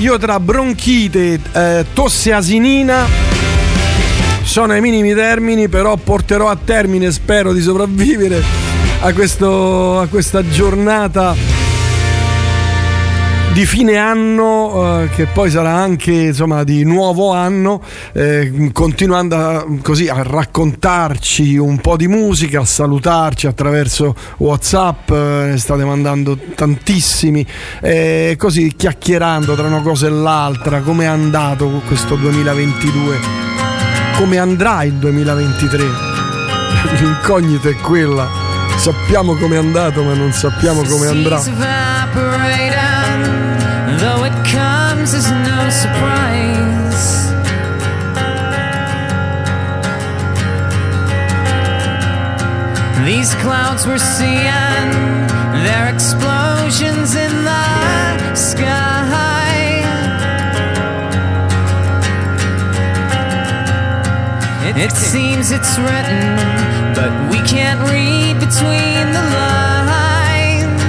Io 0.00 0.18
tra 0.18 0.38
bronchite, 0.38 1.40
eh, 1.52 1.86
tosse 1.94 2.34
asinina 2.34 3.06
sono 4.42 4.74
ai 4.74 4.82
minimi 4.82 5.14
termini, 5.14 5.68
però 5.68 5.96
porterò 5.96 6.50
a 6.50 6.58
termine, 6.62 7.10
spero 7.10 7.54
di 7.54 7.62
sopravvivere 7.62 8.59
a, 9.02 9.12
questo- 9.14 9.98
a 10.00 10.06
questa 10.08 10.46
giornata 10.46 11.34
di 13.52 13.66
fine 13.66 13.96
anno, 13.96 15.02
eh, 15.02 15.08
che 15.08 15.26
poi 15.26 15.50
sarà 15.50 15.72
anche 15.72 16.12
insomma 16.12 16.62
di 16.62 16.84
nuovo 16.84 17.32
anno, 17.32 17.82
eh, 18.12 18.70
continuando 18.72 19.36
a, 19.36 19.66
così 19.82 20.06
a 20.08 20.22
raccontarci 20.22 21.56
un 21.56 21.78
po' 21.78 21.96
di 21.96 22.06
musica, 22.06 22.60
a 22.60 22.64
salutarci 22.64 23.46
attraverso 23.48 24.14
WhatsApp, 24.36 25.10
eh, 25.10 25.54
state 25.56 25.84
mandando 25.84 26.38
tantissimi, 26.54 27.44
così 28.36 28.72
chiacchierando 28.76 29.54
tra 29.54 29.66
una 29.66 29.82
cosa 29.82 30.06
e 30.06 30.10
l'altra, 30.10 30.80
come 30.80 31.04
è 31.04 31.08
andato 31.08 31.82
questo 31.86 32.14
2022, 32.14 33.18
come 34.16 34.38
andrà 34.38 34.84
il 34.84 34.94
2023. 34.94 35.84
L'incognita 37.00 37.68
è 37.68 37.74
quella. 37.74 38.39
Sappiamo 38.80 39.34
come 39.34 39.56
è 39.56 39.58
andato, 39.58 40.02
ma 40.02 40.14
non 40.14 40.32
sappiamo 40.32 40.80
come 40.82 41.06
andrà. 41.06 41.38
Though 43.98 44.24
it 44.24 44.32
comes 44.50 45.12
as 45.12 45.28
no 45.30 45.68
surprise. 45.68 47.28
These 53.04 53.34
clouds 53.42 53.86
we're 53.86 53.98
seeing, 53.98 54.90
they're 55.62 55.90
explosions 55.92 57.14
in 57.14 57.44
the 57.44 58.34
sky. 58.34 58.88
It 64.74 64.92
seems 64.92 65.50
it's 65.50 65.76
written, 65.78 66.38
but 66.94 67.10
we 67.30 67.38
can't 67.42 67.80
read 67.90 68.34
between 68.40 69.04
the 69.16 69.24
lines. 69.36 70.82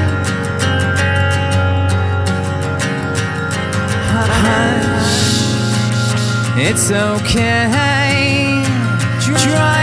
Hush, 4.43 5.43
it's 6.67 6.91
okay. 6.91 8.63
Dry 9.19 9.80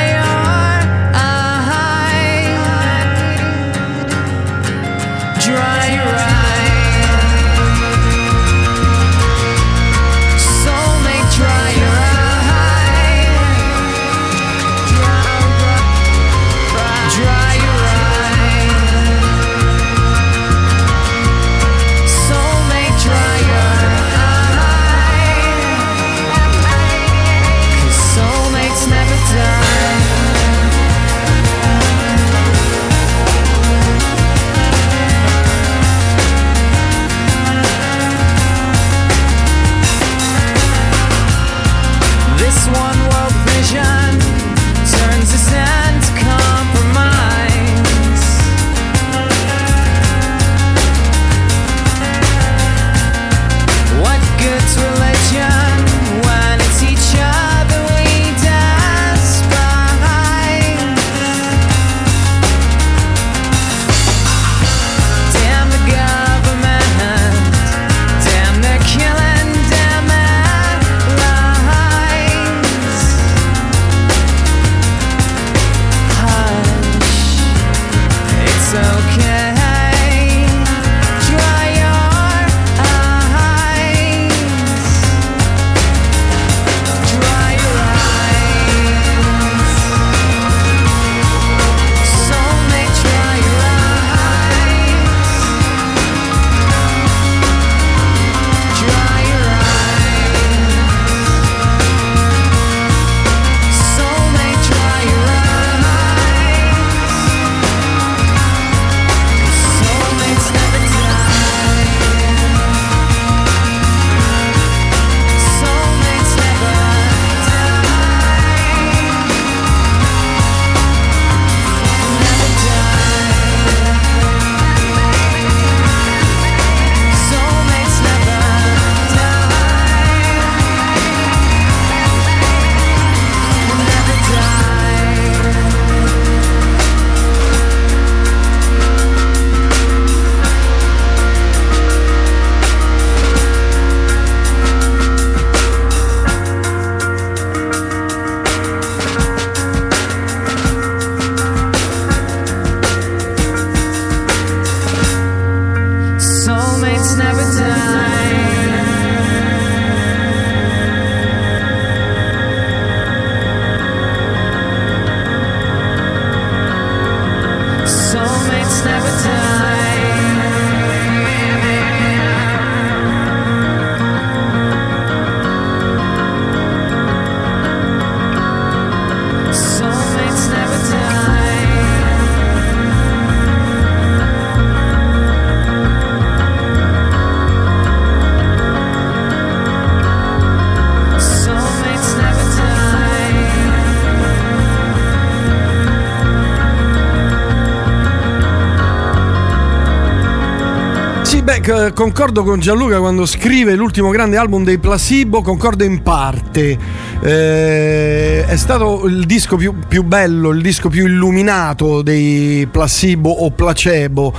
concordo 201.93 202.43
con 202.45 202.61
Gianluca 202.61 202.99
quando 202.99 203.27
scrive 203.27 203.75
l'ultimo 203.75 204.11
grande 204.11 204.37
album 204.37 204.65
dei 204.65 204.79
Placebo, 204.79 205.43
concordo 205.43 205.85
in 205.85 206.03
parte. 206.03 206.77
Eh, 207.21 208.45
è 208.47 208.57
stato 208.57 209.07
il 209.07 209.25
disco 209.27 209.57
più, 209.57 209.75
più 209.87 210.03
bello, 210.03 210.51
il 210.51 210.63
disco 210.63 210.89
più 210.89 211.07
illuminato 211.07 212.03
dei 212.03 212.67
Placebo 212.71 213.31
o 213.31 213.51
Placebo. 213.51 214.33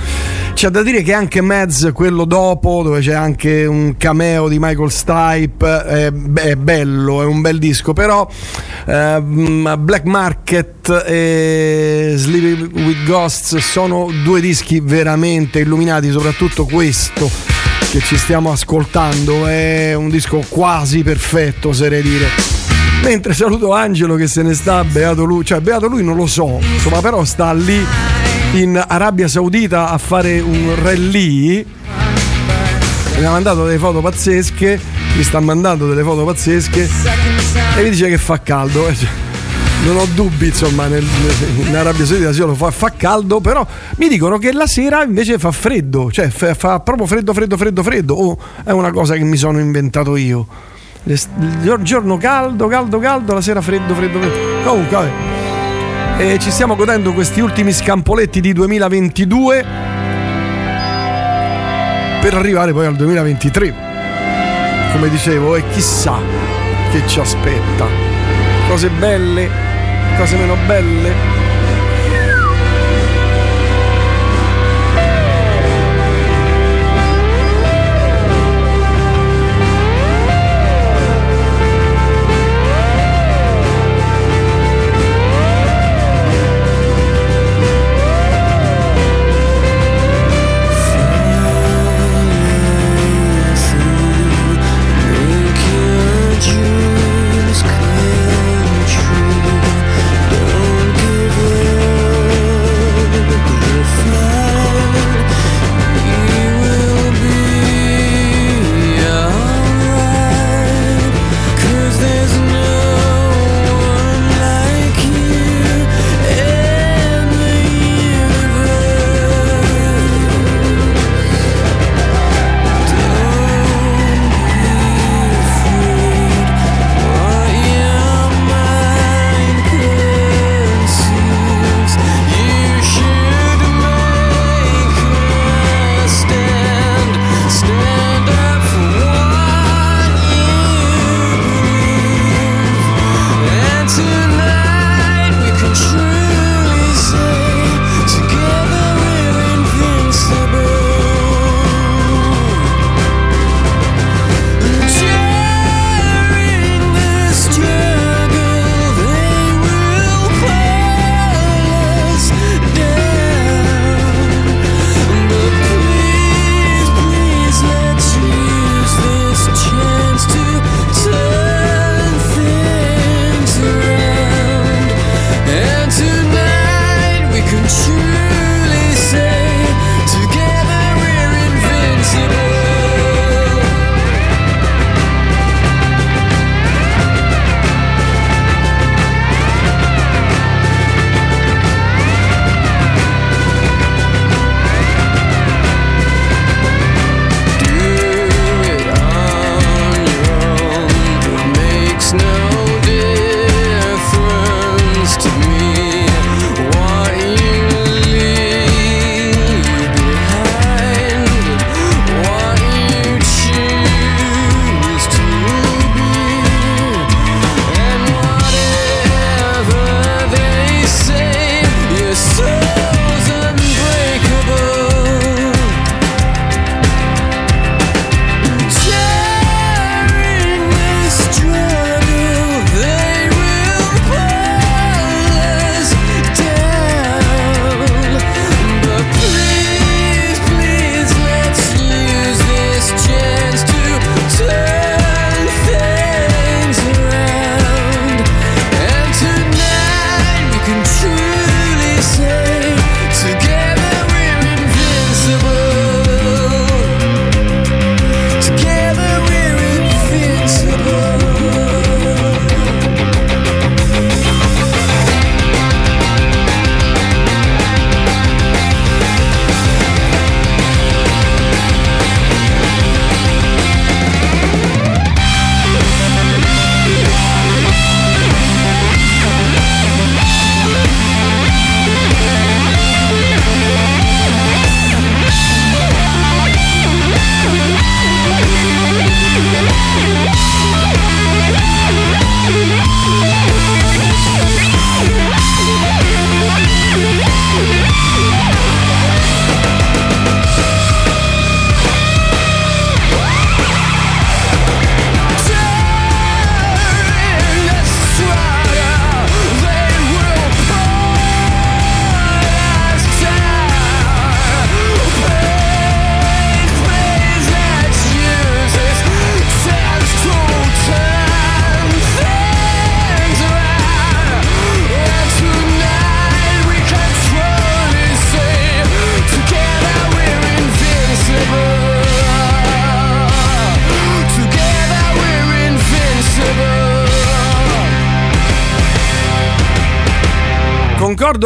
C'è 0.54 0.68
da 0.68 0.82
dire 0.82 1.02
che 1.02 1.12
anche 1.12 1.40
Mez, 1.40 1.90
quello 1.94 2.24
dopo, 2.24 2.82
dove 2.82 3.00
c'è 3.00 3.14
anche 3.14 3.64
un 3.64 3.96
cameo 3.96 4.48
di 4.48 4.58
Michael 4.58 4.90
Stipe, 4.90 5.84
è, 5.84 6.12
è 6.34 6.56
bello, 6.56 7.22
è 7.22 7.24
un 7.24 7.40
bel 7.40 7.58
disco, 7.58 7.92
però 7.92 8.28
ehm, 8.90 9.76
Black 9.78 10.04
Market 10.04 11.04
e 11.06 12.14
Sleeping 12.16 12.72
with 12.84 13.04
Ghosts 13.04 13.56
sono 13.58 14.10
due 14.24 14.40
dischi 14.40 14.80
veramente 14.80 15.60
illuminati, 15.60 16.10
soprattutto 16.10 16.64
questo 16.64 17.30
che 17.90 18.00
ci 18.00 18.16
stiamo 18.16 18.52
ascoltando 18.52 19.46
è 19.46 19.94
un 19.94 20.10
disco 20.10 20.44
quasi 20.48 21.02
perfetto, 21.02 21.68
oserei 21.68 22.02
dire. 22.02 22.26
Mentre 23.02 23.32
saluto 23.32 23.72
Angelo 23.72 24.14
che 24.14 24.26
se 24.26 24.42
ne 24.42 24.54
sta, 24.54 24.84
beato 24.84 25.24
lui, 25.24 25.44
cioè 25.44 25.60
beato 25.60 25.86
lui 25.86 26.04
non 26.04 26.16
lo 26.16 26.26
so, 26.26 26.58
insomma 26.60 27.00
però 27.00 27.24
sta 27.24 27.52
lì 27.52 27.84
in 28.52 28.82
Arabia 28.86 29.26
Saudita 29.26 29.88
a 29.88 29.98
fare 29.98 30.40
un 30.40 30.74
rally. 30.82 31.64
Mi 33.18 33.24
ha 33.24 33.30
mandato 33.30 33.64
delle 33.64 33.78
foto 33.78 34.00
pazzesche, 34.00 34.80
mi 35.16 35.22
sta 35.22 35.40
mandando 35.40 35.88
delle 35.88 36.02
foto 36.02 36.24
pazzesche 36.24 37.39
e 37.76 37.82
mi 37.82 37.90
dice 37.90 38.08
che 38.08 38.18
fa 38.18 38.40
caldo. 38.40 38.88
eh, 38.88 38.94
cioè, 38.94 39.08
Non 39.84 39.96
ho 39.96 40.06
dubbi, 40.14 40.48
insomma, 40.48 40.86
nel- 40.88 41.06
in 41.66 41.74
Arabia 41.74 42.04
Saudita 42.04 42.32
sì, 42.34 42.44
fa, 42.54 42.70
fa 42.70 42.92
caldo, 42.96 43.40
però 43.40 43.66
mi 43.96 44.08
dicono 44.08 44.36
che 44.36 44.52
la 44.52 44.66
sera 44.66 45.02
invece 45.02 45.38
fa 45.38 45.50
freddo, 45.52 46.10
cioè 46.12 46.28
fa, 46.28 46.52
fa 46.54 46.80
proprio 46.80 47.06
freddo, 47.06 47.32
freddo, 47.32 47.56
freddo, 47.56 47.82
freddo. 47.82 48.14
O 48.14 48.38
è 48.62 48.72
una 48.72 48.90
cosa 48.92 49.14
che 49.14 49.24
mi 49.24 49.38
sono 49.38 49.58
inventato 49.58 50.16
io. 50.16 50.46
Il 51.04 51.18
gior- 51.62 51.80
giorno 51.80 52.18
caldo, 52.18 52.66
caldo, 52.68 52.98
caldo, 52.98 53.32
la 53.32 53.40
sera 53.40 53.62
freddo, 53.62 53.94
freddo, 53.94 54.18
freddo. 54.20 54.36
Comunque, 54.68 54.96
vabbè. 54.96 55.10
E 56.18 56.38
ci 56.38 56.50
stiamo 56.50 56.76
godendo 56.76 57.14
questi 57.14 57.40
ultimi 57.40 57.72
scampoletti 57.72 58.42
di 58.42 58.52
2022 58.52 59.64
per 62.20 62.34
arrivare 62.34 62.74
poi 62.74 62.84
al 62.84 62.96
2023. 62.96 63.74
Come 64.92 65.08
dicevo, 65.08 65.56
e 65.56 65.62
chissà 65.72 66.18
che 66.90 67.06
ci 67.06 67.20
aspetta. 67.20 67.86
Cose 68.68 68.88
belle, 68.90 69.48
cose 70.16 70.36
meno 70.36 70.56
belle. 70.66 71.39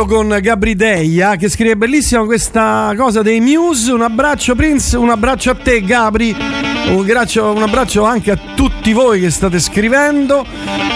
Con 0.06 0.38
Gabri 0.40 0.74
Deia 0.74 1.36
che 1.36 1.48
scrive 1.48 1.76
bellissima 1.76 2.24
questa 2.24 2.92
cosa 2.96 3.22
dei 3.22 3.40
Muse. 3.40 3.92
Un 3.92 4.02
abbraccio 4.02 4.54
Prince, 4.54 4.96
un 4.96 5.10
abbraccio 5.10 5.50
a 5.50 5.54
te 5.54 5.82
Gabri, 5.82 6.34
un 6.88 6.98
abbraccio, 6.98 7.52
un 7.52 7.62
abbraccio 7.62 8.04
anche 8.04 8.30
a 8.30 8.38
tutti 8.54 8.92
voi 8.92 9.20
che 9.20 9.30
state 9.30 9.58
scrivendo. 9.58 10.44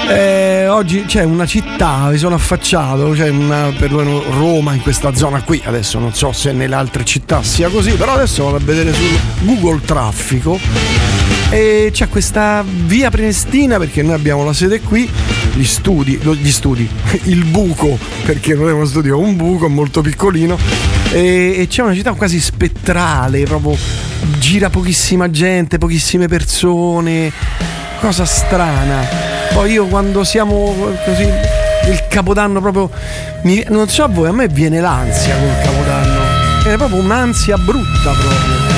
Eh, 0.09 0.68
oggi 0.68 1.05
c'è 1.05 1.22
una 1.22 1.47
città, 1.47 2.09
vi 2.10 2.18
sono 2.18 2.35
affacciato, 2.35 3.10
c'è 3.10 3.28
una, 3.28 3.72
perlomeno 3.78 4.22
Roma 4.30 4.72
in 4.72 4.80
questa 4.80 5.14
zona 5.14 5.43
qui, 5.43 5.60
adesso 5.64 5.98
non 5.98 6.14
so 6.14 6.32
se 6.32 6.52
nelle 6.52 6.74
altre 6.74 7.05
città 7.05 7.43
sia 7.43 7.68
così, 7.68 7.93
però 7.93 8.14
adesso 8.14 8.44
vado 8.44 8.56
a 8.56 8.60
vedere 8.60 8.93
su 8.93 9.05
Google 9.40 9.80
Traffico. 9.85 10.59
E 11.51 11.90
c'è 11.93 12.09
questa 12.09 12.62
via 12.66 13.10
Prenestina 13.10 13.78
perché 13.78 14.02
noi 14.02 14.14
abbiamo 14.14 14.44
la 14.44 14.52
sede 14.52 14.80
qui, 14.80 15.09
gli 15.55 15.64
studi, 15.64 16.18
gli 16.18 16.51
studi, 16.51 16.89
il 17.24 17.44
buco, 17.44 17.98
perché 18.24 18.55
non 18.55 18.68
è 18.68 18.72
uno 18.72 18.85
studio, 18.85 19.18
è 19.18 19.22
un 19.22 19.36
buco 19.36 19.68
molto 19.68 20.01
piccolino 20.01 20.59
e, 21.12 21.55
e 21.59 21.66
c'è 21.68 21.82
una 21.82 21.94
città 21.94 22.12
quasi 22.12 22.40
spettrale, 22.40 23.44
proprio 23.44 23.76
gira 24.39 24.70
pochissima 24.70 25.30
gente, 25.30 25.78
pochissime 25.78 26.28
persone, 26.28 27.32
cosa 28.01 28.24
strana. 28.24 29.06
Poi 29.52 29.72
io 29.72 29.86
quando 29.86 30.24
siamo 30.24 30.74
così 31.05 31.24
il 31.90 32.05
capodanno 32.09 32.60
proprio 32.60 32.90
mi- 33.44 33.64
non 33.68 33.89
so 33.89 34.05
a 34.05 34.09
voi, 34.09 34.28
a 34.28 34.32
me 34.32 34.48
viene 34.48 34.80
l'ansia 34.80 35.36
col 35.36 35.62
capodanno. 35.62 36.36
È 36.64 36.76
proprio 36.76 37.01
un'ansia 37.01 37.56
brutta 37.56 38.10
proprio. 38.10 38.78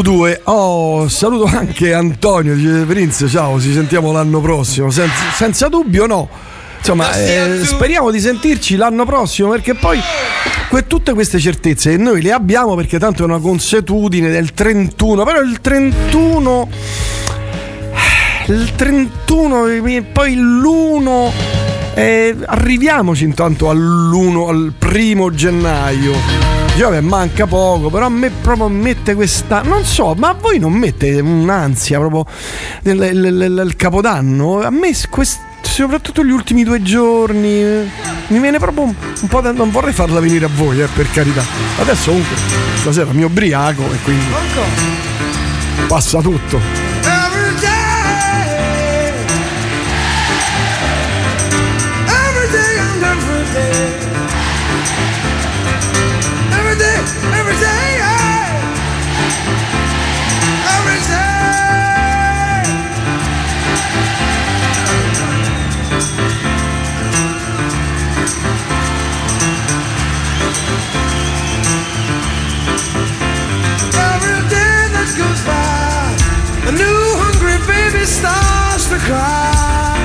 U2. 0.00 0.40
Oh, 0.44 1.08
saluto 1.08 1.44
anche 1.44 1.92
Antonio, 1.92 2.54
dice 2.54 2.84
Prince, 2.86 3.28
ciao, 3.28 3.60
ci 3.60 3.72
sentiamo 3.72 4.12
l'anno 4.12 4.40
prossimo. 4.40 4.90
Senza, 4.90 5.30
senza 5.34 5.68
dubbio 5.68 6.06
no. 6.06 6.28
Insomma, 6.78 7.12
eh, 7.12 7.60
speriamo 7.62 8.10
di 8.10 8.20
sentirci 8.20 8.76
l'anno 8.76 9.04
prossimo 9.04 9.50
perché 9.50 9.74
poi 9.74 10.00
que- 10.70 10.86
tutte 10.86 11.12
queste 11.12 11.38
certezze 11.38 11.96
noi 11.98 12.22
le 12.22 12.32
abbiamo 12.32 12.74
perché 12.74 12.98
tanto 12.98 13.22
è 13.22 13.26
una 13.26 13.38
consuetudine 13.38 14.30
del 14.30 14.54
31, 14.54 15.24
però 15.24 15.40
il 15.40 15.60
31 15.60 16.68
il 18.46 18.72
31 18.74 19.66
e 19.66 20.02
poi 20.02 20.34
l'1 20.34 21.30
eh, 21.94 22.34
arriviamoci 22.46 23.24
intanto 23.24 23.68
all'1 23.68 24.48
al 24.48 24.72
primo 24.76 25.32
gennaio 25.32 26.59
Io 26.76 26.88
che 26.90 27.00
manca 27.00 27.46
poco, 27.46 27.90
però 27.90 28.06
a 28.06 28.08
me 28.08 28.30
proprio 28.30 28.68
mette 28.68 29.14
questa. 29.14 29.60
Non 29.62 29.84
so, 29.84 30.14
ma 30.14 30.30
a 30.30 30.34
voi 30.34 30.58
non 30.58 30.72
mette 30.72 31.20
un'ansia 31.20 31.98
proprio 31.98 32.24
il 32.84 33.74
capodanno? 33.76 34.60
A 34.62 34.70
me 34.70 34.94
quest- 35.10 35.40
soprattutto 35.62 36.24
gli 36.24 36.30
ultimi 36.30 36.64
due 36.64 36.82
giorni 36.82 37.62
eh, 37.62 37.88
mi 38.28 38.38
viene 38.38 38.58
proprio 38.58 38.84
un, 38.84 38.94
un 39.20 39.28
po' 39.28 39.40
da. 39.40 39.52
Non 39.52 39.70
vorrei 39.70 39.92
farla 39.92 40.20
venire 40.20 40.46
a 40.46 40.50
voi, 40.54 40.80
eh, 40.80 40.88
per 40.94 41.10
carità. 41.10 41.42
Adesso 41.78 42.10
comunque 42.10 42.36
stasera 42.76 43.12
mi 43.12 43.24
ubriaco 43.24 43.82
e 43.82 43.96
quindi 44.02 44.24
passa 45.86 46.20
tutto. 46.20 46.89
Cry. 79.10 79.98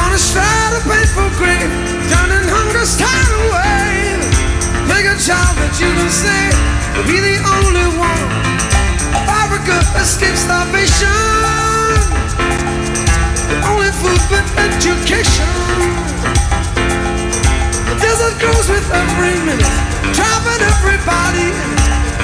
On 0.00 0.10
a 0.16 0.20
stride 0.28 0.72
of 0.78 0.84
painful 0.88 1.28
grave, 1.36 1.68
turning 2.08 2.48
hunger's 2.48 2.96
tide 2.96 3.32
away. 3.44 4.16
Make 4.88 5.04
a 5.12 5.16
child 5.20 5.52
that 5.60 5.76
you 5.76 5.92
can 5.92 6.08
will 6.96 7.04
be 7.04 7.20
the 7.20 7.36
only 7.56 7.88
one. 8.00 8.28
Africa 9.28 9.76
escape 10.00 10.36
starvation. 10.40 11.12
The 13.52 13.58
only 13.68 13.92
food 14.00 14.22
but 14.32 14.46
education. 14.56 15.52
The 17.88 17.96
desert 18.00 18.34
grows 18.40 18.68
with 18.72 18.88
every 19.04 19.36
minute, 19.44 19.76
trapping 20.16 20.62
everybody. 20.64 21.48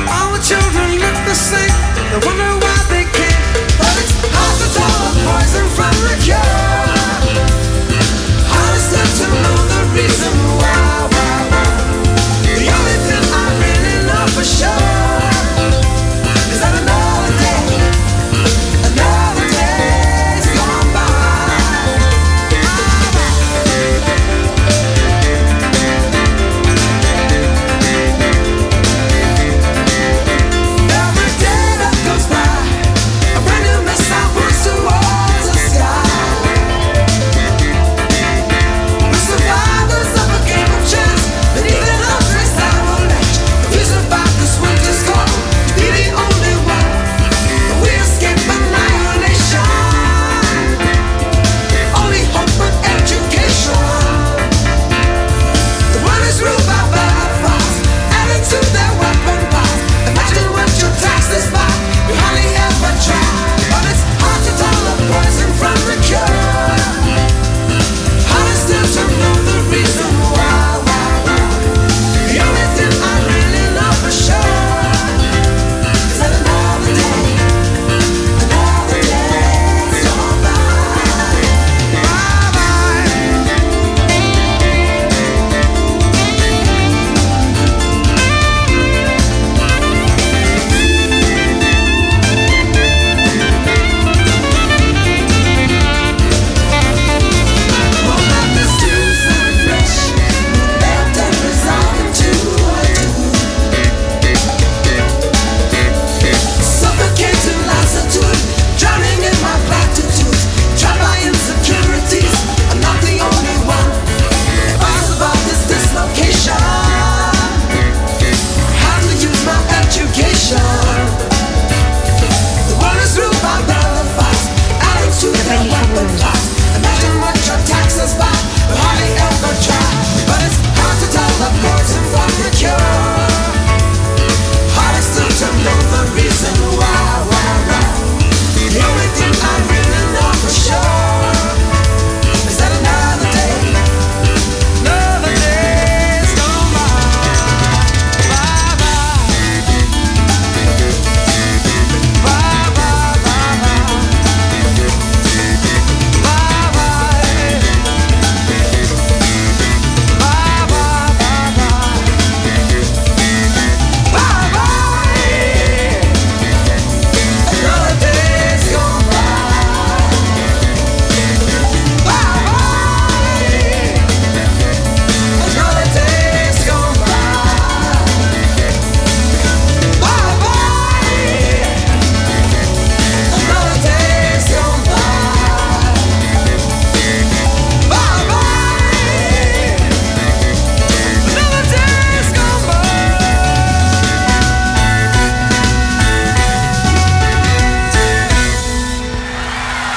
All 0.09 0.32
the 0.32 0.40
children 0.40 0.89
look 0.97 1.19
the 1.28 1.36
same. 1.36 1.77
They 2.09 2.20
wonder 2.24 2.51
why 2.64 2.78
they 2.89 3.05
can't. 3.12 3.32
But 4.43 4.59
it's 4.59 4.59
hard 4.59 4.59
to 4.59 4.69
tell 4.74 4.98
the 5.06 5.20
poison 5.24 5.69
from 5.70 5.94
the 6.06 6.14
cure. 6.24 7.52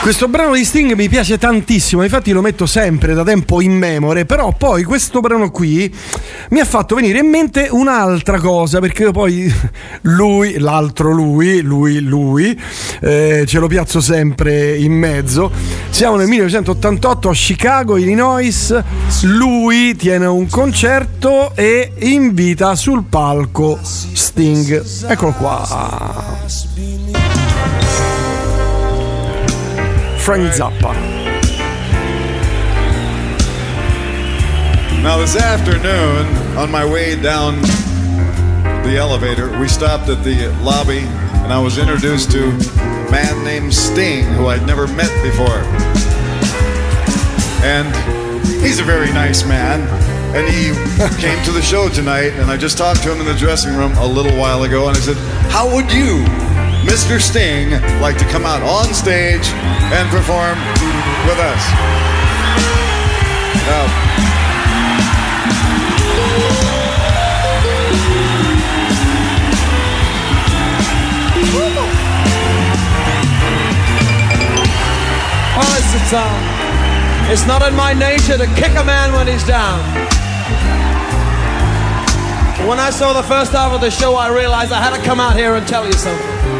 Questo 0.06 0.28
brano 0.28 0.54
di 0.54 0.64
Sting 0.64 0.94
mi 0.94 1.10
piace 1.10 1.40
tantissimo, 1.40 2.04
infatti 2.04 2.32
lo 2.32 2.42
metto 2.42 2.68
sempre 2.68 3.16
da 3.16 3.24
tempo 3.24 3.60
in 3.60 3.72
memoria, 3.76 4.24
però 4.24 4.54
poi 4.56 4.84
questo 4.84 5.20
brano 5.20 5.50
qui 5.50 5.92
mi 6.52 6.60
ha 6.60 6.64
fatto 6.64 6.94
venire 6.94 7.18
in 7.18 7.28
mente 7.28 7.70
un'altra 7.72 8.40
cosa, 8.40 8.80
perché 8.80 9.10
poi 9.10 9.52
lui, 10.06 10.60
l'altro 10.60 11.12
lui, 11.12 11.62
lui, 11.62 12.02
lui, 12.02 12.56
eh, 13.02 13.46
ce 13.48 13.58
lo 13.58 13.66
piazzo 13.66 14.00
sempre 14.00 14.78
in 14.78 14.94
mezzo. 14.94 15.52
Siamo 15.90 16.18
nel 16.18 16.28
1988 16.28 17.30
a 17.30 17.34
Chicago, 17.34 17.98
Illinois, 17.98 18.80
lui 19.24 19.96
tiene 19.96 20.28
un 20.28 20.48
concerto 20.48 21.56
e 21.56 21.94
invita 22.02 22.76
sul 22.76 23.06
palco 23.06 23.80
Sting. 23.82 24.84
Eccolo 25.08 25.32
qua. 25.32 26.15
Frank 30.26 30.52
Zappa. 30.54 30.92
Now, 35.04 35.20
this 35.20 35.36
afternoon, 35.36 36.58
on 36.58 36.72
my 36.72 36.84
way 36.84 37.16
down 37.22 37.62
the 37.62 38.96
elevator, 38.98 39.56
we 39.60 39.68
stopped 39.68 40.10
at 40.10 40.24
the 40.24 40.48
lobby 40.64 41.02
and 41.46 41.54
I 41.54 41.60
was 41.60 41.78
introduced 41.78 42.32
to 42.32 42.50
a 42.50 43.12
man 43.12 43.44
named 43.44 43.72
Sting, 43.72 44.26
who 44.34 44.48
I'd 44.48 44.66
never 44.66 44.88
met 44.88 45.14
before. 45.22 45.62
And 47.64 47.86
he's 48.64 48.80
a 48.80 48.84
very 48.84 49.14
nice 49.14 49.46
man. 49.48 49.82
And 50.36 50.48
he 50.52 50.74
came 51.22 51.46
to 51.46 51.52
the 51.52 51.62
show 51.62 51.88
tonight, 51.88 52.34
and 52.34 52.50
I 52.50 52.58
just 52.58 52.80
talked 52.80 53.04
to 53.04 53.14
him 53.14 53.20
in 53.20 53.28
the 53.28 53.36
dressing 53.36 53.76
room 53.76 53.92
a 53.98 54.08
little 54.08 54.36
while 54.40 54.64
ago, 54.64 54.88
and 54.88 54.98
I 54.98 55.00
said, 55.02 55.18
How 55.52 55.72
would 55.72 55.92
you, 55.94 56.26
Mr. 56.86 57.20
Sting, 57.20 57.72
like 58.00 58.18
to 58.18 58.26
come 58.26 58.46
out 58.46 58.62
on 58.62 58.94
stage 58.94 59.48
and 59.92 60.10
perform 60.10 60.58
with 61.28 61.40
us? 61.40 61.64
Now, 63.68 64.06
the. 76.12 76.18
Uh, 76.18 77.32
it's 77.32 77.48
not 77.48 77.68
in 77.68 77.76
my 77.76 77.94
nature 77.94 78.38
to 78.38 78.46
kick 78.56 78.72
a 78.78 78.84
man 78.84 79.12
when 79.14 79.28
he's 79.28 79.44
down. 79.44 79.80
When 82.68 82.80
I 82.80 82.90
saw 82.92 83.14
the 83.14 83.24
first 83.24 83.52
half 83.52 83.74
of 83.74 83.82
the 83.82 83.90
show, 83.90 84.16
I 84.16 84.30
realized 84.30 84.72
I 84.72 84.82
had 84.82 84.96
to 84.96 85.04
come 85.04 85.20
out 85.20 85.36
here 85.36 85.56
and 85.56 85.68
tell 85.68 85.86
you 85.86 85.94
something. 85.94 86.55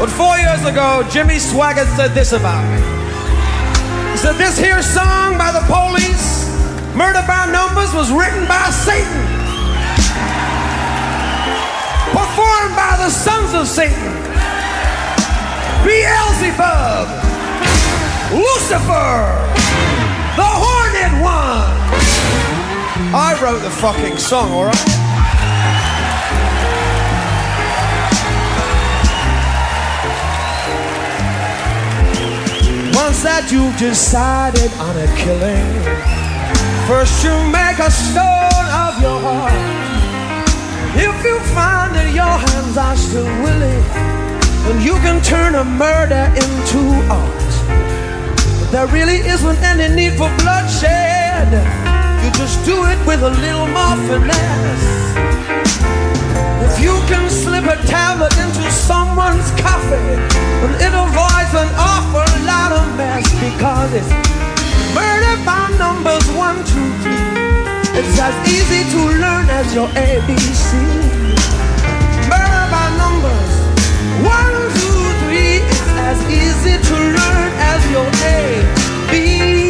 But 0.00 0.08
four 0.08 0.34
years 0.38 0.64
ago, 0.64 1.06
Jimmy 1.10 1.36
Swaggart 1.36 1.94
said 1.94 2.14
this 2.16 2.32
about 2.32 2.64
me. 2.72 2.80
He 4.12 4.16
said, 4.16 4.40
This 4.40 4.56
here 4.58 4.80
song 4.80 5.36
by 5.36 5.52
the 5.52 5.60
police, 5.68 6.48
Murder 6.96 7.20
by 7.28 7.44
Numbers, 7.52 7.92
was 7.92 8.10
written 8.10 8.48
by 8.48 8.64
Satan, 8.72 9.20
performed 12.16 12.72
by 12.80 12.96
the 12.96 13.10
sons 13.12 13.52
of 13.52 13.68
Satan, 13.68 14.16
Beelzebub, 15.84 17.04
Lucifer, 18.32 19.20
the 20.40 20.48
Horned 20.48 21.20
One. 21.20 21.76
I 23.12 23.38
wrote 23.42 23.60
the 23.60 23.68
fucking 23.68 24.16
song, 24.16 24.50
alright? 24.52 24.99
That 33.20 33.52
you've 33.52 33.76
decided 33.76 34.72
on 34.80 34.96
a 34.96 35.04
killing, 35.20 35.68
first 36.88 37.20
you 37.20 37.36
make 37.52 37.76
a 37.76 37.92
stone 37.92 38.66
of 38.72 38.96
your 38.96 39.20
heart. 39.20 39.52
If 40.96 41.12
you 41.20 41.36
find 41.52 41.92
that 42.00 42.16
your 42.16 42.32
hands 42.32 42.80
are 42.80 42.96
still 42.96 43.28
willing, 43.44 43.84
then 44.64 44.80
you 44.80 44.96
can 45.04 45.20
turn 45.20 45.52
a 45.52 45.64
murder 45.68 46.32
into 46.32 46.80
art. 47.12 47.52
But 48.56 48.68
there 48.72 48.88
really 48.88 49.20
isn't 49.28 49.60
any 49.68 49.92
need 49.92 50.16
for 50.16 50.32
bloodshed. 50.40 51.52
You 52.24 52.28
just 52.40 52.64
do 52.64 52.88
it 52.88 53.00
with 53.04 53.20
a 53.20 53.36
little 53.36 53.68
more 53.68 54.00
finesse. 54.08 54.88
If 56.72 56.80
you 56.80 56.96
can 57.04 57.28
slip 57.28 57.68
a 57.68 57.76
tablet 57.84 58.32
into 58.40 58.64
someone's 58.72 59.52
coffee, 59.60 60.16
then 60.64 60.72
it 60.88 60.92
avoids 60.96 61.52
an 61.52 61.68
awful 61.76 62.29
mess 62.96 63.24
because 63.40 63.92
it's 63.94 64.10
murder 64.94 65.36
by 65.44 65.70
numbers 65.78 66.26
one, 66.36 66.56
two, 66.70 66.88
three. 67.02 67.30
It's 67.98 68.18
as 68.18 68.34
easy 68.48 68.82
to 68.94 69.00
learn 69.22 69.46
as 69.50 69.74
your 69.74 69.88
ABC. 69.88 70.70
Murder 72.30 72.64
by 72.74 72.86
numbers 73.02 73.52
one, 74.24 74.56
two, 74.78 75.02
three. 75.22 75.56
It's 75.62 75.90
as 76.08 76.18
easy 76.30 76.76
to 76.88 76.94
learn 76.94 77.50
as 77.72 77.80
your 77.90 78.06
ABC. 78.34 79.69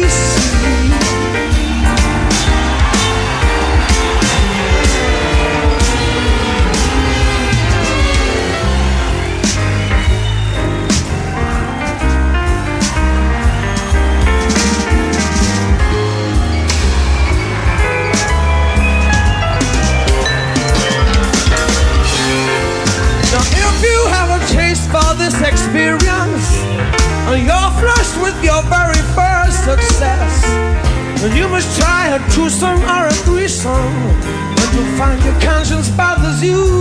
you 36.41 36.80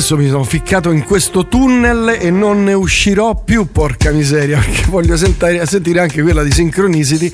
Adesso 0.00 0.16
mi 0.16 0.28
sono 0.28 0.44
ficcato 0.44 0.92
in 0.92 1.04
questo 1.04 1.46
tunnel 1.46 2.16
e 2.18 2.30
non 2.30 2.64
ne 2.64 2.72
uscirò 2.72 3.34
più, 3.34 3.70
porca 3.70 4.10
miseria, 4.10 4.56
perché 4.64 4.86
voglio 4.86 5.14
sentire, 5.14 5.66
sentire 5.66 6.00
anche 6.00 6.22
quella 6.22 6.42
di 6.42 6.50
Synchronicity 6.50 7.30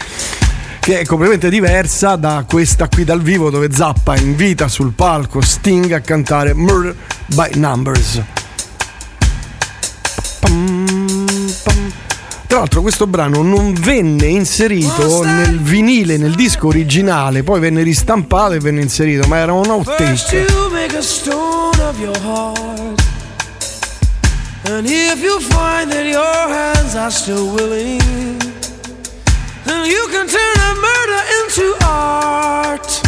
che 0.81 0.99
è 0.99 1.05
completamente 1.05 1.49
diversa 1.49 2.17
da 2.17 2.45
questa 2.45 2.89
qui 2.89 3.05
dal 3.05 3.23
vivo 3.23 3.51
dove 3.51 3.69
Zappa 3.71 4.17
invita 4.17 4.67
sul 4.67 4.95
palco 4.95 5.41
Sting 5.41 5.93
a 5.93 6.01
cantare 6.01 6.55
Murder 6.55 6.97
by 7.27 7.51
Numbers. 7.55 8.36
Tra 12.57 12.65
l'altro 12.65 12.81
questo 12.81 13.07
brano 13.07 13.43
non 13.43 13.75
venne 13.75 14.29
inserito 14.29 15.23
nel 15.23 15.61
vinile, 15.61 16.17
nel 16.17 16.35
disco 16.35 16.69
originale, 16.69 17.43
poi 17.43 17.61
venne 17.61 17.83
ristampato 17.83 18.55
e 18.55 18.61
venne 18.61 18.81
inserito, 18.81 19.29
ma 19.29 19.37
era 19.37 19.53
un 19.53 19.69
outtake. 19.69 20.47
you 20.49 20.71
make 20.71 20.97
a 20.97 21.03
stone 21.03 21.79
of 21.83 22.01
your 22.01 22.17
heart 22.23 23.03
And 24.71 24.87
if 24.87 25.23
you 25.23 25.39
find 25.39 25.93
that 25.93 26.07
your 26.07 26.25
hands 26.25 26.95
are 26.95 27.11
still 27.11 27.53
willing 27.53 28.01
Then 29.65 29.85
you 29.85 30.09
can 30.11 30.27
turn 30.27 30.57
a 30.59 30.75
murder 30.81 31.23
into 31.43 31.77
art 31.85 33.06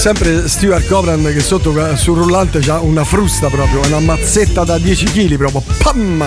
sempre 0.00 0.48
Stuart 0.48 0.86
Copland 0.86 1.30
che 1.30 1.40
sotto 1.40 1.74
sul 1.94 2.16
rullante 2.16 2.58
c'ha 2.60 2.80
una 2.80 3.04
frusta 3.04 3.48
proprio, 3.48 3.82
una 3.84 4.00
mazzetta 4.00 4.64
da 4.64 4.78
10 4.78 5.04
kg 5.04 5.36
proprio. 5.36 5.62
Pam! 5.82 6.26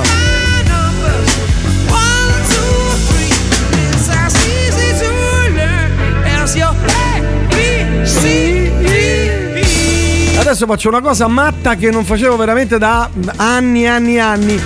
Adesso 10.38 10.68
faccio 10.68 10.90
una 10.90 11.02
cosa 11.02 11.28
matta 11.28 11.74
che 11.74 11.90
non 11.90 12.06
facevo 12.06 12.36
veramente 12.36 12.78
da 12.78 13.10
anni 13.38 13.86
e 13.86 13.88
anni 13.88 14.16
e 14.18 14.20
anni. 14.20 14.62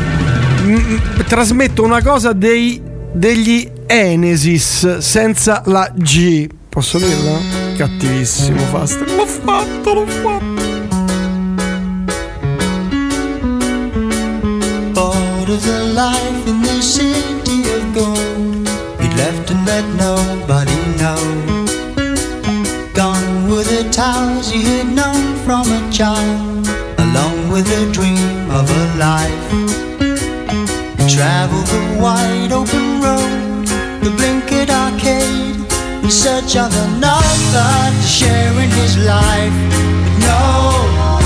Trasmetto 1.25 1.81
una 1.81 2.01
cosa 2.01 2.33
dei, 2.33 2.81
degli 3.13 3.71
Enesis 3.85 4.97
senza 4.97 5.61
la 5.65 5.89
G. 5.95 6.45
Posso 6.67 6.97
dirla? 6.97 7.56
Cattivissimo, 7.77 8.59
Fast. 8.71 8.99
L'ho 9.01 9.27
fatto, 9.27 9.93
l'ho 9.93 10.07
fatto. 10.07 10.65
Of 15.49 15.63
the 15.63 15.93
life 15.93 16.47
in 16.47 16.61
the 16.61 16.81
city 16.81 17.61
of 17.73 17.93
gold 17.93 18.67
He'd 18.99 19.13
left 19.15 19.49
and 19.51 19.65
let 19.65 19.85
nobody 19.95 20.75
know 20.97 21.21
Gone 22.93 23.47
were 23.47 23.63
the 23.63 23.87
towers 23.91 24.49
he 24.49 24.63
had 24.63 24.87
known 24.93 25.35
from 25.45 25.65
a 25.71 25.91
child 25.91 26.67
Along 26.97 27.49
with 27.49 27.65
the 27.65 27.91
dream 27.91 28.51
of 28.51 28.69
a 28.69 28.97
life 28.97 29.51
He 30.97 31.15
traveled 31.15 31.67
the 31.67 31.99
wide 32.01 32.51
open 32.51 33.01
road 33.01 33.37
the 34.01 34.09
blinkered 34.11 34.69
arcade 34.69 35.46
in 36.07 36.11
search 36.11 36.55
of 36.55 36.73
another 36.87 37.91
to 38.01 38.07
share 38.07 38.53
in 38.63 38.69
his 38.71 38.97
life. 38.97 39.51
Nowhere, 40.23 41.19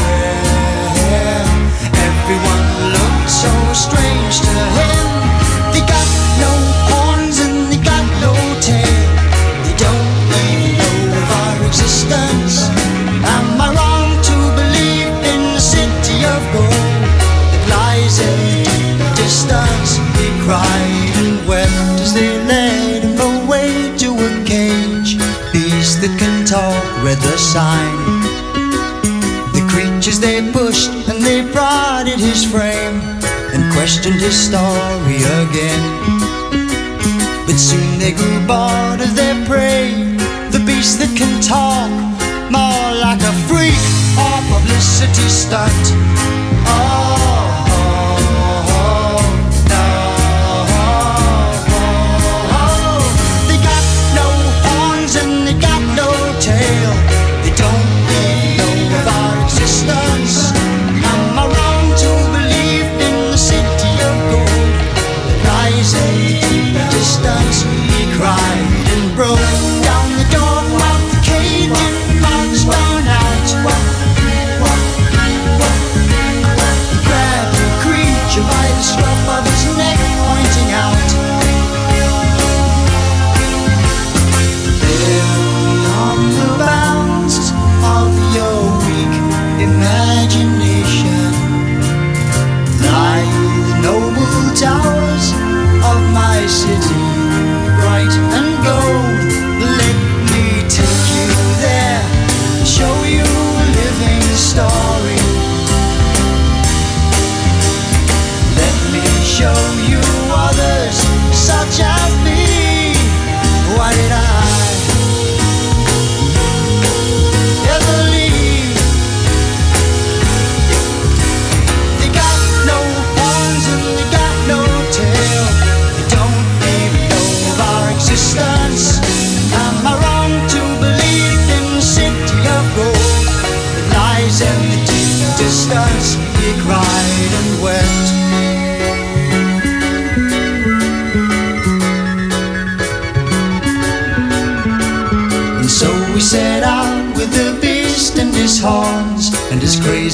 everyone 2.10 2.66
looked 2.92 3.30
so 3.30 3.52
strange 3.74 4.40
to 4.42 4.50
him. 4.50 5.11
Sign. 27.52 28.22
The 29.52 29.64
creatures 29.68 30.22
they 30.22 30.40
pushed 30.54 30.90
and 31.10 31.22
they 31.22 31.44
prodded 31.52 32.18
his 32.18 32.46
frame 32.46 33.02
and 33.52 33.62
questioned 33.74 34.22
his 34.22 34.38
story 34.48 35.20
again. 35.44 35.84
But 37.46 37.58
soon 37.60 38.00
they 38.00 38.14
grew 38.14 38.40
bored 38.48 39.02
of 39.02 39.16
their 39.20 39.36
prey. 39.46 39.92
The 40.56 40.64
beast 40.66 41.00
that 41.00 41.12
can 41.20 41.34
talk, 41.44 41.92
more 42.48 42.92
like 43.06 43.20
a 43.20 43.34
freak 43.52 43.84
or 44.16 44.38
publicity 44.54 45.28
stunt. 45.28 46.11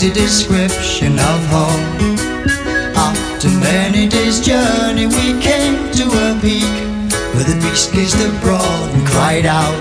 Crazy 0.08 0.22
description 0.22 1.14
of 1.20 1.46
home. 1.48 2.20
After 2.96 3.50
many 3.50 4.08
days' 4.08 4.40
journey, 4.40 5.08
we 5.08 5.40
came 5.42 5.92
to 5.92 6.04
a 6.04 6.40
peak 6.42 6.64
where 7.34 7.44
the 7.44 7.58
beast 7.62 7.94
gazed 7.94 8.20
abroad 8.20 8.90
and 8.94 9.08
cried 9.08 9.46
out. 9.46 9.76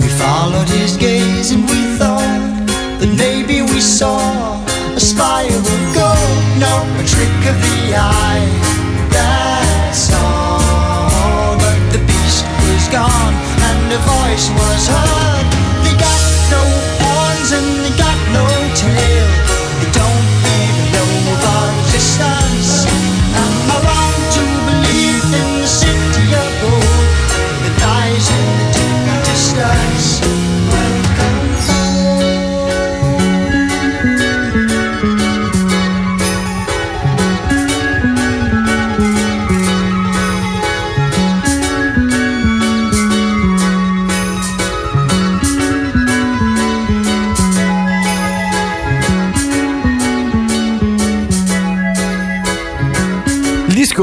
We 0.00 0.08
followed 0.08 0.68
his 0.68 0.96
gaze 0.96 1.52
and 1.52 1.68
we 1.68 1.77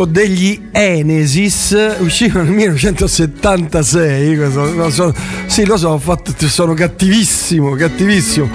Degli 0.06 0.68
Enesis 0.72 1.76
usciva 2.00 2.42
nel 2.42 2.52
1976. 2.52 4.36
questo- 4.38 4.74
lo 4.74 4.90
so- 4.90 5.14
sì, 5.48 5.66
lo 5.66 5.78
so, 5.78 5.98
fatto- 5.98 6.34
sono 6.48 6.74
cattivissimo, 6.74 7.72
cattivissimo. 7.72 8.50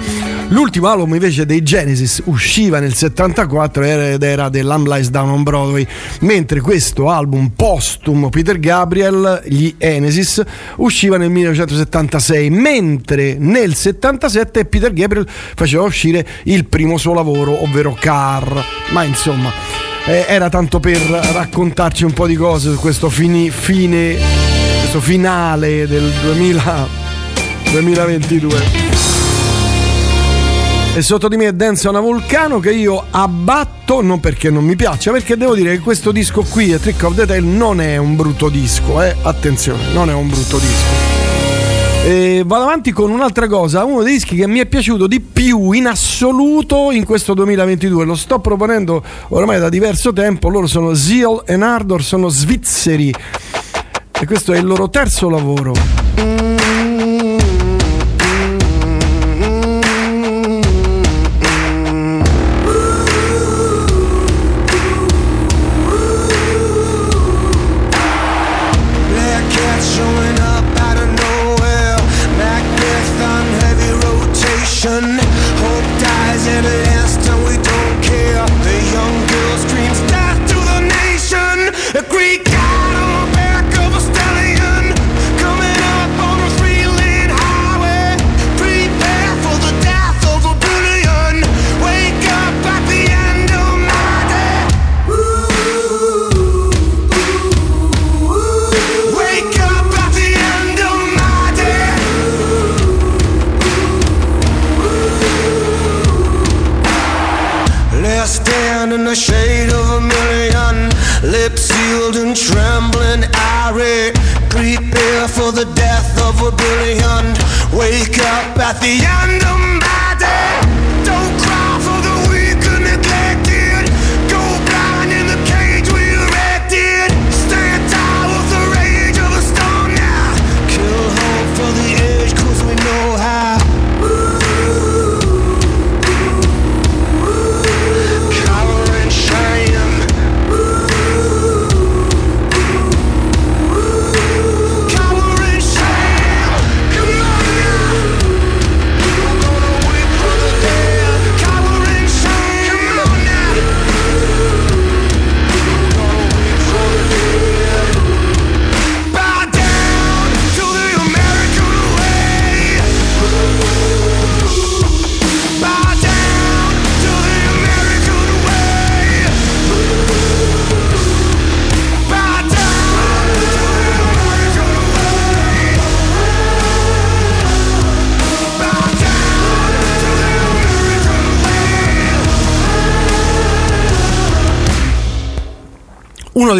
L'ultimo 0.49 0.87
album 0.87 1.13
invece 1.13 1.45
dei 1.45 1.63
Genesis 1.63 2.21
usciva 2.25 2.79
nel 2.79 2.93
74 2.93 3.83
era- 3.83 4.09
ed 4.09 4.21
era 4.21 4.49
dell'Am 4.49 4.85
Lies 4.85 5.09
Down 5.09 5.29
on 5.29 5.43
Broadway, 5.43 5.87
mentre 6.21 6.59
questo 6.59 7.09
album 7.09 7.51
postumo 7.55 8.29
Peter 8.29 8.59
Gabriel, 8.59 9.41
gli 9.45 9.73
Enesis, 9.77 10.43
usciva 10.77 11.15
nel 11.15 11.29
1976, 11.29 12.49
mentre 12.49 13.35
nel 13.39 13.75
77 13.75 14.65
Peter 14.65 14.91
Gabriel 14.91 15.25
faceva 15.55 15.83
uscire 15.83 16.27
il 16.43 16.65
primo 16.65 16.97
suo 16.97 17.13
lavoro, 17.13 17.63
ovvero 17.63 17.95
Car. 17.97 18.61
Ma 18.91 19.03
insomma, 19.03 19.51
eh, 20.05 20.25
era 20.27 20.49
tanto 20.49 20.79
per 20.79 20.97
raccontarci 20.97 22.03
un 22.03 22.13
po' 22.13 22.27
di 22.27 22.35
cose 22.35 22.71
su 22.71 22.79
questo 22.79 23.09
fini- 23.09 23.49
fine, 23.49 24.17
questo 24.79 24.99
finale 24.99 25.87
del 25.87 26.11
2000 26.21 26.99
2022. 27.71 28.89
E 30.93 31.01
sotto 31.01 31.29
di 31.29 31.37
me 31.37 31.47
è 31.47 31.53
Dance 31.53 31.87
on 31.87 31.95
a 31.95 32.01
Vulcano 32.01 32.59
che 32.59 32.73
io 32.73 33.05
abbatto 33.11 34.01
non 34.01 34.19
perché 34.19 34.49
non 34.49 34.65
mi 34.65 34.75
piaccia, 34.75 35.11
perché 35.11 35.37
devo 35.37 35.55
dire 35.55 35.75
che 35.75 35.79
questo 35.79 36.11
disco 36.11 36.43
qui, 36.43 36.77
Trick 36.77 37.01
of 37.03 37.15
the 37.15 37.25
Tail, 37.25 37.45
non 37.45 37.79
è 37.79 37.95
un 37.95 38.17
brutto 38.17 38.49
disco, 38.49 39.01
eh? 39.01 39.15
attenzione, 39.21 39.93
non 39.93 40.09
è 40.09 40.13
un 40.13 40.27
brutto 40.27 40.57
disco. 40.57 41.50
E 42.03 42.41
vado 42.43 42.63
avanti 42.63 42.91
con 42.91 43.11
un'altra 43.11 43.47
cosa, 43.47 43.83
uno 43.83 44.01
dei 44.01 44.13
dischi 44.13 44.35
che 44.35 44.47
mi 44.47 44.57
è 44.57 44.65
piaciuto 44.65 45.05
di 45.05 45.19
più 45.19 45.71
in 45.71 45.85
assoluto 45.85 46.91
in 46.91 47.05
questo 47.05 47.35
2022, 47.35 48.05
lo 48.05 48.15
sto 48.15 48.39
proponendo 48.39 49.03
ormai 49.29 49.59
da 49.59 49.69
diverso 49.69 50.11
tempo, 50.11 50.49
loro 50.49 50.65
sono 50.65 50.95
Zeal 50.95 51.43
e 51.45 51.53
Ardor, 51.53 52.03
sono 52.03 52.27
svizzeri 52.27 53.13
e 54.19 54.25
questo 54.25 54.51
è 54.51 54.57
il 54.57 54.65
loro 54.65 54.89
terzo 54.89 55.29
lavoro. 55.29 55.73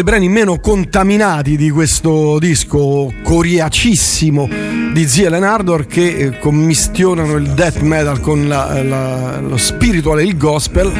dei 0.02 0.04
brani 0.04 0.28
meno 0.28 0.58
contaminati 0.58 1.56
di 1.56 1.70
questo 1.70 2.38
disco 2.40 3.12
coriacissimo 3.22 4.48
di 4.92 5.06
Zia 5.06 5.30
Lenardor 5.30 5.86
che 5.86 6.08
eh, 6.08 6.38
commistionano 6.38 7.36
il 7.36 7.50
death 7.50 7.80
metal 7.80 8.20
con 8.20 8.48
la, 8.48 8.82
la, 8.82 9.40
lo 9.40 9.56
spiritual 9.56 10.18
e 10.18 10.24
il 10.24 10.36
gospel. 10.36 10.92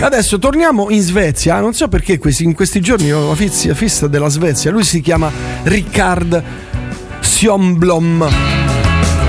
Adesso 0.00 0.38
torniamo 0.38 0.90
in 0.90 1.00
Svezia, 1.00 1.60
non 1.60 1.72
so 1.72 1.88
perché 1.88 2.18
in 2.40 2.54
questi 2.54 2.80
giorni 2.80 3.10
ho 3.10 3.30
la 3.30 3.74
festa 3.74 4.06
della 4.06 4.28
Svezia, 4.28 4.70
lui 4.70 4.84
si 4.84 5.00
chiama 5.00 5.30
Riccard 5.62 6.42
Sjomblom, 7.20 8.28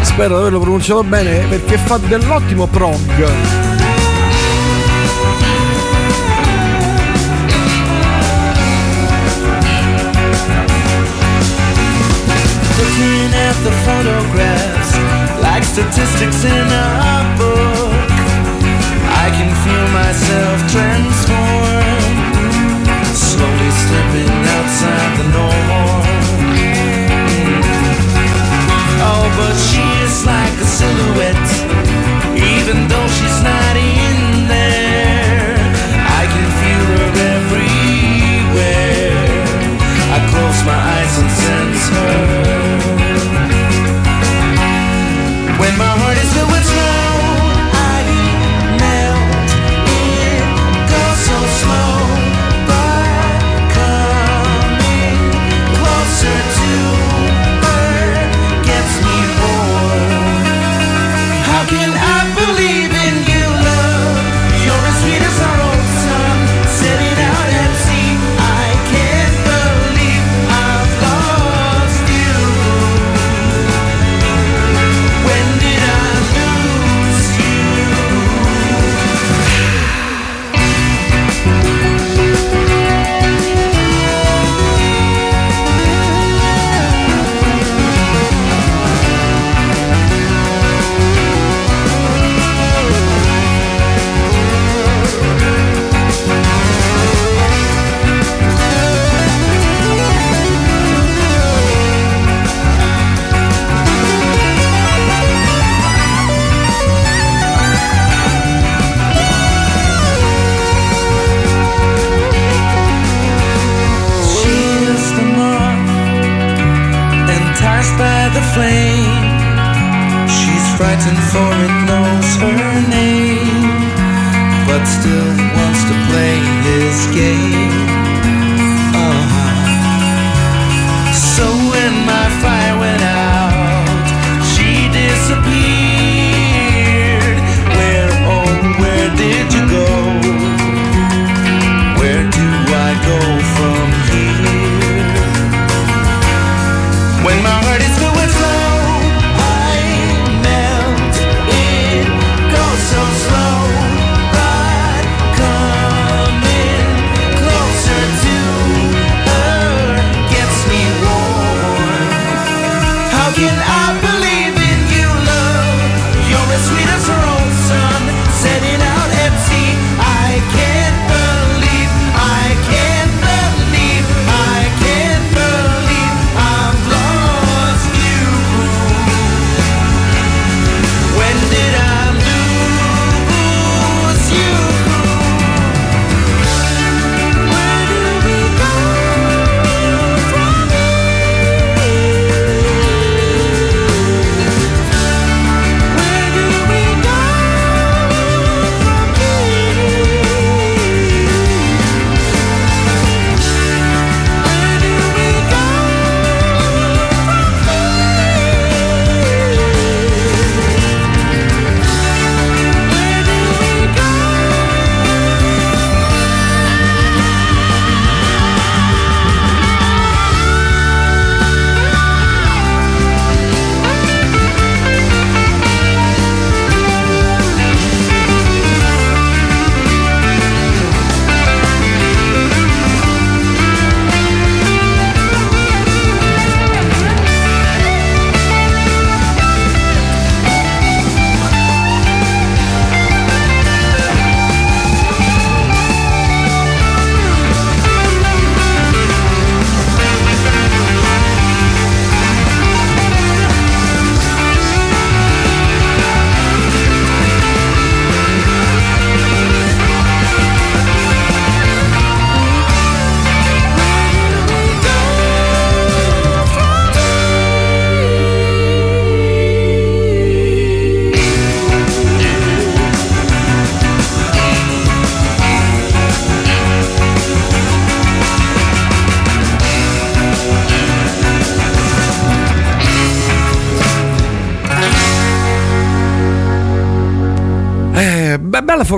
Spero 0.02 0.36
di 0.36 0.42
averlo 0.42 0.60
pronunciato 0.60 1.04
bene 1.04 1.46
perché 1.48 1.78
fa 1.78 1.98
dell'ottimo 1.98 2.68
prog. 2.68 3.63
at 13.54 13.64
the 13.64 13.76
photographs 13.86 14.92
like 15.42 15.64
statistics 15.64 16.44
in 16.46 16.68
a 16.86 16.90
book. 17.38 18.10
I 19.26 19.28
can 19.38 19.50
feel 19.64 19.88
myself 20.02 20.58
transform, 20.74 22.14
slowly 23.14 23.72
stepping 23.84 24.34
outside 24.58 25.12
the 25.20 25.28
norm. 25.38 26.06
Oh, 29.10 29.26
but 29.38 29.56
she 29.70 29.86
is 30.06 30.16
like 30.26 30.56
a 30.66 30.68
silhouette, 30.80 31.52
even 32.56 32.78
though 32.90 33.10
she's 33.18 33.40
not 33.52 33.76
in 33.78 34.48
there. 34.48 35.58
I 36.22 36.24
can 36.34 36.48
feel 36.60 36.84
her 36.92 37.08
everywhere. 37.36 39.18
I 40.16 40.20
close 40.32 40.60
my 40.70 40.80
eyes 40.96 41.14
and 41.22 41.32
sense 41.44 41.84
her. 41.96 42.43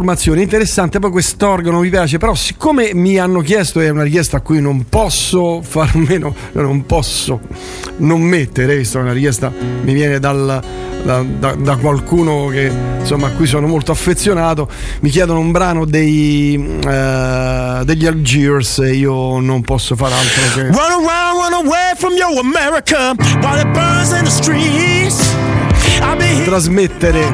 informazione 0.06 0.44
interessante, 0.44 1.00
poi 1.00 1.10
quest'organo 1.10 1.80
mi 1.80 1.90
piace, 1.90 2.20
però 2.20 2.36
siccome 2.36 2.94
mi 2.94 3.18
hanno 3.18 3.40
chiesto, 3.40 3.80
è 3.80 3.90
una 3.90 4.04
richiesta 4.04 4.38
a 4.38 4.42
cui 4.42 4.62
non 4.62 4.86
posso 4.88 5.64
far 5.64 5.96
meno, 5.98 6.36
non 6.52 6.86
posso 6.86 7.40
non 7.98 8.22
mettere, 8.22 8.76
questa 8.76 9.00
è 9.00 9.02
una 9.02 9.14
richiesta, 9.14 9.52
mi 9.82 9.94
viene 9.94 10.20
dal, 10.20 10.62
da, 11.04 11.24
da, 11.24 11.54
da, 11.56 11.76
qualcuno 11.78 12.50
che, 12.50 12.72
insomma, 13.00 13.28
a 13.28 13.32
cui 13.32 13.48
sono 13.48 13.66
molto 13.66 13.92
affezionato, 13.92 14.70
mi 15.00 15.10
chiedono 15.10 15.40
un 15.40 15.52
brano 15.52 15.86
dei, 15.86 16.56
uh, 16.56 17.84
degli 17.84 18.06
Algiers 18.06 18.80
e 18.80 18.94
io 18.94 19.40
non 19.40 19.62
posso 19.62 19.96
far 19.96 20.12
altro 20.12 20.42
che... 20.54 20.68
Run 20.68 20.78
around, 20.78 21.42
run 21.42 21.66
away 21.66 21.94
from 21.98 22.14
your 22.14 22.38
America, 22.38 23.16
while 23.42 23.60
it 23.60 23.72
burns 23.74 24.12
in 24.12 24.24
the 24.24 24.30
streets. 24.30 25.34
Trasmettere 26.44 27.34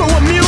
So 0.00 0.06
a 0.06 0.39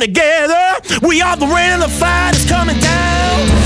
together. 0.00 0.80
We 1.02 1.20
are 1.22 1.36
the 1.36 1.46
rain 1.46 1.70
and 1.72 1.82
the 1.82 1.88
fire 1.88 2.32
that's 2.32 2.48
coming 2.48 2.78
down. 2.78 3.57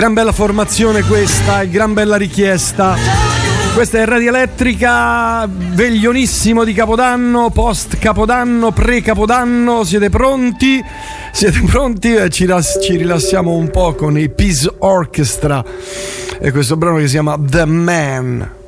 Gran 0.00 0.14
bella 0.14 0.32
formazione 0.32 1.02
questa, 1.02 1.60
e 1.60 1.68
gran 1.68 1.92
bella 1.92 2.16
richiesta. 2.16 2.96
Questa 3.74 3.98
è 3.98 4.06
Radio 4.06 4.30
Elettrica, 4.30 5.46
veglionissimo 5.46 6.64
di 6.64 6.72
Capodanno, 6.72 7.50
post 7.50 7.98
Capodanno, 7.98 8.72
pre 8.72 9.02
Capodanno, 9.02 9.84
siete 9.84 10.08
pronti? 10.08 10.82
Siete 11.32 11.60
pronti? 11.66 12.14
Eh, 12.14 12.30
ci, 12.30 12.48
ci 12.82 12.96
rilassiamo 12.96 13.52
un 13.52 13.70
po' 13.70 13.94
con 13.94 14.16
i 14.18 14.30
Peace 14.30 14.72
Orchestra 14.78 15.62
e 16.40 16.50
questo 16.50 16.78
brano 16.78 16.96
che 16.96 17.04
si 17.04 17.10
chiama 17.10 17.36
The 17.38 17.66
Man. 17.66 18.59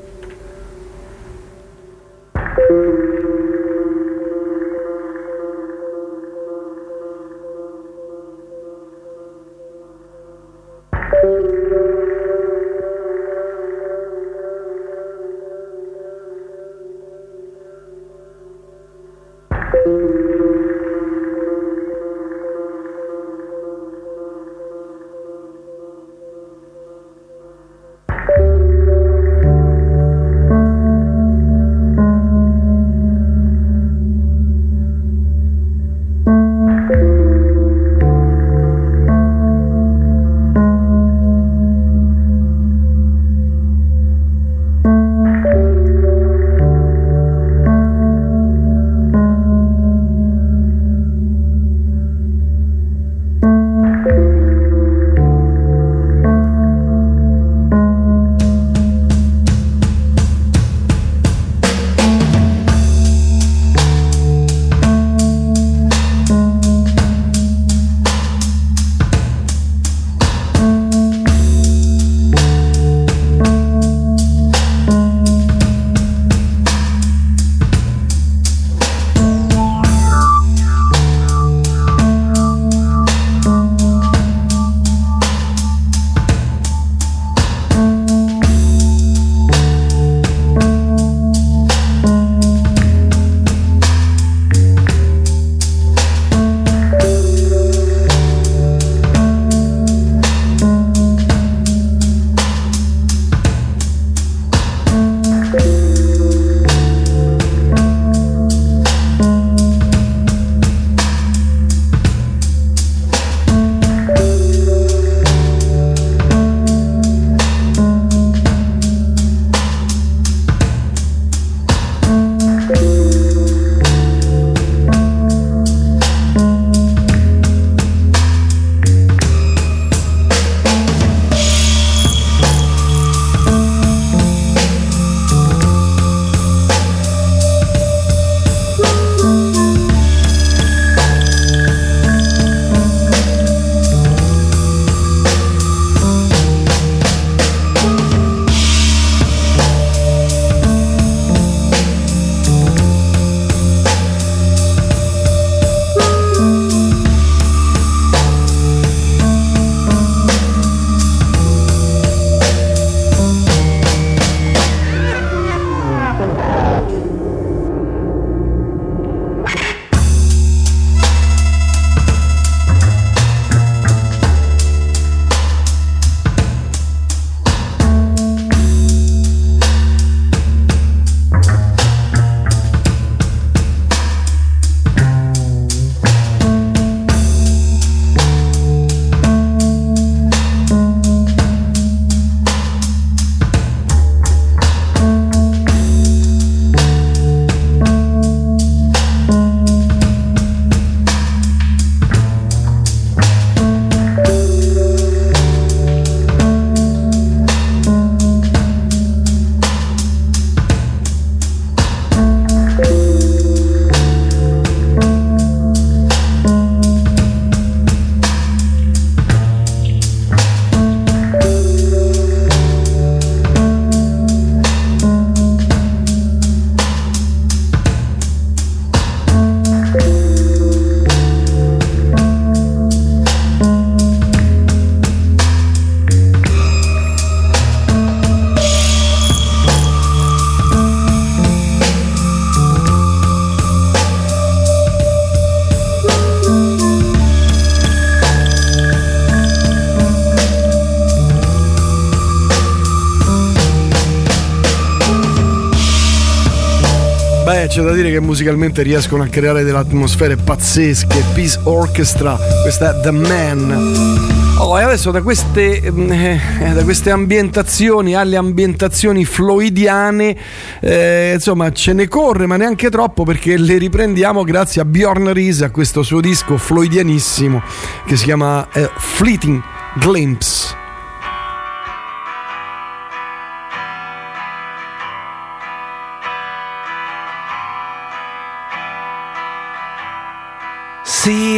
Musicalmente 258.33 258.83
riescono 258.83 259.25
a 259.25 259.27
creare 259.27 259.63
delle 259.63 259.77
atmosfere 259.77 260.37
pazzesche. 260.37 261.23
Peace 261.35 261.61
Orchestra, 261.65 262.39
questa 262.63 262.97
è 262.97 263.03
The 263.03 263.11
Man. 263.11 264.55
Oh, 264.57 264.81
e 264.81 264.85
adesso 264.85 265.11
da 265.11 265.21
queste, 265.21 265.83
eh, 265.83 266.41
da 266.73 266.83
queste 266.83 267.11
ambientazioni 267.11 268.15
alle 268.15 268.37
ambientazioni 268.37 269.27
floidiane, 269.27 270.35
eh, 270.81 271.33
insomma, 271.35 271.71
ce 271.73 271.93
ne 271.93 272.09
corre, 272.09 272.47
ma 272.47 272.57
neanche 272.57 272.89
troppo 272.89 273.25
perché 273.25 273.59
le 273.59 273.77
riprendiamo 273.77 274.45
grazie 274.45 274.81
a 274.81 274.87
Bjorn 274.87 275.31
Reese, 275.35 275.67
a 275.67 275.71
questo 275.71 276.03
suo 276.03 276.23
disco 276.23 276.57
floidianissimo 276.57 277.63
che 278.07 278.17
si 278.17 278.25
chiama 278.25 278.67
eh, 278.73 278.89
Fleeting 278.97 279.61
Glimpse. 279.97 280.62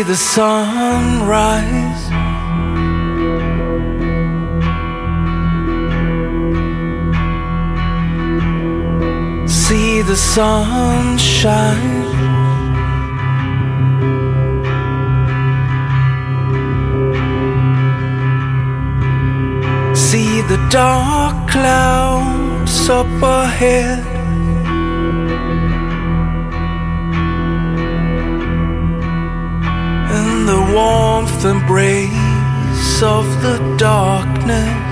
The 0.07 0.17
sunrise. 0.17 2.05
See 9.51 10.03
the 10.03 10.17
sunshine. 10.17 12.05
See 19.95 20.43
the 20.43 20.59
dark 20.71 21.49
clouds 21.49 22.91
up 22.91 23.07
ahead. 23.23 24.14
And 30.47 30.51
the 30.51 30.75
warmth 30.75 31.45
and 31.45 31.57
embrace 31.57 33.03
of 33.03 33.25
the 33.43 33.77
darkness. 33.79 34.84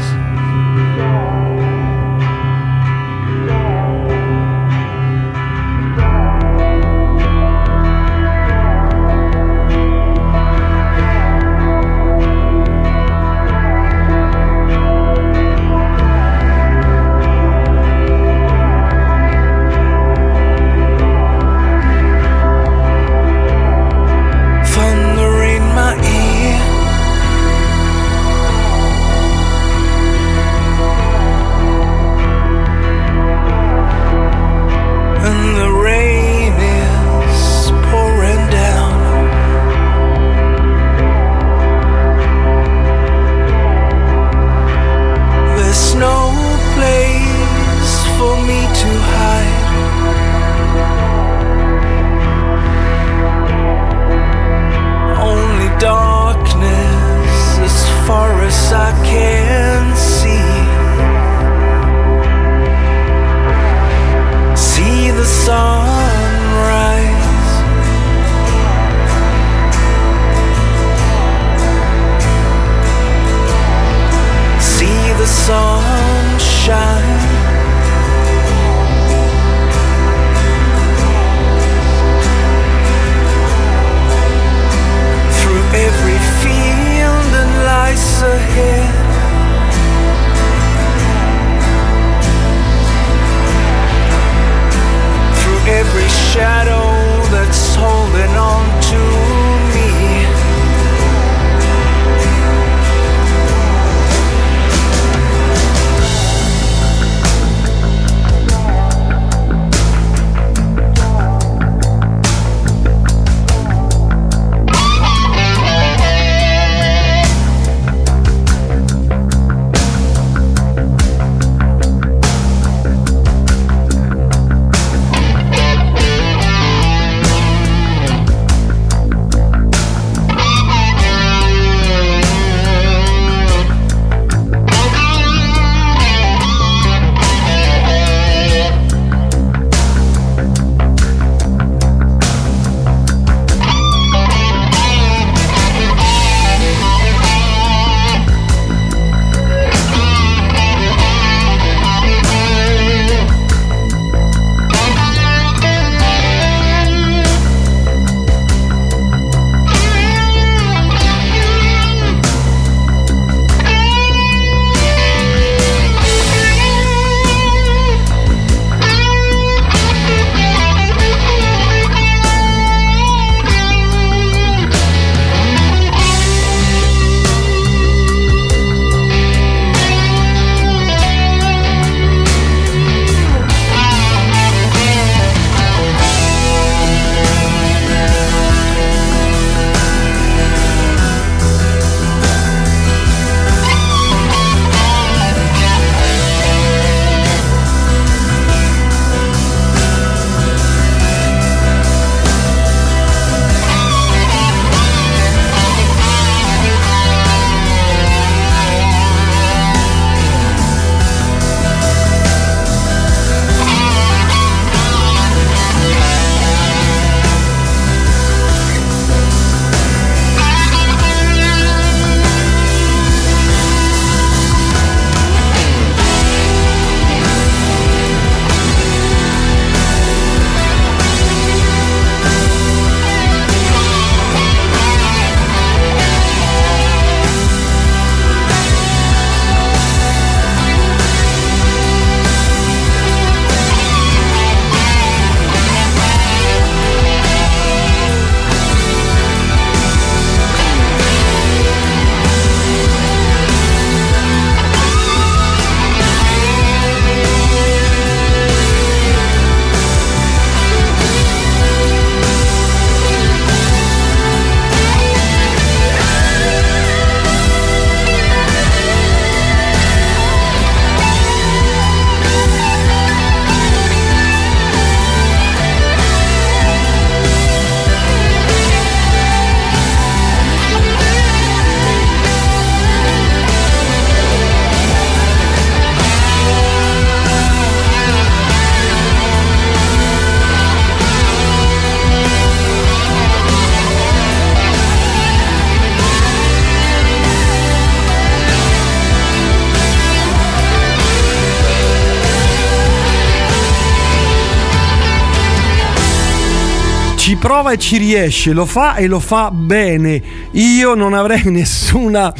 E 307.73 307.79
ci 307.79 307.97
riesce, 307.97 308.53
lo 308.53 308.67
fa 308.67 308.97
e 308.97 309.07
lo 309.07 309.19
fa 309.19 309.51
bene. 309.51 310.23
Io 310.53 310.95
non 310.95 311.15
avrei 311.15 311.43
nessuna 311.51 312.33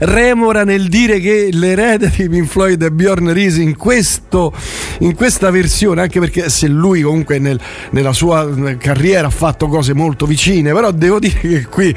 remora 0.00 0.64
nel 0.64 0.88
dire 0.88 1.20
che 1.20 1.48
l'erede 1.52 2.10
di 2.14 2.28
Pink 2.28 2.46
Floyd 2.46 2.82
è 2.82 2.90
Bjorn 2.90 3.32
Risi 3.32 3.62
in, 3.62 3.76
in 4.98 5.14
questa 5.14 5.50
versione, 5.50 6.00
anche 6.00 6.20
perché 6.20 6.48
se 6.48 6.66
lui 6.68 7.02
comunque 7.02 7.38
nel- 7.38 7.60
nella 7.90 8.12
sua 8.12 8.48
carriera 8.78 9.26
ha 9.26 9.30
fatto 9.30 9.66
cose 9.68 9.94
molto 9.94 10.26
vicine, 10.26 10.72
però 10.72 10.90
devo 10.90 11.18
dire 11.18 11.38
che 11.38 11.66
qui 11.66 11.94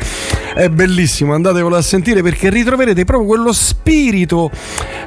è 0.55 0.69
bellissimo, 0.69 1.33
andatevelo 1.33 1.75
a 1.75 1.81
sentire 1.81 2.22
perché 2.22 2.49
ritroverete 2.49 3.03
proprio 3.05 3.27
quello 3.27 3.51
spirito 3.53 4.51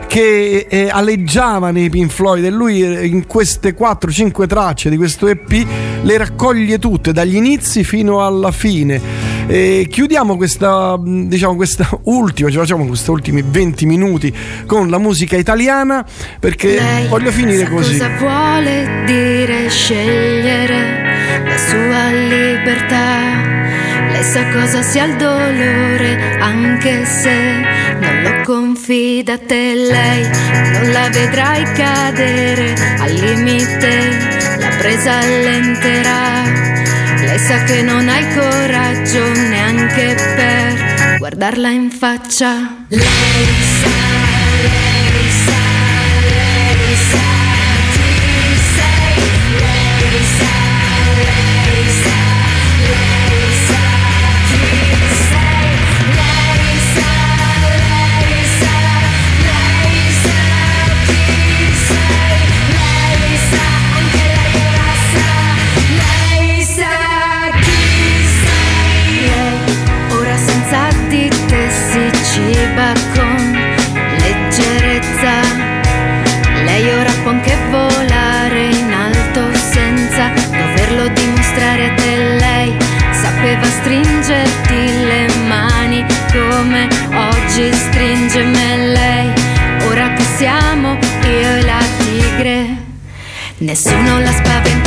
che 0.06 0.66
eh, 0.68 0.88
aleggiava 0.90 1.70
nei 1.70 1.90
Pink 1.90 2.10
Floyd 2.10 2.44
e 2.44 2.50
lui 2.50 2.82
eh, 2.82 3.06
in 3.06 3.26
queste 3.26 3.76
4-5 3.76 4.46
tracce 4.46 4.90
di 4.90 4.96
questo 4.96 5.26
EP 5.28 5.66
le 6.02 6.16
raccoglie 6.16 6.78
tutte 6.78 7.12
dagli 7.12 7.36
inizi 7.36 7.84
fino 7.84 8.24
alla 8.24 8.52
fine. 8.52 9.34
E 9.48 9.86
chiudiamo 9.88 10.36
questa, 10.36 10.98
diciamo, 11.00 11.54
questa 11.54 11.88
ultima, 12.04 12.50
ci 12.50 12.56
facciamo 12.56 12.84
questi 12.84 13.10
ultimi 13.10 13.44
20 13.46 13.86
minuti 13.86 14.34
con 14.66 14.90
la 14.90 14.98
musica 14.98 15.36
italiana 15.36 16.04
perché 16.40 16.74
Lei 16.74 17.06
voglio 17.08 17.30
finire 17.30 17.68
così. 17.68 17.92
Cosa 17.92 18.10
vuole 18.18 19.04
dire 19.06 19.68
scegliere 19.68 21.44
la 21.44 21.58
sua 21.58 22.10
libertà? 22.10 23.54
Lei 24.10 24.24
sa 24.24 24.48
cosa 24.50 24.82
sia 24.82 25.04
il 25.04 25.16
dolore, 25.16 26.38
anche 26.40 27.04
se 27.04 27.34
non 28.00 28.22
lo 28.22 28.42
confida 28.44 28.65
a 28.88 29.38
te. 29.38 29.74
Lei 29.74 30.22
non 30.72 30.92
la 30.92 31.08
vedrai 31.08 31.64
cadere 31.72 32.72
al 33.00 33.12
limite, 33.14 34.58
la 34.58 34.68
presa 34.78 35.18
allenterà. 35.18 36.44
Lei 37.18 37.38
sa 37.38 37.64
che 37.64 37.82
non 37.82 38.08
hai 38.08 38.24
coraggio 38.32 39.32
neanche 39.32 40.14
per 40.36 41.18
guardarla 41.18 41.68
in 41.68 41.90
faccia. 41.90 42.84
Lei 42.88 43.46
sa, 43.80 44.15
nessuno 93.58 94.20
la 94.20 94.32
spaventerà. 94.32 94.85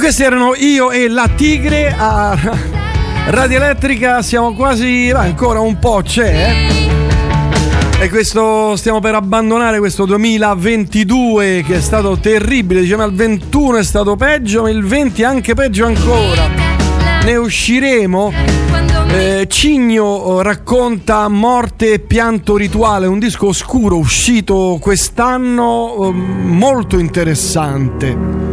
Questi 0.00 0.22
erano 0.22 0.54
io 0.56 0.90
e 0.90 1.08
la 1.08 1.28
tigre 1.28 1.94
a 1.96 2.34
Radio 3.26 3.58
Elettrica, 3.58 4.22
siamo 4.22 4.54
quasi, 4.54 5.10
beh, 5.12 5.18
ancora 5.18 5.60
un 5.60 5.78
po' 5.78 6.00
c'è. 6.02 6.54
eh. 7.98 8.02
E 8.02 8.08
questo 8.08 8.76
stiamo 8.76 9.00
per 9.00 9.14
abbandonare 9.14 9.78
questo 9.78 10.06
2022 10.06 11.62
che 11.66 11.76
è 11.76 11.80
stato 11.80 12.16
terribile, 12.16 12.80
diciamo 12.80 13.04
il 13.04 13.12
21 13.12 13.76
è 13.76 13.84
stato 13.84 14.16
peggio, 14.16 14.62
ma 14.62 14.70
il 14.70 14.82
20 14.82 15.20
è 15.20 15.24
anche 15.26 15.52
peggio 15.52 15.84
ancora. 15.84 16.48
Ne 17.22 17.36
usciremo. 17.36 18.32
Eh, 19.08 19.46
Cigno 19.50 20.40
eh, 20.40 20.42
racconta 20.42 21.28
Morte 21.28 21.92
e 21.92 21.98
pianto 21.98 22.56
rituale, 22.56 23.06
un 23.06 23.18
disco 23.18 23.48
oscuro 23.48 23.98
uscito 23.98 24.78
quest'anno 24.80 26.08
eh, 26.08 26.12
molto 26.12 26.98
interessante. 26.98 28.49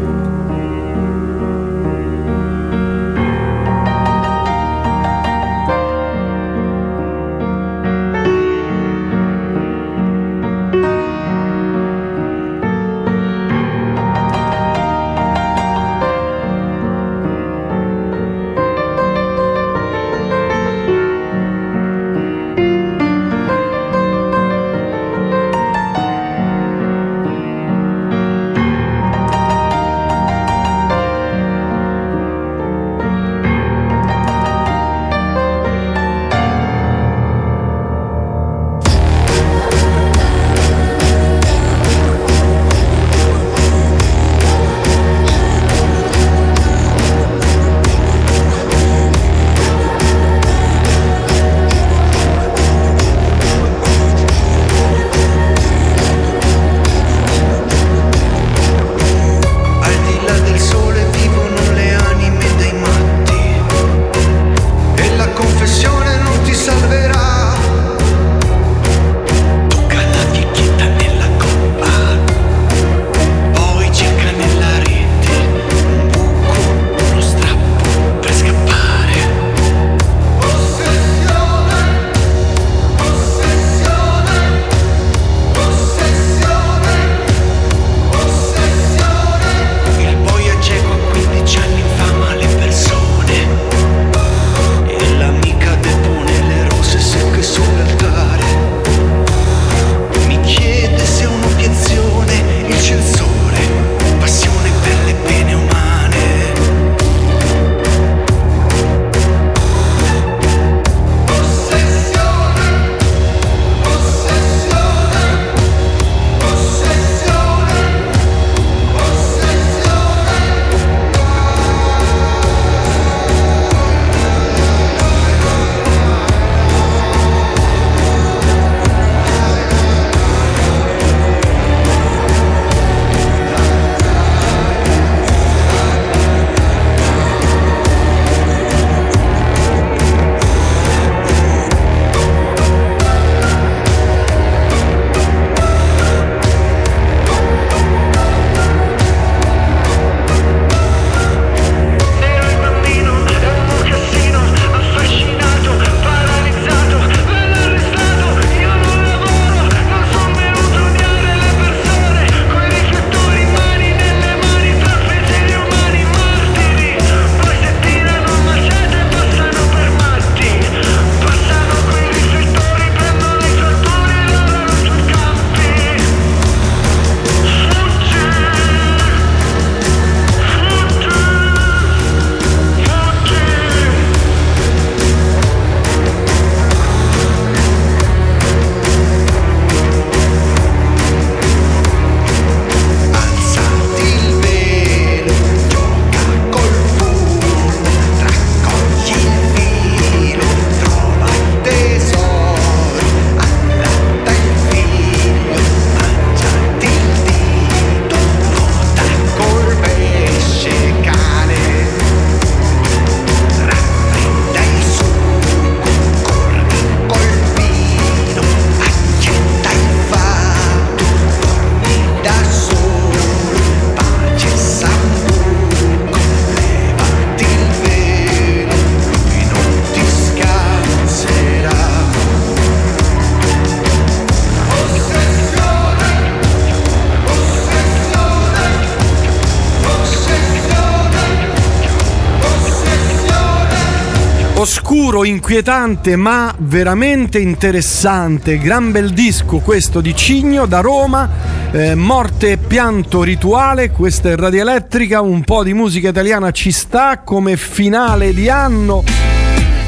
Oscuro, 245.18 245.24
inquietante, 245.24 246.16
ma 246.16 246.54
veramente 246.58 247.40
interessante. 247.40 248.58
Gran 248.58 248.92
bel 248.92 249.12
disco 249.12 249.60
questo 249.60 250.02
di 250.02 250.16
Cigno 250.16 250.66
da 250.66 250.80
Roma. 250.80 251.30
Eh, 251.72 251.96
morte 251.96 252.52
e 252.52 252.58
pianto 252.58 253.24
rituale. 253.24 253.90
Questa 253.90 254.30
è 254.30 254.36
Radio 254.36 254.62
Elettrica. 254.62 255.22
Un 255.22 255.44
po' 255.44 255.64
di 255.64 255.74
musica 255.74 256.10
italiana 256.10 256.52
ci 256.52 256.72
sta 256.72 257.20
come 257.24 257.58
finale 257.58 258.34
di 258.34 258.50
anno. 258.50 259.04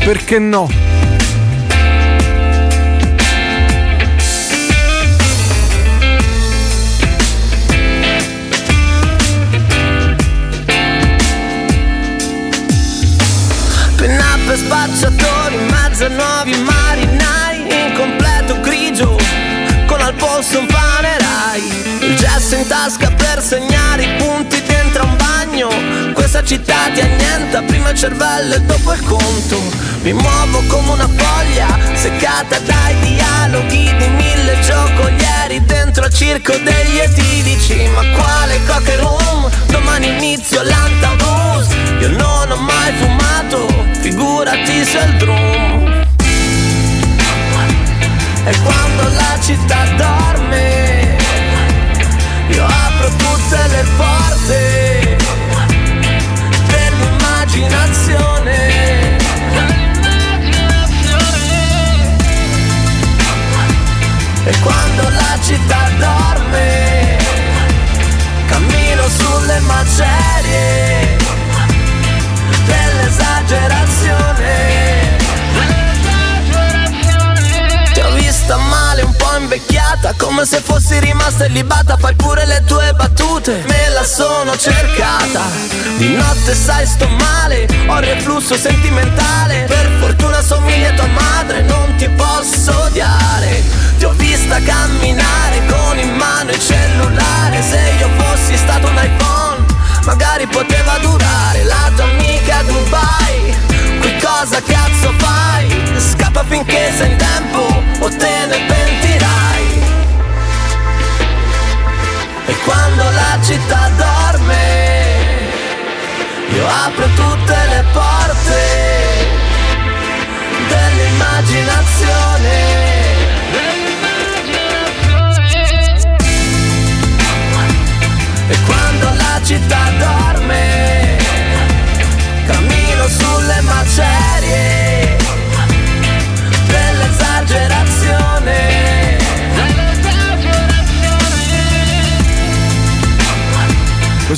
Perché 0.03 0.40
no? 0.40 0.89
Up 14.90 14.95
spacciatori 14.95 15.56
in 15.56 15.66
mezzo 15.66 16.06
a 16.06 16.09
nuovi 16.09 16.56
marinai 16.58 17.61
In 17.61 17.93
completo 17.95 18.59
grigio 18.61 19.18
con 19.85 20.01
al 20.01 20.14
polso 20.14 20.59
un 20.59 20.68
panerai. 20.68 21.64
Il 22.01 22.16
gesso 22.16 22.56
in 22.56 22.68
tasca 22.68 23.09
per 23.09 23.42
segnare 23.42 24.03
i 24.03 24.16
punti 24.18 24.61
dentro 24.61 25.03
un 25.03 25.18
bagno. 25.18 25.69
Questa 26.14 26.43
città 26.43 26.92
ti 26.93 27.01
annienta 27.01 27.64
prima 27.64 27.90
il 27.90 27.98
cervello 27.98 28.53
e 28.53 28.61
dopo 28.61 28.93
il 28.93 29.03
conto. 29.03 29.59
Mi 30.03 30.14
muovo 30.14 30.61
come 30.68 30.92
una 30.92 31.09
foglia 31.18 31.76
seccata 31.95 32.59
dai 32.59 33.00
dialoghi 33.00 33.95
di 33.98 34.08
mille 34.08 34.59
giocolieri 34.61 35.66
Dentro 35.66 36.06
al 36.06 36.14
circo 36.14 36.53
degli 36.53 37.00
etilici 37.00 37.85
Ma 37.93 38.06
quale 38.16 38.64
cocker 38.66 39.00
room? 39.00 39.50
Domani 39.66 40.08
inizio 40.08 40.61
l'antabus 40.64 41.39
Io 42.00 42.10
non 42.10 42.52
ho 42.52 42.56
mai 42.56 42.94
fumato, 42.94 43.68
figurati 44.02 44.86
se 44.86 45.00
il 45.00 45.18
drum. 45.18 45.69
E 48.50 48.58
quando 48.64 49.03
la 49.10 49.38
città 49.42 49.86
dorme 49.95 51.18
Io 52.48 52.66
apro 52.66 53.10
tutte 53.10 53.68
le 53.68 53.86
porte 53.95 55.18
Dell'immaginazione 56.68 59.18
E 64.45 64.60
quando 64.61 65.10
la 65.10 65.38
città 65.44 65.92
dorme 66.00 67.18
Cammino 68.48 69.08
sulle 69.10 69.60
macerie 69.60 70.99
invecchiata 79.90 80.14
Come 80.18 80.45
se 80.45 80.61
fossi 80.61 81.00
rimasta 81.00 81.45
illibata 81.45 81.98
Fai 81.98 82.16
pure 82.16 82.45
le 82.45 82.64
tue 82.66 82.93
battute 82.93 83.64
Me 83.68 83.90
la 83.93 84.03
sono 84.03 84.56
cercata. 84.58 85.42
Di 85.98 86.16
notte 86.16 86.53
sai 86.53 86.85
sto 86.85 87.08
male 87.08 87.68
Ho 87.88 88.00
reflusso 88.00 88.56
sentimentale 88.56 89.66
Per 89.68 89.98
fortuna 90.00 90.42
somigli 90.42 90.85
a 90.85 90.93
tua 90.93 91.08
madre 91.08 91.61
Non 91.64 91.95
ti 91.95 92.08
posso 92.09 92.84
odiare. 92.84 93.64
Ti 93.98 94.06
ho 94.06 94.11
vista 94.11 94.61
camminare 94.61 95.66
Con 95.68 95.98
in 95.98 96.16
mano 96.16 96.51
il 96.51 96.59
cellulare 96.59 97.61
Se 97.61 97.80
io 98.00 98.09
fossi 98.18 98.58
stato 98.58 98.88
un 98.88 98.95
iPhone 98.95 99.66
Magari 100.06 100.48
poteva 100.48 100.98
durare 101.00 101.64
La 101.64 101.92
tua 101.95 102.06
amica 102.06 102.58
a 102.58 102.64
Dubai. 102.64 103.58
Qui 104.00 104.18
cosa 104.22 104.61
cazzo 104.61 105.14
fai? 105.18 105.68
Scappa 105.98 106.43
finché 106.48 106.93
sei 106.95 107.11
in 107.11 107.18
tempo 107.18 107.84
O 108.00 108.09
te 108.09 108.45
ne 108.48 108.58
pentirai 108.68 109.58
quando 112.69 113.03
la 113.03 113.41
città 113.41 113.89
dorme 113.98 114.08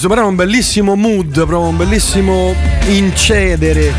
Questo 0.02 0.18
brano 0.18 0.30
è 0.30 0.40
un 0.40 0.46
bellissimo 0.48 0.96
mood, 0.96 1.32
proprio 1.32 1.60
un 1.60 1.78
bellissimo 1.78 2.56
incedere. 2.88 3.94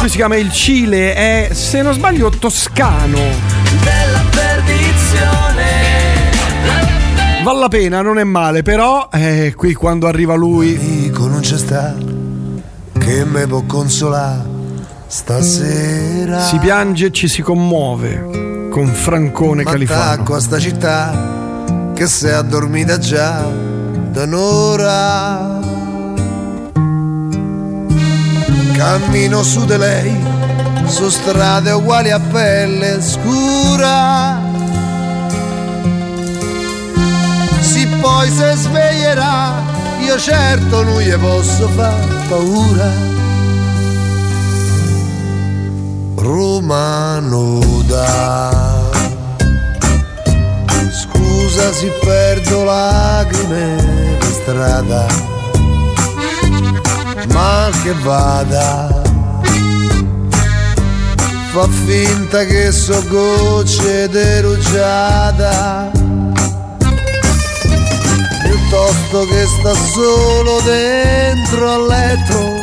Lui 0.00 0.08
si 0.08 0.16
chiama 0.16 0.36
Il 0.36 0.50
Cile, 0.50 1.12
è 1.12 1.50
se 1.52 1.82
non 1.82 1.92
sbaglio 1.92 2.30
toscano. 2.30 3.18
Della 3.82 4.24
perdizione 4.30 5.64
Vale 7.44 7.58
la 7.58 7.68
pena, 7.68 8.00
non 8.00 8.18
è 8.18 8.24
male, 8.24 8.62
però 8.62 9.10
eh, 9.12 9.52
qui 9.54 9.74
quando 9.74 10.06
arriva 10.06 10.32
lui. 10.32 10.74
Amico 10.74 11.26
non 11.26 11.40
c'è 11.40 11.58
sta 11.58 11.96
che 12.98 13.24
me 13.26 13.46
può 13.46 13.62
consolare 13.66 14.44
stasera. 15.06 16.40
Si 16.46 16.56
piange 16.60 17.08
e 17.08 17.12
ci 17.12 17.28
si 17.28 17.42
commuove 17.42 18.68
con 18.70 18.86
Francone 18.86 19.64
Califano. 19.64 20.00
M'attacco 20.00 20.34
a 20.34 20.40
sta 20.40 20.58
città 20.58 21.92
che 21.92 22.06
si 22.06 22.24
è 22.24 22.30
addormita 22.30 22.96
già 22.96 23.71
da 24.12 24.24
un'ora. 24.24 25.60
Cammino 28.76 29.42
su 29.42 29.64
di 29.64 29.76
lei, 29.76 30.14
su 30.86 31.08
strade 31.08 31.70
uguali 31.70 32.10
a 32.10 32.20
pelle 32.20 33.00
scura. 33.00 34.38
Sì, 37.60 37.86
poi 38.00 38.30
se 38.30 38.54
sveglierà, 38.54 39.54
io 40.00 40.18
certo 40.18 40.82
non 40.82 41.00
gli 41.00 41.16
posso 41.16 41.68
far 41.68 42.26
paura. 42.28 42.90
Roma 46.16 47.18
nuda. 47.20 48.80
Scusa 51.52 51.72
se 51.74 51.88
perdo 52.00 52.64
lacrime 52.64 54.16
per 54.18 54.32
strada, 54.32 55.06
ma 57.28 57.68
che 57.82 57.92
vada. 58.02 59.02
Fa 61.52 61.68
finta 61.84 62.44
che 62.46 62.72
so 62.72 63.04
gocce 63.06 64.08
di 64.08 64.40
rugiada, 64.40 65.90
piuttosto 68.44 69.26
che 69.26 69.44
sta 69.44 69.74
solo 69.92 70.58
dentro 70.62 71.70
al 71.70 71.86
letto. 71.86 72.60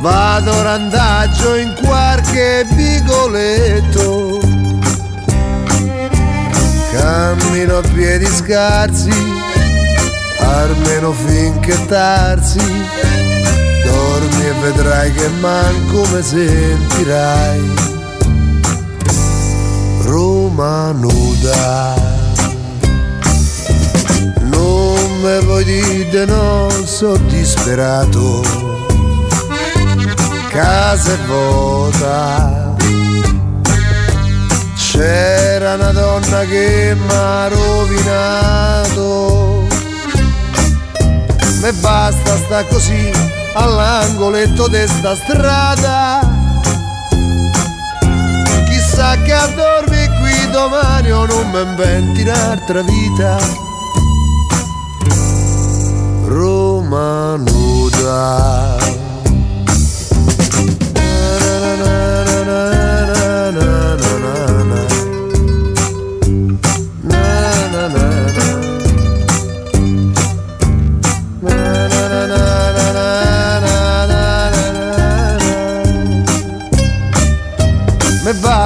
Vado 0.00 0.62
randaggio 0.62 1.54
in 1.54 1.74
qualche 1.82 2.66
vicoletto 2.68 4.47
Cammino 7.08 7.78
a 7.78 7.80
piedi 7.80 8.26
scarsi 8.26 9.08
Almeno 10.40 11.12
finché 11.12 11.86
tarsi. 11.86 12.58
Dormi 12.58 14.46
e 14.46 14.52
vedrai 14.60 15.12
che 15.12 15.28
manco 15.40 16.06
me 16.12 16.22
sentirai. 16.22 17.74
Roma 20.02 20.92
nuda. 20.92 21.94
Non 24.40 25.20
me 25.22 25.40
vuoi 25.40 25.64
dire 25.64 26.24
no, 26.26 26.68
so 26.84 27.16
disperato. 27.16 28.42
Casa 30.50 31.12
è 31.12 31.18
vuota. 31.26 32.67
C'era 34.98 35.74
una 35.74 35.92
donna 35.92 36.44
che 36.44 36.96
m'ha 37.06 37.46
rovinato. 37.46 38.98
Me 41.60 41.72
basta 41.74 42.36
sta 42.36 42.64
così 42.64 43.08
all'angoletto 43.54 44.66
desta 44.66 45.14
strada. 45.14 46.18
Chissà 48.68 49.16
che 49.22 49.32
addormi 49.34 50.08
qui 50.20 50.50
domani 50.50 51.12
o 51.12 51.26
non 51.26 51.48
mi 51.52 51.60
inventi 51.60 52.22
un'altra 52.22 52.82
vita. 52.82 53.38
Roma 56.24 57.36
nuda. 57.36 58.76
na 60.94 61.74
na 61.76 62.42
na 62.42 62.70
na 63.14 63.50
na 63.50 63.87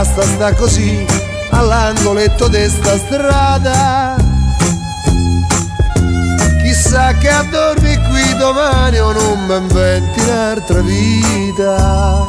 basta 0.02 0.22
sta 0.22 0.52
così 0.55 1.06
all'angoletto 1.50 2.48
de 2.48 2.68
sta 2.68 2.98
strada. 2.98 4.16
Chissà 6.60 7.12
che 7.18 7.28
a 7.28 7.44
dormi 7.44 7.97
qui 8.10 8.36
domani 8.36 8.98
o 8.98 9.12
non 9.12 9.47
mi 9.47 9.56
inventi 9.56 10.20
un'altra 10.20 10.81
vita. 10.81 12.26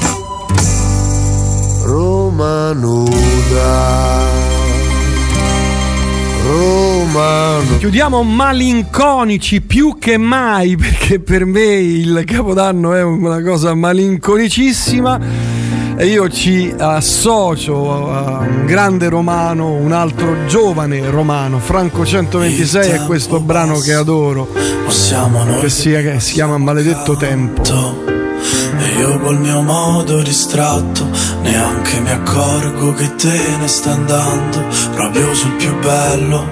Roma 1.81 2.73
nuda. 2.73 4.19
Roma 6.45 7.57
nuda. 7.57 7.77
Chiudiamo 7.79 8.21
malinconici 8.21 9.61
più 9.61 9.97
che 9.97 10.17
mai 10.17 10.75
perché 10.77 11.19
per 11.19 11.45
me 11.45 11.63
il 11.63 12.21
Capodanno 12.23 12.93
è 12.93 13.01
una 13.01 13.41
cosa 13.41 13.73
malinconicissima 13.73 15.62
e 16.03 16.07
io 16.07 16.27
ci 16.27 16.73
associo 16.77 18.11
a 18.11 18.39
un 18.39 18.65
grande 18.65 19.07
romano, 19.07 19.71
un 19.71 19.93
altro 19.93 20.45
giovane 20.47 21.09
romano, 21.09 21.59
Franco 21.59 22.05
126 22.05 22.89
è 22.89 23.05
questo 23.05 23.39
brano 23.39 23.79
che 23.79 23.93
adoro, 23.93 24.49
che 25.61 25.69
si, 25.69 25.91
che 25.91 26.19
si 26.19 26.33
chiama 26.33 26.57
Maledetto 26.57 27.15
Tempo. 27.15 27.61
E 28.79 28.99
io 28.99 29.17
col 29.19 29.39
mio 29.39 29.61
modo 29.61 30.21
distratto 30.21 31.07
neanche 31.41 32.01
mi 32.01 32.11
accorgo 32.11 32.93
che 32.95 33.15
te 33.15 33.39
ne 33.57 33.67
stai 33.69 33.93
andando 33.93 34.61
proprio 34.95 35.33
sul 35.33 35.53
più 35.53 35.73
bello. 35.79 36.45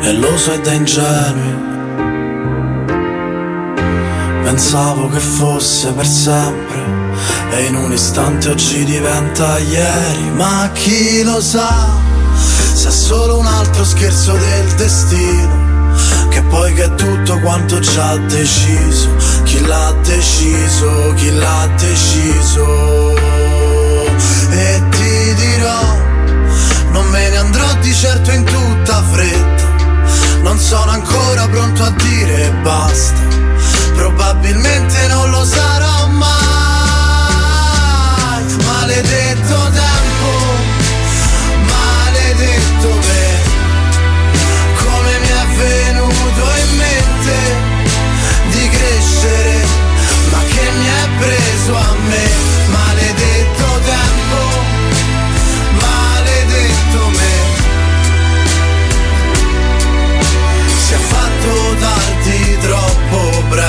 E 0.00 0.12
lo 0.12 0.36
so 0.36 0.52
è 0.52 0.60
da 0.60 0.72
ingenui. 0.74 1.66
Pensavo 4.44 5.08
che 5.08 5.18
fosse 5.18 5.92
per 5.92 6.06
sempre 6.06 7.07
e 7.50 7.64
in 7.64 7.76
un 7.76 7.92
istante 7.92 8.50
oggi 8.50 8.84
diventa 8.84 9.58
ieri, 9.58 10.30
ma 10.30 10.70
chi 10.72 11.22
lo 11.22 11.40
sa 11.40 12.06
se 12.74 12.88
è 12.88 12.92
solo 12.92 13.38
un 13.38 13.46
altro 13.46 13.84
scherzo 13.84 14.32
del 14.32 14.74
destino. 14.74 15.66
Che 16.28 16.42
poi 16.42 16.72
che 16.74 16.84
è 16.84 16.94
tutto 16.94 17.40
quanto 17.40 17.78
già 17.80 18.16
deciso 18.16 19.08
Chi 19.44 19.64
l'ha 19.66 19.92
deciso, 20.02 21.12
chi 21.16 21.34
l'ha 21.34 21.68
deciso 21.76 23.16
E 24.50 24.82
ti 24.90 25.34
dirò 25.34 25.96
Non 26.92 27.06
me 27.08 27.28
ne 27.30 27.36
andrò 27.36 27.74
di 27.80 27.92
certo 27.92 28.30
in 28.30 28.44
tutta 28.44 29.02
fretta 29.10 29.64
Non 30.42 30.58
sono 30.58 30.90
ancora 30.90 31.48
pronto 31.48 31.82
a 31.82 31.90
dire 31.90 32.52
basta 32.62 33.20
Probabilmente 33.94 35.08
non 35.08 35.30
lo 35.30 35.44
sarò 35.44 36.06
mai 36.08 36.17
Maledetto 38.88 39.70
tempo 39.70 40.32
Maledetto 41.60 42.88
me 42.88 43.26
come 44.76 45.18
mi 45.18 45.28
è 45.28 45.46
venuto 45.58 46.42
in 46.56 46.67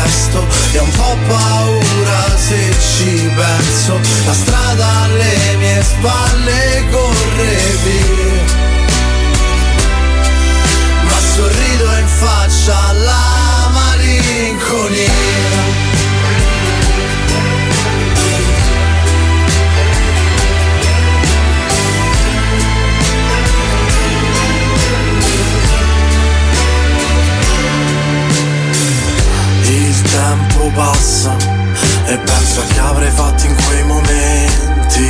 presto. 0.09 0.45
E 0.73 0.79
ho 0.79 0.83
un 0.83 0.91
po' 0.91 1.17
paura 1.27 2.37
se 2.37 2.75
ci 2.79 3.31
penso, 3.35 3.99
la 4.25 4.33
strada 4.33 4.87
alle 5.03 5.55
mie 5.57 5.83
spalle 5.83 6.87
corre 6.91 7.57
via 7.83 8.57
ma 11.03 11.19
sorrido 11.35 11.97
in 11.97 12.07
faccia 12.07 12.77
alla 12.89 13.69
malinconia. 13.71 15.98
Tempo 30.09 30.71
passa 30.75 31.35
e 32.05 32.17
penso 32.17 32.61
a 32.61 32.73
che 32.73 32.79
avrei 32.79 33.11
fatto 33.11 33.45
in 33.45 33.55
quei 33.65 33.83
momenti, 33.83 35.07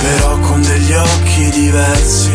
però 0.00 0.38
con 0.38 0.62
degli 0.62 0.92
occhi 0.92 1.50
diversi 1.50 2.30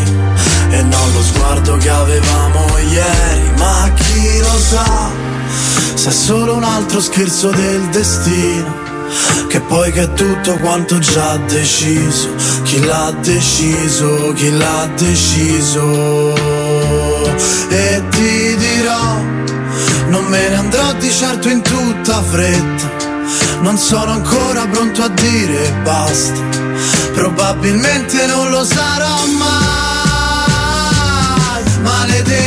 e 0.69 0.81
non 0.81 1.13
lo 1.13 1.21
sguardo 1.21 1.77
che 1.77 1.89
avevamo 1.89 2.65
ieri, 2.89 3.51
ma 3.57 3.91
chi 3.95 4.39
lo 4.39 4.57
sa 4.57 5.27
se 5.93 6.09
è 6.09 6.11
solo 6.11 6.55
un 6.55 6.63
altro 6.63 6.99
scherzo 7.01 7.49
del 7.49 7.81
destino. 7.89 8.85
Che 9.47 9.59
poi 9.61 9.91
che 9.91 10.01
è 10.03 10.13
tutto 10.13 10.57
quanto 10.57 10.99
già 10.99 11.37
deciso, 11.37 12.29
chi 12.63 12.83
l'ha 12.83 13.13
deciso, 13.21 14.33
chi 14.33 14.51
l'ha 14.55 14.89
deciso. 14.97 16.35
E 17.69 18.03
ti 18.09 18.55
dirò, 18.57 18.76
non 20.19 20.25
me 20.31 20.49
ne 20.49 20.55
andrò 20.55 20.93
di 20.93 21.11
certo 21.11 21.47
in 21.47 21.61
tutta 21.61 22.23
fretta, 22.23 22.89
non 23.61 23.77
sono 23.77 24.13
ancora 24.13 24.65
pronto 24.65 25.03
a 25.03 25.09
dire 25.09 25.71
basta, 25.83 26.41
probabilmente 27.13 28.25
non 28.25 28.49
lo 28.49 28.65
sarò 28.65 29.25
mai. 29.37 29.65
Maledetto 31.83 32.46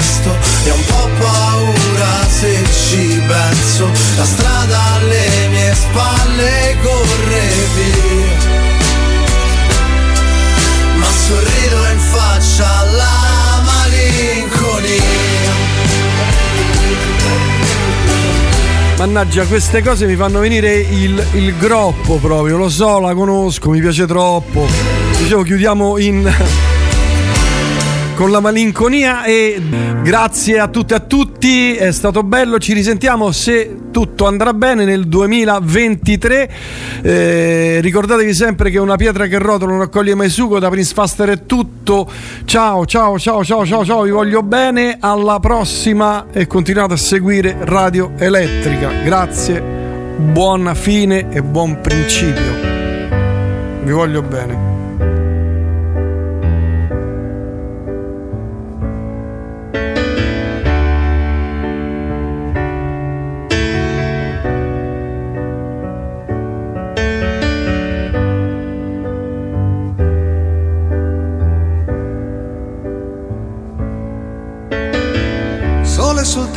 presto 0.00 0.34
e 0.64 0.70
ho 0.70 0.74
un 0.74 0.84
po' 0.84 1.08
paura 1.18 2.26
se 2.28 2.64
ci 2.72 3.22
penso. 3.26 3.90
La 4.16 4.24
strada 4.24 4.78
alle 4.94 5.48
mie 5.50 5.74
spalle 5.74 6.76
corre 6.82 7.48
via. 7.74 8.48
Ma 10.96 11.06
sorrido 11.06 11.90
in 11.92 11.98
faccia 11.98 12.78
alla 12.78 13.62
malinconia. 13.64 14.98
Mannaggia, 18.96 19.44
queste 19.46 19.82
cose 19.82 20.06
mi 20.06 20.16
fanno 20.16 20.40
venire 20.40 20.74
il, 20.74 21.24
il 21.32 21.56
groppo 21.56 22.16
proprio, 22.16 22.58
lo 22.58 22.68
so, 22.68 22.98
la 22.98 23.14
conosco, 23.14 23.70
mi 23.70 23.80
piace 23.80 24.06
troppo. 24.06 24.66
Dicevo, 25.16 25.42
chiudiamo 25.42 25.96
in 25.98 26.30
con 28.20 28.30
la 28.30 28.40
malinconia 28.40 29.24
e 29.24 29.58
grazie 30.02 30.58
a 30.58 30.68
tutte 30.68 30.94
e 30.94 30.96
a 30.96 31.00
tutti, 31.00 31.74
è 31.74 31.92
stato 31.92 32.22
bello, 32.22 32.58
ci 32.58 32.72
risentiamo 32.72 33.30
se 33.32 33.76
tutto 33.90 34.26
andrà 34.26 34.52
bene 34.52 34.84
nel 34.84 35.06
2023. 35.06 36.50
Eh, 37.02 37.78
ricordatevi 37.80 38.34
sempre 38.34 38.70
che 38.70 38.78
una 38.78 38.96
pietra 38.96 39.26
che 39.26 39.38
rotola 39.38 39.72
non 39.72 39.80
raccoglie 39.80 40.14
mai 40.14 40.28
sugo, 40.28 40.58
da 40.58 40.68
Prince 40.68 40.94
Faster 40.94 41.28
è 41.28 41.46
tutto. 41.46 42.10
Ciao, 42.44 42.86
ciao, 42.86 43.18
ciao, 43.18 43.44
ciao, 43.44 43.66
ciao, 43.66 43.84
ciao, 43.84 44.02
vi 44.02 44.10
voglio 44.10 44.42
bene, 44.42 44.96
alla 45.00 45.38
prossima 45.40 46.26
e 46.32 46.46
continuate 46.46 46.94
a 46.94 46.98
seguire 46.98 47.56
Radio 47.60 48.12
Elettrica. 48.16 48.90
Grazie, 49.04 49.60
buona 49.60 50.74
fine 50.74 51.30
e 51.30 51.42
buon 51.42 51.80
principio. 51.80 52.58
Vi 53.82 53.92
voglio 53.92 54.22
bene. 54.22 54.69